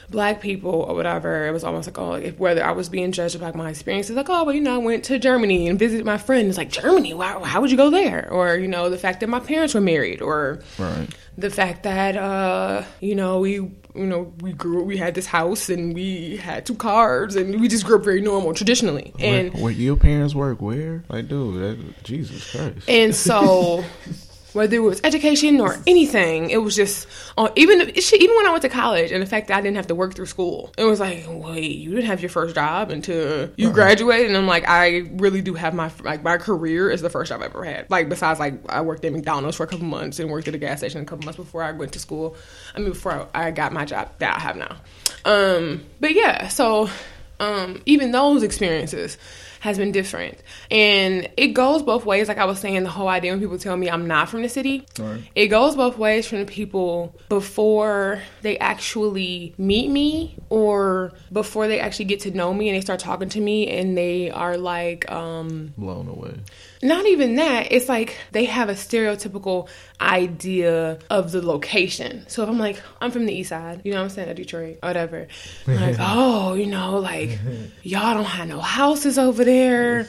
black 0.09 0.41
people 0.41 0.71
or 0.71 0.95
whatever, 0.95 1.47
it 1.47 1.51
was 1.51 1.63
almost 1.63 1.87
like 1.87 1.97
oh, 1.99 2.13
if 2.13 2.37
whether 2.37 2.63
I 2.63 2.71
was 2.71 2.89
being 2.89 3.11
judged 3.11 3.35
about 3.35 3.55
my 3.55 3.69
experiences, 3.69 4.15
like 4.15 4.29
oh 4.29 4.43
well, 4.45 4.55
you 4.55 4.61
know, 4.61 4.75
I 4.75 4.77
went 4.77 5.03
to 5.05 5.19
Germany 5.19 5.67
and 5.67 5.77
visited 5.79 6.05
my 6.05 6.17
friend. 6.17 6.47
It's 6.49 6.57
like 6.57 6.69
Germany, 6.69 7.13
why? 7.13 7.39
How 7.43 7.61
would 7.61 7.71
you 7.71 7.77
go 7.77 7.89
there? 7.89 8.29
Or 8.31 8.55
you 8.55 8.67
know, 8.67 8.89
the 8.89 8.97
fact 8.97 9.19
that 9.21 9.27
my 9.29 9.39
parents 9.39 9.73
were 9.73 9.81
married, 9.81 10.21
or 10.21 10.61
Right. 10.77 11.07
the 11.37 11.49
fact 11.49 11.83
that 11.83 12.15
uh 12.17 12.83
you 12.99 13.15
know 13.15 13.39
we 13.39 13.53
you 13.53 13.71
know 13.95 14.33
we 14.41 14.53
grew 14.53 14.83
we 14.83 14.97
had 14.97 15.13
this 15.15 15.25
house 15.27 15.69
and 15.69 15.93
we 15.93 16.37
had 16.37 16.65
two 16.65 16.73
cars 16.75 17.35
and 17.35 17.61
we 17.61 17.67
just 17.67 17.85
grew 17.85 17.97
up 17.97 18.03
very 18.03 18.21
normal 18.21 18.53
traditionally 18.53 19.13
and 19.19 19.53
where, 19.53 19.63
where 19.63 19.71
your 19.71 19.95
parents 19.95 20.33
work? 20.33 20.61
Where? 20.61 21.03
Like, 21.09 21.27
dude, 21.27 21.55
that, 21.61 22.03
Jesus 22.03 22.49
Christ. 22.51 22.89
and 22.89 23.13
so 23.15 23.83
whether 24.53 24.75
it 24.75 24.79
was 24.79 25.01
education 25.03 25.59
or 25.59 25.77
anything 25.87 26.49
it 26.49 26.57
was 26.57 26.75
just 26.75 27.07
uh, 27.37 27.49
even 27.55 27.93
shit, 27.95 28.21
even 28.21 28.35
when 28.35 28.45
I 28.45 28.51
went 28.51 28.61
to 28.63 28.69
college 28.69 29.11
and 29.11 29.21
the 29.21 29.27
fact 29.27 29.47
that 29.47 29.57
I 29.57 29.61
didn't 29.61 29.77
have 29.77 29.87
to 29.87 29.95
work 29.95 30.13
through 30.13 30.27
school 30.27 30.71
it 30.77 30.83
was 30.83 30.99
like 30.99 31.25
wait 31.27 31.75
you 31.75 31.91
didn't 31.91 32.05
have 32.05 32.21
your 32.21 32.29
first 32.29 32.55
job 32.55 32.89
until 32.91 33.49
you 33.55 33.71
graduated? 33.71 34.27
And 34.27 34.37
I'm 34.37 34.47
like 34.47 34.67
I 34.67 35.09
really 35.13 35.41
do 35.41 35.53
have 35.53 35.73
my 35.73 35.91
like 36.03 36.23
my 36.23 36.37
career 36.37 36.89
is 36.89 37.01
the 37.01 37.09
first 37.09 37.29
job 37.29 37.41
I've 37.41 37.51
ever 37.51 37.63
had. 37.63 37.89
Like 37.89 38.09
besides 38.09 38.39
like 38.39 38.55
I 38.69 38.81
worked 38.81 39.03
at 39.05 39.11
McDonald's 39.11 39.57
for 39.57 39.63
a 39.63 39.67
couple 39.67 39.85
months 39.85 40.19
and 40.19 40.29
worked 40.29 40.47
at 40.47 40.55
a 40.55 40.57
gas 40.57 40.79
station 40.79 41.01
a 41.01 41.05
couple 41.05 41.25
months 41.25 41.37
before 41.37 41.63
I 41.63 41.71
went 41.71 41.93
to 41.93 41.99
school. 41.99 42.35
I 42.75 42.79
mean 42.79 42.89
before 42.89 43.27
I, 43.33 43.47
I 43.47 43.51
got 43.51 43.73
my 43.73 43.85
job 43.85 44.11
that 44.19 44.37
I 44.37 44.39
have 44.39 44.55
now. 44.55 44.77
Um 45.25 45.83
but 45.99 46.13
yeah 46.13 46.47
so 46.47 46.89
um 47.39 47.81
even 47.85 48.11
those 48.11 48.43
experiences 48.43 49.17
has 49.63 49.77
been 49.77 49.93
different. 49.93 50.37
And 50.69 51.29
it 51.37 51.53
goes 51.53 51.83
both 51.83 52.05
ways. 52.05 52.27
Like 52.27 52.37
I 52.37 52.43
was 52.43 52.59
saying, 52.59 52.83
the 52.83 52.89
whole 52.89 53.07
idea 53.07 53.31
when 53.31 53.39
people 53.39 53.57
tell 53.57 53.77
me 53.77 53.89
I'm 53.89 54.07
not 54.07 54.27
from 54.27 54.41
the 54.41 54.49
city, 54.49 54.85
Right. 54.99 55.21
it 55.35 55.47
goes 55.47 55.77
both 55.77 55.97
ways 55.97 56.27
from 56.27 56.39
the 56.39 56.45
people 56.45 57.15
before 57.29 58.21
they 58.41 58.57
actually 58.57 59.55
meet 59.57 59.89
me 59.89 60.35
or 60.49 61.13
before 61.31 61.69
they 61.69 61.79
actually 61.79 62.05
get 62.05 62.19
to 62.21 62.31
know 62.31 62.53
me 62.53 62.67
and 62.67 62.75
they 62.75 62.81
start 62.81 62.99
talking 62.99 63.29
to 63.29 63.39
me 63.39 63.69
and 63.69 63.97
they 63.97 64.29
are 64.29 64.57
like, 64.57 65.09
um, 65.09 65.73
Blown 65.77 66.09
away. 66.09 66.35
Not 66.83 67.05
even 67.05 67.35
that. 67.35 67.71
It's 67.71 67.87
like 67.87 68.17
they 68.31 68.45
have 68.45 68.69
a 68.69 68.73
stereotypical 68.73 69.69
idea 70.01 70.99
of 71.09 71.31
the 71.31 71.41
location. 71.41 72.25
So 72.27 72.43
if 72.43 72.49
I'm 72.49 72.59
like, 72.59 72.81
I'm 72.99 73.09
from 73.09 73.25
the 73.25 73.33
east 73.33 73.49
side, 73.49 73.81
you 73.85 73.93
know 73.93 73.99
what 73.99 74.03
I'm 74.03 74.09
saying, 74.09 74.29
of 74.29 74.35
Detroit, 74.35 74.79
or 74.83 74.89
whatever. 74.89 75.27
I'm 75.65 75.75
like, 75.75 75.95
oh, 75.99 76.53
you 76.53 76.65
know, 76.65 76.99
like 76.99 77.39
y'all 77.83 78.13
don't 78.13 78.25
have 78.25 78.47
no 78.47 78.59
houses 78.59 79.17
over 79.17 79.45
there. 79.45 80.07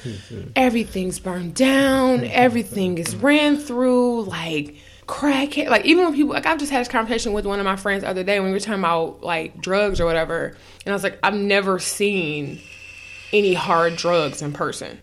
Everything's 0.56 1.20
burned 1.20 1.54
down. 1.54 2.24
Everything 2.24 2.98
is 2.98 3.14
ran 3.16 3.56
through. 3.56 4.24
Like 4.24 4.76
crackhead. 5.06 5.68
Like 5.68 5.84
even 5.84 6.04
when 6.04 6.14
people 6.14 6.32
like 6.32 6.46
I've 6.46 6.58
just 6.58 6.72
had 6.72 6.80
this 6.80 6.88
conversation 6.88 7.32
with 7.32 7.46
one 7.46 7.60
of 7.60 7.64
my 7.64 7.76
friends 7.76 8.02
the 8.02 8.08
other 8.08 8.24
day 8.24 8.40
when 8.40 8.48
we 8.48 8.52
were 8.52 8.60
talking 8.60 8.80
about 8.80 9.22
like 9.22 9.60
drugs 9.60 10.00
or 10.00 10.06
whatever, 10.06 10.56
and 10.84 10.92
I 10.92 10.92
was 10.92 11.04
like, 11.04 11.18
I've 11.22 11.34
never 11.34 11.78
seen 11.78 12.60
any 13.32 13.54
hard 13.54 13.96
drugs 13.96 14.42
in 14.42 14.52
person 14.52 14.98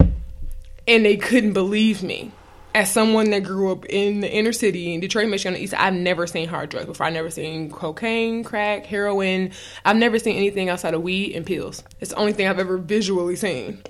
and 0.88 1.06
they 1.06 1.18
couldn't 1.18 1.54
believe 1.54 2.04
me. 2.04 2.32
As 2.74 2.90
someone 2.90 3.32
that 3.32 3.44
grew 3.44 3.70
up 3.70 3.86
in 3.88 4.22
the 4.22 4.32
inner 4.32 4.54
city 4.54 4.94
in 4.94 5.02
Detroit, 5.02 5.28
Michigan, 5.28 5.60
east, 5.60 5.74
I've 5.74 5.94
never 5.94 6.26
seen 6.26 6.48
hard 6.48 6.70
drugs 6.70 6.86
before. 6.86 7.06
I've 7.06 7.12
never 7.12 7.30
seen 7.30 7.70
cocaine, 7.70 8.46
crack, 8.46 8.86
heroin. 8.86 9.52
I've 9.84 9.98
never 9.98 10.18
seen 10.20 10.38
anything 10.38 10.70
outside 10.70 10.94
of 10.94 11.02
weed 11.02 11.36
and 11.36 11.46
pills. 11.46 11.84
It's 12.00 12.12
the 12.12 12.18
only 12.18 12.32
thing 12.32 12.48
I've 12.48 12.60
ever 12.60 12.78
visually 12.78 13.36
seen. 13.36 13.84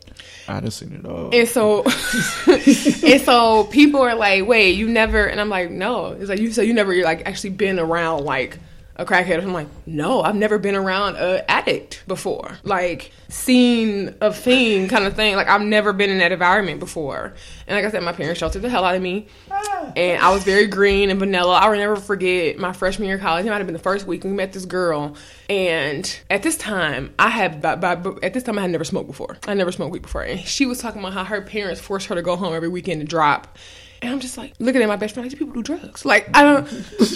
I'd 0.47 0.63
have 0.63 0.73
seen 0.73 0.93
it 0.93 1.05
all. 1.05 1.29
And 1.31 1.47
so, 1.47 1.83
and 2.47 3.21
so 3.21 3.65
people 3.65 4.01
are 4.01 4.15
like, 4.15 4.47
"Wait, 4.47 4.71
you 4.71 4.89
never?" 4.89 5.25
And 5.25 5.39
I'm 5.39 5.49
like, 5.49 5.69
"No." 5.69 6.07
It's 6.07 6.29
like 6.29 6.39
you 6.39 6.51
so 6.51 6.63
you 6.63 6.73
never 6.73 6.95
like 7.03 7.27
actually 7.27 7.51
been 7.51 7.77
around 7.77 8.25
like 8.25 8.57
a 9.01 9.05
crackhead. 9.05 9.41
I'm 9.41 9.53
like, 9.53 9.67
"No, 9.85 10.21
I've 10.21 10.35
never 10.35 10.57
been 10.57 10.75
around 10.75 11.15
a 11.17 11.49
addict 11.49 12.03
before. 12.07 12.57
Like 12.63 13.11
seen 13.29 14.15
a 14.21 14.31
fiend 14.31 14.89
kind 14.89 15.05
of 15.05 15.15
thing. 15.15 15.35
Like 15.35 15.47
I've 15.47 15.61
never 15.61 15.93
been 15.93 16.09
in 16.09 16.19
that 16.19 16.31
environment 16.31 16.79
before." 16.79 17.33
And 17.67 17.75
like 17.75 17.85
I 17.85 17.91
said, 17.91 18.03
my 18.03 18.13
parents 18.13 18.39
sheltered 18.39 18.61
the 18.61 18.69
hell 18.69 18.85
out 18.85 18.95
of 18.95 19.01
me, 19.01 19.27
and 19.95 20.21
I 20.21 20.31
was 20.31 20.43
very 20.43 20.67
green 20.67 21.09
and 21.09 21.19
vanilla. 21.19 21.55
I 21.55 21.69
will 21.69 21.77
never 21.77 21.95
forget 21.95 22.57
my 22.57 22.73
freshman 22.73 23.07
year 23.07 23.15
of 23.15 23.21
college. 23.21 23.45
It 23.45 23.49
might 23.49 23.57
have 23.57 23.67
been 23.67 23.73
the 23.73 23.79
first 23.79 24.05
week 24.05 24.23
we 24.23 24.31
met 24.31 24.53
this 24.53 24.65
girl, 24.65 25.15
and 25.49 26.19
at 26.29 26.43
this 26.43 26.57
time, 26.57 27.13
I 27.17 27.29
had 27.29 27.61
by, 27.61 27.75
by, 27.75 27.93
at 28.23 28.33
this 28.33 28.43
time 28.43 28.57
I 28.57 28.61
had 28.61 28.71
never 28.71 28.83
smoked 28.83 29.07
before. 29.07 29.37
I 29.47 29.53
never 29.53 29.71
smoked 29.71 29.91
weed 29.91 30.03
before, 30.03 30.23
and 30.23 30.39
she 30.39 30.65
was 30.65 30.79
talking 30.79 31.01
about 31.01 31.13
how 31.13 31.23
her 31.23 31.41
parents 31.41 31.81
forced 31.81 32.07
her 32.07 32.15
to 32.15 32.21
go 32.21 32.35
home 32.35 32.53
every 32.53 32.69
weekend 32.69 33.01
to 33.01 33.07
drop. 33.07 33.57
And 34.01 34.11
I'm 34.13 34.19
just 34.19 34.37
like 34.37 34.53
looking 34.59 34.81
at 34.81 34.87
my 34.87 34.95
best 34.95 35.13
friend, 35.13 35.25
like, 35.25 35.31
these 35.31 35.39
people 35.47 35.61
do 35.61 35.63
drugs. 35.77 36.05
Like, 36.05 36.29
I 36.35 36.41
don't, 36.43 36.67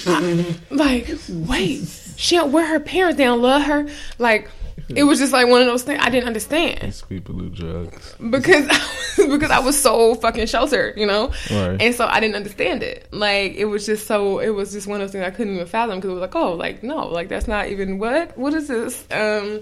I- 0.08 0.56
like, 0.70 1.08
wait, 1.30 1.82
she 2.16 2.36
don't, 2.36 2.52
where 2.52 2.66
her 2.68 2.80
parents, 2.80 3.18
they 3.18 3.24
don't 3.24 3.42
love 3.42 3.64
her. 3.64 3.88
Like, 4.20 4.50
it 4.90 5.04
was 5.04 5.18
just 5.18 5.34
like 5.34 5.48
one 5.48 5.62
of 5.62 5.68
those 5.68 5.82
things 5.82 6.00
I 6.04 6.10
didn't 6.12 6.28
understand 6.28 6.80
These 6.82 7.02
people 7.04 7.34
do 7.34 7.50
drugs. 7.50 8.14
because 8.30 8.68
because 9.18 9.50
I 9.50 9.58
was 9.60 9.82
so 9.82 10.14
fucking 10.16 10.46
sheltered, 10.46 10.96
you 10.98 11.08
know, 11.08 11.32
Right. 11.50 11.82
and 11.82 11.96
so 11.96 12.06
I 12.06 12.20
didn't 12.20 12.36
understand 12.36 12.84
it. 12.84 13.08
Like 13.12 13.54
it 13.56 13.66
was 13.66 13.86
just 13.88 14.06
so 14.06 14.38
it 14.40 14.50
was 14.50 14.74
just 14.74 14.86
one 14.86 15.02
of 15.02 15.08
those 15.08 15.14
things 15.14 15.26
I 15.26 15.32
couldn't 15.32 15.56
even 15.56 15.66
fathom 15.66 15.98
because 15.98 16.12
it 16.12 16.14
was 16.14 16.22
like, 16.22 16.36
oh, 16.36 16.54
like 16.54 16.84
no, 16.84 17.08
like 17.08 17.30
that's 17.30 17.48
not 17.48 17.70
even 17.70 17.98
what 17.98 18.38
what 18.38 18.54
is 18.54 18.68
this? 18.68 19.06
Um, 19.10 19.62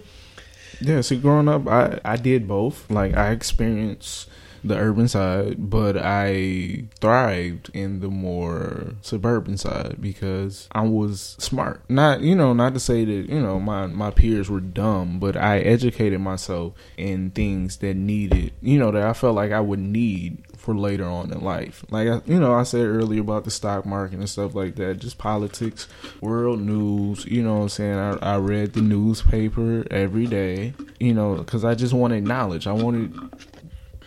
Yeah, 0.81 0.99
see, 0.99 1.15
growing 1.17 1.47
up, 1.47 1.67
I 1.67 2.01
I 2.03 2.17
did 2.17 2.45
both. 2.45 2.89
Like, 2.91 3.15
I 3.15 3.29
experienced 3.31 4.27
the 4.63 4.77
urban 4.77 5.07
side, 5.07 5.69
but 5.69 5.97
I 5.97 6.85
thrived 6.99 7.69
in 7.73 7.99
the 7.99 8.09
more 8.09 8.93
suburban 9.01 9.57
side 9.57 9.97
because 9.99 10.67
I 10.71 10.81
was 10.81 11.35
smart. 11.39 11.83
Not, 11.89 12.21
you 12.21 12.35
know, 12.35 12.53
not 12.53 12.73
to 12.73 12.79
say 12.79 13.03
that 13.05 13.29
you 13.29 13.41
know 13.41 13.59
my 13.59 13.87
my 13.87 14.11
peers 14.11 14.49
were 14.49 14.61
dumb, 14.61 15.19
but 15.19 15.35
I 15.35 15.59
educated 15.59 16.21
myself 16.21 16.73
in 16.97 17.31
things 17.31 17.77
that 17.77 17.95
needed, 17.95 18.53
you 18.61 18.79
know, 18.79 18.91
that 18.91 19.03
I 19.03 19.13
felt 19.13 19.35
like 19.35 19.51
I 19.51 19.59
would 19.59 19.79
need 19.79 20.43
for 20.63 20.73
later 20.73 21.05
on 21.05 21.31
in 21.31 21.41
life. 21.41 21.83
Like, 21.89 22.07
I, 22.07 22.21
you 22.25 22.39
know, 22.39 22.53
I 22.53 22.63
said 22.63 22.85
earlier 22.85 23.19
about 23.19 23.43
the 23.43 23.51
stock 23.51 23.85
market 23.85 24.19
and 24.19 24.29
stuff 24.29 24.55
like 24.55 24.75
that, 24.75 24.99
just 24.99 25.17
politics, 25.17 25.89
world 26.21 26.61
news, 26.61 27.25
you 27.25 27.43
know 27.43 27.55
what 27.55 27.61
I'm 27.63 27.69
saying? 27.69 27.97
I, 27.97 28.11
I 28.21 28.37
read 28.37 28.71
the 28.71 28.81
newspaper 28.81 29.85
every 29.91 30.25
day, 30.25 30.73
you 31.01 31.13
know, 31.13 31.35
because 31.35 31.65
I 31.65 31.75
just 31.75 31.93
wanted 31.93 32.23
knowledge. 32.23 32.65
I 32.65 32.71
wanted 32.71 33.13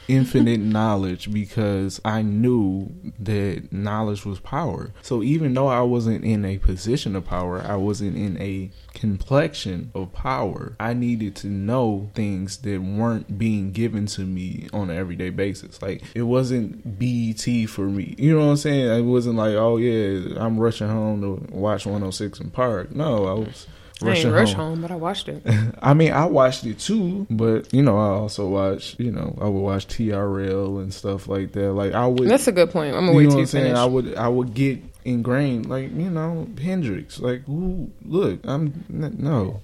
infinite 0.09 0.61
knowledge 0.61 1.33
because 1.33 2.01
I 2.05 2.23
knew 2.23 2.95
that 3.19 3.73
knowledge 3.73 4.25
was 4.25 4.41
power. 4.41 4.93
So 5.03 5.23
even 5.23 5.55
though 5.55 5.69
I 5.69 5.83
wasn't 5.83 6.25
in 6.25 6.45
a 6.45 6.59
position 6.59 7.17
of 7.17 7.25
power, 7.25 7.63
I 7.63 7.77
wasn't 7.77 8.17
in 8.17 8.41
a 8.41 8.71
complexion 8.95 9.91
of 9.95 10.13
power. 10.13 10.77
I 10.81 10.95
needed 10.95 11.37
to 11.37 11.49
know 11.49 12.11
things 12.15 12.59
that 12.59 12.81
weren't 12.81 13.39
being 13.39 13.73
given 13.73 14.07
to 14.07 14.23
me 14.23 14.69
on 14.73 14.91
an 14.91 14.97
everyday 14.97 15.31
basis. 15.31 15.83
Like 15.83 16.03
it 16.15 16.23
wasn't 16.23 16.99
BET 16.99 17.69
for 17.69 17.87
me. 17.87 18.15
You 18.19 18.35
know 18.35 18.47
what 18.47 18.51
I'm 18.53 18.57
saying? 18.57 18.99
It 18.99 19.03
wasn't 19.03 19.37
like, 19.37 19.55
oh 19.55 19.77
yeah, 19.77 20.35
I'm 20.37 20.59
rushing 20.59 20.89
home 20.89 21.21
to 21.23 21.55
watch 21.55 21.87
106 21.87 22.41
& 22.47 22.53
Park. 22.53 22.95
No, 22.95 23.27
I 23.27 23.33
was 23.35 23.67
I 24.03 24.07
rushing 24.09 24.27
ain't 24.27 24.35
rush 24.37 24.53
home. 24.53 24.73
home, 24.73 24.83
but 24.83 24.91
I 24.91 24.97
watched 24.97 25.29
it. 25.29 25.43
I 25.83 25.95
mean, 25.95 26.13
I 26.13 26.27
watched 26.27 26.65
it 26.65 26.79
too, 26.79 27.27
but 27.31 27.73
you 27.73 27.83
know, 27.83 27.97
I 27.99 28.09
also 28.09 28.47
watch. 28.49 28.95
you 28.99 29.11
know, 29.11 29.37
I 29.41 29.45
would 29.45 29.61
watch 29.61 29.87
TRL 29.89 30.81
and 30.83 30.93
stuff 30.93 31.29
like 31.29 31.53
that. 31.53 31.73
Like 31.73 31.93
I 31.95 32.07
would, 32.07 32.29
That's 32.29 32.47
a 32.47 32.53
good 32.53 32.71
point. 32.71 32.95
I'm 32.95 33.07
gonna 33.07 33.13
you 33.13 33.17
wait 33.17 33.25
know 33.25 33.31
till 33.31 33.37
what 33.37 33.39
you 33.39 33.43
I'm 33.43 33.47
saying? 33.47 33.65
finish. 33.67 33.79
I 33.79 33.85
would, 33.87 34.15
I 34.17 34.29
would 34.29 34.53
get 34.55 34.81
ingrained, 35.05 35.69
like 35.71 35.91
you 35.95 36.11
know, 36.11 36.47
Hendrix. 36.61 37.21
Like, 37.21 37.45
who? 37.45 37.91
Look, 38.05 38.41
I'm 38.45 38.85
n- 38.93 39.17
no. 39.19 39.61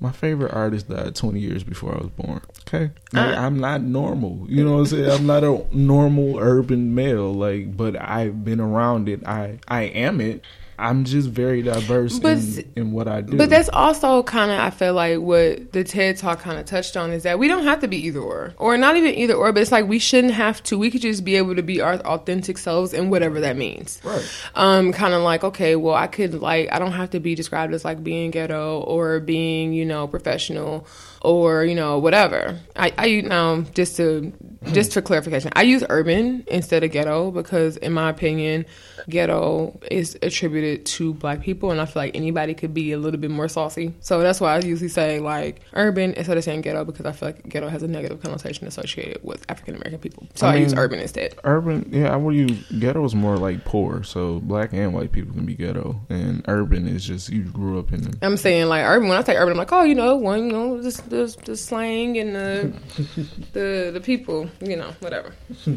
My 0.00 0.10
favorite 0.10 0.52
artist 0.52 0.88
died 0.88 1.14
20 1.14 1.38
years 1.38 1.62
before 1.62 1.94
I 1.94 1.98
was 1.98 2.10
born. 2.10 2.40
Okay, 2.66 2.90
like, 3.12 3.36
Uh. 3.36 3.40
I'm 3.40 3.60
not 3.60 3.82
normal. 3.82 4.46
You 4.48 4.64
know 4.64 4.72
what 4.72 4.78
I'm 4.80 4.86
saying? 4.86 5.10
I'm 5.10 5.26
not 5.26 5.44
a 5.44 5.64
normal 5.72 6.38
urban 6.40 6.92
male. 6.96 7.32
Like, 7.32 7.76
but 7.76 7.94
I've 8.00 8.44
been 8.44 8.58
around 8.60 9.08
it. 9.08 9.24
I, 9.24 9.58
I 9.68 9.82
am 9.82 10.20
it. 10.20 10.42
I'm 10.78 11.04
just 11.04 11.28
very 11.28 11.62
diverse 11.62 12.18
But 12.18 12.38
in, 12.38 12.72
in 12.76 12.92
what 12.92 13.06
I 13.06 13.20
do. 13.20 13.36
But 13.36 13.50
that's 13.50 13.68
also 13.68 14.22
kind 14.22 14.50
of, 14.50 14.58
I 14.58 14.70
feel 14.70 14.94
like, 14.94 15.18
what 15.18 15.72
the 15.72 15.84
TED 15.84 16.16
Talk 16.16 16.40
kind 16.40 16.58
of 16.58 16.64
touched 16.64 16.96
on 16.96 17.12
is 17.12 17.22
that 17.22 17.38
we 17.38 17.46
don't 17.46 17.64
have 17.64 17.80
to 17.80 17.88
be 17.88 17.98
either 18.06 18.20
or. 18.20 18.54
Or 18.56 18.76
not 18.76 18.96
even 18.96 19.14
either 19.14 19.34
or, 19.34 19.52
but 19.52 19.60
it's 19.60 19.70
like 19.70 19.86
we 19.86 19.98
shouldn't 19.98 20.32
have 20.32 20.62
to. 20.64 20.78
We 20.78 20.90
could 20.90 21.02
just 21.02 21.24
be 21.24 21.36
able 21.36 21.54
to 21.56 21.62
be 21.62 21.80
our 21.80 21.94
authentic 21.96 22.58
selves 22.58 22.94
and 22.94 23.10
whatever 23.10 23.40
that 23.40 23.56
means. 23.56 24.00
Right. 24.02 24.26
Um, 24.54 24.92
kind 24.92 25.14
of 25.14 25.22
like, 25.22 25.44
okay, 25.44 25.76
well, 25.76 25.94
I 25.94 26.06
could, 26.06 26.40
like, 26.40 26.72
I 26.72 26.78
don't 26.78 26.92
have 26.92 27.10
to 27.10 27.20
be 27.20 27.34
described 27.34 27.74
as, 27.74 27.84
like, 27.84 28.02
being 28.02 28.30
ghetto 28.30 28.80
or 28.80 29.20
being, 29.20 29.72
you 29.72 29.84
know, 29.84 30.08
professional 30.08 30.86
or, 31.20 31.64
you 31.64 31.74
know, 31.74 31.98
whatever. 31.98 32.58
I, 32.74 32.92
I, 32.98 33.06
you 33.06 33.22
know, 33.22 33.64
just 33.74 33.96
to, 33.98 34.32
just 34.72 34.92
for 34.92 35.02
clarification, 35.02 35.52
I 35.54 35.62
use 35.62 35.84
urban 35.88 36.44
instead 36.48 36.82
of 36.82 36.90
ghetto 36.90 37.30
because, 37.30 37.76
in 37.76 37.92
my 37.92 38.10
opinion, 38.10 38.66
ghetto 39.08 39.78
is 39.90 40.18
attributed 40.22 40.84
to 40.86 41.14
black 41.14 41.40
people 41.40 41.70
and 41.70 41.80
i 41.80 41.84
feel 41.84 42.02
like 42.02 42.14
anybody 42.14 42.54
could 42.54 42.72
be 42.72 42.92
a 42.92 42.98
little 42.98 43.20
bit 43.20 43.30
more 43.30 43.48
saucy. 43.48 43.92
So 44.00 44.20
that's 44.20 44.40
why 44.40 44.54
i 44.54 44.58
usually 44.60 44.88
say 44.88 45.20
like 45.20 45.60
urban 45.74 46.14
instead 46.14 46.36
of 46.36 46.44
saying 46.44 46.62
ghetto 46.62 46.84
because 46.84 47.06
i 47.06 47.12
feel 47.12 47.28
like 47.30 47.48
ghetto 47.48 47.68
has 47.68 47.82
a 47.82 47.88
negative 47.88 48.22
connotation 48.22 48.66
associated 48.66 49.22
with 49.22 49.44
african 49.48 49.74
american 49.74 49.98
people. 49.98 50.26
So 50.34 50.46
I 50.46 50.54
I, 50.54 50.56
use 50.56 50.74
urban 50.74 51.00
instead. 51.00 51.34
Urban, 51.44 51.88
yeah, 51.90 52.12
I 52.12 52.16
would 52.16 52.34
use 52.34 52.62
ghetto 52.78 53.04
is 53.04 53.14
more 53.14 53.36
like 53.36 53.64
poor, 53.64 54.02
so 54.02 54.40
black 54.40 54.72
and 54.72 54.94
white 54.94 55.12
people 55.12 55.32
can 55.34 55.44
be 55.44 55.54
ghetto, 55.54 56.00
and 56.08 56.44
urban 56.48 56.86
is 56.86 57.04
just 57.04 57.30
you 57.30 57.44
grew 57.44 57.78
up 57.78 57.92
in. 57.92 58.12
i'm 58.22 58.36
saying 58.36 58.66
like 58.66 58.84
urban 58.84 59.08
when 59.08 59.18
i 59.18 59.22
say 59.22 59.36
urban 59.36 59.52
i'm 59.52 59.58
like 59.58 59.72
oh 59.72 59.82
you 59.82 59.94
know 59.94 60.16
one 60.16 60.46
you 60.46 60.52
know 60.52 60.82
just 60.82 61.08
the, 61.10 61.34
the 61.44 61.56
slang 61.56 62.18
and 62.18 62.34
the 62.34 62.72
the 63.52 63.90
the 63.92 64.00
people 64.00 64.48
you 64.60 64.76
know 64.76 64.92
whatever. 65.00 65.32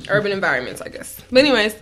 Urban 0.10 0.32
environments 0.32 0.82
i 0.82 0.90
guess. 0.90 1.22
But 1.32 1.40
anyways 1.40 1.76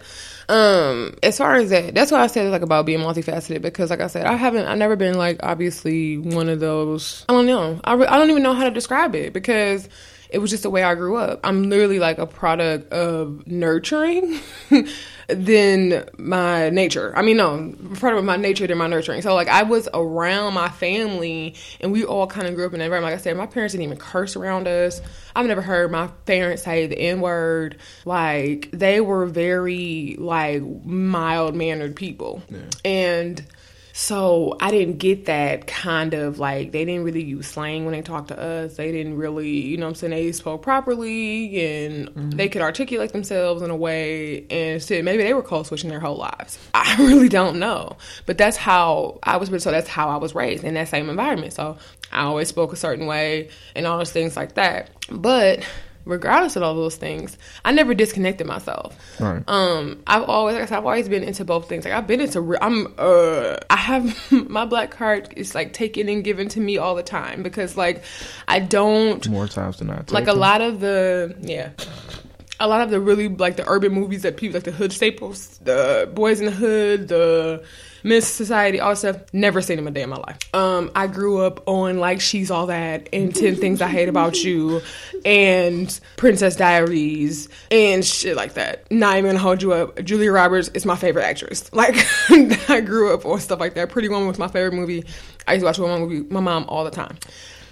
um 0.49 1.15
as 1.23 1.37
far 1.37 1.55
as 1.55 1.69
that 1.69 1.93
that's 1.95 2.11
why 2.11 2.19
i 2.21 2.27
said 2.27 2.51
like 2.51 2.61
about 2.61 2.85
being 2.85 2.99
multifaceted 2.99 3.61
because 3.61 3.89
like 3.89 4.01
i 4.01 4.07
said 4.07 4.25
i 4.25 4.33
haven't 4.33 4.65
i've 4.67 4.77
never 4.77 4.95
been 4.95 5.17
like 5.17 5.39
obviously 5.41 6.17
one 6.17 6.49
of 6.49 6.59
those 6.59 7.25
i 7.29 7.33
don't 7.33 7.45
know. 7.45 7.79
I, 7.83 7.93
re- 7.93 8.07
I 8.07 8.17
don't 8.17 8.29
even 8.29 8.43
know 8.43 8.53
how 8.53 8.65
to 8.65 8.71
describe 8.71 9.15
it 9.15 9.33
because 9.33 9.87
it 10.29 10.39
was 10.39 10.49
just 10.49 10.63
the 10.63 10.69
way 10.69 10.83
i 10.83 10.95
grew 10.95 11.15
up. 11.15 11.39
I'm 11.43 11.69
literally 11.69 11.99
like 11.99 12.17
a 12.17 12.25
product 12.25 12.91
of 12.91 13.45
nurturing 13.47 14.39
than 15.28 16.07
my 16.17 16.69
nature. 16.69 17.13
I 17.15 17.21
mean, 17.21 17.38
no, 17.38 17.74
part 17.99 18.15
of 18.15 18.24
my 18.24 18.38
nature 18.38 18.67
than 18.67 18.78
my 18.78 18.88
nurturing. 18.88 19.21
So, 19.21 19.34
like, 19.34 19.47
I 19.47 19.63
was 19.63 19.88
around 19.93 20.53
my 20.53 20.69
family, 20.69 21.55
and 21.80 21.91
we 21.91 22.03
all 22.03 22.28
kind 22.28 22.47
of 22.47 22.55
grew 22.55 22.65
up 22.65 22.74
in 22.74 22.80
that 22.80 22.86
environment. 22.86 23.13
Like 23.13 23.19
I 23.19 23.24
said, 23.24 23.38
my 23.38 23.45
parents 23.45 23.74
didn't 23.74 23.86
even 23.86 23.97
curse 23.97 24.36
around 24.36 24.67
us. 24.67 25.01
I've 25.36 25.45
never 25.45 25.61
heard 25.61 25.91
my 25.91 26.07
parents 26.26 26.63
say 26.63 26.88
the 26.88 26.97
N 26.99 27.21
word. 27.21 27.78
Like, 28.05 28.69
they 28.71 29.01
were 29.01 29.26
very, 29.26 30.15
like, 30.19 30.61
mild 30.84 31.55
mannered 31.55 31.95
people. 31.95 32.43
And 32.84 33.43
so 33.95 34.57
I 34.59 34.71
didn't 34.71 34.97
get 34.97 35.25
that 35.25 35.67
kind 35.67 36.15
of 36.15 36.39
like 36.39 36.71
they 36.71 36.83
didn't 36.83 37.03
really 37.03 37.23
use 37.23 37.47
slang 37.47 37.85
when 37.85 37.91
they 37.91 38.01
talked 38.01 38.29
to 38.29 38.39
us. 38.39 38.75
They 38.75 38.91
didn't 38.91 39.17
really, 39.17 39.51
you 39.51 39.77
know 39.77 39.85
what 39.85 39.89
I'm 39.89 39.95
saying, 39.95 40.11
they 40.11 40.31
spoke 40.31 40.63
properly 40.63 41.63
and 41.63 42.09
mm-hmm. 42.09 42.29
they 42.31 42.49
could 42.49 42.63
articulate 42.63 43.13
themselves 43.13 43.61
in 43.61 43.69
a 43.69 43.75
way 43.75 44.47
and 44.49 44.81
shit, 44.81 45.05
maybe 45.05 45.21
they 45.21 45.35
were 45.35 45.43
code 45.43 45.67
switching 45.67 45.91
their 45.91 45.99
whole 45.99 46.17
lives. 46.17 46.57
I 46.73 46.95
really 46.97 47.29
don't 47.29 47.59
know. 47.59 47.97
But 48.25 48.39
that's 48.39 48.57
how 48.57 49.19
I 49.21 49.37
was 49.37 49.49
so 49.61 49.69
that's 49.69 49.87
how 49.87 50.09
I 50.09 50.17
was 50.17 50.33
raised 50.33 50.63
in 50.63 50.73
that 50.73 50.87
same 50.87 51.07
environment. 51.07 51.53
So 51.53 51.77
I 52.11 52.23
always 52.23 52.47
spoke 52.47 52.73
a 52.73 52.75
certain 52.75 53.05
way 53.05 53.49
and 53.75 53.85
all 53.85 53.99
those 53.99 54.11
things 54.11 54.35
like 54.35 54.55
that. 54.55 54.89
But 55.11 55.63
regardless 56.06 56.56
of 56.56 56.64
all 56.64 56.76
those 56.76 56.95
things, 56.95 57.38
I 57.66 57.72
never 57.72 57.93
disconnected 57.93 58.47
myself. 58.47 58.97
Right. 59.20 59.43
Um, 59.47 60.01
I've 60.08 60.24
always, 60.24 60.54
like 60.56 60.64
I 60.64 60.66
said, 60.68 60.78
I've 60.78 60.86
always 60.86 61.08
been 61.10 61.24
into 61.24 61.45
both 61.45 61.70
things. 61.70 61.86
Like 61.86 61.93
I've 61.93 62.08
been 62.08 62.22
into, 62.22 62.41
re- 62.41 62.58
I'm, 62.62 62.93
uh, 62.97 63.58
I 63.70 63.76
have 63.78 64.32
my 64.49 64.66
black 64.66 64.91
card 64.91 65.34
is 65.36 65.56
like 65.56 65.74
taken 65.74 66.10
and 66.10 66.24
given 66.24 66.47
to 66.49 66.60
me 66.60 66.78
all 66.78 66.95
the 66.95 67.04
time 67.04 67.43
because 67.43 67.78
like 67.78 68.04
I 68.47 68.60
don't 68.60 69.28
More 69.30 69.47
times 69.47 69.78
than 69.78 69.88
not. 69.88 70.12
like 70.12 70.28
a 70.28 70.34
lot 70.34 70.62
of 70.62 70.80
the 70.80 71.36
yeah. 71.41 71.72
A 72.64 72.68
lot 72.68 72.80
of 72.80 72.91
the 72.91 72.99
really 73.01 73.28
like 73.28 73.57
the 73.57 73.68
urban 73.68 73.91
movies 73.91 74.22
that 74.22 74.38
people 74.38 74.53
like 74.53 74.64
the 74.64 74.72
hood 74.72 74.93
staples, 74.93 75.57
the 75.59 76.09
Boyz 76.14 76.39
n 76.39 76.45
the 76.45 76.51
Hood, 76.51 77.07
the 77.09 77.66
Miss 78.03 78.26
Society, 78.26 78.80
all 78.80 78.95
stuff. 78.95 79.18
Never 79.34 79.61
seen 79.61 79.76
them 79.76 79.88
a 79.88 79.91
day 79.91 80.01
in 80.01 80.09
my 80.09 80.16
life. 80.16 80.38
Um, 80.53 80.89
I 80.95 81.07
grew 81.07 81.41
up 81.41 81.68
on 81.68 81.99
like 81.99 82.22
She's 82.22 82.49
All 82.49 82.68
That 82.68 83.09
and 83.11 83.36
Ten 83.36 83.57
Things 83.57 83.82
I 83.82 83.89
Hate 83.89 84.07
About 84.07 84.41
You, 84.41 84.82
and 85.26 85.99
Princess 86.16 86.55
Diaries 86.55 87.49
and 87.70 88.05
shit 88.05 88.38
like 88.38 88.53
that. 88.53 88.89
Not 88.89 89.18
even 89.18 89.36
hold 89.36 89.61
you 89.61 89.74
up. 89.74 90.01
Julia 90.01 90.32
Roberts 90.32 90.70
is 90.70 90.86
my 90.86 90.95
favorite 90.95 91.24
actress. 91.24 91.70
Like 91.84 91.97
I 92.70 92.80
grew 92.80 93.14
up 93.14 93.26
on 93.26 93.41
stuff 93.41 93.59
like 93.59 93.74
that. 93.74 93.89
Pretty 93.89 94.07
Woman 94.07 94.30
was 94.30 94.39
my 94.39 94.47
favorite 94.47 94.74
movie. 94.74 95.03
I 95.45 95.53
used 95.55 95.64
to 95.64 95.66
watch 95.66 95.80
my 95.80 95.99
movie, 95.99 96.22
my 96.30 96.39
mom 96.39 96.64
all 96.70 96.86
the 96.86 96.91
time. 96.91 97.18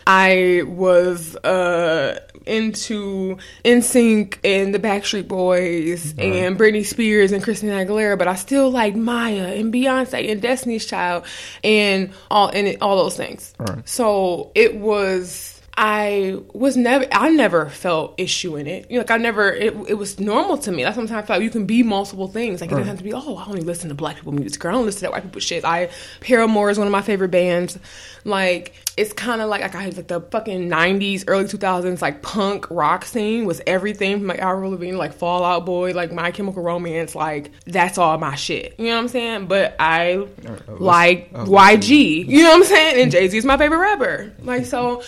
I 0.06 0.64
was 0.66 1.36
uh, 1.38 2.20
into 2.46 3.38
NSYNC 3.64 4.40
and 4.44 4.74
the 4.74 4.80
Backstreet 4.80 5.28
Boys 5.28 6.14
and 6.18 6.58
Britney 6.58 6.86
Spears 6.86 7.32
and 7.32 7.44
Christina 7.44 7.74
Aguilera, 7.74 8.18
but 8.18 8.28
I 8.28 8.36
still 8.36 8.72
like 8.72 8.96
Mya 8.96 9.54
and 9.54 9.74
Beyonce 9.74 10.32
and 10.32 10.42
Destiny's 10.42 10.86
Child 10.86 11.26
and 11.64 12.12
all 12.30 12.50
and 12.50 12.68
it, 12.68 12.82
all 12.82 12.98
those 12.98 13.16
things. 13.18 13.54
Right. 13.60 13.88
So 13.88 14.52
it 14.56 14.76
was. 14.76 15.61
I 15.84 16.40
was 16.54 16.78
never, 16.78 17.08
I 17.12 17.32
never 17.32 17.68
felt 17.68 18.14
issue 18.20 18.56
in 18.56 18.68
it. 18.68 18.86
You 18.92 18.98
know, 18.98 19.02
like 19.02 19.10
I 19.10 19.18
never, 19.18 19.52
it, 19.52 19.76
it 19.90 19.96
was 19.96 20.20
normal 20.20 20.60
to 20.60 20.72
me. 20.72 20.84
That's 20.84 20.96
sometimes 20.96 21.24
I 21.24 21.26
felt 21.26 21.42
you 21.42 21.50
can 21.50 21.66
be 21.66 21.82
multiple 21.82 22.28
things. 22.28 22.62
Like 22.62 22.72
it 22.72 22.76
doesn't 22.76 22.88
have 22.88 23.00
to 23.00 23.04
be, 23.04 23.14
oh, 23.14 23.36
I 23.36 23.48
only 23.48 23.62
listen 23.62 23.90
to 23.90 23.96
black 23.96 24.18
people 24.18 24.32
music 24.32 24.64
or 24.64 24.70
I 24.70 24.74
don't 24.74 24.86
listen 24.86 25.08
to 25.08 25.10
white 25.10 25.24
people 25.24 25.42
shit. 25.42 25.66
I 25.66 25.90
Paramore 26.20 26.70
is 26.70 26.78
one 26.78 26.86
of 26.86 26.92
my 26.92 27.02
favorite 27.02 27.32
bands. 27.32 27.80
Like 28.24 28.76
it's 28.96 29.12
kind 29.12 29.42
of 29.42 29.50
like 29.50 29.62
like 29.62 29.74
I 29.74 29.82
had 29.82 29.98
like 29.98 30.08
the 30.08 30.22
fucking 30.22 30.70
'90s, 30.70 31.24
early 31.26 31.46
2000s, 31.46 32.00
like 32.00 32.22
punk 32.22 32.70
rock 32.70 33.04
scene 33.04 33.46
was 33.46 33.60
everything 33.66 34.20
from 34.20 34.28
like 34.28 34.38
Avril 34.38 34.70
Lavigne, 34.70 34.96
like 34.98 35.14
Fall 35.14 35.44
Out 35.44 35.66
Boy, 35.66 35.94
like 35.94 36.12
My 36.12 36.30
Chemical 36.30 36.62
Romance. 36.62 37.16
Like 37.16 37.50
that's 37.66 37.98
all 37.98 38.20
my 38.20 38.36
shit. 38.36 38.76
You 38.78 38.86
know 38.86 38.98
what 38.98 39.02
I'm 39.02 39.08
saying? 39.08 39.48
But 39.48 39.76
I 39.80 40.18
let's- 40.44 40.62
oh, 40.68 40.76
like 40.80 41.32
oh, 41.34 41.46
YG. 41.46 42.28
You 42.28 42.44
know 42.44 42.50
what 42.52 42.58
I'm 42.58 42.64
saying? 42.66 43.02
And 43.02 43.12
Jay 43.12 43.28
Z 43.28 43.36
is 43.36 43.46
my 43.46 43.58
favorite 43.58 43.80
rapper. 43.80 44.32
Like 44.44 44.68
so 44.68 45.02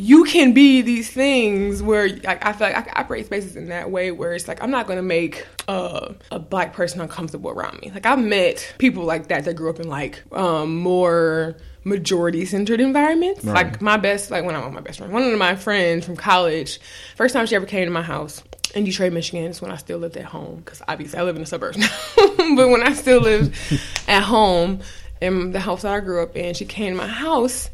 you 0.00 0.24
can 0.24 0.52
be 0.52 0.80
these 0.80 1.10
things 1.10 1.82
where 1.82 2.08
like, 2.08 2.44
I 2.44 2.52
feel 2.54 2.68
like 2.68 2.76
I 2.76 2.82
can 2.82 2.92
operate 2.96 3.26
spaces 3.26 3.54
in 3.54 3.68
that 3.68 3.90
way 3.90 4.10
where 4.10 4.32
it's 4.32 4.48
like 4.48 4.62
I'm 4.62 4.70
not 4.70 4.86
gonna 4.86 5.02
make 5.02 5.46
uh, 5.68 6.14
a 6.30 6.38
black 6.38 6.72
person 6.72 7.02
uncomfortable 7.02 7.50
around 7.50 7.80
me. 7.82 7.90
Like 7.92 8.06
I've 8.06 8.18
met 8.18 8.74
people 8.78 9.04
like 9.04 9.28
that 9.28 9.44
that 9.44 9.54
grew 9.54 9.68
up 9.68 9.78
in 9.78 9.88
like 9.88 10.22
um, 10.32 10.76
more 10.76 11.56
majority 11.84 12.46
centered 12.46 12.80
environments. 12.80 13.44
Right. 13.44 13.66
Like 13.66 13.82
my 13.82 13.98
best, 13.98 14.30
like 14.30 14.44
when 14.44 14.54
I'm 14.54 14.64
with 14.64 14.72
my 14.72 14.80
best 14.80 14.98
friend, 14.98 15.12
one 15.12 15.22
of 15.22 15.38
my 15.38 15.54
friends 15.54 16.06
from 16.06 16.16
college, 16.16 16.80
first 17.16 17.34
time 17.34 17.44
she 17.44 17.54
ever 17.54 17.66
came 17.66 17.84
to 17.84 17.90
my 17.90 18.02
house 18.02 18.42
in 18.74 18.84
Detroit, 18.84 19.12
Michigan, 19.12 19.44
is 19.44 19.60
when 19.60 19.70
I 19.70 19.76
still 19.76 19.98
lived 19.98 20.16
at 20.16 20.24
home 20.24 20.62
because 20.64 20.80
obviously 20.88 21.18
I 21.18 21.24
live 21.24 21.36
in 21.36 21.42
the 21.42 21.46
suburbs 21.46 21.76
now. 21.76 21.88
but 22.16 22.70
when 22.70 22.82
I 22.82 22.94
still 22.94 23.20
lived 23.20 23.54
at 24.08 24.22
home 24.22 24.80
in 25.20 25.52
the 25.52 25.60
house 25.60 25.82
that 25.82 25.92
I 25.92 26.00
grew 26.00 26.22
up 26.22 26.36
in, 26.36 26.54
she 26.54 26.64
came 26.64 26.92
to 26.92 26.96
my 26.96 27.06
house 27.06 27.68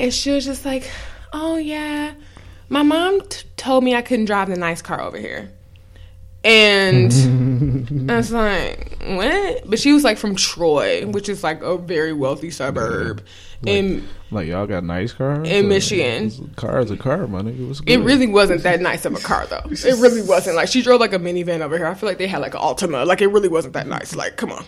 and 0.00 0.12
she 0.12 0.30
was 0.30 0.46
just 0.46 0.64
like, 0.64 0.90
"Oh 1.32 1.56
yeah, 1.56 2.14
my 2.68 2.82
mom 2.82 3.20
t- 3.22 3.46
told 3.56 3.84
me 3.84 3.94
I 3.94 4.02
couldn't 4.02 4.26
drive 4.26 4.48
the 4.48 4.56
nice 4.56 4.82
car 4.82 5.00
over 5.00 5.18
here." 5.18 5.50
And 6.44 7.12
I 8.10 8.16
was 8.16 8.32
like, 8.32 8.96
"What?" 9.04 9.68
But 9.68 9.78
she 9.78 9.92
was 9.92 10.04
like 10.04 10.18
from 10.18 10.36
Troy, 10.36 11.06
which 11.06 11.28
is 11.28 11.42
like 11.42 11.62
a 11.62 11.76
very 11.76 12.12
wealthy 12.12 12.50
suburb. 12.50 13.22
In 13.64 14.06
like 14.30 14.48
y'all 14.48 14.66
got 14.66 14.84
nice 14.84 15.12
cars 15.12 15.48
In 15.48 15.68
Michigan. 15.68 16.52
Car's 16.56 16.90
a 16.90 16.96
car, 16.96 17.26
my 17.26 17.40
nigga. 17.40 17.66
What's 17.66 17.80
it 17.80 17.86
good? 17.86 18.04
really 18.04 18.26
wasn't 18.26 18.62
that 18.64 18.80
nice 18.80 19.04
of 19.04 19.14
a 19.14 19.18
car 19.20 19.46
though. 19.46 19.62
It 19.70 19.98
really 20.00 20.20
wasn't. 20.22 20.56
Like 20.56 20.68
she 20.68 20.82
drove 20.82 21.00
like 21.00 21.12
a 21.12 21.18
minivan 21.18 21.60
over 21.60 21.78
here. 21.78 21.86
I 21.86 21.94
feel 21.94 22.08
like 22.08 22.18
they 22.18 22.26
had 22.26 22.40
like 22.42 22.54
an 22.54 22.60
Altima. 22.60 23.06
Like 23.06 23.22
it 23.22 23.28
really 23.28 23.48
wasn't 23.48 23.74
that 23.74 23.86
nice. 23.86 24.14
Like 24.14 24.36
come 24.36 24.52
on. 24.52 24.64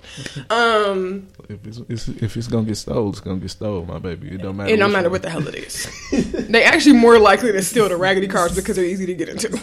Um, 0.50 1.28
If 1.48 1.66
it's, 1.66 1.78
it's 1.88 2.08
if 2.08 2.36
it's 2.36 2.46
gonna 2.46 2.66
get 2.66 2.76
stole, 2.76 3.10
it's 3.10 3.20
gonna 3.20 3.38
get 3.40 3.50
stole, 3.50 3.84
my 3.84 3.98
baby. 3.98 4.28
It 4.28 4.42
don't 4.42 4.56
matter. 4.56 4.72
it 4.72 4.76
don't 4.76 4.92
matter 4.92 5.08
one. 5.08 5.12
what 5.12 5.22
the 5.22 5.30
hell 5.30 5.46
it 5.48 5.54
is. 5.54 5.86
they 6.48 6.64
actually 6.64 6.96
more 6.96 7.18
likely 7.18 7.52
to 7.52 7.62
steal 7.62 7.88
the 7.88 7.96
raggedy 7.96 8.28
cars 8.28 8.54
because 8.56 8.76
they're 8.76 8.84
easy 8.84 9.06
to 9.06 9.14
get 9.14 9.28
into. 9.28 9.60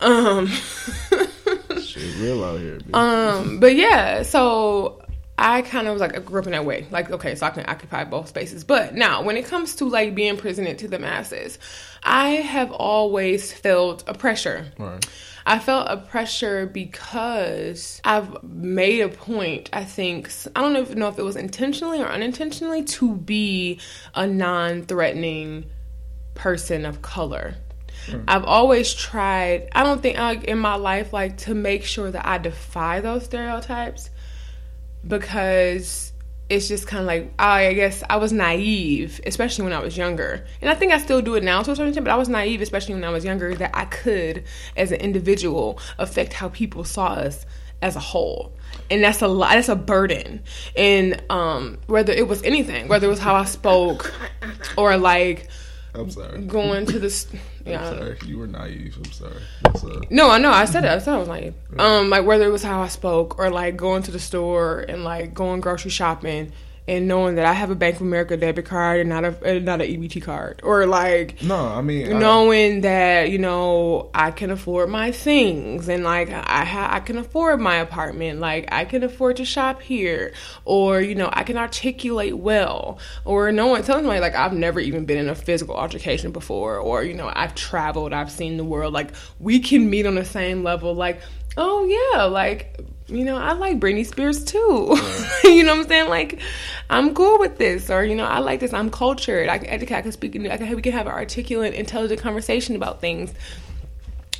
Um, 0.00 0.46
Shit, 1.82 2.16
real 2.18 2.42
out 2.44 2.58
here. 2.58 2.78
bitch. 2.78 2.94
um, 2.94 3.60
but 3.60 3.74
yeah, 3.76 4.22
so 4.22 5.02
I 5.40 5.62
kind 5.62 5.86
of 5.86 5.94
was 5.94 6.00
like 6.02 6.14
I 6.14 6.20
grew 6.20 6.40
up 6.40 6.46
in 6.46 6.52
that 6.52 6.66
way. 6.66 6.86
Like, 6.90 7.10
okay, 7.10 7.34
so 7.34 7.46
I 7.46 7.50
can 7.50 7.64
occupy 7.66 8.04
both 8.04 8.28
spaces. 8.28 8.62
But 8.62 8.94
now, 8.94 9.22
when 9.22 9.38
it 9.38 9.46
comes 9.46 9.74
to 9.76 9.86
like 9.86 10.14
being 10.14 10.36
presented 10.36 10.78
to 10.80 10.88
the 10.88 10.98
masses, 10.98 11.58
I 12.02 12.28
have 12.28 12.70
always 12.70 13.50
felt 13.50 14.04
a 14.06 14.12
pressure. 14.12 14.70
Right. 14.78 15.04
I 15.46 15.58
felt 15.58 15.86
a 15.88 15.96
pressure 15.96 16.66
because 16.66 18.02
I've 18.04 18.42
made 18.44 19.00
a 19.00 19.08
point, 19.08 19.70
I 19.72 19.84
think, 19.84 20.30
I 20.54 20.60
don't 20.60 20.74
know 20.74 20.82
if, 20.82 20.94
know 20.94 21.08
if 21.08 21.18
it 21.18 21.24
was 21.24 21.36
intentionally 21.36 22.02
or 22.02 22.06
unintentionally, 22.06 22.84
to 22.84 23.16
be 23.16 23.80
a 24.14 24.26
non 24.26 24.82
threatening 24.82 25.64
person 26.34 26.84
of 26.84 27.00
color. 27.00 27.54
Hmm. 28.10 28.24
I've 28.28 28.44
always 28.44 28.92
tried, 28.92 29.70
I 29.72 29.84
don't 29.84 30.02
think 30.02 30.18
like, 30.18 30.44
in 30.44 30.58
my 30.58 30.74
life, 30.74 31.14
like 31.14 31.38
to 31.38 31.54
make 31.54 31.84
sure 31.84 32.10
that 32.10 32.26
I 32.26 32.36
defy 32.36 33.00
those 33.00 33.24
stereotypes 33.24 34.10
because 35.06 36.12
it's 36.50 36.66
just 36.66 36.86
kind 36.86 37.00
of 37.00 37.06
like 37.06 37.32
I 37.38 37.72
guess 37.74 38.02
I 38.10 38.16
was 38.16 38.32
naive, 38.32 39.20
especially 39.24 39.64
when 39.64 39.72
I 39.72 39.78
was 39.78 39.96
younger, 39.96 40.44
and 40.60 40.68
I 40.68 40.74
think 40.74 40.92
I 40.92 40.98
still 40.98 41.22
do 41.22 41.36
it 41.36 41.44
now 41.44 41.62
to 41.62 41.70
a 41.70 41.76
certain 41.76 41.88
extent. 41.88 42.04
But 42.04 42.12
I 42.12 42.16
was 42.16 42.28
naive, 42.28 42.60
especially 42.60 42.94
when 42.94 43.04
I 43.04 43.10
was 43.10 43.24
younger, 43.24 43.54
that 43.54 43.70
I 43.72 43.84
could, 43.84 44.44
as 44.76 44.90
an 44.90 45.00
individual, 45.00 45.78
affect 45.98 46.32
how 46.32 46.48
people 46.48 46.84
saw 46.84 47.06
us 47.06 47.46
as 47.82 47.96
a 47.96 48.00
whole, 48.00 48.52
and 48.90 49.02
that's 49.02 49.22
a 49.22 49.28
lot. 49.28 49.52
That's 49.52 49.68
a 49.68 49.76
burden, 49.76 50.42
and 50.76 51.22
um, 51.30 51.78
whether 51.86 52.12
it 52.12 52.26
was 52.26 52.42
anything, 52.42 52.88
whether 52.88 53.06
it 53.06 53.10
was 53.10 53.20
how 53.20 53.36
I 53.36 53.44
spoke, 53.44 54.12
or 54.76 54.96
like 54.96 55.48
I'm 55.94 56.10
sorry. 56.10 56.40
going 56.42 56.86
to 56.86 56.98
this, 56.98 57.26
yeah, 57.66 57.84
I 57.84 57.88
I'm 57.88 57.98
sorry. 57.98 58.18
You 58.26 58.38
were 58.38 58.46
naive. 58.46 58.96
I'm 58.96 59.74
sorry. 59.74 60.06
No, 60.10 60.30
I 60.30 60.38
know. 60.38 60.50
I 60.50 60.64
said 60.64 60.84
it. 60.84 60.88
I 60.88 60.98
said 60.98 61.14
I 61.14 61.18
was 61.18 61.28
naive. 61.28 61.54
Um, 61.78 62.10
like 62.10 62.24
whether 62.24 62.44
it 62.44 62.50
was 62.50 62.62
how 62.62 62.80
I 62.80 62.88
spoke 62.88 63.38
or 63.38 63.50
like 63.50 63.76
going 63.76 64.02
to 64.04 64.10
the 64.10 64.18
store 64.18 64.80
and 64.88 65.04
like 65.04 65.34
going 65.34 65.60
grocery 65.60 65.90
shopping 65.90 66.52
and 66.88 67.06
knowing 67.06 67.36
that 67.36 67.46
I 67.46 67.52
have 67.52 67.70
a 67.70 67.74
Bank 67.74 67.96
of 67.96 68.02
America 68.02 68.36
debit 68.36 68.64
card 68.64 69.00
and 69.00 69.08
not 69.08 69.24
a 69.24 69.60
not 69.60 69.80
an 69.80 69.86
EBT 69.86 70.22
card, 70.22 70.60
or 70.64 70.86
like 70.86 71.42
no, 71.42 71.56
I 71.56 71.80
mean, 71.82 72.12
I- 72.12 72.18
knowing 72.18 72.80
that 72.80 73.30
you 73.30 73.38
know 73.38 74.10
I 74.14 74.30
can 74.30 74.50
afford 74.50 74.88
my 74.88 75.12
things 75.12 75.88
and 75.88 76.02
like 76.04 76.30
I 76.30 76.64
ha- 76.64 76.88
I 76.90 77.00
can 77.00 77.18
afford 77.18 77.60
my 77.60 77.76
apartment, 77.76 78.40
like 78.40 78.68
I 78.72 78.84
can 78.84 79.02
afford 79.02 79.36
to 79.36 79.44
shop 79.44 79.82
here, 79.82 80.32
or 80.64 81.00
you 81.00 81.14
know 81.14 81.28
I 81.32 81.42
can 81.44 81.56
articulate 81.56 82.36
well, 82.36 82.98
or 83.24 83.52
no 83.52 83.66
one 83.68 83.82
telling 83.82 84.06
me 84.06 84.18
like 84.20 84.34
I've 84.34 84.52
never 84.54 84.80
even 84.80 85.04
been 85.04 85.18
in 85.18 85.28
a 85.28 85.34
physical 85.34 85.76
altercation 85.76 86.32
before, 86.32 86.76
or 86.78 87.02
you 87.04 87.14
know 87.14 87.30
I've 87.32 87.54
traveled, 87.54 88.12
I've 88.12 88.30
seen 88.30 88.56
the 88.56 88.64
world, 88.64 88.92
like 88.92 89.12
we 89.38 89.60
can 89.60 89.88
meet 89.90 90.06
on 90.06 90.14
the 90.16 90.24
same 90.24 90.64
level, 90.64 90.94
like 90.94 91.20
oh 91.56 91.84
yeah, 92.14 92.24
like 92.24 92.78
you 93.10 93.24
know, 93.24 93.36
I 93.36 93.52
like 93.52 93.80
Britney 93.80 94.06
Spears 94.06 94.44
too. 94.44 94.58
you 95.44 95.64
know 95.64 95.74
what 95.74 95.82
I'm 95.82 95.88
saying? 95.88 96.08
Like, 96.08 96.40
I'm 96.88 97.14
cool 97.14 97.38
with 97.38 97.58
this, 97.58 97.90
or 97.90 98.04
you 98.04 98.14
know, 98.14 98.24
I 98.24 98.38
like 98.38 98.60
this. 98.60 98.72
I'm 98.72 98.90
cultured. 98.90 99.48
I 99.48 99.58
can 99.58 99.68
educate. 99.68 99.96
I 99.96 100.02
can 100.02 100.12
speak. 100.12 100.36
I 100.36 100.56
can. 100.56 100.74
We 100.74 100.82
can 100.82 100.92
have 100.92 101.06
an 101.06 101.12
articulate, 101.12 101.74
intelligent 101.74 102.20
conversation 102.20 102.76
about 102.76 103.00
things. 103.00 103.32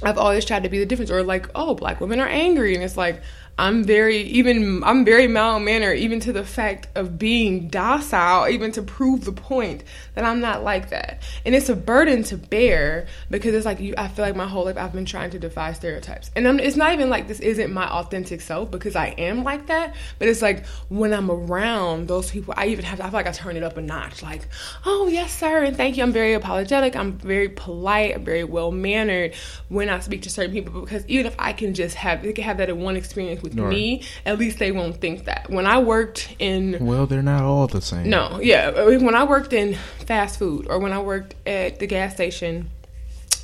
I've 0.03 0.19
always 0.19 0.45
tried 0.45 0.63
to 0.63 0.69
be 0.69 0.79
the 0.79 0.87
difference, 0.87 1.11
or 1.11 1.23
like, 1.23 1.49
oh, 1.55 1.75
black 1.75 2.01
women 2.01 2.21
are 2.21 2.29
angry, 2.29 2.75
and 2.75 2.83
it's 2.83 2.97
like 2.97 3.21
I'm 3.61 3.85
very 3.85 4.17
even. 4.23 4.83
I'm 4.83 5.05
very 5.05 5.29
mild 5.29 5.63
mannered, 5.63 5.99
even 5.99 6.19
to 6.21 6.33
the 6.33 6.45
fact 6.45 6.89
of 6.95 7.19
being 7.19 7.69
docile, 7.69 8.49
even 8.49 8.73
to 8.73 8.83
prove 8.83 9.27
the 9.27 9.33
point 9.33 9.85
that 10.15 10.25
I'm 10.25 10.41
not 10.41 10.65
like 10.65 10.89
that. 10.91 11.23
And 11.45 11.55
it's 11.55 11.69
a 11.69 11.77
burden 11.77 12.23
to 12.25 12.39
bear 12.39 13.07
because 13.29 13.55
it's 13.55 13.67
like 13.67 13.79
you. 13.79 13.93
I 13.99 14.09
feel 14.09 14.25
like 14.25 14.35
my 14.35 14.47
whole 14.47 14.65
life 14.65 14.79
I've 14.79 14.95
been 14.95 15.05
trying 15.05 15.31
to 15.33 15.39
defy 15.39 15.75
stereotypes, 15.75 16.31
and 16.35 16.49
I'm, 16.49 16.59
it's 16.59 16.77
not 16.77 16.95
even 16.95 17.11
like 17.11 17.29
this 17.29 17.39
isn't 17.41 17.71
my 17.71 17.87
authentic 17.87 18.41
self 18.41 18.71
because 18.71 18.97
I 18.97 19.09
am 19.19 19.45
like 19.45 19.67
that. 19.67 19.95
But 20.19 20.29
it's 20.29 20.41
like 20.41 20.65
when 20.89 21.13
I'm 21.13 21.31
around 21.31 22.09
those 22.09 22.31
people, 22.31 22.55
I 22.57 22.69
even 22.69 22.87
have. 22.87 22.99
To, 22.99 23.05
I 23.05 23.11
feel 23.11 23.19
like 23.19 23.27
I 23.27 23.33
turn 23.33 23.59
it 23.59 23.63
up 23.63 23.77
a 23.77 23.83
notch. 23.83 24.23
Like, 24.23 24.49
oh 24.87 25.09
yes, 25.09 25.37
sir, 25.37 25.65
and 25.65 25.77
thank 25.77 25.99
you. 25.99 26.03
I'm 26.03 26.13
very 26.13 26.33
apologetic. 26.33 26.97
I'm 26.97 27.19
very 27.19 27.51
polite. 27.51 28.15
I'm 28.15 28.25
very 28.25 28.45
well 28.45 28.71
mannered 28.71 29.35
when 29.69 29.91
I 29.91 30.01
speak 30.01 30.23
to 30.23 30.31
certain 30.31 30.53
people 30.53 30.81
because 30.81 31.05
even 31.09 31.27
if 31.27 31.35
I 31.39 31.53
can 31.53 31.75
just 31.75 31.95
have 31.97 32.23
they 32.23 32.33
can 32.33 32.45
have 32.45 32.57
that 32.57 32.71
in 32.71 32.81
one 32.81 32.97
experience 32.97 33.43
with 33.43 33.50
Right. 33.55 33.69
me, 33.69 34.03
at 34.25 34.39
least 34.39 34.59
they 34.59 34.73
won't 34.73 35.01
think 35.01 35.25
that. 35.25 35.51
When 35.51 35.67
I 35.67 35.79
worked 35.79 36.35
in 36.39 36.79
well, 36.81 37.07
they're 37.07 37.23
not 37.23 37.43
all 37.43 37.67
the 37.67 37.81
same. 37.81 38.09
no, 38.09 38.41
yeah. 38.41 38.71
When 38.71 39.15
I 39.15 39.25
worked 39.25 39.53
in 39.53 39.75
fast 40.07 40.39
food 40.39 40.67
or 40.69 40.79
when 40.79 40.93
I 40.93 41.01
worked 41.01 41.35
at 41.47 41.79
the 41.79 41.87
gas 41.87 42.15
station, 42.15 42.71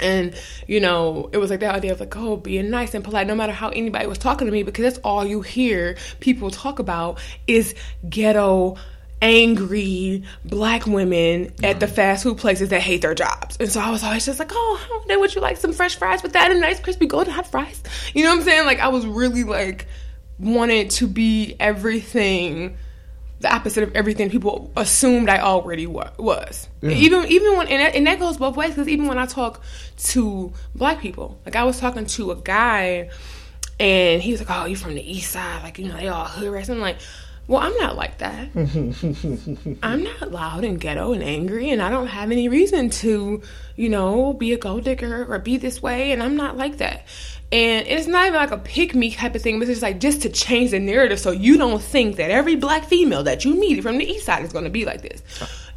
and 0.01 0.35
you 0.67 0.81
know, 0.81 1.31
it 1.33 1.39
was 1.39 1.51
like 1.51 1.61
that 1.61 1.75
idea 1.75 1.93
of 1.93 2.01
like, 2.01 2.17
oh, 2.17 2.37
being 2.37 2.71
nice 2.71 2.95
and 2.95 3.03
polite, 3.03 3.27
no 3.27 3.35
matter 3.35 3.53
how 3.53 3.71
anybody 3.71 4.07
was 4.07 4.19
talking 4.19 4.47
to 4.47 4.53
me, 4.53 4.63
because 4.63 4.83
that's 4.83 4.99
all 4.99 5.25
you 5.25 5.41
hear 5.43 5.97
people 6.21 6.51
talk 6.51 6.79
about 6.79 7.19
is 7.47 7.75
ghetto. 8.09 8.77
Angry 9.23 10.23
black 10.45 10.87
women 10.87 11.53
at 11.63 11.81
the 11.81 11.87
mm. 11.87 11.91
fast 11.91 12.23
food 12.23 12.37
places 12.37 12.69
that 12.69 12.81
hate 12.81 13.01
their 13.01 13.15
jobs, 13.15 13.57
and 13.59 13.71
so 13.71 13.81
I 13.81 13.91
was 13.91 14.05
always 14.05 14.27
just 14.27 14.39
like, 14.39 14.51
"Oh, 14.53 15.05
then 15.09 15.21
would 15.21 15.35
you 15.35 15.41
like 15.41 15.57
some 15.57 15.73
fresh 15.73 15.97
fries 15.97 16.23
with 16.23 16.35
that 16.35 16.51
and 16.51 16.61
nice 16.61 16.81
crispy 16.81 17.07
golden 17.07 17.33
hot 17.33 17.51
fries?" 17.51 17.83
You 18.15 18.25
know 18.25 18.31
what 18.31 18.41
I'm 18.41 18.45
saying? 18.45 18.67
Like 18.67 18.81
I 18.81 18.89
was 18.89 19.07
really 19.07 19.43
like 19.45 19.87
wanted 20.39 20.91
to 20.91 21.07
be 21.07 21.57
everything 21.59 22.77
the 23.41 23.55
opposite 23.55 23.83
of 23.83 23.95
everything 23.95 24.31
people 24.31 24.71
assumed 24.77 25.29
I 25.29 25.41
already 25.41 25.87
wa- 25.87 26.11
was. 26.19 26.69
Even 26.83 27.27
even 27.27 27.57
when 27.57 27.69
and 27.69 27.81
that, 27.81 27.95
and 27.95 28.07
that 28.07 28.19
goes 28.19 28.39
both 28.39 28.57
ways 28.57 28.71
because 28.71 28.89
even 28.89 29.07
when 29.07 29.19
I 29.19 29.27
talk 29.27 29.63
to 29.99 30.53
black 30.75 31.01
people, 31.01 31.39
like 31.45 31.57
I 31.57 31.65
was 31.65 31.79
talking 31.79 32.07
to 32.07 32.31
a 32.31 32.37
guy, 32.37 33.11
and 33.79 34.23
he 34.23 34.33
was 34.33 34.41
like, 34.41 34.51
"Oh, 34.51 34.67
you 34.67 34.77
from 34.77 34.95
the 34.95 35.11
east 35.11 35.33
side? 35.33 35.63
Like 35.63 35.79
you 35.79 35.89
know 35.89 35.97
they 35.97 36.09
all 36.09 36.25
hood 36.25 36.51
rats." 36.51 36.69
I'm 36.69 36.81
like. 36.81 36.99
Well, 37.49 37.63
I'm 37.63 37.77
not 37.77 37.95
like 37.95 38.19
that. 38.19 38.49
I'm 39.83 40.03
not 40.03 40.33
loud 40.33 40.65
and 40.65 40.81
ghetto 40.81 41.13
and 41.13 41.23
angry, 41.23 41.71
and 41.71 41.81
I 41.81 41.91
don't 41.91 42.09
have 42.09 42.33
any 42.33 42.49
reason 42.49 42.91
to, 42.91 43.41
you 43.77 43.89
know, 43.89 44.33
be 44.33 44.53
a 44.53 44.59
gold 44.59 44.85
digger 44.85 45.33
or 45.33 45.39
be 45.39 45.57
this 45.57 45.81
way, 45.81 46.11
and 46.11 46.23
I'm 46.23 46.37
not 46.37 46.57
like 46.57 46.79
that. 46.79 47.07
And 47.53 47.87
it's 47.87 48.09
not 48.09 48.27
even 48.27 48.41
like 48.41 48.51
a 48.51 48.59
pick 48.59 48.97
me 48.97 49.13
type 49.13 49.37
of 49.37 49.43
thing, 49.43 49.61
but 49.61 49.69
it's 49.69 49.79
just 49.79 49.83
like 49.83 50.01
just 50.01 50.23
to 50.23 50.29
change 50.29 50.73
the 50.73 50.81
narrative 50.81 51.21
so 51.21 51.31
you 51.31 51.57
don't 51.57 51.81
think 51.81 52.17
that 52.17 52.33
every 52.33 52.57
black 52.57 52.85
female 52.87 53.23
that 53.23 53.45
you 53.45 53.55
meet 53.55 53.81
from 53.83 53.99
the 53.99 54.05
east 54.05 54.27
side 54.27 54.45
is 54.45 54.53
going 54.53 54.65
to 54.65 54.71
be 54.71 54.85
like 54.85 55.03
this. 55.03 55.23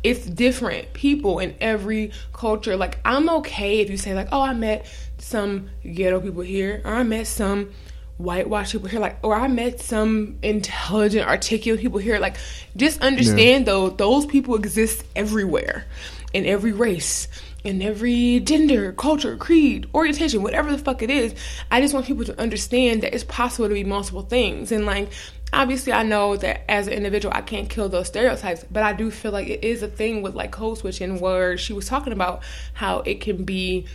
it's 0.02 0.26
different 0.26 0.92
people 0.94 1.38
in 1.38 1.54
every 1.62 2.12
culture. 2.34 2.76
Like 2.76 2.98
I'm 3.06 3.30
okay 3.30 3.82
if 3.82 3.92
you 3.92 3.98
say 3.98 4.16
like, 4.16 4.30
oh, 4.32 4.42
I 4.42 4.56
met 4.56 4.88
some 5.20 5.70
ghetto 5.84 6.20
people 6.20 6.42
here, 6.42 6.82
or 6.84 6.96
I 6.96 7.04
met 7.04 7.28
some 7.28 7.72
whitewash 8.20 8.74
people 8.74 8.88
here, 8.88 9.00
like, 9.00 9.18
or 9.24 9.34
I 9.34 9.48
met 9.48 9.80
some 9.80 10.38
intelligent, 10.44 11.28
articulate 11.28 11.82
people 11.82 12.00
here. 12.00 12.20
Like, 12.20 12.36
just 12.76 13.02
understand 13.02 13.66
though, 13.66 13.90
those 13.90 14.28
people 14.28 14.56
exist 14.56 15.04
everywhere, 15.16 15.86
in 16.34 16.46
every 16.46 16.74
race, 16.74 17.28
in 17.64 17.82
every 17.82 18.42
gender, 18.42 18.92
culture, 18.92 19.36
creed, 19.38 19.88
orientation, 19.96 20.44
whatever 20.44 20.70
the 20.72 20.78
fuck 20.78 21.02
it 21.02 21.10
is. 21.10 21.34
I 21.72 21.82
just 21.82 21.94
want 21.94 22.06
people 22.06 22.26
to 22.26 22.40
understand 22.40 23.02
that 23.04 23.16
it's 23.16 23.24
possible 23.24 23.68
to 23.68 23.74
be 23.74 23.84
multiple 23.84 24.22
things, 24.22 24.72
and 24.72 24.86
like. 24.86 25.10
Obviously, 25.52 25.92
I 25.92 26.04
know 26.04 26.36
that 26.36 26.70
as 26.70 26.86
an 26.86 26.94
individual, 26.94 27.34
I 27.36 27.42
can't 27.42 27.68
kill 27.68 27.90
those 27.90 28.06
stereotypes, 28.06 28.64
but 28.70 28.84
I 28.84 28.94
do 28.94 29.10
feel 29.10 29.32
like 29.32 29.48
it 29.48 29.64
is 29.64 29.82
a 29.82 29.88
thing 29.88 30.22
with 30.22 30.36
like 30.36 30.52
code 30.52 30.78
switching, 30.78 31.20
where 31.20 31.58
she 31.58 31.74
was 31.74 31.88
talking 31.88 32.14
about 32.14 32.44
how 32.74 33.00
it 33.00 33.20
can 33.20 33.46
be 33.46 33.88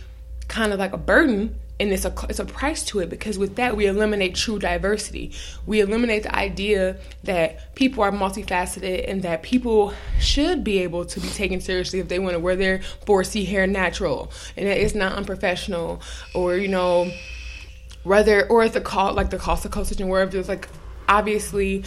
kind 0.49 0.73
of 0.73 0.79
like 0.79 0.91
a 0.91 0.97
burden 0.97 1.57
and 1.79 1.91
it's 1.91 2.05
a 2.05 2.13
it's 2.29 2.39
a 2.39 2.45
price 2.45 2.83
to 2.85 2.99
it 2.99 3.09
because 3.09 3.37
with 3.37 3.57
that 3.57 3.75
we 3.75 3.85
eliminate 3.87 4.35
true 4.35 4.59
diversity. 4.59 5.31
We 5.65 5.81
eliminate 5.81 6.23
the 6.23 6.35
idea 6.35 6.97
that 7.23 7.75
people 7.75 8.03
are 8.03 8.11
multifaceted 8.11 9.09
and 9.09 9.23
that 9.23 9.43
people 9.43 9.93
should 10.19 10.63
be 10.63 10.79
able 10.79 11.05
to 11.05 11.19
be 11.19 11.27
taken 11.29 11.59
seriously 11.59 11.99
if 11.99 12.07
they 12.07 12.19
want 12.19 12.33
to 12.33 12.39
wear 12.39 12.55
their 12.55 12.79
4C 13.05 13.45
hair 13.45 13.67
natural 13.67 14.31
and 14.55 14.67
that 14.67 14.77
it's 14.77 14.95
not 14.95 15.13
unprofessional 15.13 16.01
or 16.33 16.55
you 16.55 16.69
know 16.69 17.11
whether 18.03 18.47
or 18.47 18.63
at 18.63 18.73
the 18.73 18.81
cost 18.81 19.15
like 19.15 19.29
the 19.29 19.37
cost 19.37 19.65
of 19.65 19.99
and 19.99 20.09
where 20.09 20.25
there's 20.25 20.47
like 20.47 20.69
obviously 21.09 21.83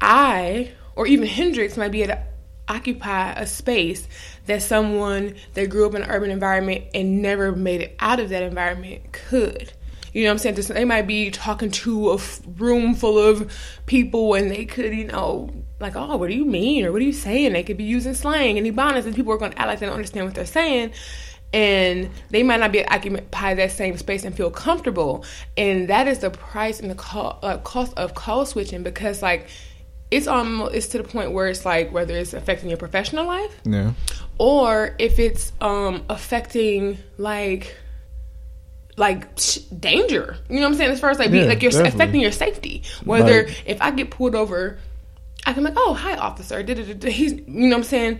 I 0.00 0.70
or 0.94 1.06
even 1.06 1.26
Hendrix 1.26 1.76
might 1.76 1.90
be 1.90 2.06
to 2.06 2.22
occupy 2.72 3.32
a 3.32 3.46
space 3.46 4.06
that 4.46 4.62
someone 4.62 5.34
that 5.54 5.70
grew 5.70 5.86
up 5.86 5.94
in 5.94 6.02
an 6.02 6.10
urban 6.10 6.30
environment 6.30 6.84
and 6.94 7.22
never 7.22 7.52
made 7.52 7.80
it 7.80 7.96
out 8.00 8.20
of 8.20 8.30
that 8.30 8.42
environment 8.42 9.12
could. 9.12 9.72
You 10.12 10.24
know 10.24 10.30
what 10.30 10.44
I'm 10.46 10.54
saying? 10.54 10.74
They 10.74 10.84
might 10.84 11.06
be 11.06 11.30
talking 11.30 11.70
to 11.70 12.12
a 12.12 12.18
room 12.58 12.94
full 12.94 13.18
of 13.18 13.50
people 13.86 14.34
and 14.34 14.50
they 14.50 14.66
could, 14.66 14.94
you 14.94 15.06
know, 15.06 15.50
like, 15.80 15.96
oh, 15.96 16.16
what 16.16 16.28
do 16.28 16.36
you 16.36 16.44
mean? 16.44 16.84
Or 16.84 16.92
what 16.92 17.00
are 17.00 17.04
you 17.04 17.12
saying? 17.12 17.54
They 17.54 17.62
could 17.62 17.78
be 17.78 17.84
using 17.84 18.14
slang 18.14 18.58
and 18.58 18.66
ebonics 18.66 19.06
and 19.06 19.14
people 19.14 19.32
are 19.32 19.38
going 19.38 19.52
to 19.52 19.58
act 19.58 19.68
like 19.68 19.78
they 19.80 19.86
don't 19.86 19.94
understand 19.94 20.26
what 20.26 20.34
they're 20.34 20.44
saying 20.44 20.92
and 21.52 22.08
they 22.30 22.42
might 22.42 22.60
not 22.60 22.72
be 22.72 22.86
occupy 22.86 23.54
that 23.54 23.72
same 23.72 23.96
space 23.98 24.24
and 24.24 24.34
feel 24.34 24.50
comfortable. 24.50 25.24
And 25.56 25.88
that 25.88 26.08
is 26.08 26.20
the 26.20 26.30
price 26.30 26.80
and 26.80 26.90
the 26.90 26.94
co- 26.94 27.38
uh, 27.42 27.58
cost 27.58 27.92
of 27.96 28.14
code 28.14 28.48
switching 28.48 28.82
because, 28.82 29.22
like, 29.22 29.48
it's 30.12 30.26
almost 30.28 30.74
it's 30.74 30.86
to 30.88 30.98
the 30.98 31.04
point 31.04 31.32
where 31.32 31.48
it's 31.48 31.64
like 31.64 31.90
whether 31.92 32.14
it's 32.16 32.34
affecting 32.34 32.68
your 32.68 32.78
professional 32.78 33.26
life 33.26 33.54
Yeah. 33.64 33.92
or 34.38 34.94
if 34.98 35.18
it's 35.18 35.52
um 35.60 36.04
affecting 36.08 36.98
like 37.18 37.76
like 38.96 39.26
sh- 39.38 39.56
danger. 39.78 40.36
You 40.48 40.56
know 40.56 40.62
what 40.62 40.68
i'm 40.68 40.74
saying? 40.74 40.90
As 40.90 41.00
far 41.00 41.10
as 41.10 41.18
like 41.18 41.30
Yeah, 41.30 41.44
like 41.44 41.62
you're 41.62 41.70
definitely. 41.70 41.96
affecting 41.96 42.20
your 42.20 42.32
safety. 42.32 42.82
Whether 43.04 43.44
Like- 43.44 43.62
if 43.66 43.80
i 43.80 43.90
get 43.90 44.10
pulled 44.10 44.34
over 44.34 44.78
i 45.46 45.52
can 45.52 45.62
be 45.62 45.70
like 45.70 45.78
oh 45.78 45.94
hi 45.94 46.16
officer. 46.16 46.62
He's 46.62 47.32
you 47.32 47.40
know 47.46 47.68
what 47.70 47.76
i'm 47.76 47.82
saying? 47.84 48.18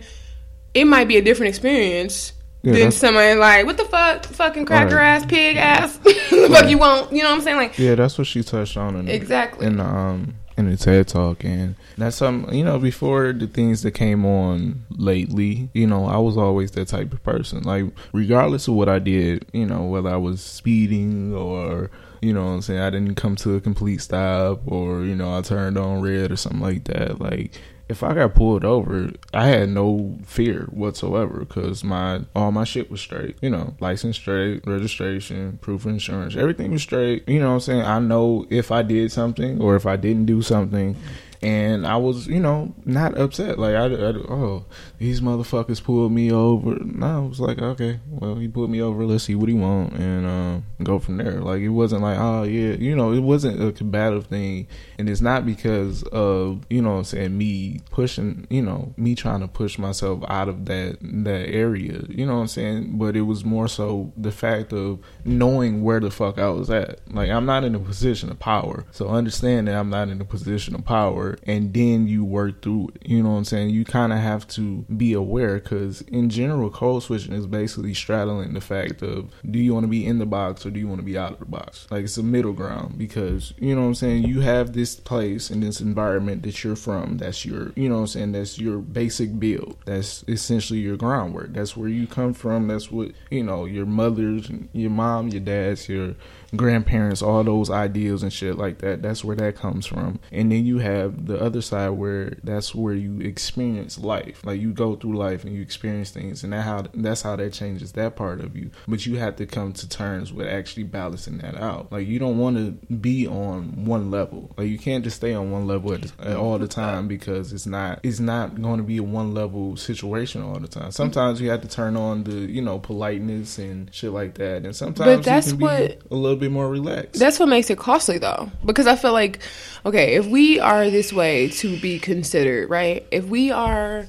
It 0.73 0.85
might 0.85 1.07
be 1.07 1.17
a 1.17 1.21
different 1.21 1.49
experience 1.49 2.33
Yeah, 2.63 2.73
than 2.73 2.91
somebody 2.91 3.35
like 3.39 3.65
what 3.67 3.77
the 3.77 3.85
fuck? 3.85 4.25
Fucking 4.25 4.65
cracker 4.65 4.95
Right. 4.95 5.05
ass 5.15 5.25
pig 5.27 5.57
ass. 5.57 5.97
The 6.03 6.49
fuck 6.51 6.67
you 6.69 6.79
want. 6.79 7.11
You 7.13 7.21
know 7.21 7.29
what 7.29 7.35
i'm 7.35 7.41
saying? 7.41 7.57
Like 7.57 7.77
Yeah, 7.77 7.93
that's 7.95 8.17
what 8.17 8.25
she 8.25 8.41
touched 8.43 8.75
on 8.77 8.95
in 8.95 9.05
the, 9.05 9.13
Exactly. 9.13 9.67
in 9.67 9.77
the, 9.77 9.83
um 9.85 10.33
in 10.57 10.69
the 10.69 10.77
TED 10.77 11.07
talk, 11.07 11.43
and 11.43 11.75
that's 11.97 12.17
something 12.17 12.53
you 12.53 12.63
know. 12.63 12.79
Before 12.79 13.33
the 13.33 13.47
things 13.47 13.81
that 13.83 13.91
came 13.91 14.25
on 14.25 14.83
lately, 14.89 15.69
you 15.73 15.87
know, 15.87 16.05
I 16.05 16.17
was 16.17 16.37
always 16.37 16.71
that 16.71 16.87
type 16.87 17.13
of 17.13 17.23
person. 17.23 17.63
Like, 17.63 17.85
regardless 18.11 18.67
of 18.67 18.75
what 18.75 18.89
I 18.89 18.99
did, 18.99 19.45
you 19.53 19.65
know, 19.65 19.83
whether 19.83 20.09
I 20.09 20.17
was 20.17 20.41
speeding 20.41 21.33
or 21.33 21.89
you 22.23 22.31
know, 22.33 22.45
what 22.45 22.51
I'm 22.51 22.61
saying 22.61 22.79
I 22.79 22.89
didn't 22.89 23.15
come 23.15 23.35
to 23.37 23.55
a 23.55 23.61
complete 23.61 24.01
stop, 24.01 24.61
or 24.65 25.03
you 25.03 25.15
know, 25.15 25.37
I 25.37 25.41
turned 25.41 25.77
on 25.77 26.01
red 26.01 26.31
or 26.31 26.37
something 26.37 26.61
like 26.61 26.85
that. 26.85 27.19
Like, 27.19 27.51
if 27.89 28.01
I 28.01 28.13
got 28.13 28.33
pulled 28.35 28.63
over, 28.63 29.11
I 29.33 29.47
had 29.47 29.69
no 29.69 30.17
fear 30.25 30.67
whatsoever 30.71 31.39
because 31.39 31.83
my 31.83 32.21
all 32.35 32.51
my 32.51 32.63
shit 32.63 32.89
was 32.89 33.01
straight. 33.01 33.37
You 33.41 33.49
know, 33.49 33.75
license 33.79 34.17
straight, 34.17 34.65
registration, 34.65 35.59
proof 35.61 35.85
of 35.85 35.91
insurance, 35.91 36.35
everything 36.35 36.71
was 36.71 36.81
straight. 36.81 37.27
You 37.27 37.39
know 37.39 37.49
what 37.49 37.53
I'm 37.55 37.59
saying? 37.61 37.81
I 37.81 37.99
know 37.99 38.45
if 38.49 38.71
I 38.71 38.83
did 38.83 39.11
something 39.11 39.61
or 39.61 39.75
if 39.75 39.85
I 39.85 39.95
didn't 39.95 40.25
do 40.25 40.41
something. 40.41 40.95
And 41.43 41.85
I 41.85 41.97
was, 41.97 42.27
you 42.27 42.39
know, 42.39 42.73
not 42.85 43.17
upset. 43.17 43.59
Like, 43.59 43.75
I, 43.75 43.87
I 43.87 44.13
oh, 44.29 44.65
these 44.97 45.19
motherfuckers 45.19 45.83
pulled 45.83 46.13
me 46.13 46.31
over. 46.31 46.79
No, 46.79 47.25
I 47.25 47.27
was 47.27 47.41
like, 47.41 47.59
okay, 47.59 47.99
well, 48.09 48.35
he 48.35 48.47
pulled 48.47 48.69
me 48.69 48.81
over. 48.81 49.03
Let's 49.03 49.25
see 49.25 49.35
what 49.35 49.49
he 49.49 49.55
want, 49.55 49.91
and 49.91 50.25
um, 50.25 50.65
go 50.83 50.99
from 50.99 51.17
there. 51.17 51.41
Like, 51.41 51.61
it 51.61 51.69
wasn't 51.69 52.01
like, 52.01 52.17
oh 52.17 52.43
yeah, 52.43 52.75
you 52.75 52.95
know, 52.95 53.11
it 53.11 53.19
wasn't 53.19 53.61
a 53.61 53.73
combative 53.73 54.27
thing, 54.27 54.67
and 54.97 55.09
it's 55.09 55.19
not 55.19 55.45
because 55.45 56.03
of, 56.03 56.65
you 56.69 56.81
know, 56.81 56.99
I'm 56.99 57.03
saying 57.03 57.37
me 57.37 57.81
pushing, 57.91 58.47
you 58.49 58.61
know, 58.61 58.93
me 58.95 59.13
trying 59.13 59.41
to 59.41 59.49
push 59.49 59.77
myself 59.77 60.23
out 60.29 60.47
of 60.47 60.63
that 60.67 60.97
that 61.01 61.49
area. 61.49 62.03
You 62.07 62.25
know 62.25 62.35
what 62.35 62.41
I'm 62.41 62.47
saying? 62.47 62.97
But 62.97 63.17
it 63.17 63.23
was 63.23 63.43
more 63.43 63.67
so 63.67 64.13
the 64.15 64.31
fact 64.31 64.71
of 64.71 64.99
knowing 65.25 65.83
where 65.83 65.99
the 65.99 66.09
fuck 66.09 66.39
I 66.39 66.49
was 66.51 66.69
at. 66.69 67.01
Like, 67.13 67.29
I'm 67.29 67.45
not 67.45 67.65
in 67.65 67.75
a 67.75 67.79
position 67.79 68.29
of 68.29 68.39
power, 68.39 68.85
so 68.91 69.09
understand 69.09 69.67
that 69.67 69.75
I'm 69.75 69.89
not 69.89 70.07
in 70.07 70.21
a 70.21 70.25
position 70.25 70.73
of 70.73 70.85
power, 70.85 71.32
and 71.43 71.73
then 71.73 72.07
you 72.07 72.23
work 72.23 72.61
through 72.61 72.89
it. 72.95 73.07
You 73.07 73.23
know 73.23 73.31
what 73.31 73.37
I'm 73.37 73.45
saying? 73.45 73.69
You 73.69 73.85
kind 73.85 74.13
of 74.13 74.19
have 74.19 74.47
to 74.49 74.83
be 74.95 75.13
aware 75.13 75.55
because 75.55 76.01
in 76.01 76.29
general, 76.29 76.69
code 76.69 77.03
switching 77.03 77.33
is 77.33 77.47
basically 77.47 77.93
straddling 77.93 78.53
the 78.53 78.61
fact 78.61 79.01
of 79.01 79.31
do 79.49 79.59
you 79.59 79.73
want 79.73 79.83
to 79.83 79.89
be 79.89 80.05
in 80.05 80.19
the 80.19 80.25
box 80.25 80.65
or 80.65 80.71
do 80.71 80.79
you 80.79 80.87
want 80.87 80.99
to 80.99 81.05
be 81.05 81.17
out 81.17 81.33
of 81.33 81.39
the 81.39 81.45
box? 81.45 81.87
Like 81.89 82.03
it's 82.03 82.17
a 82.17 82.23
middle 82.23 82.53
ground 82.53 82.97
because 82.97 83.53
you 83.57 83.75
know 83.75 83.81
what 83.81 83.87
I'm 83.87 83.95
saying. 83.95 84.23
You 84.23 84.41
have 84.41 84.73
this 84.73 84.95
place 84.95 85.49
and 85.49 85.63
this 85.63 85.81
environment 85.81 86.43
that 86.43 86.63
you're 86.63 86.75
from. 86.75 87.17
That's 87.17 87.45
your, 87.45 87.71
you 87.75 87.89
know 87.89 87.95
what 87.95 88.01
I'm 88.01 88.07
saying. 88.07 88.31
That's 88.33 88.59
your 88.59 88.79
basic 88.79 89.39
build. 89.39 89.77
That's 89.85 90.23
essentially 90.27 90.79
your 90.79 90.97
groundwork. 90.97 91.53
That's 91.53 91.77
where 91.77 91.89
you 91.89 92.07
come 92.07 92.33
from. 92.33 92.67
That's 92.67 92.91
what 92.91 93.11
you 93.29 93.43
know. 93.43 93.65
Your 93.65 93.85
mother's, 93.85 94.49
your 94.73 94.91
mom, 94.91 95.29
your 95.29 95.41
dad's, 95.41 95.87
your 95.89 96.15
grandparents, 96.55 97.21
all 97.21 97.43
those 97.43 97.69
ideals 97.69 98.23
and 98.23 98.31
shit 98.31 98.57
like 98.57 98.79
that. 98.79 99.01
That's 99.01 99.23
where 99.23 99.35
that 99.35 99.55
comes 99.55 99.85
from. 99.85 100.19
And 100.31 100.51
then 100.51 100.65
you 100.65 100.79
have 100.79 101.25
the 101.25 101.39
other 101.39 101.61
side 101.61 101.89
where 101.89 102.37
that's 102.43 102.73
where 102.75 102.93
you 102.93 103.19
experience 103.21 103.97
life. 103.97 104.41
Like 104.45 104.59
you 104.61 104.71
go 104.73 104.95
through 104.95 105.17
life 105.17 105.43
and 105.43 105.53
you 105.55 105.61
experience 105.61 106.11
things, 106.11 106.43
and 106.43 106.53
that 106.53 106.61
how 106.61 106.85
that's 106.93 107.21
how 107.21 107.35
that 107.35 107.53
changes 107.53 107.93
that 107.93 108.15
part 108.15 108.39
of 108.41 108.55
you. 108.55 108.71
But 108.87 109.05
you 109.05 109.17
have 109.17 109.35
to 109.37 109.45
come 109.45 109.73
to 109.73 109.89
terms 109.89 110.31
with 110.31 110.47
actually 110.47 110.83
balancing 110.83 111.37
that 111.39 111.55
out. 111.55 111.91
Like 111.91 112.07
you 112.07 112.19
don't 112.19 112.37
want 112.37 112.57
to 112.57 112.71
be 112.95 113.27
on 113.27 113.85
one 113.85 114.11
level. 114.11 114.53
Like 114.57 114.67
you 114.67 114.77
can't 114.77 115.03
just 115.03 115.17
stay 115.17 115.33
on 115.33 115.51
one 115.51 115.67
level 115.67 115.93
at, 115.93 116.11
at 116.19 116.37
all 116.37 116.57
the 116.59 116.67
time 116.67 117.07
because 117.07 117.53
it's 117.53 117.65
not 117.65 117.99
it's 118.03 118.19
not 118.19 118.61
going 118.61 118.77
to 118.77 118.83
be 118.83 118.97
a 118.97 119.03
one 119.03 119.33
level 119.33 119.75
situation 119.75 120.41
all 120.41 120.59
the 120.59 120.67
time. 120.67 120.91
Sometimes 120.91 121.41
you 121.41 121.49
have 121.49 121.61
to 121.61 121.67
turn 121.67 121.95
on 121.97 122.23
the 122.23 122.33
you 122.35 122.61
know 122.61 122.79
politeness 122.79 123.57
and 123.57 123.93
shit 123.93 124.11
like 124.11 124.35
that, 124.35 124.63
and 124.65 124.75
sometimes 124.75 125.17
but 125.17 125.23
that's 125.25 125.47
you 125.51 125.57
can 125.57 125.61
what- 125.61 125.97
a 126.11 126.15
little 126.15 126.37
bit 126.37 126.42
more 126.47 126.69
relaxed. 126.69 127.19
That's 127.19 127.39
what 127.39 127.49
makes 127.49 127.69
it 127.69 127.77
costly, 127.77 128.17
though, 128.17 128.51
because 128.65 128.87
I 128.87 128.95
feel 128.95 129.13
like, 129.13 129.39
okay, 129.85 130.15
if 130.15 130.25
we 130.25 130.59
are 130.59 130.89
this 130.89 131.11
way 131.13 131.49
to 131.49 131.79
be 131.79 131.99
considered, 131.99 132.69
right? 132.69 133.05
If 133.11 133.25
we 133.25 133.51
are 133.51 134.05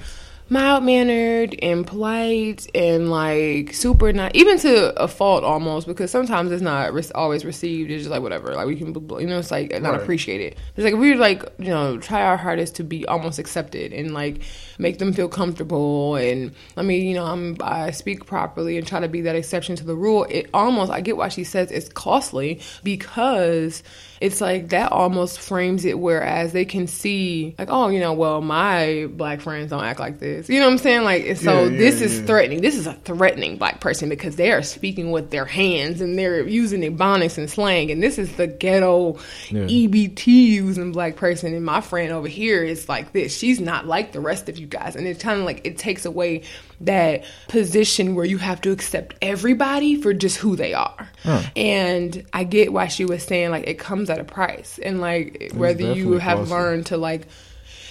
mild 0.55 0.85
mannered 0.85 1.57
and 1.61 1.85
polite 1.87 2.67
and 2.75 3.11
like 3.11 3.75
super 3.75 4.13
not 4.13 4.35
even 4.37 4.57
to 4.59 4.73
a 5.03 5.09
fault 5.09 5.43
almost 5.43 5.87
because 5.87 6.11
sometimes 6.13 6.53
it's 6.53 6.63
not 6.63 6.95
re- 6.95 7.03
always 7.15 7.45
received. 7.45 7.91
It's 7.91 8.05
just 8.05 8.11
like 8.11 8.23
whatever. 8.23 8.55
Like 8.55 8.67
we 8.69 8.77
can 8.77 8.95
you 8.95 9.27
know 9.27 9.39
it's 9.41 9.51
like 9.51 9.71
not 9.83 9.93
Right. 9.93 10.01
appreciated 10.03 10.57
it's 10.77 10.85
like 10.85 10.95
we 10.95 11.15
like 11.15 11.43
you 11.59 11.71
know 11.71 11.99
try 11.99 12.23
our 12.23 12.37
hardest 12.37 12.77
to 12.77 12.85
be 12.85 13.05
almost 13.07 13.39
accepted 13.41 13.93
and 13.93 14.15
like 14.15 14.43
make 14.79 14.99
them 14.99 15.13
feel 15.13 15.29
comfortable. 15.29 16.15
And 16.17 16.53
I 16.77 16.83
mean 16.83 17.05
you 17.05 17.15
know 17.15 17.27
I'm 17.27 17.57
I 17.61 17.91
speak 17.91 18.25
properly 18.25 18.79
and 18.79 18.87
try 18.87 19.01
to 19.01 19.09
be 19.09 19.23
that 19.23 19.35
exception 19.35 19.75
to 19.77 19.85
the 19.85 19.97
rule. 19.97 20.25
It 20.31 20.49
almost 20.55 20.93
I 20.93 21.01
get 21.01 21.17
why 21.17 21.29
she 21.31 21.43
says 21.45 21.73
it's 21.73 21.89
costly 21.89 22.61
because 22.85 23.83
it's 24.25 24.41
like 24.41 24.71
that 24.71 24.91
almost 24.91 25.39
frames 25.39 25.85
it 25.85 25.99
whereas 25.99 26.55
they 26.55 26.65
can 26.65 26.87
see 26.87 27.55
like 27.59 27.69
oh 27.71 27.89
you 27.89 28.01
know 28.01 28.15
well 28.15 28.41
my 28.41 29.07
black 29.11 29.43
friends 29.43 29.69
don't 29.69 29.85
act 29.85 30.01
like 30.01 30.19
this. 30.19 30.49
You 30.49 30.61
know 30.61 30.65
what 30.65 30.73
i'm 30.73 30.79
saying? 30.79 31.05
Like 31.05 31.37
so 31.37 31.65
Yeah, 31.65 31.71
yeah, 31.71 31.77
this 31.77 32.01
is 32.01 32.21
yeah. 32.21 32.27
threatening. 32.27 32.63
This 32.63 32.75
is 32.75 32.87
a 32.87 32.95
threatening 32.95 33.59
black 33.59 33.81
person 33.81 34.09
because 34.09 34.37
they 34.37 34.51
are 34.51 34.63
speaking 34.63 35.11
with 35.11 35.31
their 35.31 35.45
hands 35.45 36.01
and 36.01 36.19
they're 36.19 36.49
using 36.49 36.81
ebonics 36.81 37.37
and 37.37 37.51
slang. 37.51 37.91
And 37.91 38.03
this 38.03 38.19
is 38.19 38.35
the 38.37 38.47
ghetto 38.47 39.19
ebt 39.51 40.27
using 40.27 40.93
black 40.93 41.17
person. 41.17 41.55
And 41.55 41.63
my 41.63 41.83
friend 41.83 42.11
over 42.11 42.27
here 42.29 42.65
is 42.65 42.89
like 42.89 43.13
this. 43.13 43.37
She's 43.37 43.61
not 43.61 43.87
like 43.87 44.13
the 44.13 44.21
rest 44.21 44.49
of 44.49 44.57
you 44.57 44.67
guys. 44.67 44.97
And 44.97 45.07
it's 45.07 45.23
kind 45.23 45.39
of 45.39 45.45
like 45.45 45.67
it 45.67 45.77
takes 45.77 46.07
away 46.07 46.45
that 46.87 47.25
position 47.49 48.15
where 48.15 48.25
you 48.25 48.39
have 48.39 48.61
to 48.61 48.71
accept 48.71 49.15
everybody 49.23 50.01
for 50.01 50.13
just 50.13 50.39
who 50.39 50.57
they 50.57 50.75
are 50.75 51.09
and 51.57 52.25
i 52.33 52.45
get 52.45 52.73
why 52.73 52.87
she 52.87 53.05
was 53.05 53.23
saying 53.23 53.51
like 53.51 53.67
it 53.67 53.79
comes 53.79 54.11
at 54.11 54.19
a 54.19 54.25
price 54.25 54.79
and 54.79 55.01
like 55.01 55.53
whether 55.55 55.93
you 55.95 56.13
have 56.15 56.39
costly. 56.39 56.57
learned 56.57 56.87
to 56.87 56.97
like 56.97 57.27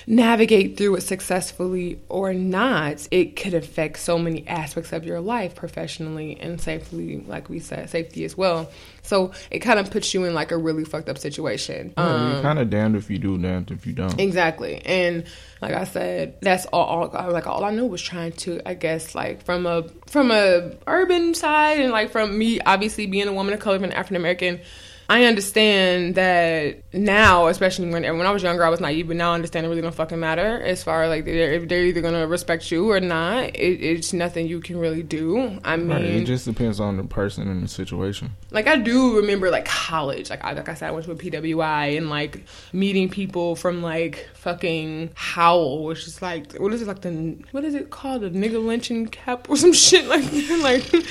navigate 0.08 0.78
through 0.78 0.96
it 0.96 1.02
successfully 1.02 2.00
or 2.10 2.34
not, 2.34 3.08
it 3.12 3.36
could 3.36 3.54
affect 3.54 4.00
so 4.00 4.18
many 4.18 4.48
aspects 4.48 4.92
of 4.92 5.06
your 5.06 5.20
life 5.20 5.56
professionally 5.56 6.38
and 6.40 6.60
safely, 6.60 7.24
like 7.28 7.50
we 7.50 7.60
said, 7.60 7.90
safety 7.90 8.26
as 8.26 8.38
well. 8.38 8.70
So 9.04 9.32
it 9.52 9.60
kind 9.60 9.80
of 9.80 9.92
puts 9.92 10.14
you 10.14 10.24
in 10.24 10.34
like 10.34 10.52
a 10.52 10.58
really 10.58 10.86
fucked 10.86 11.10
up 11.10 11.18
situation. 11.18 11.94
Yeah, 11.98 12.04
Um, 12.04 12.32
you're 12.32 12.42
kind 12.42 12.58
of 12.58 12.70
damned 12.70 12.96
if 12.96 13.10
you 13.10 13.20
do, 13.20 13.38
damned 13.38 13.70
if 13.70 13.86
you 13.86 13.94
don't. 13.94 14.20
Exactly. 14.20 14.82
And 14.86 15.26
like 15.62 15.74
I 15.74 15.84
said, 15.84 16.36
that's 16.42 16.66
all, 16.68 17.10
all 17.10 17.32
like 17.32 17.46
all 17.46 17.64
I 17.64 17.72
knew 17.72 17.86
was 17.86 18.02
trying 18.02 18.32
to 18.32 18.62
I 18.66 18.74
guess 18.74 19.14
like 19.14 19.44
from 19.44 19.66
a 19.66 19.88
from 20.08 20.32
a 20.32 20.72
urban 20.88 21.34
side 21.34 21.80
and 21.80 21.92
like 21.92 22.12
from 22.12 22.38
me 22.38 22.60
obviously 22.62 23.06
being 23.06 23.28
a 23.28 23.34
woman 23.34 23.54
of 23.54 23.60
color 23.60 23.76
and 23.76 23.94
African 23.94 24.16
American 24.16 24.62
I 25.10 25.26
understand 25.26 26.16
that 26.16 26.78
now, 26.94 27.48
especially 27.48 27.90
when 27.90 28.04
when 28.04 28.26
I 28.26 28.32
was 28.32 28.42
younger, 28.42 28.66
I 28.66 28.70
was 28.70 28.80
naive, 28.80 29.08
but 29.08 29.18
now 29.18 29.32
I 29.32 29.36
understand 29.36 29.66
it 29.66 29.70
really 29.70 29.82
don't 29.82 29.94
fucking 29.94 30.20
matter 30.20 30.62
as 30.64 30.84
far 30.84 31.04
as 31.04 31.10
like 31.10 31.26
they're, 31.26 31.54
if 31.54 31.68
they're 31.68 31.84
either 31.84 32.02
gonna 32.02 32.26
respect 32.26 32.72
you 32.72 32.90
or 32.92 33.00
not. 33.00 33.44
It, 33.56 33.82
it's 33.84 34.14
nothing 34.14 34.48
you 34.48 34.60
can 34.62 34.78
really 34.78 35.04
do. 35.04 35.60
I 35.64 35.76
mean, 35.78 35.90
Right, 35.90 36.04
it 36.04 36.26
just 36.26 36.46
depends 36.46 36.80
on 36.80 36.98
the 36.98 37.04
person 37.04 37.50
and 37.50 37.64
the 37.64 37.68
situation. 37.68 38.32
like 38.52 38.68
I 38.68 38.78
do 38.78 39.18
remember 39.18 39.52
like 39.52 39.66
college. 39.66 40.30
Like 40.30 40.44
I 40.44 40.54
like 40.54 40.70
I 40.70 40.74
said, 40.74 40.88
I 40.88 40.92
went 40.92 41.06
to 41.06 41.12
a 41.12 41.16
PWI 41.16 41.98
and 41.98 42.10
like 42.10 42.44
meeting 42.72 43.10
people 43.10 43.56
from 43.56 43.82
like 43.84 44.30
fucking 44.36 45.12
Howell, 45.16 45.84
which 45.84 46.08
is 46.08 46.22
like 46.22 46.54
what 46.54 46.74
is 46.74 46.82
it 46.82 46.88
like 46.88 47.02
the 47.02 47.38
what 47.52 47.64
is 47.66 47.76
it 47.76 47.90
called 47.90 48.22
the 48.22 48.30
nigga 48.30 48.64
lynching 48.64 49.08
cap 49.08 49.50
or 49.50 49.58
some 49.58 49.74
shit 49.86 50.06
like 50.08 50.24
that. 50.24 50.60
like 50.64 51.06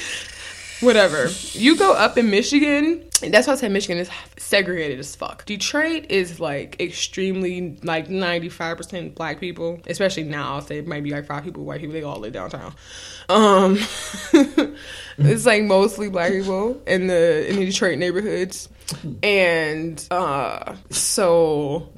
whatever. 0.82 1.28
You 1.52 1.76
go 1.76 1.92
up 1.92 2.18
in 2.18 2.30
Michigan. 2.30 3.08
That's 3.20 3.46
why 3.46 3.52
I 3.52 3.56
said 3.56 3.70
Michigan 3.70 3.98
is 3.98 4.10
segregated 4.36 4.98
as 4.98 5.14
fuck. 5.14 5.46
Detroit 5.46 6.06
is 6.10 6.40
like 6.40 6.80
extremely 6.80 7.78
like 7.82 8.10
ninety 8.10 8.48
five 8.48 8.76
percent 8.76 9.14
black 9.14 9.40
people, 9.40 9.80
especially 9.86 10.24
now. 10.24 10.54
I'll 10.54 10.60
say 10.60 10.80
maybe 10.80 11.10
like 11.10 11.26
five 11.26 11.44
people, 11.44 11.64
white 11.64 11.80
people. 11.80 11.94
They 11.94 12.02
all 12.02 12.18
live 12.18 12.32
downtown. 12.32 12.74
Um, 13.28 13.78
it's 15.18 15.46
like 15.46 15.62
mostly 15.62 16.08
black 16.08 16.32
people 16.32 16.82
in 16.86 17.06
the 17.06 17.48
in 17.48 17.56
the 17.56 17.66
Detroit 17.66 17.98
neighborhoods, 17.98 18.68
and 19.22 20.04
uh, 20.10 20.74
so 20.90 21.88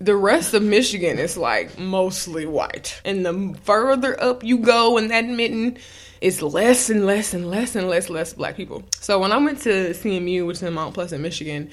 the 0.00 0.16
rest 0.16 0.54
of 0.54 0.62
Michigan 0.62 1.18
is 1.18 1.36
like 1.36 1.78
mostly 1.78 2.46
white. 2.46 3.00
And 3.04 3.24
the 3.24 3.56
further 3.64 4.20
up 4.20 4.42
you 4.42 4.58
go 4.58 4.98
in 4.98 5.08
that 5.08 5.26
mitten, 5.26 5.78
it's 6.24 6.40
less 6.40 6.88
and 6.88 7.04
less 7.04 7.34
and 7.34 7.50
less 7.50 7.76
and 7.76 7.86
less 7.86 8.08
less 8.08 8.32
black 8.32 8.56
people. 8.56 8.82
So 8.98 9.18
when 9.18 9.30
I 9.30 9.36
went 9.36 9.60
to 9.60 9.90
CMU, 9.90 10.46
which 10.46 10.56
is 10.56 10.62
in 10.62 10.72
Mount 10.72 10.94
Pleasant, 10.94 11.20
Michigan, 11.20 11.70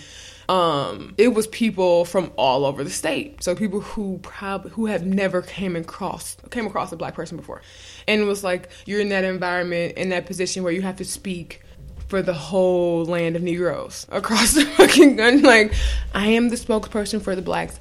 um, 0.49 1.15
it 1.17 1.29
was 1.29 1.47
people 1.47 2.03
from 2.03 2.33
all 2.35 2.65
over 2.65 2.83
the 2.83 2.89
state. 2.89 3.41
So 3.41 3.55
people 3.55 3.79
who 3.79 4.19
probably 4.21 4.71
who 4.71 4.87
have 4.87 5.05
never 5.05 5.41
came 5.41 5.77
across 5.77 6.35
came 6.49 6.67
across 6.67 6.91
a 6.91 6.97
black 6.97 7.15
person 7.15 7.37
before, 7.37 7.61
and 8.09 8.19
it 8.19 8.25
was 8.25 8.43
like 8.43 8.69
you're 8.85 8.99
in 8.99 9.07
that 9.09 9.23
environment 9.23 9.93
in 9.97 10.09
that 10.09 10.25
position 10.25 10.63
where 10.63 10.73
you 10.73 10.81
have 10.81 10.97
to 10.97 11.05
speak 11.05 11.61
for 12.09 12.21
the 12.21 12.33
whole 12.33 13.05
land 13.05 13.37
of 13.37 13.41
Negroes 13.41 14.05
across 14.11 14.51
the 14.51 14.65
fucking 14.65 15.15
gun. 15.15 15.43
Like, 15.43 15.73
I 16.13 16.27
am 16.27 16.49
the 16.49 16.57
spokesperson 16.57 17.21
for 17.21 17.37
the 17.37 17.41
blacks. 17.41 17.79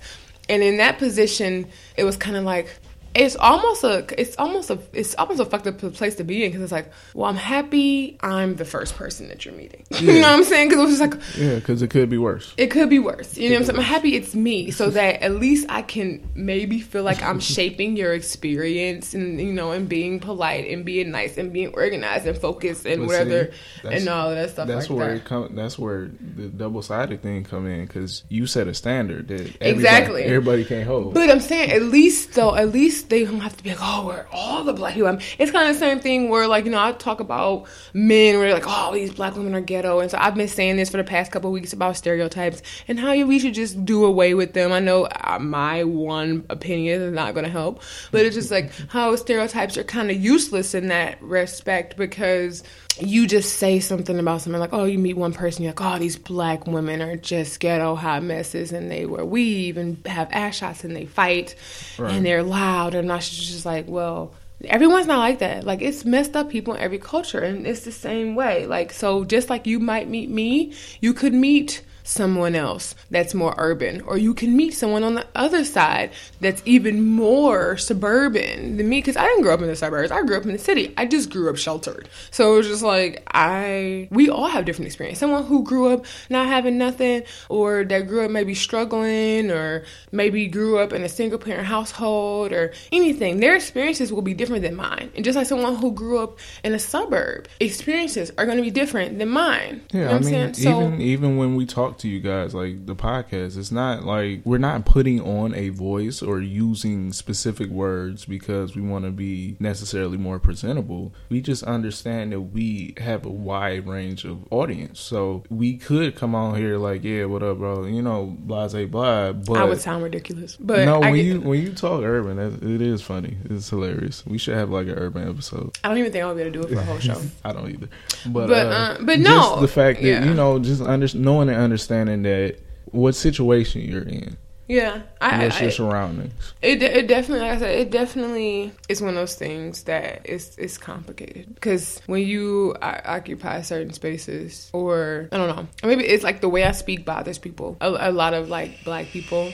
And 0.48 0.62
in 0.62 0.76
that 0.76 0.98
position, 0.98 1.66
it 1.96 2.04
was 2.04 2.16
kind 2.16 2.36
of 2.36 2.44
like, 2.44 2.78
it's 3.14 3.34
almost 3.36 3.82
a, 3.82 4.04
it's 4.16 4.36
almost 4.38 4.70
a, 4.70 4.78
it's 4.92 5.14
almost 5.16 5.40
a 5.40 5.44
fucked 5.44 5.66
up 5.66 5.78
place 5.94 6.14
to 6.16 6.24
be 6.24 6.44
in 6.44 6.50
because 6.50 6.62
it's 6.62 6.72
like, 6.72 6.92
well, 7.14 7.26
I'm 7.28 7.34
happy 7.36 8.16
I'm 8.20 8.54
the 8.56 8.64
first 8.64 8.94
person 8.94 9.26
that 9.28 9.44
you're 9.44 9.54
meeting. 9.54 9.84
you 9.98 10.06
know 10.14 10.20
what 10.20 10.26
I'm 10.30 10.44
saying? 10.44 10.68
Because 10.68 10.80
it 10.82 10.86
was 10.86 10.98
just 10.98 11.12
like, 11.12 11.36
Yeah, 11.36 11.54
because 11.56 11.82
it 11.82 11.90
could 11.90 12.08
be 12.08 12.18
worse. 12.18 12.54
it 12.56 12.68
could 12.70 12.88
be 12.88 13.00
worse. 13.00 13.36
You 13.36 13.48
know 13.48 13.56
what 13.56 13.60
I'm 13.62 13.66
saying? 13.66 13.78
I'm 13.78 13.84
happy 13.84 14.14
it's 14.14 14.34
me 14.34 14.70
so 14.70 14.90
that 14.90 15.22
at 15.22 15.32
least 15.34 15.66
I 15.68 15.82
can 15.82 16.30
maybe 16.36 16.80
feel 16.80 17.02
like 17.02 17.20
I'm 17.22 17.40
shaping 17.40 17.96
your 17.96 18.14
experience 18.14 19.12
and, 19.14 19.40
you 19.40 19.52
know, 19.52 19.72
and 19.72 19.88
being 19.88 20.20
polite 20.20 20.68
and 20.70 20.84
being 20.84 21.10
nice 21.10 21.36
and 21.36 21.52
being 21.52 21.74
organized 21.74 22.26
and 22.26 22.38
focused 22.38 22.86
and 22.86 23.00
But 23.02 23.06
whatever 23.08 23.52
see, 23.82 23.88
and 23.88 24.08
all 24.08 24.30
of 24.30 24.36
that 24.36 24.50
stuff 24.50 24.68
That's 24.68 24.88
like 24.88 24.96
where 24.98 25.08
that. 25.08 25.16
it 25.16 25.24
come. 25.24 25.54
That's 25.56 25.78
where 25.78 26.10
the 26.36 26.48
double 26.48 26.82
sided 26.82 27.22
thing 27.22 27.44
come 27.44 27.66
in 27.66 27.86
because 27.86 28.22
you 28.28 28.46
set 28.46 28.68
a 28.68 28.74
standard 28.74 29.28
that 29.28 29.40
everybody, 29.40 29.70
Exactly. 29.70 30.22
everybody 30.24 30.64
can't 30.64 30.86
hold. 30.86 31.14
But 31.14 31.28
I'm 31.30 31.40
saying 31.40 31.72
at 31.72 31.82
least 31.82 32.34
though, 32.34 32.54
at 32.54 32.70
least 32.70 32.99
they 33.08 33.24
don't 33.24 33.40
have 33.40 33.56
to 33.56 33.64
be 33.64 33.70
like, 33.70 33.78
oh, 33.80 34.06
we're 34.06 34.26
all 34.32 34.64
the 34.64 34.72
black 34.72 34.94
people. 34.94 35.18
It's 35.38 35.50
kind 35.50 35.68
of 35.68 35.74
the 35.74 35.80
same 35.80 36.00
thing 36.00 36.28
where 36.28 36.46
like 36.46 36.64
you 36.64 36.70
know 36.70 36.82
I 36.82 36.92
talk 36.92 37.20
about 37.20 37.66
men 37.92 38.38
where 38.38 38.52
like, 38.52 38.64
oh, 38.66 38.92
these 38.92 39.12
black 39.12 39.36
women 39.36 39.54
are 39.54 39.60
ghetto, 39.60 40.00
and 40.00 40.10
so 40.10 40.18
I've 40.18 40.34
been 40.34 40.48
saying 40.48 40.76
this 40.76 40.90
for 40.90 40.96
the 40.96 41.04
past 41.04 41.32
couple 41.32 41.50
weeks 41.52 41.72
about 41.72 41.96
stereotypes 41.96 42.62
and 42.88 42.98
how 42.98 43.12
we 43.24 43.38
should 43.38 43.54
just 43.54 43.84
do 43.84 44.04
away 44.04 44.34
with 44.34 44.52
them. 44.52 44.72
I 44.72 44.80
know 44.80 45.06
uh, 45.06 45.38
my 45.38 45.84
one 45.84 46.44
opinion 46.50 47.00
is 47.00 47.12
not 47.12 47.34
going 47.34 47.44
to 47.44 47.50
help, 47.50 47.82
but 48.10 48.24
it's 48.24 48.36
just 48.36 48.50
like 48.50 48.72
how 48.88 49.16
stereotypes 49.16 49.76
are 49.76 49.84
kind 49.84 50.10
of 50.10 50.20
useless 50.20 50.74
in 50.74 50.88
that 50.88 51.20
respect 51.22 51.96
because 51.96 52.62
you 53.02 53.26
just 53.26 53.54
say 53.54 53.80
something 53.80 54.18
about 54.18 54.42
something 54.42 54.60
like, 54.60 54.72
oh, 54.72 54.84
you 54.84 54.98
meet 54.98 55.16
one 55.16 55.32
person, 55.32 55.62
you're 55.64 55.72
like, 55.72 55.80
oh, 55.80 55.98
these 55.98 56.16
black 56.16 56.66
women 56.66 57.02
are 57.02 57.16
just 57.16 57.60
ghetto 57.60 57.94
hot 57.94 58.22
messes, 58.22 58.72
and 58.72 58.90
they 58.90 59.06
wear 59.06 59.24
weave 59.24 59.76
and 59.76 60.04
have 60.06 60.28
ass 60.32 60.56
shots 60.56 60.84
and 60.84 60.94
they 60.94 61.06
fight 61.06 61.54
Right. 61.98 62.12
and 62.14 62.24
they're 62.24 62.42
loud, 62.42 62.94
and 62.94 63.08
not 63.08 63.20
just 63.22 63.64
like, 63.66 63.86
well, 63.88 64.34
everyone's 64.64 65.06
not 65.06 65.18
like 65.18 65.38
that. 65.40 65.64
Like 65.64 65.82
it's 65.82 66.04
messed 66.04 66.36
up 66.36 66.50
people 66.50 66.74
in 66.74 66.80
every 66.80 66.98
culture, 66.98 67.40
and 67.40 67.66
it's 67.66 67.80
the 67.84 67.92
same 67.92 68.34
way. 68.34 68.66
Like 68.66 68.92
so, 68.92 69.24
just 69.24 69.50
like 69.50 69.66
you 69.66 69.78
might 69.80 70.08
meet 70.08 70.28
me, 70.30 70.74
you 71.00 71.14
could 71.14 71.32
meet 71.34 71.82
someone 72.10 72.54
else 72.54 72.94
that's 73.10 73.34
more 73.34 73.54
urban 73.58 74.00
or 74.02 74.18
you 74.18 74.34
can 74.34 74.56
meet 74.56 74.72
someone 74.72 75.04
on 75.04 75.14
the 75.14 75.26
other 75.34 75.64
side 75.64 76.10
that's 76.40 76.60
even 76.64 77.04
more 77.06 77.76
suburban 77.76 78.76
than 78.76 78.88
me 78.88 78.98
because 78.98 79.16
i 79.16 79.24
didn't 79.24 79.42
grow 79.42 79.54
up 79.54 79.60
in 79.60 79.68
the 79.68 79.76
suburbs. 79.76 80.10
I 80.10 80.22
grew 80.22 80.36
up 80.36 80.44
in 80.44 80.52
the 80.52 80.58
city. 80.58 80.92
I 80.96 81.06
just 81.06 81.30
grew 81.30 81.48
up 81.48 81.56
sheltered. 81.56 82.08
So 82.30 82.54
it 82.54 82.56
was 82.58 82.66
just 82.66 82.82
like 82.82 83.22
i 83.32 84.08
we 84.10 84.28
all 84.28 84.48
have 84.48 84.64
different 84.64 84.86
experience. 84.86 85.18
Someone 85.18 85.44
who 85.44 85.62
grew 85.64 85.88
up 85.88 86.04
not 86.28 86.46
having 86.46 86.78
nothing 86.78 87.22
or 87.48 87.84
that 87.84 88.06
grew 88.08 88.24
up 88.24 88.30
maybe 88.30 88.54
struggling 88.54 89.50
or 89.50 89.84
maybe 90.12 90.46
grew 90.46 90.78
up 90.78 90.92
in 90.92 91.02
a 91.02 91.08
single 91.08 91.38
parent 91.38 91.66
household 91.66 92.52
or 92.52 92.72
anything 92.92 93.40
their 93.40 93.54
experiences 93.54 94.12
will 94.12 94.22
be 94.22 94.34
different 94.34 94.62
than 94.62 94.74
mine. 94.74 95.10
And 95.14 95.24
just 95.24 95.36
like 95.36 95.46
someone 95.46 95.76
who 95.76 95.92
grew 95.92 96.18
up 96.18 96.38
in 96.64 96.72
a 96.74 96.78
suburb 96.78 97.48
experiences 97.60 98.32
are 98.36 98.44
going 98.46 98.58
to 98.58 98.62
be 98.62 98.70
different 98.70 99.18
than 99.18 99.28
mine. 99.28 99.82
You 99.92 100.00
know 100.00 100.06
Yeah, 100.06 100.12
what 100.12 100.16
I 100.16 100.24
mean, 100.24 100.54
saying? 100.54 100.54
So 100.54 100.82
even 100.86 101.00
even 101.00 101.36
when 101.36 101.54
we 101.56 101.66
talk 101.66 101.98
to 102.00 102.08
you 102.08 102.20
guys, 102.20 102.54
like 102.54 102.86
the 102.86 102.96
podcast, 102.96 103.56
it's 103.56 103.70
not 103.70 104.04
like 104.04 104.40
we're 104.44 104.58
not 104.58 104.84
putting 104.84 105.20
on 105.20 105.54
a 105.54 105.68
voice 105.70 106.22
or 106.22 106.40
using 106.40 107.12
specific 107.12 107.70
words 107.70 108.24
because 108.24 108.74
we 108.74 108.82
want 108.82 109.04
to 109.04 109.10
be 109.10 109.56
necessarily 109.60 110.16
more 110.16 110.38
presentable. 110.38 111.14
We 111.28 111.40
just 111.40 111.62
understand 111.62 112.32
that 112.32 112.40
we 112.40 112.94
have 112.98 113.24
a 113.24 113.30
wide 113.30 113.86
range 113.86 114.24
of 114.24 114.46
audience, 114.50 115.00
so 115.00 115.44
we 115.48 115.76
could 115.76 116.16
come 116.16 116.34
on 116.34 116.56
here 116.56 116.78
like, 116.78 117.04
yeah, 117.04 117.24
what 117.24 117.42
up, 117.42 117.58
bro? 117.58 117.86
You 117.86 118.02
know, 118.02 118.36
blase 118.38 118.88
blah. 118.88 119.32
But 119.32 119.58
I 119.58 119.64
would 119.64 119.80
sound 119.80 120.02
ridiculous, 120.02 120.56
but 120.56 120.84
no, 120.84 121.02
I, 121.02 121.10
when 121.10 121.24
you 121.24 121.40
when 121.40 121.60
you 121.60 121.72
talk 121.72 122.02
urban, 122.02 122.38
it 122.38 122.82
is 122.82 123.02
funny. 123.02 123.36
It's 123.44 123.68
hilarious. 123.68 124.24
We 124.26 124.38
should 124.38 124.56
have 124.56 124.70
like 124.70 124.86
an 124.88 124.94
urban 124.98 125.28
episode. 125.28 125.78
I 125.84 125.88
don't 125.88 125.98
even 125.98 126.12
think 126.12 126.24
I'll 126.24 126.34
be 126.34 126.42
able 126.42 126.52
to 126.52 126.58
do 126.60 126.66
it 126.66 126.74
for 126.74 126.80
a 126.80 126.84
whole 126.84 126.98
show. 127.00 127.20
I 127.44 127.52
don't 127.52 127.70
either. 127.70 127.88
But 128.26 128.48
But, 128.48 128.66
uh, 128.66 128.70
uh, 128.70 128.96
but 129.00 129.18
just 129.18 129.20
no, 129.20 129.60
the 129.60 129.68
fact 129.68 130.00
that 130.00 130.06
yeah. 130.06 130.24
you 130.24 130.34
know, 130.34 130.58
just 130.58 130.82
under, 130.82 131.06
knowing 131.14 131.48
and 131.48 131.58
understanding 131.58 131.79
that 131.88 132.56
what 132.86 133.14
situation 133.14 133.82
you're 133.82 134.02
in, 134.02 134.36
yeah, 134.70 135.02
I, 135.20 135.42
what's 135.42 135.58
I, 135.58 135.62
your 135.62 135.70
surroundings. 135.72 136.54
it, 136.62 136.80
it 136.80 137.08
definitely, 137.08 137.44
like 137.44 137.56
I 137.56 137.58
said, 137.58 137.78
it 137.78 137.90
definitely 137.90 138.72
is 138.88 139.02
one 139.02 139.10
of 139.10 139.16
those 139.16 139.34
things 139.34 139.82
that 139.84 140.24
is 140.24 140.56
is 140.58 140.78
complicated 140.78 141.52
because 141.54 142.00
when 142.06 142.24
you 142.24 142.76
uh, 142.80 143.00
occupy 143.04 143.62
certain 143.62 143.92
spaces, 143.92 144.70
or 144.72 145.28
I 145.32 145.38
don't 145.38 145.56
know, 145.56 145.66
maybe 145.82 146.04
it's 146.04 146.22
like 146.22 146.40
the 146.40 146.48
way 146.48 146.62
I 146.64 146.70
speak 146.70 147.04
bothers 147.04 147.38
people. 147.38 147.78
A, 147.80 148.10
a 148.10 148.12
lot 148.12 148.32
of 148.32 148.48
like 148.48 148.84
black 148.84 149.06
people, 149.06 149.52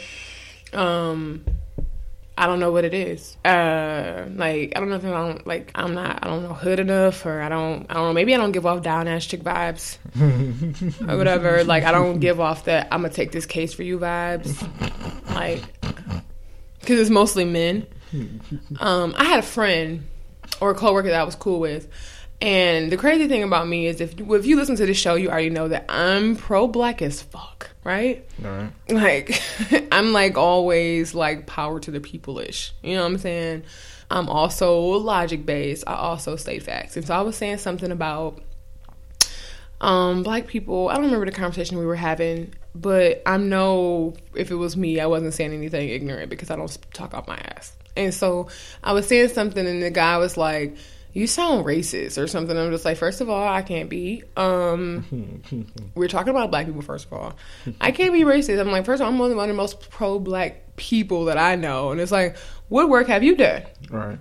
um. 0.75 1.45
I 2.39 2.47
don't 2.47 2.61
know 2.61 2.71
what 2.71 2.85
it 2.85 2.93
is. 2.93 3.37
Uh, 3.45 4.27
like 4.35 4.73
I 4.77 4.81
don't 4.81 4.91
know 4.91 4.97
if 4.97 5.05
I 5.05 5.11
don't 5.11 5.47
like 5.47 5.71
I'm 5.75 5.95
not 5.95 6.19
I 6.23 6.29
don't 6.29 6.43
know 6.43 6.53
hood 6.53 6.79
enough 6.81 7.25
or 7.25 7.41
I 7.41 7.49
don't 7.49 7.87
I 7.89 7.95
don't 7.95 8.09
know 8.09 8.13
maybe 8.13 8.35
I 8.35 8.39
don't 8.39 8.53
give 8.53 8.67
off 8.67 8.83
down 8.83 9.09
ass 9.09 9.25
chick 9.25 9.43
vibes 9.43 9.99
or 11.11 11.17
whatever. 11.17 11.65
Like 11.65 11.85
I 11.85 11.93
don't 11.93 12.21
give 12.21 12.39
off 12.39 12.67
that 12.67 12.89
I'm 12.93 13.03
gonna 13.03 13.15
take 13.15 13.33
this 13.33 13.47
case 13.47 13.73
for 13.73 13.83
you 13.83 13.99
vibes. 13.99 14.55
Like 15.35 15.63
because 16.81 17.01
it's 17.01 17.11
mostly 17.11 17.45
men. 17.45 17.87
Um, 18.79 19.15
I 19.17 19.25
had 19.25 19.41
a 19.41 19.43
friend 19.43 20.07
or 20.61 20.71
a 20.71 20.75
coworker 20.75 21.09
that 21.09 21.21
I 21.21 21.25
was 21.25 21.35
cool 21.35 21.59
with. 21.59 21.89
And 22.41 22.93
the 22.93 22.99
crazy 22.99 23.29
thing 23.29 23.43
about 23.43 23.67
me 23.67 23.87
is 23.87 24.01
if 24.01 24.19
if 24.21 24.47
you 24.47 24.57
listen 24.57 24.77
to 24.77 24.87
the 24.87 24.93
show, 24.93 25.15
you 25.15 25.31
already 25.31 25.51
know 25.51 25.69
that 25.69 25.87
I'm 25.89 26.37
pro 26.37 26.67
black 26.67 27.01
as 27.01 27.23
fuck, 27.23 27.71
right? 27.83 28.29
All 28.45 28.51
right. 28.51 28.71
like 28.91 29.43
I'm 29.93 30.13
like 30.13 30.37
always 30.37 31.15
like 31.15 31.47
power 31.47 31.81
to 31.81 31.91
the 31.91 32.01
people 32.01 32.39
ish. 32.39 32.75
You 32.83 32.97
know 32.97 33.03
what 33.03 33.13
I'm 33.13 33.19
saying? 33.19 33.63
I'm 34.11 34.29
also 34.29 34.79
logic 34.81 35.47
based. 35.47 35.85
I 35.87 35.95
also 35.95 36.37
state 36.37 36.63
facts. 36.63 36.97
And 36.97 37.07
so 37.07 37.15
I 37.15 37.23
was 37.23 37.37
saying 37.37 37.59
something 37.59 37.91
about 37.91 38.43
um 39.81 40.23
black 40.23 40.47
people. 40.47 40.89
I 40.89 40.95
don't 40.95 41.05
remember 41.05 41.27
the 41.27 41.33
conversation 41.33 41.79
we 41.79 41.87
were 41.87 41.97
having, 41.97 42.53
but 42.75 43.23
I 43.25 43.39
know 43.39 44.15
if 44.35 44.51
it 44.51 44.57
was 44.57 44.77
me, 44.77 45.01
I 45.01 45.07
wasn't 45.07 45.33
saying 45.33 45.55
anything 45.55 45.89
ignorant 45.89 46.29
because 46.29 46.51
I 46.51 46.57
don't 46.57 46.77
talk 46.93 47.15
off 47.15 47.27
my 47.27 47.37
ass. 47.37 47.73
And 47.97 48.13
so 48.13 48.49
I 48.85 48.93
was 48.93 49.07
saying 49.09 49.31
something, 49.31 49.67
and 49.67 49.83
the 49.83 49.91
guy 49.91 50.19
was 50.19 50.37
like, 50.37 50.77
"You 51.17 51.27
sound 51.27 51.65
racist" 51.65 52.23
or 52.23 52.27
something. 52.27 52.57
I'm 52.57 52.71
just 52.71 52.85
like, 52.85 52.97
first 52.97 53.21
of 53.21 53.31
all, 53.31 53.47
I 53.47 53.63
can't 53.63 53.89
be. 53.89 54.23
Um, 54.37 55.43
we're 55.95 56.09
talking 56.09 56.31
about 56.31 56.51
black 56.51 56.67
people. 56.67 56.83
First 56.83 57.07
of 57.07 57.13
all, 57.15 57.35
I 57.81 57.91
can't 57.91 58.13
be 58.13 58.23
racist. 58.23 58.61
I'm 58.61 58.71
like, 58.71 58.85
first 58.85 59.01
of 59.01 59.07
all, 59.07 59.13
I'm 59.13 59.19
one 59.19 59.31
of 59.33 59.37
the 59.49 59.55
most 59.55 59.91
pro-black 59.91 60.77
people 60.77 61.25
that 61.27 61.39
I 61.39 61.57
know, 61.57 61.91
and 61.91 62.01
it's 62.01 62.13
like, 62.13 62.37
what 62.69 62.89
work 62.89 63.07
have 63.09 63.23
you 63.23 63.37
done? 63.37 63.63
Right. 63.91 64.19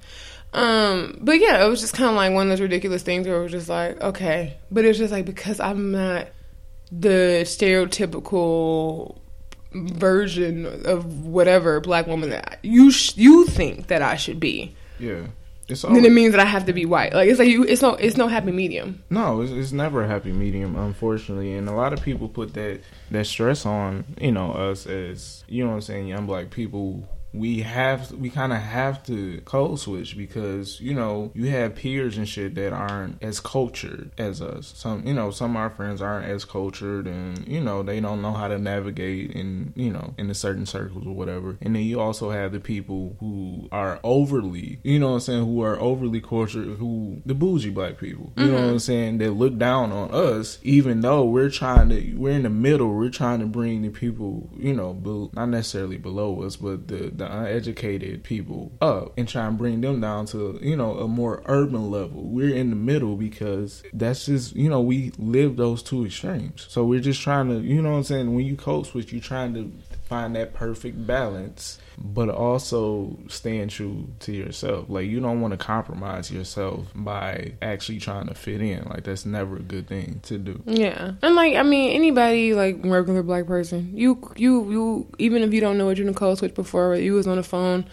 Um, 0.54 1.18
but 1.22 1.34
yeah, 1.40 1.66
it 1.66 1.68
was 1.68 1.82
just 1.82 1.94
kind 1.94 2.10
of 2.10 2.16
like 2.16 2.34
one 2.34 2.48
of 2.48 2.50
those 2.50 2.62
ridiculous 2.62 3.04
things 3.04 3.28
where 3.28 3.38
it 3.38 3.44
was 3.44 3.52
just 3.52 3.68
like, 3.68 4.00
okay, 4.02 4.58
but 4.72 4.86
it's 4.86 4.98
just 4.98 5.12
like 5.12 5.26
because 5.26 5.60
I'm 5.60 5.92
not 5.92 6.28
the 6.92 7.42
stereotypical 7.44 9.18
version 9.74 10.66
of 10.86 11.26
whatever 11.26 11.82
black 11.82 12.08
woman 12.08 12.30
that 12.30 12.60
you 12.64 12.90
sh- 12.92 13.18
you 13.18 13.46
think 13.46 13.88
that 13.88 14.02
I 14.02 14.16
should 14.16 14.40
be, 14.40 14.76
Yeah. 14.98 15.28
It's 15.68 15.82
then 15.82 16.06
it 16.06 16.12
means 16.12 16.32
that 16.32 16.40
I 16.40 16.46
have 16.46 16.66
to 16.66 16.74
be 16.74 16.86
white. 16.86 17.14
Like 17.14 17.28
it's 17.28 17.40
like 17.40 17.48
you, 17.48 17.64
it's 17.64 17.82
no, 17.82 17.96
it's 17.96 18.18
no 18.18 18.28
happy 18.28 18.52
medium. 18.52 19.04
no, 19.10 19.42
it's, 19.42 19.52
it's 19.52 19.72
never 19.72 20.04
a 20.04 20.08
happy 20.08 20.32
medium, 20.32 20.76
unfortunately, 20.76 21.54
and 21.54 21.68
a 21.68 21.74
lot 21.74 21.92
of 21.92 22.02
people 22.02 22.30
put 22.30 22.54
that 22.54 22.82
that 23.12 23.26
stress 23.26 23.66
on 23.66 24.06
you 24.22 24.32
know 24.32 24.52
us 24.52 24.86
as 24.86 25.44
you 25.48 25.64
know 25.64 25.72
what 25.72 25.76
I'm 25.78 25.82
saying, 25.82 26.08
young 26.08 26.28
black 26.28 26.52
people. 26.52 27.08
We 27.36 27.62
have 27.62 28.12
we 28.12 28.30
kind 28.30 28.53
of 28.53 28.60
have 28.60 29.03
to 29.06 29.41
code 29.41 29.80
switch 29.80 30.18
because 30.18 30.80
you 30.80 30.94
know 30.94 31.32
you 31.34 31.48
have 31.49 31.76
peers 31.76 32.18
and 32.18 32.28
shit 32.28 32.56
that 32.56 32.74
aren't 32.74 33.22
as 33.24 33.40
cultured 33.40 34.12
as 34.18 34.41
us. 34.41 34.74
Some 34.76 35.06
you 35.06 35.14
know 35.14 35.32
some 35.32 35.52
of 35.52 35.57
our 35.57 35.70
friends 35.70 36.02
aren't 36.02 36.28
as 36.28 36.45
cultured 36.45 37.07
and 37.07 37.48
you 37.48 37.62
know 37.62 37.84
they 37.84 37.99
don't 37.99 38.22
know 38.22 38.34
how 38.34 38.48
to 38.48 38.57
navigate 38.57 39.32
in 39.32 39.74
you 39.76 39.91
know 39.91 40.14
in 40.18 40.28
the 40.28 40.36
certain 40.36 40.66
circles 40.66 41.06
or 41.06 41.14
whatever. 41.14 41.57
And 41.62 41.76
then 41.76 41.84
you 41.84 41.99
also 41.99 42.32
have 42.32 42.52
the 42.52 42.60
people 42.60 43.16
who 43.20 43.68
are 43.72 43.99
overly 44.03 44.80
you 44.84 44.99
know 44.99 45.10
what 45.10 45.14
I'm 45.14 45.20
saying 45.22 45.45
who 45.45 45.62
are 45.64 45.80
overly 45.80 46.22
cultured 46.22 46.78
who 46.78 47.22
the 47.26 47.34
bougie 47.34 47.70
black 47.70 47.98
people 47.98 48.32
you 48.38 48.48
know 48.48 48.53
what 48.53 48.62
mm-hmm. 48.62 48.70
I'm 48.72 48.80
saying 48.80 49.18
that 49.20 49.32
look 49.32 49.57
down 49.57 49.91
on 49.91 50.12
us 50.12 50.60
even 50.64 51.02
though 51.02 51.26
we're 51.26 51.49
trying 51.49 51.90
to 51.90 52.14
we're 52.16 52.32
in 52.32 52.44
the 52.44 52.49
middle 52.49 52.94
we're 52.94 53.10
trying 53.10 53.40
to 53.40 53.45
bring 53.45 53.82
the 53.82 53.90
people 53.90 54.49
you 54.57 54.74
know 54.74 54.94
be, 54.94 55.30
not 55.34 55.48
necessarily 55.48 55.98
below 55.98 56.44
us 56.44 56.56
but 56.56 56.88
the 56.88 57.12
the 57.12 57.24
uneducated 57.31 58.23
people 58.23 58.72
up 58.81 59.14
and 59.18 59.27
try 59.27 59.45
and 59.45 59.57
bring 59.57 59.81
them 59.81 60.02
down 60.02 60.26
to 60.27 60.60
you 60.61 60.76
know 60.76 60.99
a 60.99 61.07
more 61.07 61.41
urban 61.45 61.91
level. 61.91 62.23
We're 62.23 62.56
in 62.56 62.69
the 62.69 62.76
middle 62.76 63.15
because 63.15 63.84
that's 63.93 64.26
just 64.26 64.56
you 64.56 64.69
know 64.69 64.81
we 64.81 65.11
live 65.18 65.57
those 65.57 65.84
two 65.84 66.06
extremes. 66.06 66.65
So 66.69 66.85
we're 66.85 66.99
just 66.99 67.22
trying 67.22 67.49
to 67.49 67.60
you 67.60 67.81
know 67.81 67.91
what 67.91 67.97
I'm 67.97 68.03
saying? 68.03 68.35
When 68.35 68.45
you 68.45 68.56
code 68.56 68.88
switch 68.88 69.11
you're 69.11 69.22
trying 69.22 69.53
to 69.56 69.72
find 70.07 70.36
that 70.36 70.53
perfect 70.53 71.06
balance 71.06 71.80
but 71.98 72.30
also 72.30 73.18
staying 73.27 73.69
true 73.69 74.07
to 74.19 74.32
yourself. 74.32 74.90
Like 74.90 75.07
you 75.07 75.19
don't 75.19 75.41
want 75.41 75.52
to 75.52 75.57
compromise 75.57 76.32
yourself 76.32 76.88
by 76.94 77.53
actually 77.61 77.99
trying 77.99 78.27
to 78.27 78.34
fit 78.34 78.61
in. 78.61 78.84
Like 78.86 79.03
that's 79.03 79.26
never 79.26 79.57
a 79.57 79.61
good 79.61 79.88
thing 79.88 80.19
to 80.23 80.38
do. 80.38 80.61
Yeah, 80.65 81.14
and 81.22 81.36
like 81.36 81.56
I 81.56 81.64
mean, 81.64 81.91
anybody 81.91 82.53
like 82.53 82.77
regular 82.84 83.23
black 83.23 83.48
person, 83.48 83.91
you 83.94 84.32
you 84.36 84.72
you 84.72 85.07
even 85.19 85.41
if 85.44 85.53
you 85.53 85.61
don't 85.61 85.77
know 85.77 85.86
what 85.86 85.98
you 85.98 86.11
code 86.14 86.38
switch 86.38 86.53
before, 86.53 86.95
you 86.95 87.14
was 87.14 87.27
on 87.27 87.38
the 87.38 87.44
phone 87.44 87.86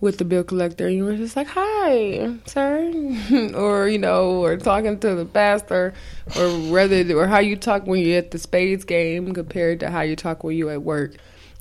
with 0.00 0.18
the 0.18 0.24
bill 0.24 0.44
collector, 0.44 0.86
and 0.86 0.96
you 0.96 1.04
were 1.04 1.16
just 1.16 1.36
like, 1.36 1.46
"Hi, 1.48 2.36
sir," 2.46 2.92
or 3.54 3.88
you 3.88 3.98
know, 3.98 4.42
or 4.42 4.56
talking 4.56 4.98
to 5.00 5.14
the 5.14 5.24
pastor, 5.24 5.94
or 6.36 6.48
whether 6.70 7.16
or 7.16 7.26
how 7.26 7.38
you 7.38 7.56
talk 7.56 7.86
when 7.86 8.00
you're 8.00 8.18
at 8.18 8.32
the 8.32 8.38
spades 8.38 8.84
game 8.84 9.32
compared 9.32 9.80
to 9.80 9.90
how 9.90 10.00
you 10.00 10.16
talk 10.16 10.42
when 10.42 10.56
you're 10.56 10.72
at 10.72 10.82
work. 10.82 11.14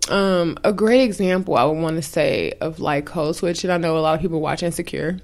Um, 0.10 0.58
a 0.64 0.74
great 0.74 1.02
example 1.02 1.56
I 1.56 1.64
would 1.64 1.80
want 1.80 1.96
to 1.96 2.02
say 2.02 2.54
of 2.62 2.80
like 2.80 3.06
code 3.06 3.36
switch, 3.36 3.64
and 3.64 3.72
I 3.72 3.78
know 3.78 3.98
a 3.98 4.00
lot 4.00 4.16
of 4.16 4.22
people 4.22 4.42
watch 4.42 4.64
Insecure. 4.64 5.20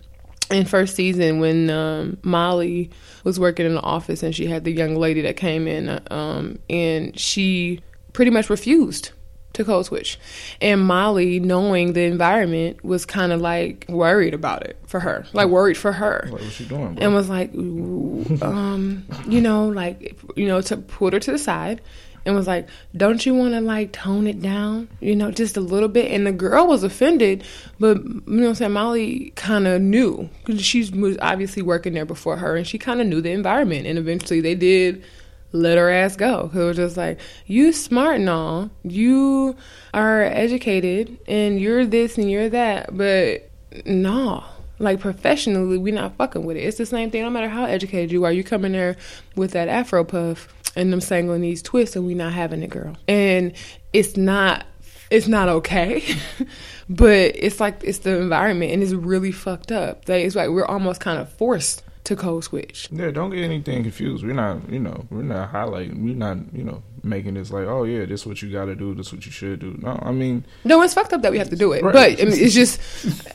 In 0.51 0.65
first 0.65 0.95
season 0.95 1.39
when 1.39 1.69
um, 1.69 2.17
Molly 2.23 2.89
was 3.23 3.39
working 3.39 3.67
in 3.67 3.75
the 3.75 3.81
office 3.81 4.23
and 4.23 4.33
she 4.33 4.47
had 4.47 4.63
the 4.63 4.71
young 4.71 4.95
lady 4.95 5.21
that 5.21 5.37
came 5.37 5.67
in 5.67 5.89
uh, 5.89 6.01
um, 6.09 6.57
and 6.67 7.17
she 7.19 7.81
pretty 8.13 8.31
much 8.31 8.49
refused 8.49 9.11
to 9.53 9.63
code 9.63 9.85
switch. 9.85 10.19
And 10.59 10.81
Molly 10.81 11.39
knowing 11.39 11.93
the 11.93 12.03
environment 12.03 12.83
was 12.83 13.05
kind 13.05 13.31
of 13.31 13.41
like 13.41 13.85
worried 13.89 14.33
about 14.33 14.65
it 14.65 14.77
for 14.87 14.99
her 14.99 15.25
like 15.33 15.49
worried 15.49 15.77
for 15.77 15.91
her. 15.91 16.27
What 16.29 16.59
you 16.59 16.65
doing 16.65 16.95
bro? 16.95 17.03
and 17.03 17.13
was 17.13 17.29
like, 17.29 17.53
um, 17.53 19.05
you 19.27 19.41
know, 19.41 19.67
like, 19.67 20.17
you 20.35 20.47
know, 20.47 20.61
to 20.61 20.77
put 20.77 21.13
her 21.13 21.19
to 21.19 21.31
the 21.31 21.37
side 21.37 21.81
and 22.25 22.35
was 22.35 22.47
like, 22.47 22.67
don't 22.95 23.25
you 23.25 23.33
want 23.33 23.53
to 23.53 23.61
like 23.61 23.91
tone 23.91 24.27
it 24.27 24.41
down, 24.41 24.87
you 24.99 25.15
know, 25.15 25.31
just 25.31 25.57
a 25.57 25.61
little 25.61 25.89
bit? 25.89 26.11
And 26.11 26.27
the 26.27 26.31
girl 26.31 26.67
was 26.67 26.83
offended, 26.83 27.43
but 27.79 27.97
you 27.97 28.21
know, 28.27 28.43
what 28.43 28.49
I'm 28.49 28.55
saying 28.55 28.73
Molly 28.73 29.31
kind 29.35 29.67
of 29.67 29.81
knew 29.81 30.29
because 30.45 30.63
she 30.63 30.89
was 30.91 31.17
obviously 31.21 31.61
working 31.61 31.93
there 31.93 32.05
before 32.05 32.37
her, 32.37 32.55
and 32.55 32.67
she 32.67 32.77
kind 32.77 33.01
of 33.01 33.07
knew 33.07 33.21
the 33.21 33.31
environment. 33.31 33.87
And 33.87 33.97
eventually, 33.97 34.41
they 34.41 34.55
did 34.55 35.03
let 35.51 35.77
her 35.77 35.89
ass 35.89 36.15
go. 36.15 36.49
'Cause 36.49 36.61
it 36.61 36.65
was 36.65 36.77
just 36.77 36.97
like, 36.97 37.19
you 37.47 37.71
smart 37.71 38.17
and 38.17 38.29
all, 38.29 38.69
you 38.83 39.55
are 39.93 40.23
educated, 40.23 41.17
and 41.27 41.59
you're 41.59 41.85
this 41.85 42.17
and 42.17 42.29
you're 42.29 42.49
that, 42.49 42.95
but 42.95 43.49
no. 43.85 44.43
Like 44.81 45.01
professionally, 45.01 45.77
we're 45.77 45.93
not 45.93 46.15
fucking 46.15 46.45
with 46.45 46.55
it. 46.55 46.61
It's 46.61 46.77
the 46.77 46.85
same 46.85 47.11
thing. 47.11 47.23
No 47.23 47.29
matter 47.29 47.49
how 47.49 47.65
educated 47.65 48.13
you 48.13 48.23
are, 48.23 48.31
you 48.31 48.45
come 48.45 48.63
in 48.63 48.71
there 48.71 48.95
with 49.35 49.51
that 49.51 49.67
afro 49.67 50.05
puff 50.05 50.47
and 50.79 50.93
them 50.93 51.01
Senegalese 51.01 51.61
twists, 51.61 51.95
and 51.95 52.05
we 52.05 52.13
not 52.13 52.33
having 52.33 52.63
it, 52.63 52.69
girl. 52.69 52.95
And 53.07 53.53
it's 53.93 54.15
not, 54.15 54.65
it's 55.11 55.27
not 55.27 55.49
okay. 55.49 56.03
but 56.89 57.35
it's 57.35 57.59
like 57.59 57.83
it's 57.83 57.99
the 57.99 58.17
environment, 58.17 58.71
and 58.71 58.81
it's 58.81 58.93
really 58.93 59.31
fucked 59.31 59.71
up. 59.71 60.07
Like, 60.07 60.25
it's 60.25 60.35
like 60.35 60.49
we're 60.49 60.65
almost 60.65 61.01
kind 61.01 61.19
of 61.19 61.31
forced 61.33 61.83
to 62.05 62.15
code 62.15 62.43
switch. 62.43 62.87
Yeah, 62.91 63.11
don't 63.11 63.29
get 63.29 63.43
anything 63.43 63.83
confused. 63.83 64.25
We're 64.25 64.33
not, 64.33 64.69
you 64.69 64.79
know, 64.79 65.05
we're 65.09 65.21
not 65.21 65.51
highlighting. 65.51 66.01
We're 66.01 66.15
not, 66.15 66.37
you 66.53 66.63
know, 66.63 66.81
making 67.03 67.35
this 67.35 67.51
like, 67.51 67.67
oh 67.67 67.83
yeah, 67.83 68.05
this 68.05 68.21
is 68.21 68.25
what 68.27 68.41
you 68.41 68.51
got 68.51 68.65
to 68.65 68.75
do. 68.75 68.93
This 68.95 69.07
is 69.07 69.13
what 69.13 69.25
you 69.25 69.31
should 69.31 69.59
do. 69.59 69.77
No, 69.81 69.99
I 70.01 70.11
mean, 70.11 70.45
No, 70.63 70.81
it's 70.81 70.93
fucked 70.93 71.13
up 71.13 71.21
that 71.21 71.31
we 71.31 71.37
have 71.37 71.49
to 71.49 71.55
do 71.55 71.71
it. 71.73 71.83
Right. 71.83 71.93
But 71.93 72.21
I 72.21 72.25
mean, 72.25 72.39
it's 72.39 72.53
just, 72.53 72.79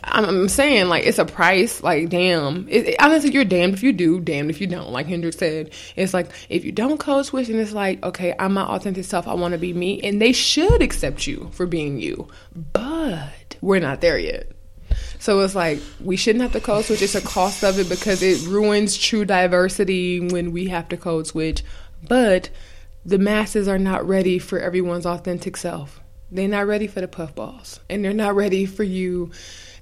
I'm, 0.05 0.25
I'm 0.25 0.49
saying, 0.49 0.89
like, 0.89 1.05
it's 1.05 1.19
a 1.19 1.25
price. 1.25 1.83
Like, 1.83 2.09
damn. 2.09 2.69
It, 2.69 2.87
it- 2.89 2.97
honestly, 3.01 3.33
you're 3.33 3.45
damned 3.45 3.75
if 3.75 3.83
you 3.83 3.93
do, 3.93 4.21
damned 4.21 4.51
if 4.51 4.61
you 4.61 4.67
don't. 4.67 4.91
Like 4.91 5.07
Hendrix 5.07 5.37
said, 5.39 5.71
it's 5.97 6.15
like, 6.15 6.31
if 6.49 6.65
you 6.65 6.73
don't 6.73 6.99
code 6.99 7.27
switch, 7.27 7.49
and 7.49 7.59
it's 7.59 7.73
like, 7.73 8.03
okay, 8.05 8.35
I'm 8.39 8.55
my 8.55 8.63
authentic 8.65 9.05
self. 9.05 9.27
I 9.29 9.35
want 9.35 9.53
to 9.53 9.59
be 9.59 9.73
me. 9.73 10.01
And 10.03 10.21
they 10.21 10.33
should 10.33 10.83
accept 10.83 11.27
you 11.27 11.51
for 11.53 11.67
being 11.67 12.01
you. 12.01 12.29
But 12.73 13.57
we're 13.61 13.81
not 13.81 14.01
there 14.01 14.19
yet. 14.19 14.51
So 15.19 15.41
it's 15.41 15.55
like 15.55 15.81
we 16.01 16.17
shouldn't 16.17 16.43
have 16.43 16.53
to 16.53 16.61
code 16.61 16.85
switch. 16.85 17.03
It's 17.03 17.15
a 17.15 17.21
cost 17.23 17.65
of 17.65 17.79
it 17.79 17.89
because 17.89 18.23
it 18.23 18.47
ruins 18.47 18.97
true 18.97 19.25
diversity 19.25 20.21
when 20.21 20.53
we 20.53 20.69
have 20.69 20.89
to 20.91 20.97
code 20.97 21.27
switch. 21.27 21.65
But 22.07 22.51
the 23.05 23.19
masses 23.19 23.69
are 23.69 23.79
not 23.79 24.07
ready 24.07 24.39
for 24.39 24.59
everyone's 24.59 25.07
authentic 25.07 25.57
self. 25.57 26.01
They're 26.31 26.49
not 26.49 26.67
ready 26.67 26.87
for 26.87 27.01
the 27.01 27.09
puffballs, 27.09 27.79
and 27.89 28.05
they're 28.05 28.13
not 28.13 28.35
ready 28.35 28.67
for 28.67 28.83
you 28.83 29.31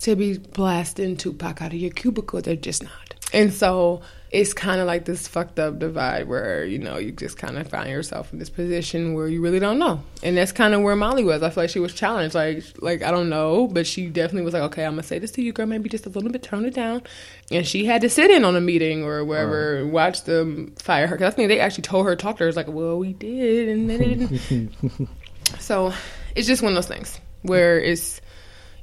to 0.00 0.16
be 0.16 0.38
blasting 0.38 1.16
Tupac 1.16 1.62
out 1.62 1.72
of 1.72 1.78
your 1.78 1.92
cubicle. 1.92 2.42
They're 2.42 2.56
just 2.56 2.82
not. 2.82 3.14
And 3.32 3.52
so 3.52 4.02
it's 4.32 4.54
kind 4.54 4.80
of 4.80 4.86
like 4.86 5.04
this 5.04 5.28
fucked 5.28 5.58
up 5.58 5.78
divide 5.78 6.26
where 6.26 6.64
you 6.64 6.78
know 6.78 6.96
you 6.96 7.12
just 7.12 7.36
kind 7.36 7.58
of 7.58 7.68
find 7.68 7.90
yourself 7.90 8.32
in 8.32 8.38
this 8.38 8.48
position 8.48 9.12
where 9.12 9.28
you 9.28 9.42
really 9.42 9.58
don't 9.58 9.78
know, 9.78 10.02
and 10.22 10.38
that's 10.38 10.52
kind 10.52 10.72
of 10.72 10.80
where 10.80 10.96
Molly 10.96 11.22
was. 11.22 11.42
I 11.42 11.50
feel 11.50 11.64
like 11.64 11.70
she 11.70 11.78
was 11.78 11.92
challenged, 11.92 12.34
like 12.34 12.64
like 12.80 13.02
I 13.02 13.10
don't 13.10 13.28
know, 13.28 13.66
but 13.66 13.86
she 13.86 14.06
definitely 14.06 14.42
was 14.42 14.54
like, 14.54 14.62
okay, 14.64 14.86
I'm 14.86 14.92
gonna 14.92 15.02
say 15.02 15.18
this 15.18 15.32
to 15.32 15.42
you, 15.42 15.52
girl, 15.52 15.66
maybe 15.66 15.90
just 15.90 16.06
a 16.06 16.08
little 16.08 16.30
bit, 16.30 16.42
tone 16.42 16.64
it 16.64 16.72
down, 16.72 17.02
and 17.50 17.66
she 17.66 17.84
had 17.84 18.00
to 18.00 18.08
sit 18.08 18.30
in 18.30 18.42
on 18.44 18.56
a 18.56 18.60
meeting 18.60 19.04
or 19.04 19.22
wherever, 19.22 19.76
and 19.76 19.92
watch 19.92 20.24
them 20.24 20.74
fire 20.76 21.06
her. 21.06 21.16
Because 21.16 21.34
I 21.34 21.36
think 21.36 21.48
they 21.48 21.60
actually 21.60 21.82
told 21.82 22.06
her, 22.06 22.16
talked 22.16 22.38
to 22.38 22.44
her, 22.44 22.48
it's 22.48 22.56
like, 22.56 22.68
well, 22.68 22.98
we 22.98 23.12
did, 23.12 23.68
and 23.68 23.90
they 23.90 23.98
didn't. 23.98 25.08
so 25.58 25.92
it's 26.34 26.46
just 26.46 26.62
one 26.62 26.72
of 26.72 26.76
those 26.76 26.88
things 26.88 27.20
where 27.42 27.78
it's 27.78 28.22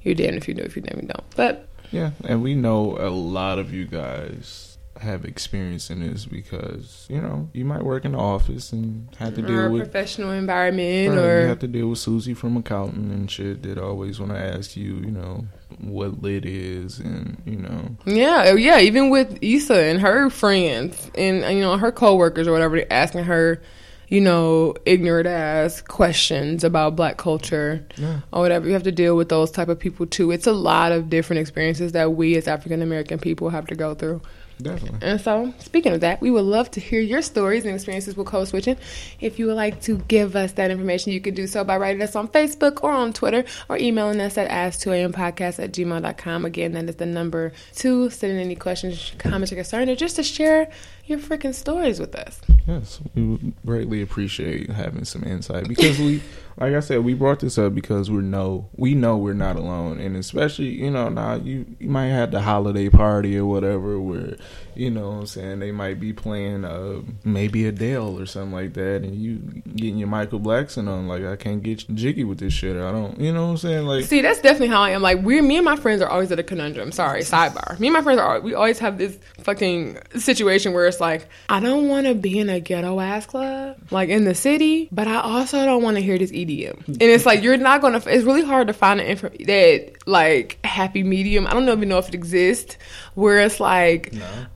you're 0.03 0.13
damned 0.13 0.37
if 0.37 0.47
you 0.47 0.53
do, 0.53 0.61
if 0.61 0.75
you 0.75 0.83
damn 0.83 0.99
you 1.01 1.07
don't. 1.07 1.23
But 1.35 1.67
yeah, 1.89 2.11
and 2.23 2.43
we 2.43 2.53
know 2.53 2.97
a 2.99 3.09
lot 3.09 3.57
of 3.57 3.73
you 3.73 3.85
guys 3.85 4.68
have 4.99 5.25
experience 5.25 5.89
in 5.89 6.01
this 6.01 6.25
because 6.25 7.05
you 7.09 7.19
know 7.21 7.49
you 7.53 7.65
might 7.65 7.83
work 7.83 8.05
in 8.05 8.11
the 8.11 8.17
office 8.17 8.71
and 8.71 9.07
have 9.17 9.35
to 9.35 9.41
deal 9.41 9.65
a 9.65 9.69
with 9.69 9.83
professional 9.83 10.31
environment, 10.31 11.09
Right, 11.15 11.17
or 11.17 11.41
you 11.41 11.47
have 11.47 11.59
to 11.59 11.67
deal 11.67 11.87
with 11.89 11.99
Susie 11.99 12.33
from 12.33 12.57
accounting 12.57 13.09
and 13.11 13.29
shit 13.29 13.63
that 13.63 13.77
always 13.77 14.19
want 14.19 14.31
to 14.33 14.37
ask 14.37 14.75
you, 14.75 14.95
you 14.95 15.11
know, 15.11 15.45
what 15.79 16.21
lit 16.21 16.45
is 16.45 16.99
and 16.99 17.41
you 17.45 17.57
know 17.57 17.95
Yeah, 18.05 18.43
oh, 18.47 18.55
yeah. 18.55 18.79
Even 18.79 19.09
with 19.09 19.37
Issa 19.41 19.75
and 19.83 20.01
her 20.01 20.29
friends 20.29 21.09
and 21.15 21.43
uh, 21.43 21.47
you 21.47 21.61
know 21.61 21.77
her 21.77 21.91
coworkers 21.91 22.47
or 22.47 22.51
whatever, 22.51 22.75
they're 22.77 22.91
asking 22.93 23.23
her, 23.23 23.61
you 24.09 24.19
know, 24.19 24.73
ignorant 24.85 25.27
ass 25.27 25.81
questions 25.81 26.63
about 26.63 26.95
Black 26.95 27.17
culture 27.17 27.85
Yeah. 27.95 28.19
or 28.33 28.41
whatever. 28.41 28.67
You 28.67 28.73
have 28.73 28.83
to 28.83 28.91
deal 28.91 29.15
with 29.15 29.29
those 29.29 29.51
type 29.51 29.69
of 29.69 29.79
people 29.79 30.05
too. 30.07 30.31
It's 30.31 30.47
a 30.47 30.51
lot 30.51 30.91
of 30.91 31.09
different 31.09 31.39
experiences 31.39 31.93
that 31.93 32.13
we 32.13 32.35
as 32.35 32.47
African 32.47 32.81
American 32.81 33.17
people 33.19 33.49
have 33.49 33.67
to 33.67 33.75
go 33.75 33.93
through. 33.95 34.21
Definitely. 34.61 34.99
And 35.01 35.21
so, 35.21 35.53
speaking 35.59 35.93
of 35.93 36.01
that, 36.01 36.19
we 36.19 36.31
would 36.31 36.43
love 36.43 36.69
to 36.71 36.81
hear 36.81 36.99
your 36.99 37.21
stories 37.21 37.65
and 37.65 37.73
experiences 37.73 38.17
with 38.17 38.27
code 38.27 38.49
switching. 38.49 38.77
If 39.21 39.39
you 39.39 39.47
would 39.47 39.55
like 39.55 39.81
to 39.83 39.97
give 40.09 40.35
us 40.35 40.51
that 40.53 40.69
information, 40.69 41.13
you 41.13 41.21
could 41.21 41.35
do 41.35 41.47
so 41.47 41.63
by 41.63 41.77
writing 41.77 42.01
us 42.01 42.15
on 42.15 42.27
Facebook 42.27 42.83
or 42.83 42.91
on 42.91 43.13
Twitter 43.13 43.45
or 43.69 43.77
emailing 43.77 44.19
us 44.19 44.37
at 44.37 44.49
ask2ampodcast 44.49 45.63
at 45.63 45.71
gmail.com. 45.71 46.45
Again, 46.45 46.73
that 46.73 46.89
is 46.89 46.97
the 46.97 47.05
number 47.05 47.53
two. 47.73 48.09
Send 48.09 48.33
in 48.33 48.39
any 48.39 48.55
questions, 48.55 49.13
comments, 49.17 49.53
or 49.53 49.55
concerns, 49.55 49.89
or 49.89 49.95
just 49.95 50.17
to 50.17 50.23
share 50.23 50.69
your 51.05 51.19
freaking 51.19 51.55
stories 51.55 51.99
with 51.99 52.15
us. 52.15 52.41
Yes, 52.67 52.99
we 53.15 53.23
would 53.23 53.53
greatly 53.65 54.01
appreciate 54.01 54.69
having 54.69 55.05
some 55.05 55.23
insight 55.23 55.67
because 55.67 55.97
we, 55.99 56.21
like 56.59 56.73
I 56.73 56.81
said, 56.81 57.05
we 57.05 57.13
brought 57.13 57.39
this 57.39 57.57
up 57.57 57.73
because 57.73 58.11
we 58.11 58.21
know 58.21 58.69
we 58.75 58.93
know 58.93 59.17
we're 59.17 59.33
not 59.33 59.55
alone, 59.55 59.99
and 59.99 60.17
especially 60.17 60.67
you 60.67 60.91
know 60.91 61.07
now 61.07 61.35
you 61.35 61.65
you 61.79 61.89
might 61.89 62.07
have 62.07 62.31
the 62.31 62.41
holiday 62.41 62.89
party 62.89 63.37
or 63.37 63.45
whatever 63.45 63.99
where 63.99 64.35
you 64.79 64.89
know 64.89 65.09
what 65.09 65.17
I'm 65.19 65.27
saying 65.27 65.59
they 65.59 65.71
might 65.71 65.99
be 65.99 66.13
playing 66.13 66.65
uh 66.65 67.01
maybe 67.23 67.65
Adele 67.65 68.19
or 68.19 68.25
something 68.25 68.53
like 68.53 68.73
that, 68.73 69.03
and 69.03 69.15
you 69.15 69.37
getting 69.75 69.97
your 69.97 70.07
Michael 70.07 70.39
Blackson 70.39 70.87
on 70.87 71.07
like 71.07 71.23
I 71.23 71.35
can't 71.35 71.61
get 71.63 71.85
jiggy 71.93 72.23
with 72.23 72.39
this 72.39 72.53
shit. 72.53 72.75
I 72.75 72.91
don't, 72.91 73.19
you 73.19 73.31
know 73.31 73.45
what 73.45 73.51
I'm 73.51 73.57
saying? 73.57 73.85
Like 73.85 74.05
See, 74.05 74.21
that's 74.21 74.41
definitely 74.41 74.69
how 74.69 74.81
I 74.81 74.91
am. 74.91 75.01
Like, 75.01 75.21
we, 75.21 75.41
me 75.41 75.57
and 75.57 75.65
my 75.65 75.75
friends 75.75 76.01
are 76.01 76.09
always 76.09 76.31
at 76.31 76.39
a 76.39 76.43
conundrum. 76.43 76.91
Sorry, 76.91 77.21
sidebar. 77.21 77.79
Me 77.79 77.87
and 77.87 77.93
my 77.93 78.01
friends 78.01 78.19
are, 78.19 78.39
we 78.39 78.53
always 78.53 78.79
have 78.79 78.97
this 78.97 79.17
fucking 79.39 79.99
situation 80.17 80.73
where 80.73 80.87
it's 80.87 80.99
like, 80.99 81.27
I 81.49 81.59
don't 81.59 81.87
want 81.87 82.07
to 82.07 82.15
be 82.15 82.39
in 82.39 82.49
a 82.49 82.59
ghetto 82.59 82.99
ass 82.99 83.25
club, 83.25 83.77
like 83.91 84.09
in 84.09 84.25
the 84.25 84.35
city, 84.35 84.89
but 84.91 85.07
I 85.07 85.21
also 85.21 85.65
don't 85.65 85.83
want 85.83 85.97
to 85.97 86.01
hear 86.01 86.17
this 86.17 86.31
EDM. 86.31 86.87
And 86.87 87.01
it's 87.01 87.25
like, 87.25 87.43
you're 87.43 87.57
not 87.57 87.81
going 87.81 87.99
to, 87.99 88.09
it's 88.09 88.23
really 88.23 88.43
hard 88.43 88.67
to 88.67 88.73
find 88.73 88.99
an 88.99 89.07
info, 89.07 89.29
that, 89.29 90.07
like, 90.07 90.59
happy 90.65 91.03
medium. 91.03 91.47
I 91.47 91.51
don't 91.51 91.67
even 91.69 91.89
know 91.89 91.97
if 91.97 92.07
it 92.09 92.15
exists, 92.15 92.77
where 93.19 93.39
it's 93.39 93.59
like 93.59 94.13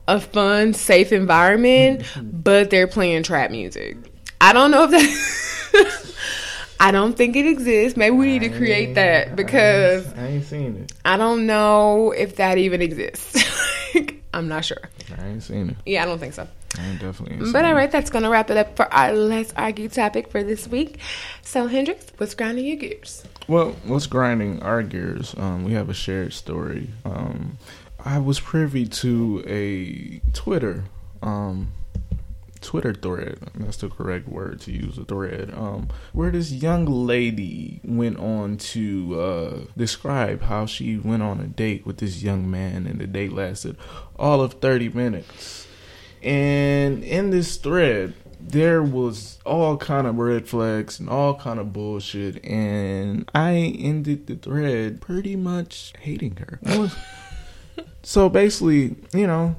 a 0.08 0.20
fun, 0.20 0.72
safe 0.72 1.12
environment, 1.12 2.04
but 2.22 2.70
they're 2.70 2.86
playing 2.86 3.22
trap 3.22 3.50
music. 3.50 3.96
I 4.40 4.52
don't 4.52 4.70
know 4.70 4.84
if 4.84 4.90
that. 4.90 6.10
I 6.80 6.90
don't 6.90 7.16
think 7.16 7.36
it 7.36 7.46
exists. 7.46 7.96
Maybe 7.96 8.16
we 8.16 8.26
need 8.26 8.50
to 8.50 8.56
create 8.58 8.94
that 8.96 9.36
because 9.36 10.12
I 10.14 10.26
ain't 10.26 10.44
seen 10.44 10.76
it. 10.76 10.92
I 11.04 11.16
don't 11.16 11.46
know 11.46 12.10
if 12.10 12.36
that 12.36 12.58
even 12.58 12.82
exists. 12.82 13.42
I'm 14.34 14.48
not 14.48 14.64
sure. 14.64 14.90
I 15.16 15.28
ain't 15.28 15.42
seen 15.42 15.70
it. 15.70 15.76
Yeah, 15.86 16.02
I 16.02 16.06
don't 16.06 16.18
think 16.18 16.34
so. 16.34 16.48
I 16.76 16.86
ain't 16.86 17.00
definitely. 17.00 17.36
Ain't 17.36 17.52
But 17.52 17.64
all 17.64 17.74
right, 17.74 17.90
that's 17.90 18.10
gonna 18.10 18.28
wrap 18.28 18.50
it 18.50 18.56
up 18.56 18.76
for 18.76 18.92
our 18.92 19.12
Let's 19.12 19.52
Argue 19.56 19.88
topic 19.88 20.28
for 20.28 20.42
this 20.42 20.66
week. 20.66 20.98
So 21.42 21.68
Hendrix, 21.68 22.06
what's 22.16 22.34
grinding 22.34 22.66
your 22.66 22.76
gears? 22.76 23.24
Well, 23.46 23.76
what's 23.84 24.06
grinding 24.06 24.62
our 24.62 24.82
gears? 24.82 25.34
Um, 25.38 25.64
we 25.64 25.72
have 25.72 25.88
a 25.88 25.94
shared 25.94 26.32
story. 26.32 26.88
Um, 27.04 27.58
I 28.04 28.18
was 28.18 28.38
privy 28.38 28.86
to 28.86 29.42
a 29.46 30.20
Twitter, 30.34 30.84
um, 31.22 31.72
Twitter 32.60 32.92
thread. 32.92 33.38
That's 33.54 33.78
the 33.78 33.88
correct 33.88 34.28
word 34.28 34.60
to 34.62 34.72
use. 34.72 34.98
A 34.98 35.04
thread. 35.04 35.50
Um, 35.54 35.88
where 36.12 36.30
this 36.30 36.52
young 36.52 36.84
lady 36.84 37.80
went 37.82 38.18
on 38.18 38.58
to 38.58 39.20
uh, 39.20 39.58
describe 39.74 40.42
how 40.42 40.66
she 40.66 40.98
went 40.98 41.22
on 41.22 41.40
a 41.40 41.46
date 41.46 41.86
with 41.86 41.96
this 41.96 42.22
young 42.22 42.50
man, 42.50 42.86
and 42.86 43.00
the 43.00 43.06
date 43.06 43.32
lasted 43.32 43.78
all 44.16 44.42
of 44.42 44.54
thirty 44.54 44.90
minutes. 44.90 45.66
And 46.22 47.02
in 47.04 47.30
this 47.30 47.56
thread, 47.56 48.14
there 48.38 48.82
was 48.82 49.38
all 49.46 49.78
kind 49.78 50.06
of 50.06 50.18
red 50.18 50.46
flags 50.46 51.00
and 51.00 51.08
all 51.08 51.34
kind 51.36 51.58
of 51.58 51.72
bullshit, 51.72 52.44
and 52.44 53.30
I 53.34 53.54
ended 53.78 54.26
the 54.26 54.36
thread 54.36 55.00
pretty 55.00 55.36
much 55.36 55.94
hating 56.00 56.36
her. 56.36 56.60
So 58.04 58.28
basically, 58.28 58.96
you 59.12 59.26
know, 59.26 59.56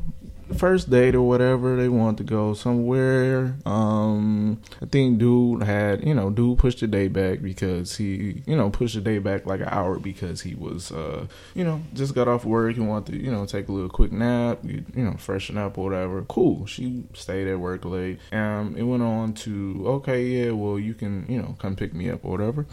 first 0.56 0.92
date 0.92 1.16
or 1.16 1.24
whatever, 1.24 1.76
they 1.76 1.90
want 1.90 2.20
to 2.20 2.24
go 2.24 2.54
somewhere. 2.54 3.58
Um, 3.66 4.62
I 4.80 4.86
think 4.86 5.18
dude 5.18 5.64
had, 5.64 6.06
you 6.06 6.14
know, 6.14 6.30
dude 6.30 6.60
pushed 6.60 6.82
the 6.82 6.88
day 6.88 7.08
back 7.08 7.42
because 7.42 7.98
he, 7.98 8.44
you 8.46 8.56
know, 8.56 8.70
pushed 8.70 8.94
the 8.94 9.02
day 9.02 9.18
back 9.18 9.48
like 9.48 9.62
an 9.62 9.70
hour 9.70 9.98
because 9.98 10.42
he 10.42 10.54
was, 10.54 10.92
uh, 10.92 11.26
you 11.56 11.64
know, 11.64 11.82
just 11.96 12.14
got 12.14 12.28
off 12.28 12.46
work 12.46 12.78
and 12.78 12.88
wanted 12.88 13.14
to, 13.14 13.24
you 13.24 13.32
know, 13.32 13.48
take 13.48 13.68
a 13.68 13.72
little 13.72 13.90
quick 13.90 14.12
nap, 14.12 14.60
you, 14.64 14.86
you 14.96 15.04
know, 15.04 15.16
freshen 15.18 15.58
up 15.58 15.80
or 15.80 15.86
whatever. 15.86 16.22
Cool. 16.24 16.68
She 16.68 17.04
stayed 17.14 17.48
at 17.48 17.60
work 17.60 17.84
late. 17.84 18.20
Um, 18.32 18.76
it 18.78 18.84
went 18.84 19.02
on 19.02 19.34
to, 19.34 19.84
okay, 19.88 20.24
yeah, 20.24 20.52
well, 20.52 20.78
you 20.78 20.94
can, 20.94 21.26
you 21.28 21.42
know, 21.42 21.56
come 21.58 21.76
pick 21.76 21.96
me 21.96 22.12
up 22.12 22.24
or 22.24 22.32
whatever. 22.32 22.68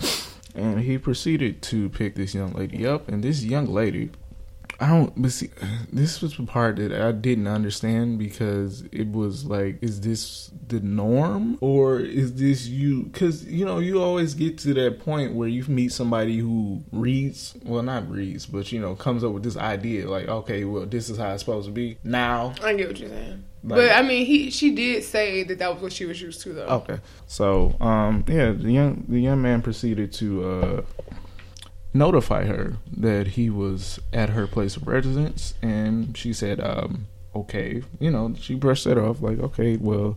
And 0.55 0.81
he 0.81 0.99
proceeded 0.99 1.63
to 1.63 1.89
pick 1.89 2.15
this 2.15 2.35
young 2.35 2.53
lady 2.53 2.87
up, 2.87 3.09
and 3.09 3.25
this 3.25 3.43
young 3.43 3.65
lady 3.73 4.11
I 4.83 4.89
don't. 4.89 5.13
But 5.23 5.31
see, 5.31 5.51
this 5.93 6.21
was 6.21 6.37
the 6.37 6.43
part 6.43 6.75
that 6.77 6.93
I 6.93 7.13
didn't 7.13 7.47
understand 7.47 8.19
because 8.19 8.83
it 8.91 9.07
was 9.13 9.45
like, 9.45 9.79
is 9.81 10.01
this 10.01 10.51
the 10.67 10.81
norm 10.81 11.57
or 11.61 12.01
is 12.01 12.35
this 12.35 12.67
you? 12.67 13.05
Because 13.05 13.45
you 13.45 13.65
know, 13.65 13.79
you 13.79 14.03
always 14.03 14.35
get 14.35 14.59
to 14.59 14.75
that 14.75 14.99
point 14.99 15.35
where 15.35 15.47
you 15.49 15.65
meet 15.69 15.93
somebody 15.93 16.39
who 16.39 16.83
reads, 16.91 17.55
well, 17.65 17.85
not 17.85 18.11
reads, 18.11 18.45
but 18.47 18.73
you 18.73 18.81
know, 18.81 18.97
comes 18.97 19.23
up 19.23 19.31
with 19.33 19.45
this 19.45 19.57
idea 19.57 20.11
like, 20.11 20.27
okay, 20.27 20.65
well, 20.65 20.85
this 20.85 21.09
is 21.09 21.17
how 21.17 21.33
it's 21.33 21.45
supposed 21.45 21.67
to 21.69 21.73
be 21.73 21.97
now. 22.03 22.53
I 22.61 22.75
get 22.75 22.89
what 22.89 22.99
you're 22.99 23.09
saying, 23.09 23.45
Like- 23.63 23.79
but 23.79 23.93
I 23.93 24.03
mean, 24.03 24.27
he 24.27 24.51
she 24.51 24.75
did 24.75 25.05
say 25.05 25.45
that 25.45 25.61
that 25.61 25.75
was 25.75 25.81
what 25.81 25.93
she 25.93 26.07
was 26.07 26.21
used 26.21 26.41
to, 26.43 26.55
though. 26.55 26.67
Okay, 26.67 26.99
so 27.29 27.77
um, 27.81 28.25
yeah, 28.27 28.51
the 28.51 28.73
young 28.73 29.05
the 29.09 29.21
young 29.21 29.41
man 29.41 29.63
proceeded 29.63 30.13
to 30.15 30.45
uh 30.45 30.83
notify 31.95 32.45
her 32.45 32.75
that 32.97 33.29
he 33.29 33.51
was 33.51 34.01
at 34.13 34.31
her 34.31 34.47
place 34.47 34.77
of 34.77 34.87
residence, 34.87 35.55
and 35.63 36.17
she 36.17 36.33
said, 36.33 36.61
um, 36.61 37.07
okay, 37.35 37.83
you 38.01 38.11
know, 38.11 38.35
she 38.39 38.55
brushed 38.55 38.85
that 38.85 38.99
off 38.99 39.21
like, 39.23 39.39
okay, 39.39 39.77
well, 39.77 40.17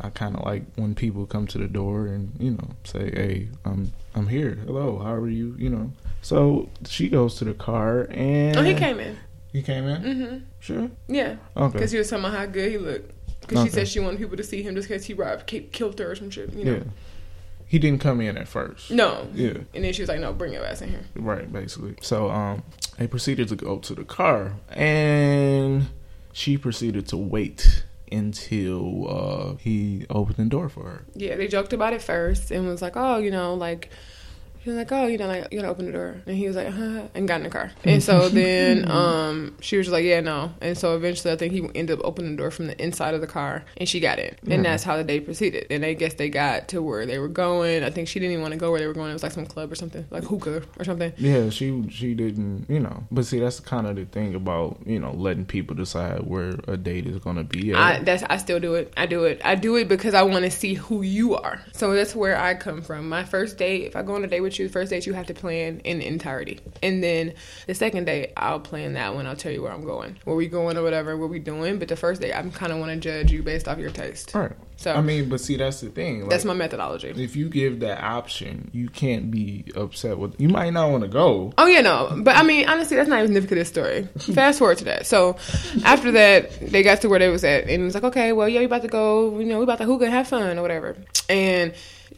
I 0.00 0.10
kind 0.10 0.36
of 0.36 0.44
like 0.44 0.64
when 0.74 0.94
people 0.94 1.24
come 1.26 1.46
to 1.48 1.58
the 1.58 1.68
door 1.68 2.06
and 2.06 2.32
you 2.40 2.50
know 2.52 2.68
say, 2.84 3.10
hey, 3.12 3.48
I'm 3.64 3.92
I'm 4.14 4.26
here, 4.28 4.58
hello, 4.66 4.98
how 4.98 5.12
are 5.14 5.28
you, 5.28 5.54
you 5.58 5.70
know. 5.70 5.92
So 6.22 6.68
she 6.86 7.08
goes 7.08 7.36
to 7.36 7.44
the 7.44 7.54
car 7.54 8.08
and 8.10 8.56
Oh, 8.56 8.62
he 8.62 8.74
came 8.74 8.98
in. 8.98 9.16
He 9.52 9.62
came 9.62 9.86
in. 9.86 10.02
Mm-hmm. 10.02 10.38
Sure. 10.58 10.90
Yeah, 11.06 11.36
Okay. 11.56 11.72
because 11.74 11.92
he 11.92 11.98
was 11.98 12.10
talking 12.10 12.24
about 12.24 12.36
how 12.36 12.46
good 12.46 12.70
he 12.72 12.78
looked. 12.78 13.12
Because 13.42 13.62
she 13.64 13.70
said 13.70 13.86
she 13.86 14.00
wanted 14.00 14.18
people 14.18 14.36
to 14.38 14.42
see 14.42 14.62
him 14.62 14.74
just 14.74 14.88
because 14.88 15.04
he 15.04 15.12
robbed, 15.14 15.46
ki- 15.46 15.68
killed 15.70 15.98
her 16.00 16.10
or 16.10 16.14
some 16.16 16.30
shit. 16.30 16.52
You 16.54 16.64
know. 16.64 16.72
Yeah. 16.72 16.82
He 17.66 17.78
didn't 17.78 18.00
come 18.00 18.20
in 18.20 18.36
at 18.36 18.46
first. 18.48 18.90
No. 18.90 19.26
Yeah. 19.34 19.58
And 19.74 19.84
then 19.84 19.92
she 19.92 20.02
was 20.02 20.08
like, 20.08 20.20
"No, 20.20 20.32
bring 20.32 20.52
your 20.52 20.64
ass 20.64 20.82
in 20.82 20.90
here." 20.90 21.04
Right, 21.14 21.50
basically. 21.52 21.96
So 22.00 22.30
um 22.30 22.62
they 22.98 23.06
proceeded 23.06 23.48
to 23.48 23.56
go 23.56 23.78
to 23.78 23.94
the 23.94 24.04
car 24.04 24.54
and 24.70 25.88
she 26.32 26.56
proceeded 26.58 27.08
to 27.08 27.16
wait 27.16 27.84
until 28.12 29.08
uh 29.08 29.54
he 29.56 30.06
opened 30.10 30.36
the 30.36 30.44
door 30.44 30.68
for 30.68 30.84
her. 30.84 31.04
Yeah, 31.14 31.36
they 31.36 31.48
joked 31.48 31.72
about 31.72 31.92
it 31.92 32.02
first 32.02 32.50
and 32.50 32.66
was 32.66 32.82
like, 32.82 32.96
"Oh, 32.96 33.18
you 33.18 33.30
know, 33.30 33.54
like." 33.54 33.90
He 34.64 34.70
was 34.70 34.78
like, 34.78 34.90
"Oh, 34.92 35.06
you 35.06 35.18
know, 35.18 35.26
like 35.26 35.46
you 35.52 35.58
gotta 35.60 35.68
open 35.70 35.84
the 35.84 35.92
door," 35.92 36.22
and 36.26 36.36
he 36.36 36.46
was 36.46 36.56
like, 36.56 36.68
"Huh," 36.68 37.02
and 37.14 37.28
got 37.28 37.36
in 37.36 37.42
the 37.42 37.50
car. 37.50 37.70
And 37.84 38.02
so 38.02 38.28
then, 38.30 38.90
um, 38.90 39.56
she 39.60 39.76
was 39.76 39.90
like, 39.90 40.04
"Yeah, 40.04 40.20
no." 40.20 40.54
And 40.62 40.76
so 40.76 40.96
eventually, 40.96 41.32
I 41.34 41.36
think 41.36 41.52
he 41.52 41.60
ended 41.74 41.98
up 41.98 42.04
opening 42.04 42.30
the 42.30 42.36
door 42.38 42.50
from 42.50 42.68
the 42.68 42.82
inside 42.82 43.12
of 43.12 43.20
the 43.20 43.26
car, 43.26 43.62
and 43.76 43.86
she 43.86 44.00
got 44.00 44.18
in, 44.18 44.34
Yeah. 44.42 44.54
and 44.54 44.64
that's 44.64 44.82
how 44.82 44.96
the 44.96 45.04
day 45.04 45.20
proceeded. 45.20 45.66
And 45.68 45.84
I 45.84 45.92
guess 45.92 46.14
they 46.14 46.30
got 46.30 46.68
to 46.68 46.80
where 46.80 47.04
they 47.04 47.18
were 47.18 47.28
going. 47.28 47.84
I 47.84 47.90
think 47.90 48.08
she 48.08 48.18
didn't 48.20 48.32
even 48.32 48.42
want 48.42 48.52
to 48.52 48.58
go 48.58 48.70
where 48.70 48.80
they 48.80 48.86
were 48.86 48.94
going. 48.94 49.10
It 49.10 49.12
was 49.12 49.22
like 49.22 49.32
some 49.32 49.44
club 49.44 49.70
or 49.70 49.74
something, 49.74 50.06
like 50.10 50.24
hookah 50.24 50.62
or 50.78 50.84
something. 50.84 51.12
Yeah, 51.18 51.50
she 51.50 51.84
she 51.90 52.14
didn't, 52.14 52.64
you 52.70 52.80
know. 52.80 53.04
But 53.10 53.26
see, 53.26 53.40
that's 53.40 53.60
kind 53.60 53.86
of 53.86 53.96
the 53.96 54.06
thing 54.06 54.34
about 54.34 54.78
you 54.86 54.98
know 54.98 55.12
letting 55.12 55.44
people 55.44 55.76
decide 55.76 56.20
where 56.26 56.54
a 56.68 56.78
date 56.78 57.06
is 57.06 57.18
gonna 57.18 57.44
be. 57.44 57.72
At. 57.72 57.78
I 57.78 57.98
that's 58.02 58.22
I 58.30 58.38
still 58.38 58.60
do 58.60 58.76
it. 58.76 58.94
I 58.96 59.04
do 59.04 59.24
it. 59.24 59.42
I 59.44 59.56
do 59.56 59.76
it 59.76 59.88
because 59.88 60.14
I 60.14 60.22
want 60.22 60.46
to 60.46 60.50
see 60.50 60.72
who 60.72 61.02
you 61.02 61.34
are. 61.34 61.60
So 61.74 61.92
that's 61.92 62.14
where 62.14 62.40
I 62.40 62.54
come 62.54 62.80
from. 62.80 63.10
My 63.10 63.24
first 63.24 63.58
date, 63.58 63.82
if 63.88 63.94
I 63.96 64.00
go 64.02 64.14
on 64.14 64.24
a 64.24 64.26
date 64.26 64.40
with 64.40 64.53
you, 64.58 64.66
the 64.66 64.72
first 64.72 64.90
date 64.90 65.06
you 65.06 65.12
have 65.12 65.26
to 65.26 65.34
plan 65.34 65.80
in 65.80 66.00
entirety, 66.00 66.60
and 66.82 67.02
then 67.02 67.34
the 67.66 67.74
second 67.74 68.04
date 68.04 68.32
I'll 68.36 68.60
plan 68.60 68.94
that 68.94 69.14
one. 69.14 69.26
I'll 69.26 69.36
tell 69.36 69.52
you 69.52 69.62
where 69.62 69.72
I'm 69.72 69.84
going, 69.84 70.16
where 70.24 70.36
we 70.36 70.48
going 70.48 70.76
or 70.76 70.82
whatever, 70.82 71.16
what 71.16 71.30
we 71.30 71.38
doing. 71.38 71.78
But 71.78 71.88
the 71.88 71.96
first 71.96 72.20
date, 72.20 72.32
I'm 72.32 72.50
kind 72.50 72.72
of 72.72 72.78
want 72.78 72.92
to 72.92 72.96
judge 72.96 73.30
you 73.30 73.42
based 73.42 73.68
off 73.68 73.78
your 73.78 73.90
taste. 73.90 74.34
right. 74.34 74.52
So 74.76 74.92
I 74.92 75.00
mean, 75.02 75.28
but 75.28 75.40
see, 75.40 75.56
that's 75.56 75.80
the 75.80 75.88
thing. 75.88 76.22
Like, 76.22 76.30
that's 76.30 76.44
my 76.44 76.52
methodology. 76.52 77.08
If 77.08 77.36
you 77.36 77.48
give 77.48 77.80
that 77.80 78.02
option, 78.02 78.70
you 78.72 78.88
can't 78.88 79.30
be 79.30 79.64
upset 79.76 80.18
with. 80.18 80.40
You 80.40 80.48
might 80.48 80.70
not 80.70 80.90
want 80.90 81.02
to 81.02 81.08
go. 81.08 81.52
Oh 81.56 81.66
yeah, 81.66 81.80
no, 81.80 82.20
but 82.22 82.36
I 82.36 82.42
mean, 82.42 82.68
honestly, 82.68 82.96
that's 82.96 83.08
not 83.08 83.20
even 83.20 83.28
significant 83.28 83.52
of 83.52 83.58
this 83.58 83.68
story. 83.68 84.02
Fast 84.34 84.58
forward 84.58 84.78
to 84.78 84.84
that. 84.84 85.06
So 85.06 85.36
after 85.84 86.10
that, 86.12 86.60
they 86.60 86.82
got 86.82 87.00
to 87.02 87.08
where 87.08 87.18
they 87.18 87.28
was 87.28 87.44
at, 87.44 87.62
and 87.64 87.70
it 87.70 87.84
was 87.84 87.94
like, 87.94 88.04
okay, 88.04 88.32
well, 88.32 88.48
yeah, 88.48 88.60
we 88.60 88.66
about 88.66 88.82
to 88.82 88.88
go, 88.88 89.38
you 89.38 89.46
know, 89.46 89.58
we 89.58 89.64
about 89.64 89.78
to 89.78 89.84
hookah, 89.84 90.10
have 90.10 90.28
fun 90.28 90.58
or 90.58 90.62
whatever. 90.62 90.96
And 91.28 91.72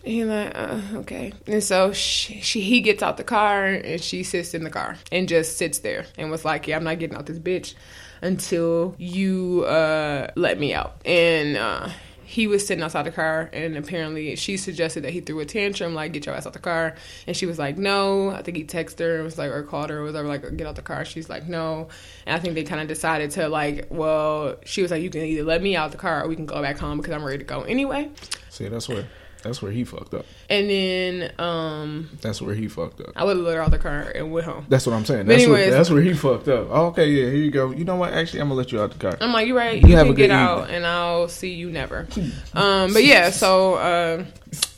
he 0.06 0.24
like, 0.24 0.52
uh, 0.54 0.80
okay. 0.96 1.32
And 1.46 1.62
so 1.62 1.92
she, 1.92 2.40
she, 2.40 2.60
he 2.60 2.80
gets 2.80 3.02
out 3.02 3.16
the 3.16 3.24
car, 3.24 3.66
and 3.66 4.00
she 4.00 4.22
sits 4.22 4.54
in 4.54 4.64
the 4.64 4.70
car 4.70 4.96
and 5.10 5.28
just 5.28 5.58
sits 5.58 5.80
there, 5.80 6.06
and 6.16 6.30
was 6.30 6.44
like, 6.44 6.66
yeah, 6.66 6.76
I'm 6.76 6.84
not 6.84 6.98
getting 6.98 7.16
out 7.16 7.26
this 7.26 7.38
bitch 7.38 7.74
until 8.22 8.94
you 8.98 9.64
uh, 9.64 10.30
let 10.36 10.58
me 10.58 10.72
out. 10.72 10.96
And 11.04 11.56
uh, 11.56 11.88
he 12.24 12.46
was 12.46 12.66
sitting 12.66 12.82
outside 12.82 13.04
the 13.04 13.10
car, 13.10 13.50
and 13.52 13.76
apparently 13.76 14.36
she 14.36 14.56
suggested 14.56 15.04
that 15.04 15.12
he 15.12 15.20
threw 15.20 15.40
a 15.40 15.44
tantrum, 15.44 15.94
like 15.94 16.12
get 16.12 16.26
your 16.26 16.34
ass 16.34 16.46
out 16.46 16.52
the 16.52 16.58
car, 16.58 16.94
and 17.26 17.36
she 17.36 17.46
was 17.46 17.58
like, 17.58 17.76
no. 17.76 18.30
I 18.30 18.42
think 18.42 18.56
he 18.56 18.64
texted 18.64 19.00
her, 19.00 19.16
and 19.16 19.24
was 19.24 19.38
like, 19.38 19.50
or 19.50 19.62
called 19.64 19.90
her, 19.90 19.98
or 19.98 20.04
whatever, 20.04 20.28
like 20.28 20.56
get 20.56 20.66
out 20.66 20.76
the 20.76 20.82
car. 20.82 21.04
She's 21.04 21.28
like, 21.28 21.48
no, 21.48 21.88
and 22.26 22.36
I 22.36 22.38
think 22.38 22.54
they 22.54 22.64
kind 22.64 22.80
of 22.80 22.88
decided 22.88 23.32
to 23.32 23.48
like, 23.48 23.88
well, 23.90 24.56
she 24.64 24.82
was 24.82 24.90
like, 24.90 25.02
you 25.02 25.10
can 25.10 25.22
either 25.22 25.44
let 25.44 25.62
me 25.62 25.76
out 25.76 25.90
the 25.90 25.98
car, 25.98 26.24
or 26.24 26.28
we 26.28 26.36
can 26.36 26.46
go 26.46 26.62
back 26.62 26.78
home 26.78 26.98
because 26.98 27.12
I'm 27.12 27.24
ready 27.24 27.38
to 27.38 27.44
go 27.44 27.62
anyway. 27.62 28.08
See, 28.50 28.68
that's 28.68 28.88
where 28.88 29.04
that's 29.46 29.62
where 29.62 29.72
he 29.72 29.84
fucked 29.84 30.14
up. 30.14 30.26
And 30.50 30.68
then 30.70 31.32
um, 31.38 32.10
That's 32.20 32.42
where 32.42 32.54
he 32.54 32.68
fucked 32.68 33.00
up. 33.00 33.12
I 33.16 33.24
would 33.24 33.36
have 33.36 33.46
let 33.46 33.54
her 33.56 33.62
out 33.62 33.70
the 33.70 33.78
car 33.78 34.12
and 34.14 34.32
went 34.32 34.46
home. 34.46 34.66
That's 34.68 34.86
what 34.86 34.94
I'm 34.94 35.04
saying. 35.04 35.26
That's, 35.26 35.42
anyways- 35.44 35.66
where, 35.68 35.70
that's 35.70 35.90
where 35.90 36.02
he 36.02 36.14
fucked 36.14 36.48
up. 36.48 36.68
Oh, 36.70 36.86
okay, 36.86 37.08
yeah, 37.08 37.26
here 37.30 37.36
you 37.36 37.50
go. 37.50 37.70
You 37.70 37.84
know 37.84 37.96
what? 37.96 38.12
Actually, 38.12 38.40
I'm 38.40 38.48
gonna 38.48 38.58
let 38.58 38.72
you 38.72 38.80
out 38.80 38.92
the 38.92 38.98
car. 38.98 39.16
I'm 39.20 39.32
like, 39.32 39.46
you're 39.46 39.56
right. 39.56 39.80
You 39.80 39.88
You, 39.88 39.96
have 39.96 40.06
can 40.06 40.12
a 40.12 40.16
good 40.16 40.28
get 40.28 40.30
out, 40.30 40.60
evening. 40.62 40.76
and 40.76 40.86
I'll 40.86 41.28
see 41.28 41.52
you 41.54 41.70
never. 41.70 42.06
Um, 42.54 42.92
but 42.94 43.04
yeah, 43.04 43.30
so 43.30 43.74
uh, 43.74 44.24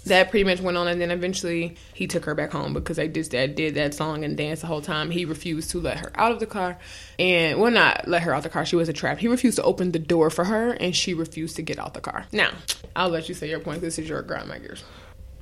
that 0.08 0.30
pretty 0.30 0.44
much 0.44 0.60
went 0.60 0.76
on, 0.76 0.88
and 0.88 1.00
then 1.00 1.10
eventually 1.10 1.76
he 1.94 2.06
took 2.06 2.24
her 2.24 2.34
back 2.34 2.52
home 2.52 2.74
because 2.74 2.96
they 2.96 3.08
just 3.08 3.30
that 3.32 3.56
did 3.56 3.74
that 3.74 3.94
song 3.94 4.24
and 4.24 4.36
danced 4.36 4.62
the 4.62 4.68
whole 4.68 4.82
time. 4.82 5.10
He 5.10 5.24
refused 5.24 5.70
to 5.70 5.80
let 5.80 5.98
her 5.98 6.12
out 6.14 6.32
of 6.32 6.40
the 6.40 6.46
car, 6.46 6.78
and 7.18 7.60
well, 7.60 7.70
not 7.70 8.06
let 8.08 8.22
her 8.22 8.34
out 8.34 8.42
the 8.42 8.48
car. 8.48 8.66
She 8.66 8.76
was 8.76 8.88
a 8.88 8.92
trap. 8.92 9.18
He 9.18 9.28
refused 9.28 9.56
to 9.56 9.62
open 9.62 9.92
the 9.92 9.98
door 9.98 10.30
for 10.30 10.44
her, 10.44 10.70
and 10.72 10.94
she 10.94 11.14
refused 11.14 11.56
to 11.56 11.62
get 11.62 11.78
out 11.78 11.94
the 11.94 12.00
car. 12.00 12.26
Now, 12.32 12.50
I'll 12.94 13.08
let 13.10 13.28
you 13.28 13.34
say 13.34 13.48
your 13.48 13.60
point. 13.60 13.80
This 13.80 13.98
is 13.98 14.08
your 14.08 14.22
grind, 14.22 14.48
my 14.48 14.58
gears. 14.58 14.84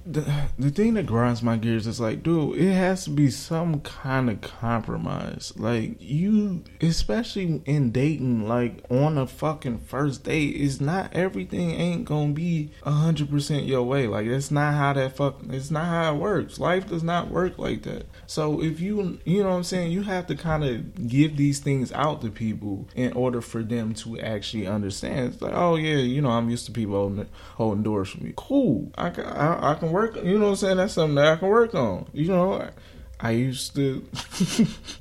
The, 0.06 0.24
the 0.56 0.70
thing 0.70 0.94
that 0.94 1.06
grinds 1.06 1.42
my 1.42 1.56
gears 1.56 1.86
is 1.86 2.00
like, 2.00 2.22
dude, 2.22 2.56
it 2.56 2.72
has 2.72 3.04
to 3.04 3.10
be 3.10 3.28
some 3.28 3.80
kind 3.80 4.30
of 4.30 4.40
compromise. 4.40 5.52
Like 5.56 5.96
you, 6.00 6.62
especially 6.80 7.60
in 7.66 7.90
dating, 7.90 8.46
like 8.46 8.84
on 8.88 9.18
a 9.18 9.26
fucking 9.26 9.78
first 9.78 10.24
date, 10.24 10.54
is 10.54 10.80
not 10.80 11.12
everything 11.12 11.72
ain't 11.72 12.04
gonna 12.04 12.32
be 12.32 12.70
hundred 12.84 13.30
percent 13.30 13.64
your 13.64 13.82
way. 13.82 14.06
Like 14.06 14.28
that's 14.28 14.50
not 14.50 14.74
how 14.74 14.92
that 14.92 15.16
fuck. 15.16 15.40
It's 15.50 15.70
not 15.70 15.86
how 15.86 16.14
it 16.14 16.18
works. 16.18 16.60
Life 16.60 16.88
does 16.88 17.02
not 17.02 17.28
work 17.28 17.58
like 17.58 17.82
that. 17.82 18.06
So 18.27 18.62
if 18.62 18.81
you, 18.81 19.20
you 19.24 19.43
know 19.43 19.51
what 19.51 19.57
I'm 19.57 19.65
saying, 19.65 19.93
you 19.93 20.03
have 20.03 20.27
to 20.27 20.35
kind 20.35 20.65
of 20.65 21.09
give 21.09 21.36
these 21.36 21.61
things 21.61 21.93
out 21.93 22.23
to 22.23 22.31
people 22.31 22.89
in 22.94 23.12
order 23.12 23.40
for 23.40 23.62
them 23.62 23.94
to 23.94 24.19
actually 24.20 24.66
understand. 24.66 25.35
It's 25.35 25.43
like, 25.43 25.55
oh 25.55 25.77
yeah, 25.77 25.97
you 25.97 26.20
know, 26.20 26.31
I'm 26.31 26.51
used 26.51 26.66
to 26.66 26.73
people 26.73 26.94
holding, 26.94 27.28
holding 27.55 27.82
doors 27.82 28.11
for 28.11 28.23
me. 28.23 28.32
Cool. 28.36 28.90
I 28.97 29.11
can, 29.11 29.24
I, 29.24 29.73
I 29.73 29.74
can 29.74 29.93
work. 29.93 30.16
You 30.16 30.39
know 30.39 30.47
what 30.47 30.51
I'm 30.51 30.57
saying? 30.57 30.77
That's 30.78 30.94
something 30.94 31.15
that 31.16 31.27
I 31.27 31.36
can 31.36 31.48
work 31.48 31.74
on. 31.74 32.07
You 32.12 32.28
know, 32.28 32.69
I, 33.18 33.30
used 33.30 33.74
to, 33.76 34.06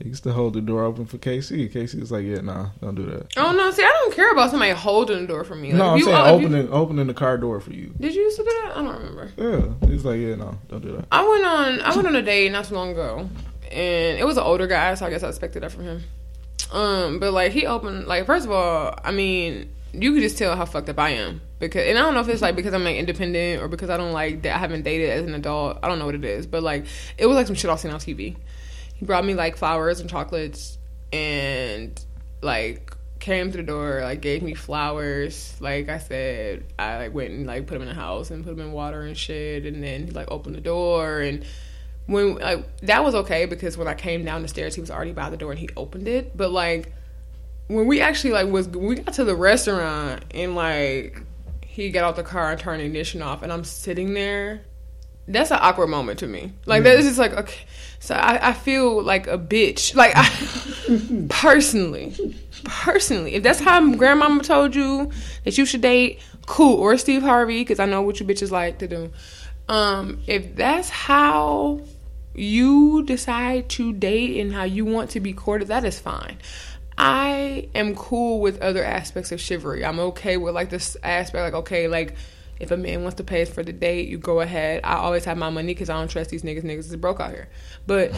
I 0.01 0.03
used 0.05 0.23
to 0.23 0.31
hold 0.31 0.53
the 0.53 0.61
door 0.61 0.83
open 0.83 1.05
for 1.05 1.17
KC. 1.17 1.71
KC 1.71 1.99
was 1.99 2.11
like, 2.11 2.25
yeah, 2.25 2.41
nah, 2.41 2.69
don't 2.81 2.95
do 2.95 3.05
that. 3.07 3.27
Oh 3.37 3.51
no, 3.51 3.71
see, 3.71 3.83
I 3.83 3.89
don't 3.89 4.13
care 4.15 4.31
about 4.31 4.51
somebody 4.51 4.71
holding 4.71 5.21
the 5.21 5.27
door 5.27 5.43
for 5.43 5.55
me. 5.55 5.69
Like, 5.73 5.77
no, 5.77 5.85
I'm 5.89 5.97
you- 5.97 6.05
saying 6.05 6.17
oh, 6.17 6.35
if 6.35 6.41
you- 6.41 6.47
opening, 6.47 6.73
opening 6.73 7.07
the 7.07 7.13
car 7.13 7.37
door 7.37 7.59
for 7.59 7.73
you. 7.73 7.93
Did 7.99 8.15
you 8.15 8.21
used 8.21 8.37
to 8.37 8.43
do 8.43 8.49
that? 8.63 8.71
I 8.77 8.81
don't 8.83 8.95
remember. 8.97 9.31
Yeah, 9.37 9.87
he's 9.89 10.05
like, 10.05 10.19
yeah, 10.19 10.35
no, 10.35 10.57
don't 10.69 10.81
do 10.81 10.93
that. 10.95 11.05
I 11.11 11.27
went 11.27 11.45
on 11.45 11.81
I 11.81 11.95
went 11.95 12.07
on 12.07 12.15
a 12.15 12.21
date 12.21 12.51
not 12.51 12.65
too 12.65 12.75
long 12.75 12.91
ago, 12.91 13.29
and 13.71 14.17
it 14.17 14.25
was 14.25 14.37
an 14.37 14.43
older 14.43 14.67
guy, 14.67 14.93
so 14.95 15.05
I 15.05 15.09
guess 15.09 15.23
I 15.23 15.27
expected 15.27 15.63
that 15.63 15.71
from 15.71 15.83
him. 15.83 16.03
Um, 16.71 17.19
but 17.19 17.31
like 17.33 17.51
he 17.51 17.65
opened 17.65 18.07
like 18.07 18.25
first 18.25 18.45
of 18.45 18.51
all, 18.51 18.97
I 19.03 19.11
mean, 19.11 19.71
you 20.01 20.13
could 20.13 20.21
just 20.21 20.37
tell 20.37 20.55
how 20.55 20.65
fucked 20.65 20.89
up 20.89 20.99
I 20.99 21.11
am 21.11 21.41
because, 21.59 21.85
and 21.87 21.97
I 21.97 22.01
don't 22.01 22.13
know 22.13 22.19
if 22.19 22.29
it's 22.29 22.41
like 22.41 22.55
because 22.55 22.73
I'm 22.73 22.83
like 22.83 22.97
independent 22.97 23.61
or 23.61 23.67
because 23.67 23.89
I 23.89 23.97
don't 23.97 24.11
like 24.11 24.41
that 24.43 24.55
I 24.55 24.59
haven't 24.59 24.83
dated 24.83 25.09
as 25.09 25.23
an 25.25 25.33
adult. 25.33 25.79
I 25.81 25.87
don't 25.87 25.99
know 25.99 26.05
what 26.05 26.15
it 26.15 26.25
is, 26.25 26.45
but 26.47 26.63
like 26.63 26.85
it 27.17 27.25
was 27.25 27.35
like 27.35 27.47
some 27.47 27.55
shit 27.55 27.69
I've 27.69 27.79
seen 27.79 27.91
on 27.91 27.99
TV. 27.99 28.35
He 28.95 29.05
brought 29.05 29.25
me 29.25 29.33
like 29.33 29.57
flowers 29.57 29.99
and 29.99 30.09
chocolates 30.09 30.77
and 31.11 31.99
like 32.41 32.93
came 33.19 33.51
to 33.51 33.57
the 33.57 33.63
door, 33.63 34.01
like 34.01 34.21
gave 34.21 34.43
me 34.43 34.53
flowers. 34.53 35.55
Like 35.59 35.89
I 35.89 35.99
said, 35.99 36.65
I 36.77 36.97
like 36.97 37.13
went 37.13 37.31
and 37.31 37.47
like 37.47 37.67
put 37.67 37.73
them 37.75 37.81
in 37.81 37.87
the 37.87 37.95
house 37.95 38.31
and 38.31 38.43
put 38.43 38.55
them 38.55 38.67
in 38.67 38.71
water 38.71 39.01
and 39.01 39.17
shit, 39.17 39.65
and 39.65 39.83
then 39.83 40.05
he 40.05 40.11
like 40.11 40.29
opened 40.31 40.55
the 40.55 40.61
door 40.61 41.21
and 41.21 41.45
when 42.07 42.35
like 42.35 42.79
that 42.81 43.03
was 43.03 43.15
okay 43.15 43.45
because 43.45 43.77
when 43.77 43.87
I 43.87 43.93
came 43.93 44.23
down 44.23 44.41
the 44.41 44.47
stairs, 44.47 44.75
he 44.75 44.81
was 44.81 44.91
already 44.91 45.11
by 45.11 45.29
the 45.29 45.37
door 45.37 45.51
and 45.51 45.59
he 45.59 45.69
opened 45.75 46.07
it. 46.07 46.35
But 46.35 46.51
like 46.51 46.93
when 47.67 47.87
we 47.87 48.01
actually 48.01 48.33
like 48.33 48.47
was 48.47 48.67
we 48.69 48.95
got 48.95 49.13
to 49.15 49.23
the 49.23 49.35
restaurant 49.35 50.23
and 50.31 50.55
like 50.55 51.21
he 51.75 51.89
got 51.89 52.03
out 52.03 52.15
the 52.15 52.23
car 52.23 52.51
and 52.51 52.59
turned 52.59 52.81
the 52.81 52.85
ignition 52.85 53.21
off, 53.21 53.43
and 53.43 53.51
I'm 53.51 53.63
sitting 53.63 54.13
there. 54.13 54.61
That's 55.27 55.49
an 55.49 55.57
awkward 55.59 55.87
moment 55.87 56.19
to 56.19 56.27
me. 56.27 56.53
Like 56.65 56.83
that 56.83 56.99
is 56.99 57.05
just 57.05 57.17
like 57.17 57.33
okay. 57.33 57.65
So 57.99 58.13
I, 58.13 58.49
I 58.49 58.53
feel 58.53 59.01
like 59.01 59.27
a 59.27 59.37
bitch. 59.37 59.95
Like 59.95 60.13
I 60.15 60.29
personally, 61.29 62.15
personally, 62.63 63.33
if 63.35 63.43
that's 63.43 63.59
how 63.59 63.93
grandmama 63.95 64.43
told 64.43 64.75
you 64.75 65.11
that 65.43 65.57
you 65.57 65.65
should 65.65 65.81
date, 65.81 66.19
cool. 66.45 66.79
Or 66.79 66.97
Steve 66.97 67.23
Harvey, 67.23 67.61
because 67.61 67.79
I 67.79 67.85
know 67.85 68.03
what 68.03 68.19
you 68.19 68.25
bitches 68.25 68.51
like 68.51 68.77
to 68.79 68.87
do. 68.87 69.11
Um, 69.67 70.21
if 70.27 70.55
that's 70.55 70.89
how 70.89 71.81
you 72.35 73.03
decide 73.03 73.69
to 73.69 73.93
date 73.93 74.39
and 74.39 74.53
how 74.53 74.63
you 74.63 74.85
want 74.85 75.09
to 75.11 75.19
be 75.19 75.33
courted, 75.33 75.69
that 75.69 75.83
is 75.83 75.99
fine. 75.99 76.37
I 76.97 77.69
am 77.75 77.95
cool 77.95 78.39
with 78.39 78.61
other 78.61 78.83
aspects 78.83 79.31
of 79.31 79.41
chivalry. 79.41 79.83
I'm 79.83 79.99
okay 79.99 80.37
with 80.37 80.55
like 80.55 80.69
this 80.69 80.95
aspect, 81.03 81.41
like 81.41 81.53
okay, 81.53 81.87
like 81.87 82.15
if 82.59 82.71
a 82.71 82.77
man 82.77 83.03
wants 83.03 83.17
to 83.17 83.23
pay 83.23 83.43
for 83.45 83.63
the 83.63 83.73
date, 83.73 84.07
you 84.07 84.17
go 84.17 84.39
ahead. 84.39 84.81
I 84.83 84.95
always 84.95 85.25
have 85.25 85.37
my 85.37 85.49
money 85.49 85.73
because 85.73 85.89
I 85.89 85.95
don't 85.95 86.07
trust 86.07 86.29
these 86.29 86.43
niggas. 86.43 86.63
Niggas 86.63 86.89
is 86.89 86.95
broke 86.95 87.19
out 87.19 87.31
here. 87.31 87.49
But 87.85 88.13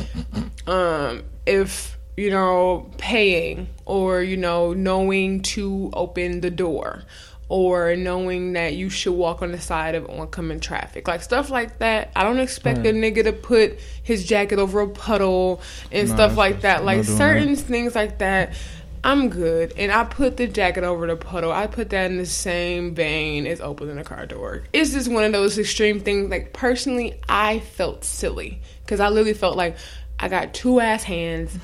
um, 0.67 1.23
if 1.45 1.97
you 2.15 2.29
know 2.29 2.89
paying 2.97 3.67
or 3.85 4.21
you 4.21 4.37
know 4.37 4.73
knowing 4.73 5.41
to 5.41 5.89
open 5.93 6.41
the 6.41 6.51
door 6.51 7.03
or 7.49 7.95
knowing 7.95 8.53
that 8.53 8.73
you 8.73 8.89
should 8.89 9.13
walk 9.13 9.41
on 9.41 9.51
the 9.51 9.59
side 9.59 9.95
of 9.95 10.09
oncoming 10.09 10.59
traffic, 10.59 11.07
like 11.07 11.21
stuff 11.21 11.49
like 11.49 11.79
that. 11.79 12.11
I 12.15 12.23
don't 12.23 12.39
expect 12.39 12.79
a 12.79 12.91
nigga 12.91 13.23
to 13.23 13.31
put 13.33 13.79
his 14.03 14.25
jacket 14.25 14.59
over 14.59 14.81
a 14.81 14.87
puddle 14.89 15.61
and 15.91 16.09
Nah, 16.09 16.15
stuff 16.15 16.35
like 16.37 16.61
that. 16.61 16.83
Like 16.83 17.05
certain 17.05 17.53
that. 17.55 17.61
things 17.61 17.95
like 17.95 18.17
that. 18.19 18.53
I'm 19.03 19.29
good, 19.29 19.73
and 19.77 19.89
I 19.91 20.03
put 20.03 20.35
the 20.35 20.47
jacket 20.47 20.83
over 20.83 21.07
the 21.07 21.15
puddle. 21.15 21.51
I 21.51 21.67
put 21.67 21.91
that 21.91 22.11
in 22.11 22.17
the 22.17 22.25
same 22.25 22.93
vein 22.93 23.47
as 23.47 23.61
opening 23.61 23.95
the 23.95 24.03
car 24.03 24.25
door. 24.25 24.63
It's 24.73 24.91
just 24.91 25.07
one 25.09 25.23
of 25.23 25.31
those 25.31 25.57
extreme 25.57 26.01
things. 26.01 26.29
Like 26.29 26.51
personally, 26.51 27.17
I 27.29 27.59
felt 27.59 28.03
silly 28.03 28.59
because 28.83 28.99
I 28.99 29.07
literally 29.07 29.33
felt 29.35 29.55
like 29.55 29.77
I 30.19 30.27
got 30.27 30.53
two 30.53 30.81
ass 30.81 31.03
hands. 31.03 31.57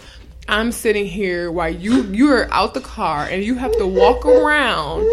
I'm 0.47 0.71
sitting 0.71 1.05
here 1.05 1.51
while 1.51 1.69
you 1.69 2.03
you're 2.03 2.51
out 2.53 2.73
the 2.73 2.81
car 2.81 3.25
and 3.25 3.43
you 3.43 3.55
have 3.55 3.75
to 3.77 3.87
walk 3.87 4.25
around 4.25 5.07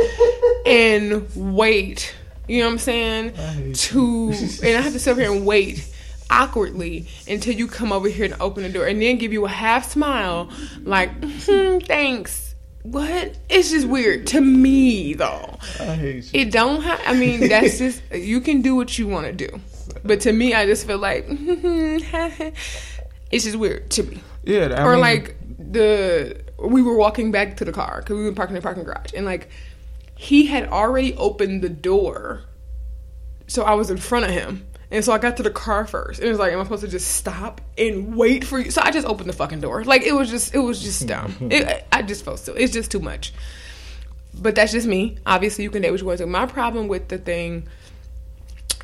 and 0.67 1.29
wait. 1.35 2.15
You 2.49 2.61
know 2.61 2.67
what 2.67 2.73
I'm 2.73 2.79
saying? 2.79 3.33
To 3.73 4.33
and 4.65 4.77
I 4.77 4.81
have 4.81 4.93
to 4.93 4.99
sit 4.99 5.17
here 5.17 5.33
and 5.33 5.47
wait 5.47 5.87
awkwardly 6.31 7.07
until 7.29 7.55
you 7.55 7.67
come 7.67 7.93
over 7.93 8.09
here 8.09 8.25
and 8.25 8.35
open 8.41 8.63
the 8.63 8.69
door 8.69 8.87
and 8.87 9.03
then 9.03 9.19
give 9.19 9.33
you 9.33 9.45
a 9.45 9.49
half 9.49 9.91
smile 9.91 10.49
like 10.83 11.11
hmm, 11.23 11.79
thanks 11.81 12.55
what 12.83 13.37
it's 13.49 13.71
just 13.71 13.87
weird 13.87 14.27
to 14.29 14.41
me 14.41 15.13
though 15.15 15.59
I 15.81 15.97
hate 15.97 16.33
you. 16.33 16.41
it 16.41 16.53
don't 16.53 16.83
have 16.83 17.01
i 17.05 17.15
mean 17.15 17.49
that's 17.49 17.79
just 17.79 18.01
you 18.13 18.41
can 18.41 18.63
do 18.63 18.75
what 18.77 18.97
you 18.97 19.07
want 19.09 19.27
to 19.27 19.33
do 19.33 19.61
but 20.05 20.21
to 20.21 20.33
me 20.33 20.55
i 20.55 20.65
just 20.65 20.87
feel 20.87 20.99
like 20.99 21.27
it's 21.29 22.55
just 23.45 23.57
weird 23.57 23.91
to 23.91 24.05
me 24.05 24.21
Yeah, 24.43 24.75
I 24.77 24.85
or 24.85 24.93
mean, 24.93 25.01
like 25.01 25.37
the 25.59 26.43
we 26.59 26.83
were 26.83 26.97
walking 26.97 27.31
back 27.31 27.57
to 27.59 27.65
the 27.65 27.73
car 27.73 28.01
because 28.01 28.17
we 28.17 28.25
were 28.25 28.33
parking 28.33 28.57
in 28.57 28.61
the 28.61 28.65
parking 28.65 28.85
garage 28.85 29.13
and 29.15 29.25
like 29.25 29.49
he 30.15 30.47
had 30.47 30.69
already 30.69 31.15
opened 31.15 31.63
the 31.63 31.69
door 31.69 32.43
so 33.47 33.63
i 33.63 33.75
was 33.75 33.91
in 33.91 33.97
front 33.97 34.25
of 34.25 34.31
him 34.31 34.67
and 34.91 35.05
so 35.05 35.13
i 35.13 35.19
got 35.19 35.37
to 35.37 35.43
the 35.43 35.51
car 35.51 35.87
first 35.87 36.21
and 36.21 36.27
it 36.27 36.31
was 36.31 36.39
like 36.39 36.53
am 36.53 36.61
i 36.61 36.63
supposed 36.63 36.83
to 36.83 36.89
just 36.89 37.15
stop 37.17 37.61
and 37.79 38.15
wait 38.17 38.45
for 38.45 38.59
you? 38.59 38.71
So 38.71 38.83
i 38.85 38.91
just 38.91 39.07
opened 39.07 39.29
the 39.29 39.35
fucking 39.35 39.61
door. 39.61 39.85
Like 39.85 40.03
it 40.03 40.13
was 40.13 40.31
just 40.31 40.55
it 40.55 40.59
was 40.59 40.83
just 40.83 41.07
dumb. 41.07 41.35
It, 41.51 41.87
i 41.91 42.03
just 42.03 42.25
felt 42.25 42.39
so 42.41 42.55
it's 42.55 42.73
just 42.73 42.91
too 42.91 43.01
much. 43.01 43.33
But 44.35 44.55
that's 44.55 44.73
just 44.73 44.87
me. 44.87 45.19
Obviously 45.27 45.65
you 45.65 45.71
can 45.71 45.83
date 45.83 45.91
what 45.91 46.01
you 46.01 46.07
want 46.07 46.19
to. 46.19 46.27
My 46.27 46.47
problem 46.47 46.89
with 46.89 47.09
the 47.09 47.19
thing 47.19 47.69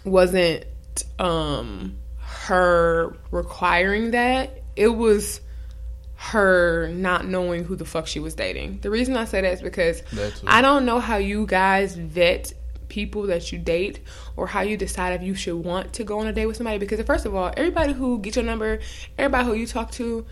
wasn't 0.04 0.64
um 1.18 1.98
her 2.18 3.16
requiring 3.30 4.12
that. 4.12 4.62
It 4.74 4.88
was 4.88 5.40
her 6.32 6.88
not 6.88 7.26
knowing 7.26 7.64
who 7.64 7.76
the 7.76 7.84
fuck 7.84 8.06
she 8.06 8.20
was 8.20 8.34
dating 8.34 8.78
the 8.80 8.90
reason 8.90 9.16
i 9.16 9.24
say 9.24 9.40
that 9.40 9.52
is 9.52 9.62
because 9.62 10.02
i 10.46 10.60
don't 10.60 10.84
know 10.84 11.00
how 11.00 11.16
you 11.16 11.46
guys 11.46 11.94
vet 11.94 12.52
people 12.88 13.26
that 13.26 13.50
you 13.50 13.58
date 13.58 14.00
or 14.36 14.46
how 14.46 14.60
you 14.60 14.76
decide 14.76 15.12
if 15.12 15.22
you 15.22 15.34
should 15.34 15.56
want 15.56 15.92
to 15.92 16.04
go 16.04 16.20
on 16.20 16.26
a 16.26 16.32
date 16.32 16.46
with 16.46 16.56
somebody 16.56 16.78
because 16.78 17.00
first 17.04 17.26
of 17.26 17.34
all 17.34 17.52
everybody 17.56 17.92
who 17.92 18.18
gets 18.20 18.36
your 18.36 18.44
number 18.44 18.78
everybody 19.18 19.44
who 19.44 19.54
you 19.54 19.66
talk 19.66 19.90
to 19.90 20.24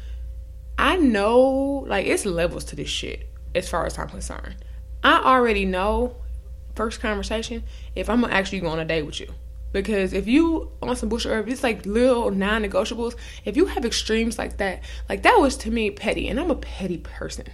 I 0.79 0.97
know 0.97 1.85
like 1.87 2.07
it's 2.07 2.27
levels 2.27 2.65
to 2.67 2.77
this 2.77 2.89
shit 2.89 3.29
as 3.55 3.69
far 3.69 3.87
as 3.87 3.99
I'm 3.99 4.09
concerned. 4.09 4.57
I 5.03 5.23
already 5.25 5.65
know 5.65 6.17
first 6.75 7.01
conversation 7.01 7.63
if 7.95 8.11
I'm 8.11 8.23
gonna 8.23 8.33
actually 8.33 8.61
go 8.61 8.69
on 8.69 8.81
a 8.81 8.85
date 8.85 9.03
with 9.03 9.21
you. 9.21 9.29
Because 9.75 10.13
if 10.13 10.29
you 10.29 10.71
on 10.81 10.95
some 10.95 11.09
bullshit 11.09 11.33
or 11.33 11.41
if 11.41 11.49
it's 11.49 11.65
like 11.65 11.85
little 11.85 12.31
non 12.31 12.63
negotiables, 12.63 13.17
if 13.45 13.57
you 13.57 13.67
have 13.67 13.85
extremes 13.85 14.39
like 14.39 14.59
that, 14.59 14.85
like 15.09 15.25
that 15.25 15.37
was 15.41 15.57
to 15.59 15.71
me 15.71 15.91
petty 15.91 16.29
and 16.29 16.39
I'm 16.39 16.53
a 16.53 16.55
petty 16.55 16.99
person. 16.99 17.49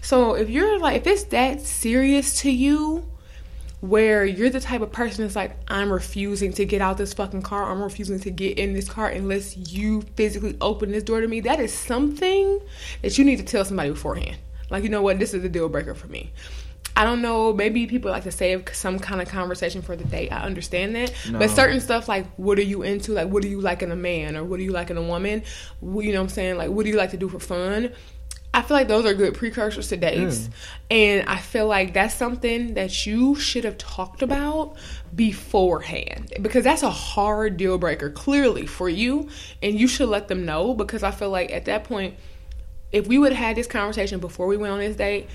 So 0.00 0.34
if 0.34 0.50
you're 0.50 0.80
like 0.80 0.96
if 0.96 1.06
it's 1.06 1.22
that 1.24 1.60
serious 1.60 2.40
to 2.40 2.50
you, 2.50 3.06
where 3.78 4.24
you're 4.24 4.50
the 4.50 4.60
type 4.60 4.80
of 4.80 4.90
person 4.90 5.24
that's 5.24 5.36
like, 5.36 5.56
I'm 5.68 5.92
refusing 5.92 6.52
to 6.54 6.64
get 6.64 6.80
out 6.80 6.98
this 6.98 7.14
fucking 7.14 7.42
car. 7.42 7.70
I'm 7.70 7.80
refusing 7.80 8.18
to 8.20 8.30
get 8.30 8.58
in 8.58 8.74
this 8.74 8.88
car 8.88 9.08
unless 9.08 9.56
you 9.56 10.02
physically 10.16 10.56
open 10.60 10.90
this 10.90 11.04
door 11.04 11.20
to 11.20 11.28
me. 11.28 11.40
That 11.40 11.60
is 11.60 11.72
something 11.72 12.60
that 13.02 13.18
you 13.18 13.24
need 13.24 13.38
to 13.38 13.44
tell 13.44 13.64
somebody 13.64 13.90
beforehand. 13.90 14.36
Like, 14.68 14.82
you 14.82 14.88
know 14.88 15.02
what? 15.02 15.18
This 15.18 15.32
is 15.32 15.44
a 15.44 15.48
deal 15.48 15.68
breaker 15.68 15.94
for 15.94 16.06
me. 16.08 16.32
I 16.96 17.04
don't 17.04 17.22
know. 17.22 17.52
Maybe 17.52 17.86
people 17.86 18.10
like 18.10 18.24
to 18.24 18.30
save 18.30 18.64
some 18.74 18.98
kind 18.98 19.22
of 19.22 19.28
conversation 19.28 19.80
for 19.82 19.96
the 19.96 20.04
date. 20.04 20.30
I 20.30 20.42
understand 20.42 20.94
that, 20.96 21.12
No. 21.30 21.38
but 21.38 21.50
certain 21.50 21.80
stuff 21.80 22.08
like 22.08 22.26
what 22.36 22.58
are 22.58 22.62
you 22.62 22.82
into? 22.82 23.12
Like 23.12 23.28
what 23.28 23.42
do 23.42 23.48
you 23.48 23.60
like 23.60 23.82
in 23.82 23.90
a 23.90 23.96
man, 23.96 24.36
or 24.36 24.44
what 24.44 24.58
do 24.58 24.62
you 24.64 24.72
like 24.72 24.90
in 24.90 24.96
a 24.96 25.02
woman? 25.02 25.42
You 25.80 25.88
know 26.12 26.18
what 26.18 26.24
I'm 26.24 26.28
saying? 26.28 26.56
Like 26.58 26.70
what 26.70 26.84
do 26.84 26.90
you 26.90 26.96
like 26.96 27.10
to 27.10 27.16
do 27.16 27.28
for 27.28 27.38
fun? 27.40 27.92
I 28.54 28.60
feel 28.60 28.76
like 28.76 28.88
those 28.88 29.06
are 29.06 29.14
good 29.14 29.32
precursors 29.32 29.88
to 29.88 29.96
dates, 29.96 30.50
and 30.90 31.26
I 31.26 31.38
feel 31.38 31.66
like 31.66 31.94
that's 31.94 32.14
something 32.14 32.74
that 32.74 33.06
you 33.06 33.34
should 33.34 33.64
have 33.64 33.78
talked 33.78 34.20
about 34.20 34.76
beforehand 35.14 36.34
because 36.42 36.62
that's 36.64 36.82
a 36.82 36.90
hard 36.90 37.56
deal 37.56 37.78
breaker 37.78 38.10
clearly 38.10 38.66
for 38.66 38.90
you, 38.90 39.28
and 39.62 39.78
you 39.80 39.88
should 39.88 40.10
let 40.10 40.28
them 40.28 40.44
know 40.44 40.74
because 40.74 41.02
I 41.02 41.10
feel 41.10 41.30
like 41.30 41.50
at 41.50 41.64
that 41.64 41.84
point 41.84 42.14
if 42.92 43.06
we 43.06 43.16
would 43.16 43.32
have 43.32 43.42
had 43.46 43.56
this 43.56 43.66
conversation 43.66 44.20
before 44.20 44.46
we 44.46 44.58
went 44.58 44.70
on 44.74 44.78
this 44.80 44.96
date, 44.96 45.26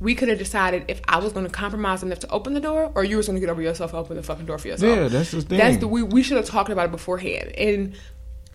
we 0.00 0.14
could 0.14 0.28
have 0.28 0.38
decided 0.38 0.84
if 0.88 1.00
I 1.08 1.18
was 1.18 1.32
going 1.32 1.46
to 1.46 1.52
compromise 1.52 2.02
enough 2.02 2.20
to 2.20 2.30
open 2.30 2.54
the 2.54 2.60
door, 2.60 2.92
or 2.94 3.04
you 3.04 3.16
was 3.16 3.26
going 3.26 3.36
to 3.36 3.40
get 3.40 3.50
over 3.50 3.62
yourself 3.62 3.92
and 3.92 4.00
open 4.00 4.16
the 4.16 4.22
fucking 4.22 4.46
door 4.46 4.58
for 4.58 4.68
yourself. 4.68 4.96
Yeah, 4.96 5.08
that's 5.08 5.32
the 5.32 5.42
thing. 5.42 5.58
That's 5.58 5.78
the 5.78 5.88
we 5.88 6.02
we 6.02 6.22
should 6.22 6.36
have 6.36 6.46
talked 6.46 6.70
about 6.70 6.86
it 6.86 6.92
beforehand, 6.92 7.50
and 7.56 7.94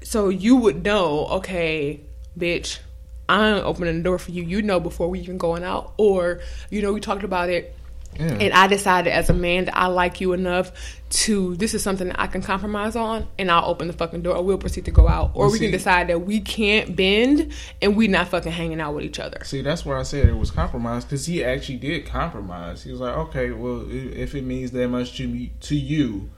so 0.04 0.30
you 0.30 0.56
would 0.56 0.84
know. 0.84 1.28
Okay, 1.28 2.02
bitch, 2.38 2.80
I'm 3.28 3.64
opening 3.66 3.98
the 3.98 4.04
door 4.04 4.20
for 4.20 4.32
you. 4.32 4.44
You 4.44 4.62
know 4.62 4.80
before 4.80 5.10
we 5.10 5.20
even 5.20 5.38
going 5.38 5.64
out, 5.64 5.94
or 5.98 6.40
you 6.70 6.82
know 6.82 6.94
we 6.94 7.00
talked 7.00 7.24
about 7.24 7.50
it. 7.50 7.76
Yeah. 8.20 8.26
And 8.26 8.54
I 8.54 8.68
decided 8.68 9.12
as 9.12 9.30
a 9.30 9.34
man 9.34 9.66
that 9.66 9.78
I 9.78 9.88
like 9.88 10.22
you 10.22 10.34
enough 10.34 10.72
to 11.10 11.56
this 11.58 11.74
is 11.74 11.84
something 11.84 12.08
that 12.08 12.20
I 12.20 12.28
can 12.28 12.42
compromise 12.42 12.96
on, 12.96 13.28
and 13.38 13.52
I'll 13.52 13.70
open 13.70 13.88
the 13.88 13.94
fucking 13.94 14.24
door, 14.24 14.36
or 14.36 14.44
we'll 14.44 14.58
proceed 14.58 14.86
to 14.86 14.92
go 14.92 15.08
out, 15.08 15.32
or 15.36 15.46
Well, 15.46 15.52
we 15.52 15.60
can 15.60 15.72
decide 15.72 16.08
that 16.08 16.20
we 16.20 16.40
can't 16.40 16.96
bend 16.96 17.54
and 17.82 17.96
we 17.96 18.08
not 18.08 18.30
fucking 18.30 18.52
hanging 18.52 18.82
out 18.82 18.96
with 18.96 19.04
each 19.04 19.20
other. 19.20 19.44
See, 19.44 19.62
that's 19.62 19.86
where 19.86 19.98
I 19.98 20.04
said 20.04 20.28
it 20.28 20.36
was 20.36 20.52
compromise 20.52 21.06
because 21.06 21.26
he 21.26 21.44
actually 21.44 21.78
did 21.78 22.06
compromise. 22.06 22.84
He 22.84 22.92
was 22.92 23.00
like, 23.00 23.16
okay, 23.16 23.52
well, 23.52 23.86
if 23.90 24.34
it 24.34 24.44
means 24.44 24.72
that 24.72 24.88
much 24.88 25.16
to 25.18 25.28
me, 25.28 25.54
to 25.62 25.76
you, 25.76 26.30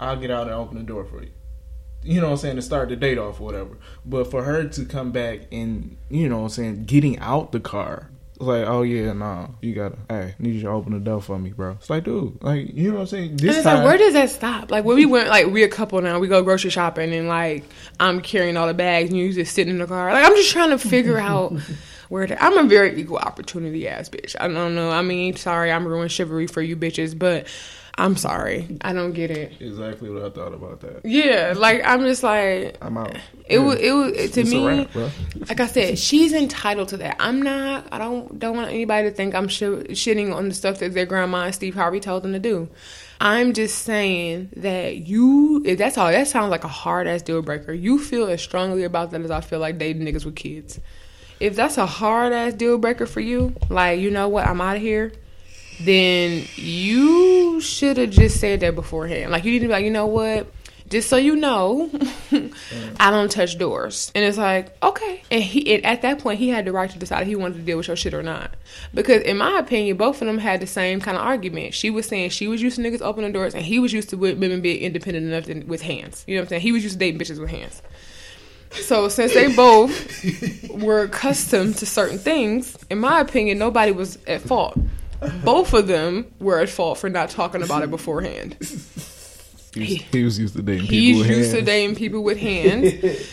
I'll 0.00 0.16
get 0.16 0.30
out 0.30 0.46
and 0.46 0.54
open 0.54 0.78
the 0.78 0.84
door 0.84 1.04
for 1.04 1.22
you. 1.22 1.30
You 2.04 2.20
know 2.20 2.28
what 2.28 2.32
I'm 2.32 2.38
saying? 2.38 2.56
To 2.56 2.62
start 2.62 2.88
the 2.88 2.96
date 2.96 3.18
off 3.18 3.40
or 3.40 3.44
whatever. 3.44 3.78
But 4.04 4.30
for 4.30 4.42
her 4.42 4.64
to 4.64 4.84
come 4.84 5.12
back 5.12 5.42
and, 5.52 5.96
you 6.10 6.28
know 6.28 6.38
what 6.38 6.44
I'm 6.44 6.48
saying, 6.48 6.84
getting 6.84 7.18
out 7.18 7.52
the 7.52 7.60
car. 7.60 8.10
It's 8.42 8.48
Like, 8.48 8.66
oh 8.66 8.82
yeah, 8.82 9.12
nah, 9.12 9.48
you 9.60 9.74
gotta, 9.74 9.96
hey, 10.08 10.34
need 10.38 10.56
you 10.56 10.62
to 10.62 10.68
open 10.68 10.92
the 10.92 11.00
door 11.00 11.22
for 11.22 11.38
me, 11.38 11.50
bro. 11.50 11.72
It's 11.72 11.88
like, 11.88 12.04
dude, 12.04 12.42
like, 12.42 12.74
you 12.74 12.88
know 12.90 12.96
what 12.96 13.00
I'm 13.02 13.06
saying? 13.06 13.36
This 13.36 13.48
and 13.48 13.56
it's 13.56 13.62
time, 13.64 13.76
like, 13.78 13.84
where 13.86 13.98
does 13.98 14.14
that 14.14 14.30
stop? 14.30 14.70
Like 14.70 14.84
when 14.84 14.96
we 14.96 15.06
went, 15.06 15.28
like 15.28 15.46
we 15.46 15.62
a 15.62 15.68
couple 15.68 16.00
now, 16.00 16.18
we 16.18 16.28
go 16.28 16.42
grocery 16.42 16.70
shopping, 16.70 17.12
and 17.14 17.28
like 17.28 17.64
I'm 18.00 18.20
carrying 18.20 18.56
all 18.56 18.66
the 18.66 18.74
bags, 18.74 19.10
and 19.10 19.18
you 19.18 19.32
just 19.32 19.54
sitting 19.54 19.72
in 19.72 19.78
the 19.78 19.86
car. 19.86 20.12
Like 20.12 20.24
I'm 20.24 20.34
just 20.34 20.50
trying 20.50 20.70
to 20.70 20.78
figure 20.78 21.18
out 21.20 21.52
where 22.08 22.26
to. 22.26 22.42
I'm 22.42 22.58
a 22.58 22.64
very 22.64 23.00
equal 23.00 23.18
opportunity 23.18 23.86
ass 23.88 24.08
bitch. 24.08 24.34
I 24.38 24.48
don't 24.48 24.74
know. 24.74 24.90
I 24.90 25.02
mean, 25.02 25.36
sorry, 25.36 25.70
I'm 25.70 25.86
ruining 25.86 26.08
chivalry 26.08 26.46
for 26.46 26.62
you 26.62 26.76
bitches, 26.76 27.16
but 27.18 27.46
I'm 27.98 28.16
sorry, 28.16 28.78
I 28.80 28.92
don't 28.94 29.12
get 29.12 29.30
it. 29.30 29.52
exactly 29.60 30.08
what 30.08 30.22
I 30.24 30.30
thought 30.30 30.54
about 30.54 30.80
that. 30.80 31.02
Yeah, 31.04 31.52
like 31.56 31.82
I'm 31.84 32.00
just 32.02 32.22
like 32.22 32.78
I'm 32.80 32.96
out. 32.96 33.16
it 33.46 33.58
was. 33.58 33.78
It 33.78 33.92
was 33.92 34.30
to 34.32 34.40
It's 34.40 34.50
me. 34.50 34.66
wrap, 34.66 34.94
like 35.48 35.60
I 35.60 35.66
said, 35.66 35.98
she's 35.98 36.32
entitled 36.32 36.88
to 36.88 36.96
that. 36.98 37.16
I'm 37.20 37.42
not. 37.42 37.86
I 37.92 37.98
don't 37.98 38.38
don't 38.38 38.56
want 38.56 38.70
anybody 38.70 39.10
to 39.10 39.14
think 39.14 39.34
I'm 39.34 39.46
sh- 39.48 39.62
shitting 39.92 40.34
on 40.34 40.48
the 40.48 40.54
stuff 40.54 40.78
that 40.78 40.94
their 40.94 41.04
grandma 41.06 41.44
and 41.44 41.54
Steve 41.54 41.74
Harvey 41.74 42.00
told 42.00 42.22
them 42.22 42.32
to 42.32 42.38
do. 42.38 42.68
I'm 43.20 43.52
just 43.52 43.80
saying 43.80 44.48
that 44.56 44.96
you. 44.96 45.62
If 45.66 45.76
that's 45.78 45.98
all. 45.98 46.10
That 46.10 46.26
sounds 46.28 46.50
like 46.50 46.64
a 46.64 46.68
hard 46.68 47.06
ass 47.06 47.20
deal 47.22 47.42
breaker. 47.42 47.72
You 47.74 47.98
feel 47.98 48.26
as 48.26 48.40
strongly 48.42 48.84
about 48.84 49.10
that 49.10 49.20
as 49.20 49.30
I 49.30 49.42
feel 49.42 49.58
like 49.58 49.76
dating 49.78 50.02
niggas 50.06 50.24
with 50.24 50.34
kids. 50.34 50.80
If 51.40 51.56
that's 51.56 51.76
a 51.76 51.86
hard 51.86 52.32
ass 52.32 52.54
deal 52.54 52.78
breaker 52.78 53.04
for 53.04 53.20
you, 53.20 53.54
like 53.68 54.00
you 54.00 54.10
know 54.10 54.28
what, 54.28 54.46
I'm 54.46 54.60
out 54.62 54.76
of 54.76 54.82
here. 54.82 55.12
Then 55.80 56.44
you 56.56 57.60
should 57.60 57.96
have 57.96 58.10
just 58.10 58.40
said 58.40 58.60
that 58.60 58.74
beforehand. 58.74 59.32
Like 59.32 59.44
you 59.44 59.52
need 59.52 59.60
to 59.60 59.66
be 59.66 59.72
like, 59.72 59.84
you 59.84 59.90
know 59.90 60.06
what? 60.06 60.46
Just 60.88 61.08
so 61.08 61.16
you 61.16 61.36
know, 61.36 61.90
I 63.00 63.10
don't 63.10 63.30
touch 63.30 63.56
doors. 63.56 64.12
And 64.14 64.24
it's 64.24 64.36
like, 64.36 64.76
okay. 64.82 65.22
And 65.30 65.42
he 65.42 65.74
and 65.74 65.86
at 65.86 66.02
that 66.02 66.18
point 66.18 66.38
he 66.38 66.50
had 66.50 66.66
the 66.66 66.72
right 66.72 66.90
to 66.90 66.98
decide 66.98 67.22
if 67.22 67.28
he 67.28 67.34
wanted 67.34 67.54
to 67.54 67.62
deal 67.62 67.78
with 67.78 67.86
your 67.86 67.96
shit 67.96 68.12
or 68.12 68.22
not. 68.22 68.54
Because 68.92 69.22
in 69.22 69.38
my 69.38 69.58
opinion, 69.58 69.96
both 69.96 70.20
of 70.20 70.26
them 70.26 70.36
had 70.36 70.60
the 70.60 70.66
same 70.66 71.00
kind 71.00 71.16
of 71.16 71.22
argument. 71.22 71.72
She 71.72 71.88
was 71.88 72.06
saying 72.06 72.30
she 72.30 72.46
was 72.46 72.60
used 72.60 72.76
to 72.76 72.82
niggas 72.82 73.00
opening 73.00 73.32
doors 73.32 73.54
and 73.54 73.64
he 73.64 73.78
was 73.78 73.94
used 73.94 74.10
to 74.10 74.16
women 74.16 74.60
being 74.60 74.82
independent 74.82 75.26
enough 75.26 75.44
to, 75.44 75.64
with 75.64 75.80
hands. 75.80 76.24
You 76.26 76.34
know 76.34 76.42
what 76.42 76.46
I'm 76.46 76.48
saying? 76.50 76.62
He 76.62 76.72
was 76.72 76.82
used 76.82 76.96
to 76.96 76.98
dating 76.98 77.18
bitches 77.18 77.40
with 77.40 77.48
hands. 77.48 77.80
So 78.72 79.08
since 79.08 79.34
they 79.34 79.54
both 79.54 80.70
were 80.70 81.02
accustomed 81.02 81.76
to 81.78 81.86
certain 81.86 82.18
things, 82.18 82.76
in 82.90 82.98
my 82.98 83.20
opinion, 83.20 83.58
nobody 83.58 83.92
was 83.92 84.18
at 84.26 84.42
fault. 84.42 84.78
Both 85.44 85.72
of 85.74 85.86
them 85.86 86.32
were 86.40 86.58
at 86.58 86.68
fault 86.68 86.98
for 86.98 87.08
not 87.08 87.30
talking 87.30 87.62
about 87.62 87.82
it 87.82 87.90
beforehand. 87.90 88.56
He 89.74 89.80
was, 89.80 89.90
he 90.12 90.24
was 90.24 90.38
used 90.38 90.54
to 90.56 90.62
dating 90.62 90.82
people 90.88 90.96
He's 90.98 91.18
with 91.18 91.30
used 91.30 91.52
to 91.52 91.62
dating 91.62 91.96
people 91.96 92.22
with 92.22 92.38
hands, 92.38 92.92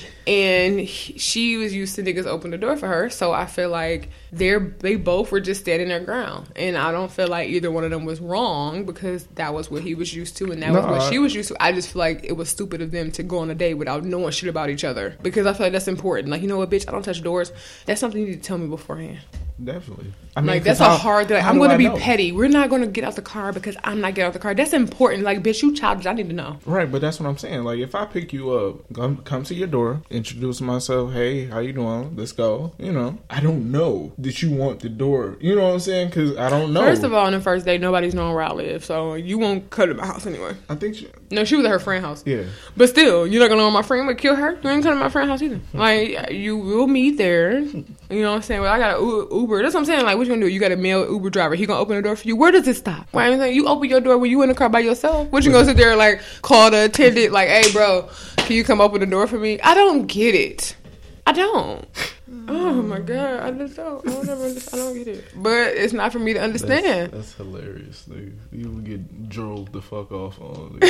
and 0.29 0.87
she 0.87 1.57
was 1.57 1.73
used 1.73 1.95
to 1.95 2.03
niggas 2.03 2.25
open 2.27 2.51
the 2.51 2.57
door 2.57 2.77
for 2.77 2.87
her. 2.87 3.09
So 3.09 3.31
I 3.33 3.47
feel 3.47 3.69
like 3.69 4.09
they're 4.31 4.59
they 4.59 4.95
both 4.95 5.31
were 5.31 5.39
just 5.39 5.61
standing 5.61 5.87
their 5.87 5.99
ground, 6.01 6.49
and 6.55 6.77
I 6.77 6.91
don't 6.91 7.11
feel 7.11 7.27
like 7.27 7.49
either 7.49 7.71
one 7.71 7.83
of 7.83 7.89
them 7.89 8.05
was 8.05 8.19
wrong 8.21 8.85
because 8.85 9.25
that 9.35 9.53
was 9.53 9.71
what 9.71 9.81
he 9.81 9.95
was 9.95 10.13
used 10.13 10.37
to, 10.37 10.51
and 10.51 10.61
that 10.61 10.71
was 10.71 10.83
what 10.85 11.01
I- 11.01 11.09
she 11.09 11.17
was 11.17 11.33
used 11.33 11.49
to. 11.49 11.61
I 11.63 11.71
just 11.71 11.91
feel 11.91 11.99
like 11.99 12.23
it 12.23 12.33
was 12.37 12.47
stupid 12.49 12.81
of 12.81 12.91
them 12.91 13.11
to 13.13 13.23
go 13.23 13.39
on 13.39 13.49
a 13.49 13.55
date 13.55 13.73
without 13.73 14.03
knowing 14.05 14.31
shit 14.31 14.49
about 14.49 14.69
each 14.69 14.83
other 14.83 15.15
because 15.23 15.47
I 15.47 15.53
feel 15.53 15.65
like 15.65 15.73
that's 15.73 15.87
important. 15.87 16.29
Like 16.29 16.41
you 16.43 16.47
know 16.47 16.57
what, 16.57 16.69
bitch, 16.69 16.87
I 16.87 16.91
don't 16.91 17.03
touch 17.03 17.23
doors. 17.23 17.51
That's 17.87 17.99
something 17.99 18.21
you 18.21 18.27
need 18.27 18.43
to 18.43 18.47
tell 18.47 18.57
me 18.59 18.67
beforehand. 18.67 19.19
Definitely. 19.61 20.13
I 20.37 20.41
like 20.41 20.59
'cause 20.59 20.77
that's 20.77 20.79
a 20.79 20.83
how- 20.85 20.95
hard. 20.95 21.29
Like, 21.29 21.43
I'm 21.43 21.57
going 21.57 21.71
to 21.71 21.77
be 21.77 21.89
know? 21.89 21.97
petty. 21.97 22.31
We're 22.31 22.47
not 22.47 22.69
going 22.69 22.81
to 22.81 22.87
get 22.87 23.03
out 23.03 23.17
the 23.17 23.21
car 23.21 23.51
because 23.51 23.75
I'm 23.83 23.99
not 23.99 24.13
getting 24.15 24.27
out 24.27 24.31
the 24.31 24.39
car. 24.39 24.53
That's 24.55 24.71
important. 24.71 25.23
Like 25.23 25.43
bitch, 25.43 25.61
you 25.61 25.75
childish. 25.75 26.05
I 26.05 26.13
need 26.13 26.29
to 26.29 26.33
know. 26.35 26.59
Right, 26.65 26.89
but 26.89 27.01
that's 27.01 27.19
what 27.19 27.27
I'm 27.27 27.37
saying. 27.37 27.65
Like, 27.65 27.79
if 27.79 27.93
I 27.93 28.05
pick 28.05 28.31
you 28.31 28.51
up, 28.51 28.93
come, 28.93 29.17
come 29.17 29.43
to 29.43 29.53
your 29.53 29.67
door, 29.67 30.01
introduce 30.19 30.59
myself, 30.61 31.13
hey, 31.13 31.45
how 31.45 31.59
you 31.59 31.73
doing? 31.73 32.15
Let's 32.15 32.31
go. 32.33 32.73
You 32.77 32.91
know, 32.91 33.17
I 33.29 33.39
don't 33.39 33.71
know 33.71 34.11
that 34.19 34.41
you 34.41 34.51
want 34.51 34.81
the 34.81 34.89
door. 34.89 35.37
You 35.39 35.55
know 35.55 35.63
what 35.63 35.73
I'm 35.73 35.79
saying? 35.79 36.09
Because 36.09 36.37
I 36.37 36.49
don't 36.49 36.73
know. 36.73 36.81
First 36.81 37.03
of 37.03 37.13
all, 37.13 37.25
on 37.25 37.31
the 37.31 37.39
first 37.41 37.65
day, 37.65 37.77
nobody's 37.77 38.13
knowing 38.13 38.33
where 38.35 38.43
I 38.43 38.51
live, 38.51 38.83
so 38.85 39.13
you 39.15 39.37
won't 39.39 39.69
cut 39.69 39.87
to 39.87 39.93
my 39.95 40.05
house 40.05 40.25
anyway. 40.27 40.55
I 40.69 40.75
think, 40.75 40.95
she, 40.95 41.07
No, 41.31 41.43
she 41.45 41.55
was 41.55 41.65
at 41.65 41.71
her 41.71 41.79
friend's 41.79 42.05
house. 42.05 42.23
yeah. 42.25 42.43
But 42.77 42.89
still, 42.89 43.25
you're 43.25 43.41
not 43.41 43.49
gonna 43.49 43.61
know 43.61 43.71
my 43.71 43.81
friend 43.81 44.05
would 44.07 44.17
kill 44.17 44.35
her. 44.35 44.51
You 44.51 44.69
ain't 44.69 44.83
coming 44.83 44.83
to 44.83 44.95
my 44.95 45.09
friend's 45.09 45.29
house 45.29 45.41
either. 45.41 45.59
Like 45.73 46.31
you 46.31 46.57
will 46.57 46.87
meet 46.87 47.17
there. 47.17 47.59
You 47.59 47.85
know 48.09 48.29
what 48.31 48.35
I'm 48.37 48.41
saying? 48.41 48.61
Well, 48.61 48.73
I 48.73 48.77
got 48.79 48.99
an 48.99 49.27
Uber. 49.31 49.61
That's 49.61 49.73
what 49.73 49.79
I'm 49.81 49.85
saying. 49.85 50.03
Like, 50.03 50.17
what 50.17 50.27
you 50.27 50.33
gonna 50.33 50.45
do? 50.45 50.51
You 50.51 50.59
got 50.59 50.71
a 50.71 50.75
male 50.75 51.09
Uber 51.09 51.29
driver. 51.29 51.55
He 51.55 51.65
gonna 51.65 51.79
open 51.79 51.95
the 51.95 52.01
door 52.01 52.15
for 52.15 52.27
you. 52.27 52.35
Where 52.35 52.51
does 52.51 52.67
it 52.67 52.75
stop? 52.75 53.07
Why 53.11 53.29
you 53.47 53.67
open 53.67 53.89
your 53.89 54.01
door 54.01 54.17
when 54.17 54.29
you 54.29 54.41
in 54.41 54.49
the 54.49 54.55
car 54.55 54.67
by 54.69 54.79
yourself. 54.79 55.29
What 55.31 55.45
you 55.45 55.51
gonna 55.51 55.65
sit 55.65 55.77
there 55.77 55.95
like 55.95 56.21
call 56.41 56.69
the 56.71 56.85
attendant? 56.85 57.31
Like, 57.31 57.47
hey, 57.47 57.71
bro, 57.71 58.09
can 58.49 58.55
you 58.55 58.63
come 58.63 58.81
open 58.81 58.99
the 58.99 59.05
door 59.05 59.27
for 59.27 59.37
me? 59.37 59.61
I 59.61 59.75
don't 59.75 60.07
get 60.07 60.33
it. 60.33 60.75
I 61.27 61.33
don't. 61.33 61.87
Oh 62.47 62.81
my 62.81 62.99
god, 62.99 63.39
I 63.41 63.51
just 63.51 63.75
don't. 63.75 64.07
I 64.07 64.11
don't, 64.11 64.29
ever, 64.29 64.45
I 64.73 64.75
don't 64.75 64.93
get 64.95 65.07
it. 65.07 65.25
But 65.35 65.73
it's 65.75 65.93
not 65.93 66.11
for 66.11 66.19
me 66.19 66.33
to 66.33 66.39
understand. 66.41 67.11
That's, 67.11 67.33
that's 67.33 67.33
hilarious. 67.35 68.05
Nigga. 68.09 68.33
You 68.51 68.69
would 68.71 68.83
get 68.85 69.29
drilled 69.29 69.71
the 69.73 69.81
fuck 69.81 70.11
off 70.11 70.39
on. 70.41 70.79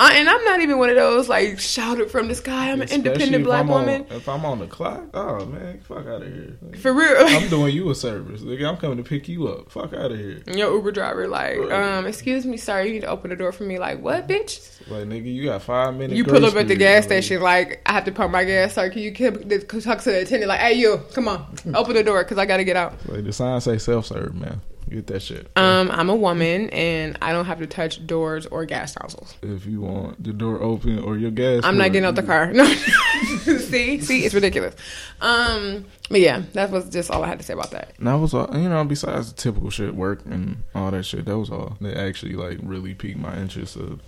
I, 0.00 0.14
and 0.14 0.28
I'm 0.28 0.44
not 0.44 0.60
even 0.60 0.78
one 0.78 0.90
of 0.90 0.96
those 0.96 1.28
like 1.28 1.58
shouted 1.60 2.10
from 2.10 2.28
the 2.28 2.34
sky. 2.34 2.70
I'm 2.70 2.80
an 2.80 2.82
Especially 2.84 2.96
independent 3.10 3.44
black 3.44 3.60
I'm 3.60 3.70
on- 3.70 3.86
woman. 3.86 4.06
if 4.10 4.28
I'm 4.28 4.44
on 4.44 4.58
the 4.58 4.66
clock, 4.66 5.04
oh 5.14 5.44
man, 5.46 5.80
fuck 5.80 6.06
out 6.06 6.22
of 6.22 6.32
here. 6.32 6.56
For 6.78 6.92
real. 6.92 7.14
I'm 7.18 7.48
doing 7.50 7.74
you 7.74 7.90
a 7.90 7.94
service. 7.94 8.42
Nigga, 8.42 8.68
I'm 8.68 8.76
coming 8.76 8.98
to 8.98 9.04
pick 9.04 9.28
you 9.28 9.48
up. 9.48 9.70
Fuck 9.70 9.92
out 9.92 10.12
of 10.12 10.18
here. 10.18 10.42
Your 10.48 10.74
Uber 10.74 10.92
driver, 10.92 11.28
like, 11.28 11.58
Right. 11.58 11.72
um, 11.98 12.06
excuse 12.06 12.44
me, 12.46 12.56
sorry, 12.56 12.88
you 12.88 12.92
need 12.94 13.00
to 13.02 13.08
open 13.08 13.30
the 13.30 13.36
door 13.36 13.52
for 13.52 13.64
me. 13.64 13.78
Like, 13.78 14.00
what, 14.00 14.28
bitch? 14.28 14.68
Like 14.88 15.04
nigga, 15.04 15.32
you 15.32 15.44
got 15.44 15.62
five 15.62 15.94
minutes. 15.94 16.14
You 16.14 16.24
pull 16.24 16.44
up 16.44 16.56
at 16.56 16.66
the 16.68 16.74
gas 16.76 17.04
station, 17.04 17.40
like, 17.40 17.80
I 17.86 17.92
have 17.92 18.04
to 18.06 18.12
pump 18.12 18.32
my 18.32 18.44
gas. 18.44 18.74
Sorry, 18.74 18.90
can 18.90 19.02
you 19.02 19.12
keep- 19.12 19.48
talk 19.82 20.00
to 20.00 20.10
the 20.10 20.24
attendant? 20.32 20.48
Like, 20.48 20.60
hey, 20.60 20.74
you, 20.74 21.00
come 21.12 21.28
on, 21.28 21.46
open 21.74 21.94
the 21.94 22.02
door 22.02 22.22
because 22.24 22.38
I 22.38 22.46
gotta 22.46 22.64
get 22.64 22.76
out. 22.76 22.94
Like 23.08 23.24
the 23.24 23.32
sign 23.32 23.60
say 23.60 23.78
self 23.78 24.06
serve, 24.06 24.34
man. 24.34 24.60
Get 24.90 25.06
that 25.06 25.20
shit. 25.20 25.48
Um, 25.56 25.90
I'm 25.90 26.10
a 26.10 26.14
woman 26.14 26.68
and 26.70 27.16
I 27.22 27.32
don't 27.32 27.46
have 27.46 27.60
to 27.60 27.66
touch 27.66 28.06
doors 28.06 28.44
or 28.46 28.66
gas 28.66 28.94
nozzles. 29.00 29.34
if 29.40 29.64
you 29.64 29.80
want 29.80 30.22
the 30.22 30.34
door 30.34 30.60
open 30.60 30.98
or 30.98 31.16
your 31.16 31.30
gas. 31.30 31.62
I'm 31.64 31.78
not 31.78 31.92
getting 31.92 32.04
out 32.04 32.14
the 32.14 32.22
car. 32.22 32.52
No, 32.52 32.64
see, 33.44 34.00
see, 34.00 34.24
it's 34.26 34.34
ridiculous. 34.34 34.74
Um, 35.22 35.86
but 36.10 36.20
yeah, 36.20 36.42
that 36.52 36.70
was 36.70 36.90
just 36.90 37.10
all 37.10 37.24
I 37.24 37.28
had 37.28 37.38
to 37.38 37.44
say 37.44 37.54
about 37.54 37.70
that. 37.70 37.94
And 37.96 38.06
that 38.06 38.14
was 38.14 38.34
all. 38.34 38.54
You 38.54 38.68
know, 38.68 38.84
besides 38.84 39.32
the 39.32 39.40
typical 39.40 39.70
shit, 39.70 39.94
work 39.94 40.20
and 40.26 40.62
all 40.74 40.90
that 40.90 41.04
shit. 41.04 41.24
That 41.24 41.38
was 41.38 41.48
all. 41.48 41.78
That 41.80 41.96
actually 41.96 42.34
like 42.34 42.58
really 42.62 42.92
piqued 42.92 43.18
my 43.18 43.34
interest 43.38 43.76
of 43.76 44.00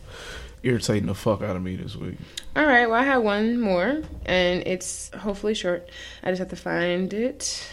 irritating 0.65 1.07
the 1.07 1.15
fuck 1.15 1.43
out 1.43 1.57
of 1.57 1.63
me 1.63 1.77
this 1.77 1.95
week. 1.97 2.17
All 2.57 2.65
right, 2.65 2.87
well, 2.87 3.01
I 3.01 3.05
have 3.05 3.23
one 3.23 3.61
more, 3.61 4.03
and 4.25 4.67
it's 4.67 5.11
hopefully 5.15 5.55
short. 5.55 5.89
I 6.23 6.31
just 6.31 6.39
have 6.39 6.49
to 6.49 6.57
find 6.57 7.13
it. 7.13 7.69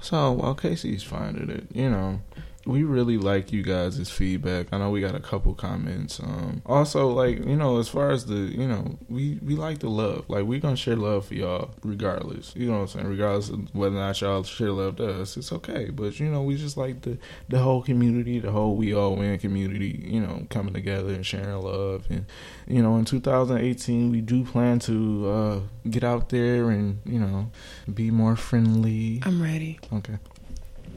So 0.00 0.32
while 0.32 0.54
Casey's 0.54 1.02
finding 1.02 1.50
it, 1.50 1.64
you 1.72 1.90
know, 1.90 2.20
we 2.66 2.82
really 2.82 3.16
like 3.16 3.52
you 3.52 3.62
guys' 3.62 4.10
feedback. 4.10 4.66
I 4.72 4.78
know 4.78 4.90
we 4.90 5.00
got 5.00 5.14
a 5.14 5.20
couple 5.20 5.54
comments. 5.54 6.18
Um, 6.18 6.62
also, 6.66 7.08
like 7.08 7.38
you 7.38 7.56
know, 7.56 7.78
as 7.78 7.88
far 7.88 8.10
as 8.10 8.26
the 8.26 8.34
you 8.34 8.66
know, 8.66 8.98
we 9.08 9.38
we 9.42 9.54
like 9.54 9.78
the 9.78 9.88
love. 9.88 10.28
Like 10.28 10.44
we 10.44 10.58
gonna 10.58 10.76
share 10.76 10.96
love 10.96 11.26
for 11.26 11.34
y'all 11.34 11.70
regardless. 11.84 12.54
You 12.56 12.66
know 12.66 12.78
what 12.78 12.80
I'm 12.80 12.88
saying? 12.88 13.06
Regardless 13.06 13.50
of 13.50 13.74
whether 13.74 13.96
or 13.96 14.00
not 14.00 14.20
y'all 14.20 14.42
share 14.42 14.72
love 14.72 14.96
to 14.96 15.22
us, 15.22 15.36
it's 15.36 15.52
okay. 15.52 15.90
But 15.90 16.18
you 16.18 16.26
know, 16.26 16.42
we 16.42 16.56
just 16.56 16.76
like 16.76 17.02
the 17.02 17.18
the 17.48 17.60
whole 17.60 17.82
community, 17.82 18.40
the 18.40 18.50
whole 18.50 18.74
we 18.74 18.92
all 18.92 19.14
win 19.14 19.38
community. 19.38 20.04
You 20.04 20.20
know, 20.20 20.46
coming 20.50 20.74
together 20.74 21.14
and 21.14 21.24
sharing 21.24 21.56
love. 21.56 22.06
And 22.10 22.26
you 22.66 22.82
know, 22.82 22.96
in 22.96 23.04
2018, 23.04 24.10
we 24.10 24.20
do 24.20 24.44
plan 24.44 24.80
to 24.80 25.28
uh, 25.28 25.60
get 25.88 26.02
out 26.02 26.30
there 26.30 26.70
and 26.70 27.00
you 27.04 27.20
know 27.20 27.50
be 27.92 28.10
more 28.10 28.34
friendly. 28.34 29.22
I'm 29.24 29.40
ready. 29.40 29.78
Okay. 29.92 30.18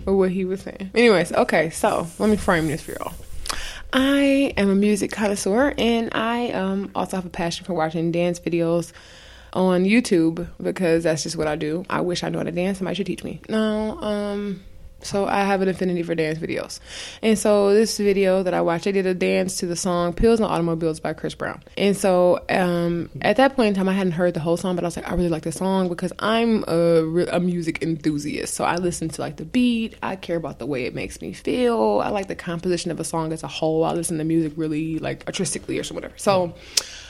Or 0.06 0.16
what 0.16 0.32
he 0.32 0.46
was 0.46 0.62
saying. 0.62 0.92
Anyways, 0.96 1.32
okay, 1.32 1.70
so 1.70 2.08
let 2.20 2.30
me 2.30 2.38
frame 2.38 2.68
this 2.68 2.82
for 2.82 2.92
y'all. 2.92 3.14
I 3.92 4.54
am 4.56 4.70
a 4.70 4.76
music 4.76 5.12
connoisseur 5.12 5.74
and 5.78 6.10
I 6.14 6.52
um, 6.52 6.92
also 6.94 7.18
have 7.18 7.26
a 7.26 7.30
passion 7.30 7.66
for 7.66 7.74
watching 7.74 8.12
dance 8.12 8.40
videos 8.40 8.92
on 9.54 9.84
YouTube 9.84 10.48
because 10.62 11.04
that's 11.04 11.24
just 11.24 11.36
what 11.36 11.48
I 11.48 11.56
do. 11.56 11.86
I 11.90 12.02
wish 12.02 12.24
I 12.24 12.30
knew 12.30 12.38
how 12.38 12.44
to 12.44 12.52
dance. 12.52 12.78
Somebody 12.78 12.96
should 12.96 13.08
teach 13.08 13.24
me. 13.24 13.42
No, 13.50 14.00
um, 14.00 14.62
so 15.02 15.26
I 15.26 15.44
have 15.44 15.62
an 15.62 15.68
affinity 15.70 16.04
for 16.04 16.16
dance 16.16 16.40
videos. 16.40 16.80
And 17.22 17.38
so 17.38 17.74
this 17.74 17.98
video 17.98 18.44
that 18.44 18.54
I 18.54 18.62
watched, 18.62 18.88
I 18.88 18.92
did 18.92 19.06
a 19.06 19.14
dance 19.14 19.58
to 19.58 19.68
the 19.68 19.76
song 19.76 20.14
Pills 20.14 20.40
and 20.40 20.50
Automobiles 20.50 21.00
by 21.00 21.14
Chris 21.14 21.36
Brown. 21.36 21.64
And 21.78 21.96
so 21.96 22.44
um, 22.50 23.10
at 23.22 23.38
that 23.38 23.56
point 23.56 23.70
in 23.70 23.74
time, 23.76 23.90
I 23.90 23.94
hadn't 23.94 24.14
heard 24.14 24.34
the 24.34 24.40
whole 24.40 24.58
song, 24.58 24.76
but 24.76 24.84
I 24.84 24.88
was 24.88 24.96
like, 24.96 25.10
I 25.10 25.16
really 25.16 25.30
like 25.30 25.44
this 25.44 25.56
song 25.56 25.90
because 25.90 26.12
I'm 26.20 26.64
a, 26.68 27.26
a 27.32 27.40
music 27.40 27.82
enthusiast. 27.82 28.54
So 28.54 28.64
I 28.64 28.76
listen 28.76 29.10
to 29.10 29.22
like 29.22 29.38
the 29.38 29.46
beat. 29.46 29.96
I 30.04 30.16
care 30.16 30.38
about 30.38 30.60
the 30.60 30.66
way 30.66 30.86
it 30.86 30.94
makes 30.94 31.22
me 31.22 31.34
feel. 31.34 32.02
I 32.04 32.10
like 32.10 32.28
the 32.28 32.36
composition 32.36 32.92
of 32.92 33.00
a 33.00 33.04
song 33.04 33.32
as 33.32 33.44
a 33.44 33.48
whole. 33.48 33.84
I 33.84 33.94
listen 33.94 34.18
to 34.18 34.24
music 34.24 34.54
really 34.56 35.00
like 35.00 35.24
artistically 35.28 35.80
or 35.80 35.84
whatever. 35.84 36.14
So 36.18 36.54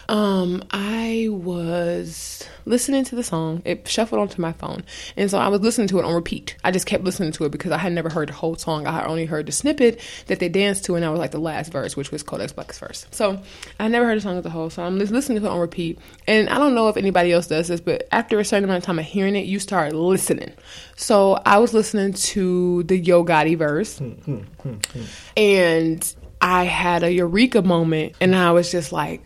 um, 0.10 0.64
I 0.72 1.28
was 1.30 2.44
listening 2.66 3.04
to 3.06 3.16
the 3.16 3.24
song. 3.24 3.62
It 3.64 3.88
shuffled 3.88 4.20
onto 4.20 4.42
my 4.42 4.54
phone, 4.54 4.84
and 5.16 5.30
so 5.30 5.38
I 5.38 5.50
was 5.50 5.62
listening 5.62 5.88
to 5.90 6.00
it 6.00 6.06
on 6.06 6.16
repeat. 6.16 6.56
I 6.64 6.72
just 6.72 6.88
kept 6.88 7.04
listening 7.04 7.32
to 7.34 7.46
it 7.46 7.52
because 7.52 7.72
I 7.72 7.78
had 7.78 7.94
never 7.94 8.10
heard 8.10 8.30
the 8.30 8.34
whole 8.34 8.56
song. 8.56 8.88
I 8.88 8.92
had 8.92 9.06
only 9.06 9.26
heard 9.26 9.46
the 9.46 9.52
snippet 9.52 10.02
that 10.26 10.40
they 10.40 10.50
danced 10.50 10.86
to, 10.86 10.96
and 10.96 11.06
I 11.06 11.12
was 11.12 11.20
like 11.20 11.30
the 11.30 11.40
last 11.40 11.72
verse, 11.72 11.96
which 11.96 12.12
was 12.12 12.24
Kodak's 12.24 12.52
Black's 12.52 12.80
verse. 12.80 13.06
So 13.12 13.40
I 13.80 13.88
never 13.88 14.08
heard 14.08 14.18
the 14.18 14.22
song 14.22 14.40
as 14.40 14.46
a 14.46 14.50
whole. 14.50 14.72
So 14.72 14.84
I'm 14.84 14.98
just 14.98 15.12
listening 15.12 15.42
to 15.42 15.46
it 15.46 15.50
on 15.50 15.60
repeat, 15.60 16.00
and 16.28 16.50
I 16.50 16.58
don't 16.58 16.74
know 16.74 16.90
if 16.90 16.98
anybody 16.98 17.32
else 17.32 17.46
does 17.46 17.68
this, 17.68 17.80
but 17.80 18.08
after 18.12 18.40
a 18.40 18.46
certain 18.46 18.64
amount 18.64 18.80
of 18.80 18.84
time 18.86 18.98
of 18.98 19.06
hearing 19.06 19.36
it, 19.36 19.46
you 19.46 19.60
start 19.60 19.94
listening. 19.94 20.52
So 20.96 21.40
I 21.46 21.60
was 21.60 21.76
listening 21.76 22.14
to 22.14 22.82
the 22.84 22.98
Yo 22.98 23.24
Gotti 23.24 23.56
verse, 23.56 24.00
hmm, 24.00 24.14
hmm, 24.14 24.40
hmm, 24.64 25.04
and 25.38 26.16
I 26.42 26.64
had 26.64 27.04
a 27.04 27.14
eureka 27.14 27.62
moment, 27.62 28.16
and 28.20 28.36
I 28.36 28.54
was 28.54 28.72
just 28.72 28.92
like, 28.92 29.22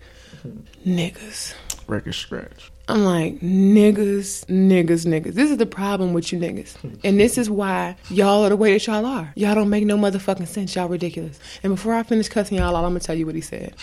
niggas. 0.85 1.53
Record 1.87 2.15
scratch. 2.15 2.71
I'm 2.87 3.05
like, 3.05 3.39
niggas, 3.39 4.45
niggas, 4.45 5.05
niggas. 5.05 5.33
This 5.33 5.49
is 5.49 5.57
the 5.57 5.65
problem 5.65 6.11
with 6.11 6.33
you 6.33 6.39
niggas. 6.39 6.75
And 7.03 7.17
this 7.19 7.37
is 7.37 7.49
why 7.49 7.95
y'all 8.09 8.43
are 8.43 8.49
the 8.49 8.57
way 8.57 8.73
that 8.73 8.85
y'all 8.87 9.05
are. 9.05 9.31
Y'all 9.35 9.55
don't 9.55 9.69
make 9.69 9.85
no 9.85 9.97
motherfucking 9.97 10.47
sense. 10.47 10.75
Y'all 10.75 10.89
ridiculous. 10.89 11.39
And 11.63 11.73
before 11.73 11.93
I 11.93 12.03
finish 12.03 12.27
cussing 12.27 12.57
y'all 12.57 12.75
out, 12.75 12.83
I'm 12.83 12.91
gonna 12.91 12.99
tell 12.99 13.15
you 13.15 13.25
what 13.25 13.35
he 13.35 13.41
said. 13.41 13.73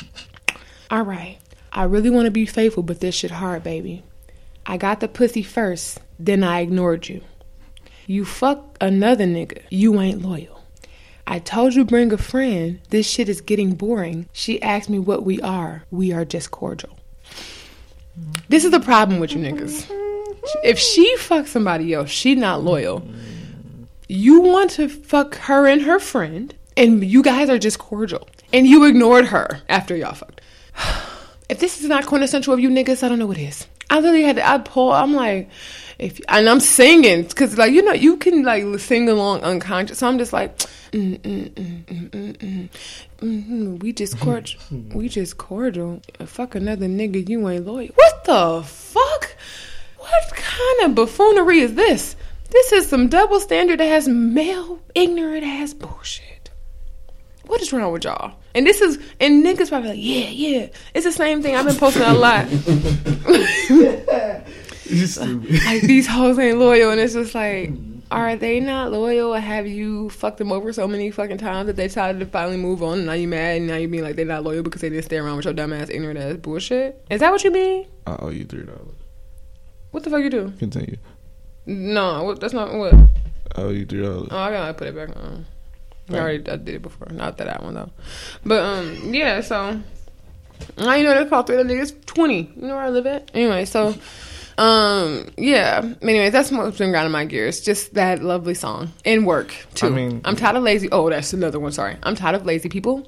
All 0.90 1.02
right. 1.02 1.38
I 1.72 1.84
really 1.84 2.10
want 2.10 2.26
to 2.26 2.30
be 2.30 2.46
faithful, 2.46 2.82
but 2.82 3.00
this 3.00 3.14
shit 3.14 3.30
hard, 3.30 3.62
baby. 3.62 4.02
I 4.66 4.76
got 4.76 5.00
the 5.00 5.08
pussy 5.08 5.42
first, 5.42 6.00
then 6.18 6.44
I 6.44 6.60
ignored 6.60 7.08
you. 7.08 7.22
You 8.06 8.24
fuck 8.24 8.76
another 8.80 9.24
nigga, 9.24 9.62
you 9.70 10.00
ain't 10.00 10.20
loyal. 10.20 10.59
I 11.26 11.38
told 11.38 11.74
you 11.74 11.84
bring 11.84 12.12
a 12.12 12.18
friend. 12.18 12.80
This 12.90 13.08
shit 13.08 13.28
is 13.28 13.40
getting 13.40 13.74
boring. 13.74 14.28
She 14.32 14.60
asked 14.62 14.90
me 14.90 14.98
what 14.98 15.24
we 15.24 15.40
are. 15.40 15.84
We 15.90 16.12
are 16.12 16.24
just 16.24 16.50
cordial. 16.50 16.96
This 18.48 18.64
is 18.64 18.70
the 18.70 18.80
problem 18.80 19.20
with 19.20 19.32
you 19.32 19.38
niggas. 19.38 19.90
If 20.64 20.78
she 20.78 21.16
fucks 21.16 21.48
somebody 21.48 21.94
else, 21.94 22.10
she 22.10 22.34
not 22.34 22.62
loyal. 22.62 23.06
You 24.08 24.40
want 24.40 24.70
to 24.72 24.88
fuck 24.88 25.36
her 25.36 25.66
and 25.66 25.82
her 25.82 26.00
friend, 26.00 26.54
and 26.76 27.04
you 27.04 27.22
guys 27.22 27.48
are 27.48 27.58
just 27.58 27.78
cordial. 27.78 28.28
And 28.52 28.66
you 28.66 28.84
ignored 28.84 29.26
her 29.26 29.60
after 29.68 29.96
y'all 29.96 30.14
fucked. 30.14 30.40
If 31.48 31.58
this 31.58 31.80
is 31.80 31.88
not 31.88 32.06
quintessential 32.06 32.54
of 32.54 32.60
you 32.60 32.70
niggas, 32.70 33.02
I 33.02 33.08
don't 33.08 33.18
know 33.18 33.26
what 33.26 33.36
is. 33.36 33.66
I 33.90 33.96
literally 33.96 34.22
had 34.22 34.36
to, 34.36 34.48
I 34.48 34.58
pull, 34.58 34.92
I'm 34.92 35.14
like, 35.14 35.50
if, 36.00 36.18
and 36.28 36.48
I'm 36.48 36.60
singing, 36.60 37.28
cause 37.28 37.58
like, 37.58 37.72
you 37.72 37.82
know, 37.82 37.92
you 37.92 38.16
can 38.16 38.42
like 38.42 38.64
sing 38.78 39.08
along 39.08 39.42
unconscious. 39.42 39.98
So 39.98 40.08
I'm 40.08 40.16
just 40.16 40.32
like, 40.32 40.56
mm, 40.92 41.20
mm, 41.20 41.50
mm, 41.50 41.84
mm, 41.84 42.10
mm, 42.10 42.36
mm, 42.38 42.68
mm, 43.20 43.82
we 43.82 43.92
just 43.92 44.18
cordial, 44.18 44.60
we 44.94 45.08
just 45.08 45.36
cordial. 45.36 46.00
Fuck 46.24 46.54
another 46.54 46.86
nigga, 46.86 47.28
you 47.28 47.46
ain't 47.48 47.66
loyal. 47.66 47.90
What 47.94 48.24
the 48.24 48.62
fuck? 48.66 49.36
What 49.98 50.34
kind 50.34 50.86
of 50.86 50.94
buffoonery 50.94 51.60
is 51.60 51.74
this? 51.74 52.16
This 52.48 52.72
is 52.72 52.88
some 52.88 53.08
double 53.08 53.38
standard 53.38 53.82
ass 53.82 54.08
male 54.08 54.80
ignorant 54.94 55.44
ass 55.44 55.74
bullshit. 55.74 56.50
What 57.46 57.60
is 57.60 57.74
wrong 57.74 57.92
with 57.92 58.04
y'all? 58.04 58.36
And 58.54 58.66
this 58.66 58.80
is 58.80 58.98
and 59.20 59.44
niggas 59.44 59.68
probably 59.68 59.90
like, 59.90 59.98
yeah, 60.00 60.28
yeah. 60.28 60.68
It's 60.94 61.04
the 61.04 61.12
same 61.12 61.42
thing. 61.42 61.56
I've 61.56 61.66
been 61.66 61.76
posting 61.76 62.02
a 62.02 62.14
lot. 62.14 62.46
You 64.90 65.06
stupid. 65.06 65.64
like 65.64 65.82
these 65.82 66.06
hoes 66.08 66.38
ain't 66.38 66.58
loyal, 66.58 66.90
and 66.90 67.00
it's 67.00 67.14
just 67.14 67.34
like, 67.34 67.70
are 68.10 68.36
they 68.36 68.60
not 68.60 68.90
loyal? 68.92 69.34
Or 69.34 69.40
have 69.40 69.66
you 69.66 70.10
fucked 70.10 70.38
them 70.38 70.52
over 70.52 70.72
so 70.72 70.88
many 70.88 71.10
fucking 71.10 71.38
times 71.38 71.66
that 71.68 71.76
they 71.76 71.86
decided 71.86 72.18
to 72.20 72.26
finally 72.26 72.56
move 72.56 72.82
on? 72.82 72.98
And 72.98 73.06
now 73.06 73.12
you 73.12 73.28
mad, 73.28 73.58
and 73.58 73.66
now 73.68 73.76
you 73.76 73.88
being 73.88 74.02
like 74.02 74.16
they're 74.16 74.24
not 74.24 74.42
loyal 74.42 74.62
because 74.62 74.80
they 74.80 74.88
didn't 74.90 75.04
stay 75.04 75.18
around 75.18 75.36
with 75.36 75.44
your 75.44 75.54
dumb 75.54 75.72
ass, 75.72 75.88
ignorant 75.90 76.18
ass 76.18 76.36
bullshit. 76.36 77.04
Is 77.10 77.20
that 77.20 77.30
what 77.30 77.44
you 77.44 77.50
mean? 77.52 77.86
I 78.06 78.16
owe 78.18 78.30
you 78.30 78.44
three 78.44 78.64
dollars. 78.64 78.96
What 79.92 80.04
the 80.04 80.10
fuck 80.10 80.20
you 80.22 80.30
do? 80.30 80.52
Continue. 80.58 80.96
No, 81.66 82.34
that's 82.34 82.52
not 82.52 82.74
what. 82.74 82.94
I 82.94 83.62
owe 83.62 83.70
you 83.70 83.86
three 83.86 84.02
dollars. 84.02 84.28
Oh, 84.30 84.38
I 84.38 84.50
gotta 84.50 84.74
put 84.74 84.88
it 84.88 84.94
back 84.94 85.16
on. 85.16 85.46
I 86.10 86.18
already 86.18 86.50
I 86.50 86.56
did 86.56 86.74
it 86.76 86.82
before. 86.82 87.08
Not 87.10 87.36
that 87.38 87.44
that 87.44 87.62
one 87.62 87.74
though. 87.74 87.90
But 88.44 88.62
um 88.62 89.14
yeah, 89.14 89.40
so 89.40 89.80
now 90.78 90.94
you 90.94 91.04
know 91.04 91.22
they 91.22 91.28
call 91.28 91.42
three 91.44 91.60
of 91.60 91.66
niggas 91.66 92.04
twenty. 92.06 92.52
You 92.56 92.66
know 92.66 92.74
where 92.74 92.84
I 92.84 92.90
live 92.90 93.06
at? 93.06 93.30
Anyway, 93.34 93.64
so 93.64 93.94
um 94.60 95.26
yeah. 95.38 95.94
Anyways, 96.02 96.32
that's 96.32 96.52
what's 96.52 96.76
been 96.76 96.90
grinding 96.90 97.12
my 97.12 97.24
gears. 97.24 97.60
Just 97.60 97.94
that 97.94 98.22
lovely 98.22 98.54
song. 98.54 98.92
And 99.04 99.26
work 99.26 99.54
too. 99.74 99.86
I 99.86 99.90
mean- 99.90 100.20
I'm 100.24 100.36
tired 100.36 100.56
of 100.56 100.62
lazy 100.62 100.88
oh, 100.92 101.08
that's 101.08 101.32
another 101.32 101.58
one, 101.58 101.72
sorry. 101.72 101.96
I'm 102.02 102.14
tired 102.14 102.36
of 102.36 102.44
lazy 102.44 102.68
people. 102.68 103.06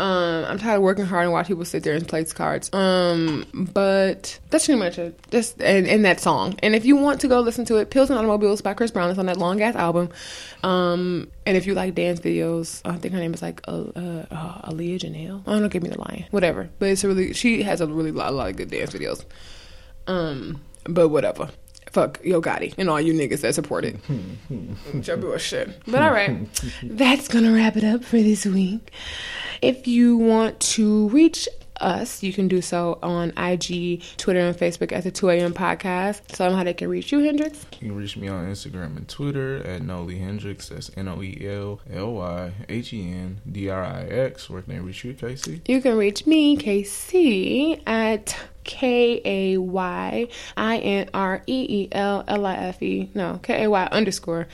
Um, 0.00 0.44
I'm 0.44 0.58
tired 0.58 0.76
of 0.76 0.82
working 0.82 1.04
hard 1.04 1.24
and 1.24 1.32
watch 1.32 1.48
people 1.48 1.64
sit 1.64 1.82
there 1.82 1.94
and 1.94 2.06
play 2.06 2.24
cards. 2.24 2.72
Um, 2.72 3.46
but 3.52 4.38
that's 4.50 4.66
pretty 4.66 4.78
much 4.78 4.98
it. 4.98 5.18
Just 5.30 5.60
and, 5.60 5.86
and 5.86 6.04
that 6.04 6.20
song. 6.20 6.56
And 6.62 6.74
if 6.74 6.84
you 6.84 6.96
want 6.96 7.20
to 7.20 7.28
go 7.28 7.40
listen 7.40 7.64
to 7.66 7.76
it, 7.76 7.90
Pills 7.90 8.10
and 8.10 8.18
Automobiles 8.18 8.60
by 8.60 8.74
Chris 8.74 8.90
Brown 8.90 9.10
is 9.10 9.18
on 9.18 9.26
that 9.26 9.36
long 9.36 9.60
ass 9.62 9.76
album. 9.76 10.10
Um, 10.62 11.30
and 11.46 11.56
if 11.56 11.66
you 11.66 11.74
like 11.74 11.94
dance 11.94 12.20
videos, 12.20 12.80
I 12.84 12.96
think 12.96 13.14
her 13.14 13.20
name 13.20 13.34
is 13.34 13.42
like 13.42 13.60
uh, 13.68 13.84
uh, 13.94 14.26
uh, 14.30 14.70
Aliya 14.70 14.98
Janell. 14.98 15.42
Oh, 15.46 15.58
don't 15.60 15.68
give 15.68 15.82
me 15.82 15.90
the 15.90 15.98
lion. 15.98 16.24
Whatever. 16.30 16.70
But 16.78 16.90
it's 16.90 17.04
a 17.04 17.08
really 17.08 17.32
she 17.34 17.62
has 17.62 17.80
a 17.80 17.86
really 17.86 18.12
lot, 18.12 18.30
a 18.30 18.32
lot 18.32 18.50
of 18.50 18.56
good 18.56 18.70
dance 18.70 18.92
videos. 18.92 19.24
Um, 20.06 20.60
but 20.88 21.08
whatever. 21.08 21.48
Fuck 21.90 22.20
Yo 22.22 22.42
Gotti 22.42 22.74
and 22.76 22.90
all 22.90 23.00
you 23.00 23.14
niggas 23.14 23.40
that 23.40 23.54
support 23.54 23.84
it. 23.84 23.96
Your 25.06 25.16
bullshit. 25.16 25.80
But 25.86 26.02
all 26.02 26.10
right, 26.10 26.46
that's 26.82 27.28
gonna 27.28 27.52
wrap 27.52 27.76
it 27.76 27.84
up 27.84 28.04
for 28.04 28.16
this 28.18 28.44
week. 28.44 28.92
If 29.62 29.86
you 29.88 30.16
want 30.16 30.60
to 30.60 31.08
reach 31.08 31.48
us, 31.80 32.22
you 32.22 32.32
can 32.32 32.48
do 32.48 32.60
so 32.60 32.98
on 33.02 33.30
IG, 33.36 34.02
Twitter, 34.16 34.40
and 34.40 34.56
Facebook 34.56 34.92
at 34.92 35.04
the 35.04 35.10
2 35.10 35.30
a.m. 35.30 35.54
podcast. 35.54 36.26
Tell 36.26 36.48
them 36.48 36.56
how 36.56 36.64
they 36.64 36.74
can 36.74 36.88
reach 36.88 37.12
you, 37.12 37.20
Hendrix. 37.20 37.64
You 37.80 37.88
can 37.88 37.96
reach 37.96 38.16
me 38.16 38.28
on 38.28 38.46
Instagram 38.46 38.96
and 38.96 39.08
Twitter 39.08 39.58
at 39.64 39.82
Noelly 39.82 40.18
Hendrix. 40.18 40.68
That's 40.68 40.90
N 40.96 41.08
O 41.08 41.22
E 41.22 41.46
L 41.48 41.80
L 41.92 42.12
Y 42.14 42.52
H 42.68 42.92
E 42.92 43.10
N 43.10 43.40
D 43.50 43.68
R 43.68 43.82
I 43.82 44.02
X. 44.02 44.50
Where 44.50 44.62
can 44.62 44.74
they 44.74 44.80
reach 44.80 45.04
you, 45.04 45.14
Casey? 45.14 45.62
You 45.66 45.80
can 45.80 45.96
reach 45.96 46.26
me, 46.26 46.56
KC, 46.56 47.82
at 47.86 48.36
K 48.68 49.22
A 49.24 49.56
Y 49.56 50.28
I 50.58 50.76
N 50.76 51.08
R 51.14 51.42
E 51.46 51.66
E 51.68 51.88
L 51.90 52.22
L 52.28 52.44
I 52.44 52.54
F 52.54 52.82
E. 52.82 53.10
No, 53.14 53.40
K 53.42 53.64
A 53.64 53.70
Y 53.70 53.88
underscore 53.90 54.46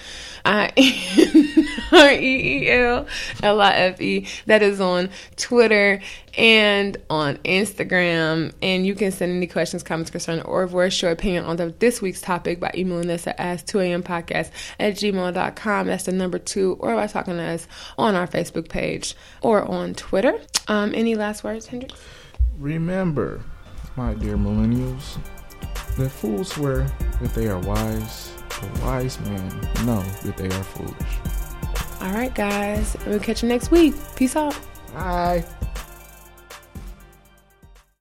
I 0.44 0.72
N 0.76 1.68
R 1.92 2.12
E 2.12 2.62
E 2.62 2.70
L 2.70 3.06
L 3.42 3.60
I 3.60 3.72
F 3.72 4.00
E. 4.00 4.28
That 4.46 4.62
is 4.62 4.80
on 4.80 5.10
Twitter 5.36 6.00
and 6.38 6.96
on 7.10 7.38
Instagram. 7.38 8.52
And 8.62 8.86
you 8.86 8.94
can 8.94 9.10
send 9.10 9.32
any 9.32 9.48
questions, 9.48 9.82
comments, 9.82 10.12
concern, 10.12 10.42
or 10.42 10.68
voice 10.68 11.02
your 11.02 11.10
opinion 11.10 11.44
on 11.44 11.56
the, 11.56 11.74
this 11.80 12.00
week's 12.00 12.20
topic 12.20 12.60
by 12.60 12.70
emailing 12.76 13.10
us 13.10 13.26
at 13.26 13.36
ask2ampodcast 13.38 14.52
at 14.78 14.94
gmail.com. 14.94 15.86
That's 15.88 16.04
the 16.04 16.12
number 16.12 16.38
two, 16.38 16.76
or 16.78 16.94
by 16.94 17.08
talking 17.08 17.34
to 17.34 17.42
us 17.42 17.66
on 17.98 18.14
our 18.14 18.28
Facebook 18.28 18.68
page 18.68 19.16
or 19.42 19.64
on 19.64 19.92
Twitter. 19.94 20.38
Um, 20.68 20.94
any 20.94 21.16
last 21.16 21.42
words, 21.42 21.66
Hendrix? 21.66 22.00
Remember, 22.56 23.42
my 23.96 24.14
dear 24.14 24.36
millennials, 24.36 25.18
that 25.96 26.10
fools 26.10 26.48
swear 26.48 26.86
that 27.20 27.34
they 27.34 27.48
are 27.48 27.58
wise, 27.60 28.32
but 28.48 28.82
wise 28.82 29.20
men 29.20 29.48
know 29.84 30.02
that 30.24 30.36
they 30.36 30.46
are 30.46 30.64
foolish. 30.64 31.18
All 32.00 32.12
right, 32.12 32.34
guys. 32.34 32.96
We'll 33.06 33.20
catch 33.20 33.42
you 33.42 33.48
next 33.48 33.70
week. 33.70 33.94
Peace 34.16 34.36
out. 34.36 34.58
Bye. 34.92 35.44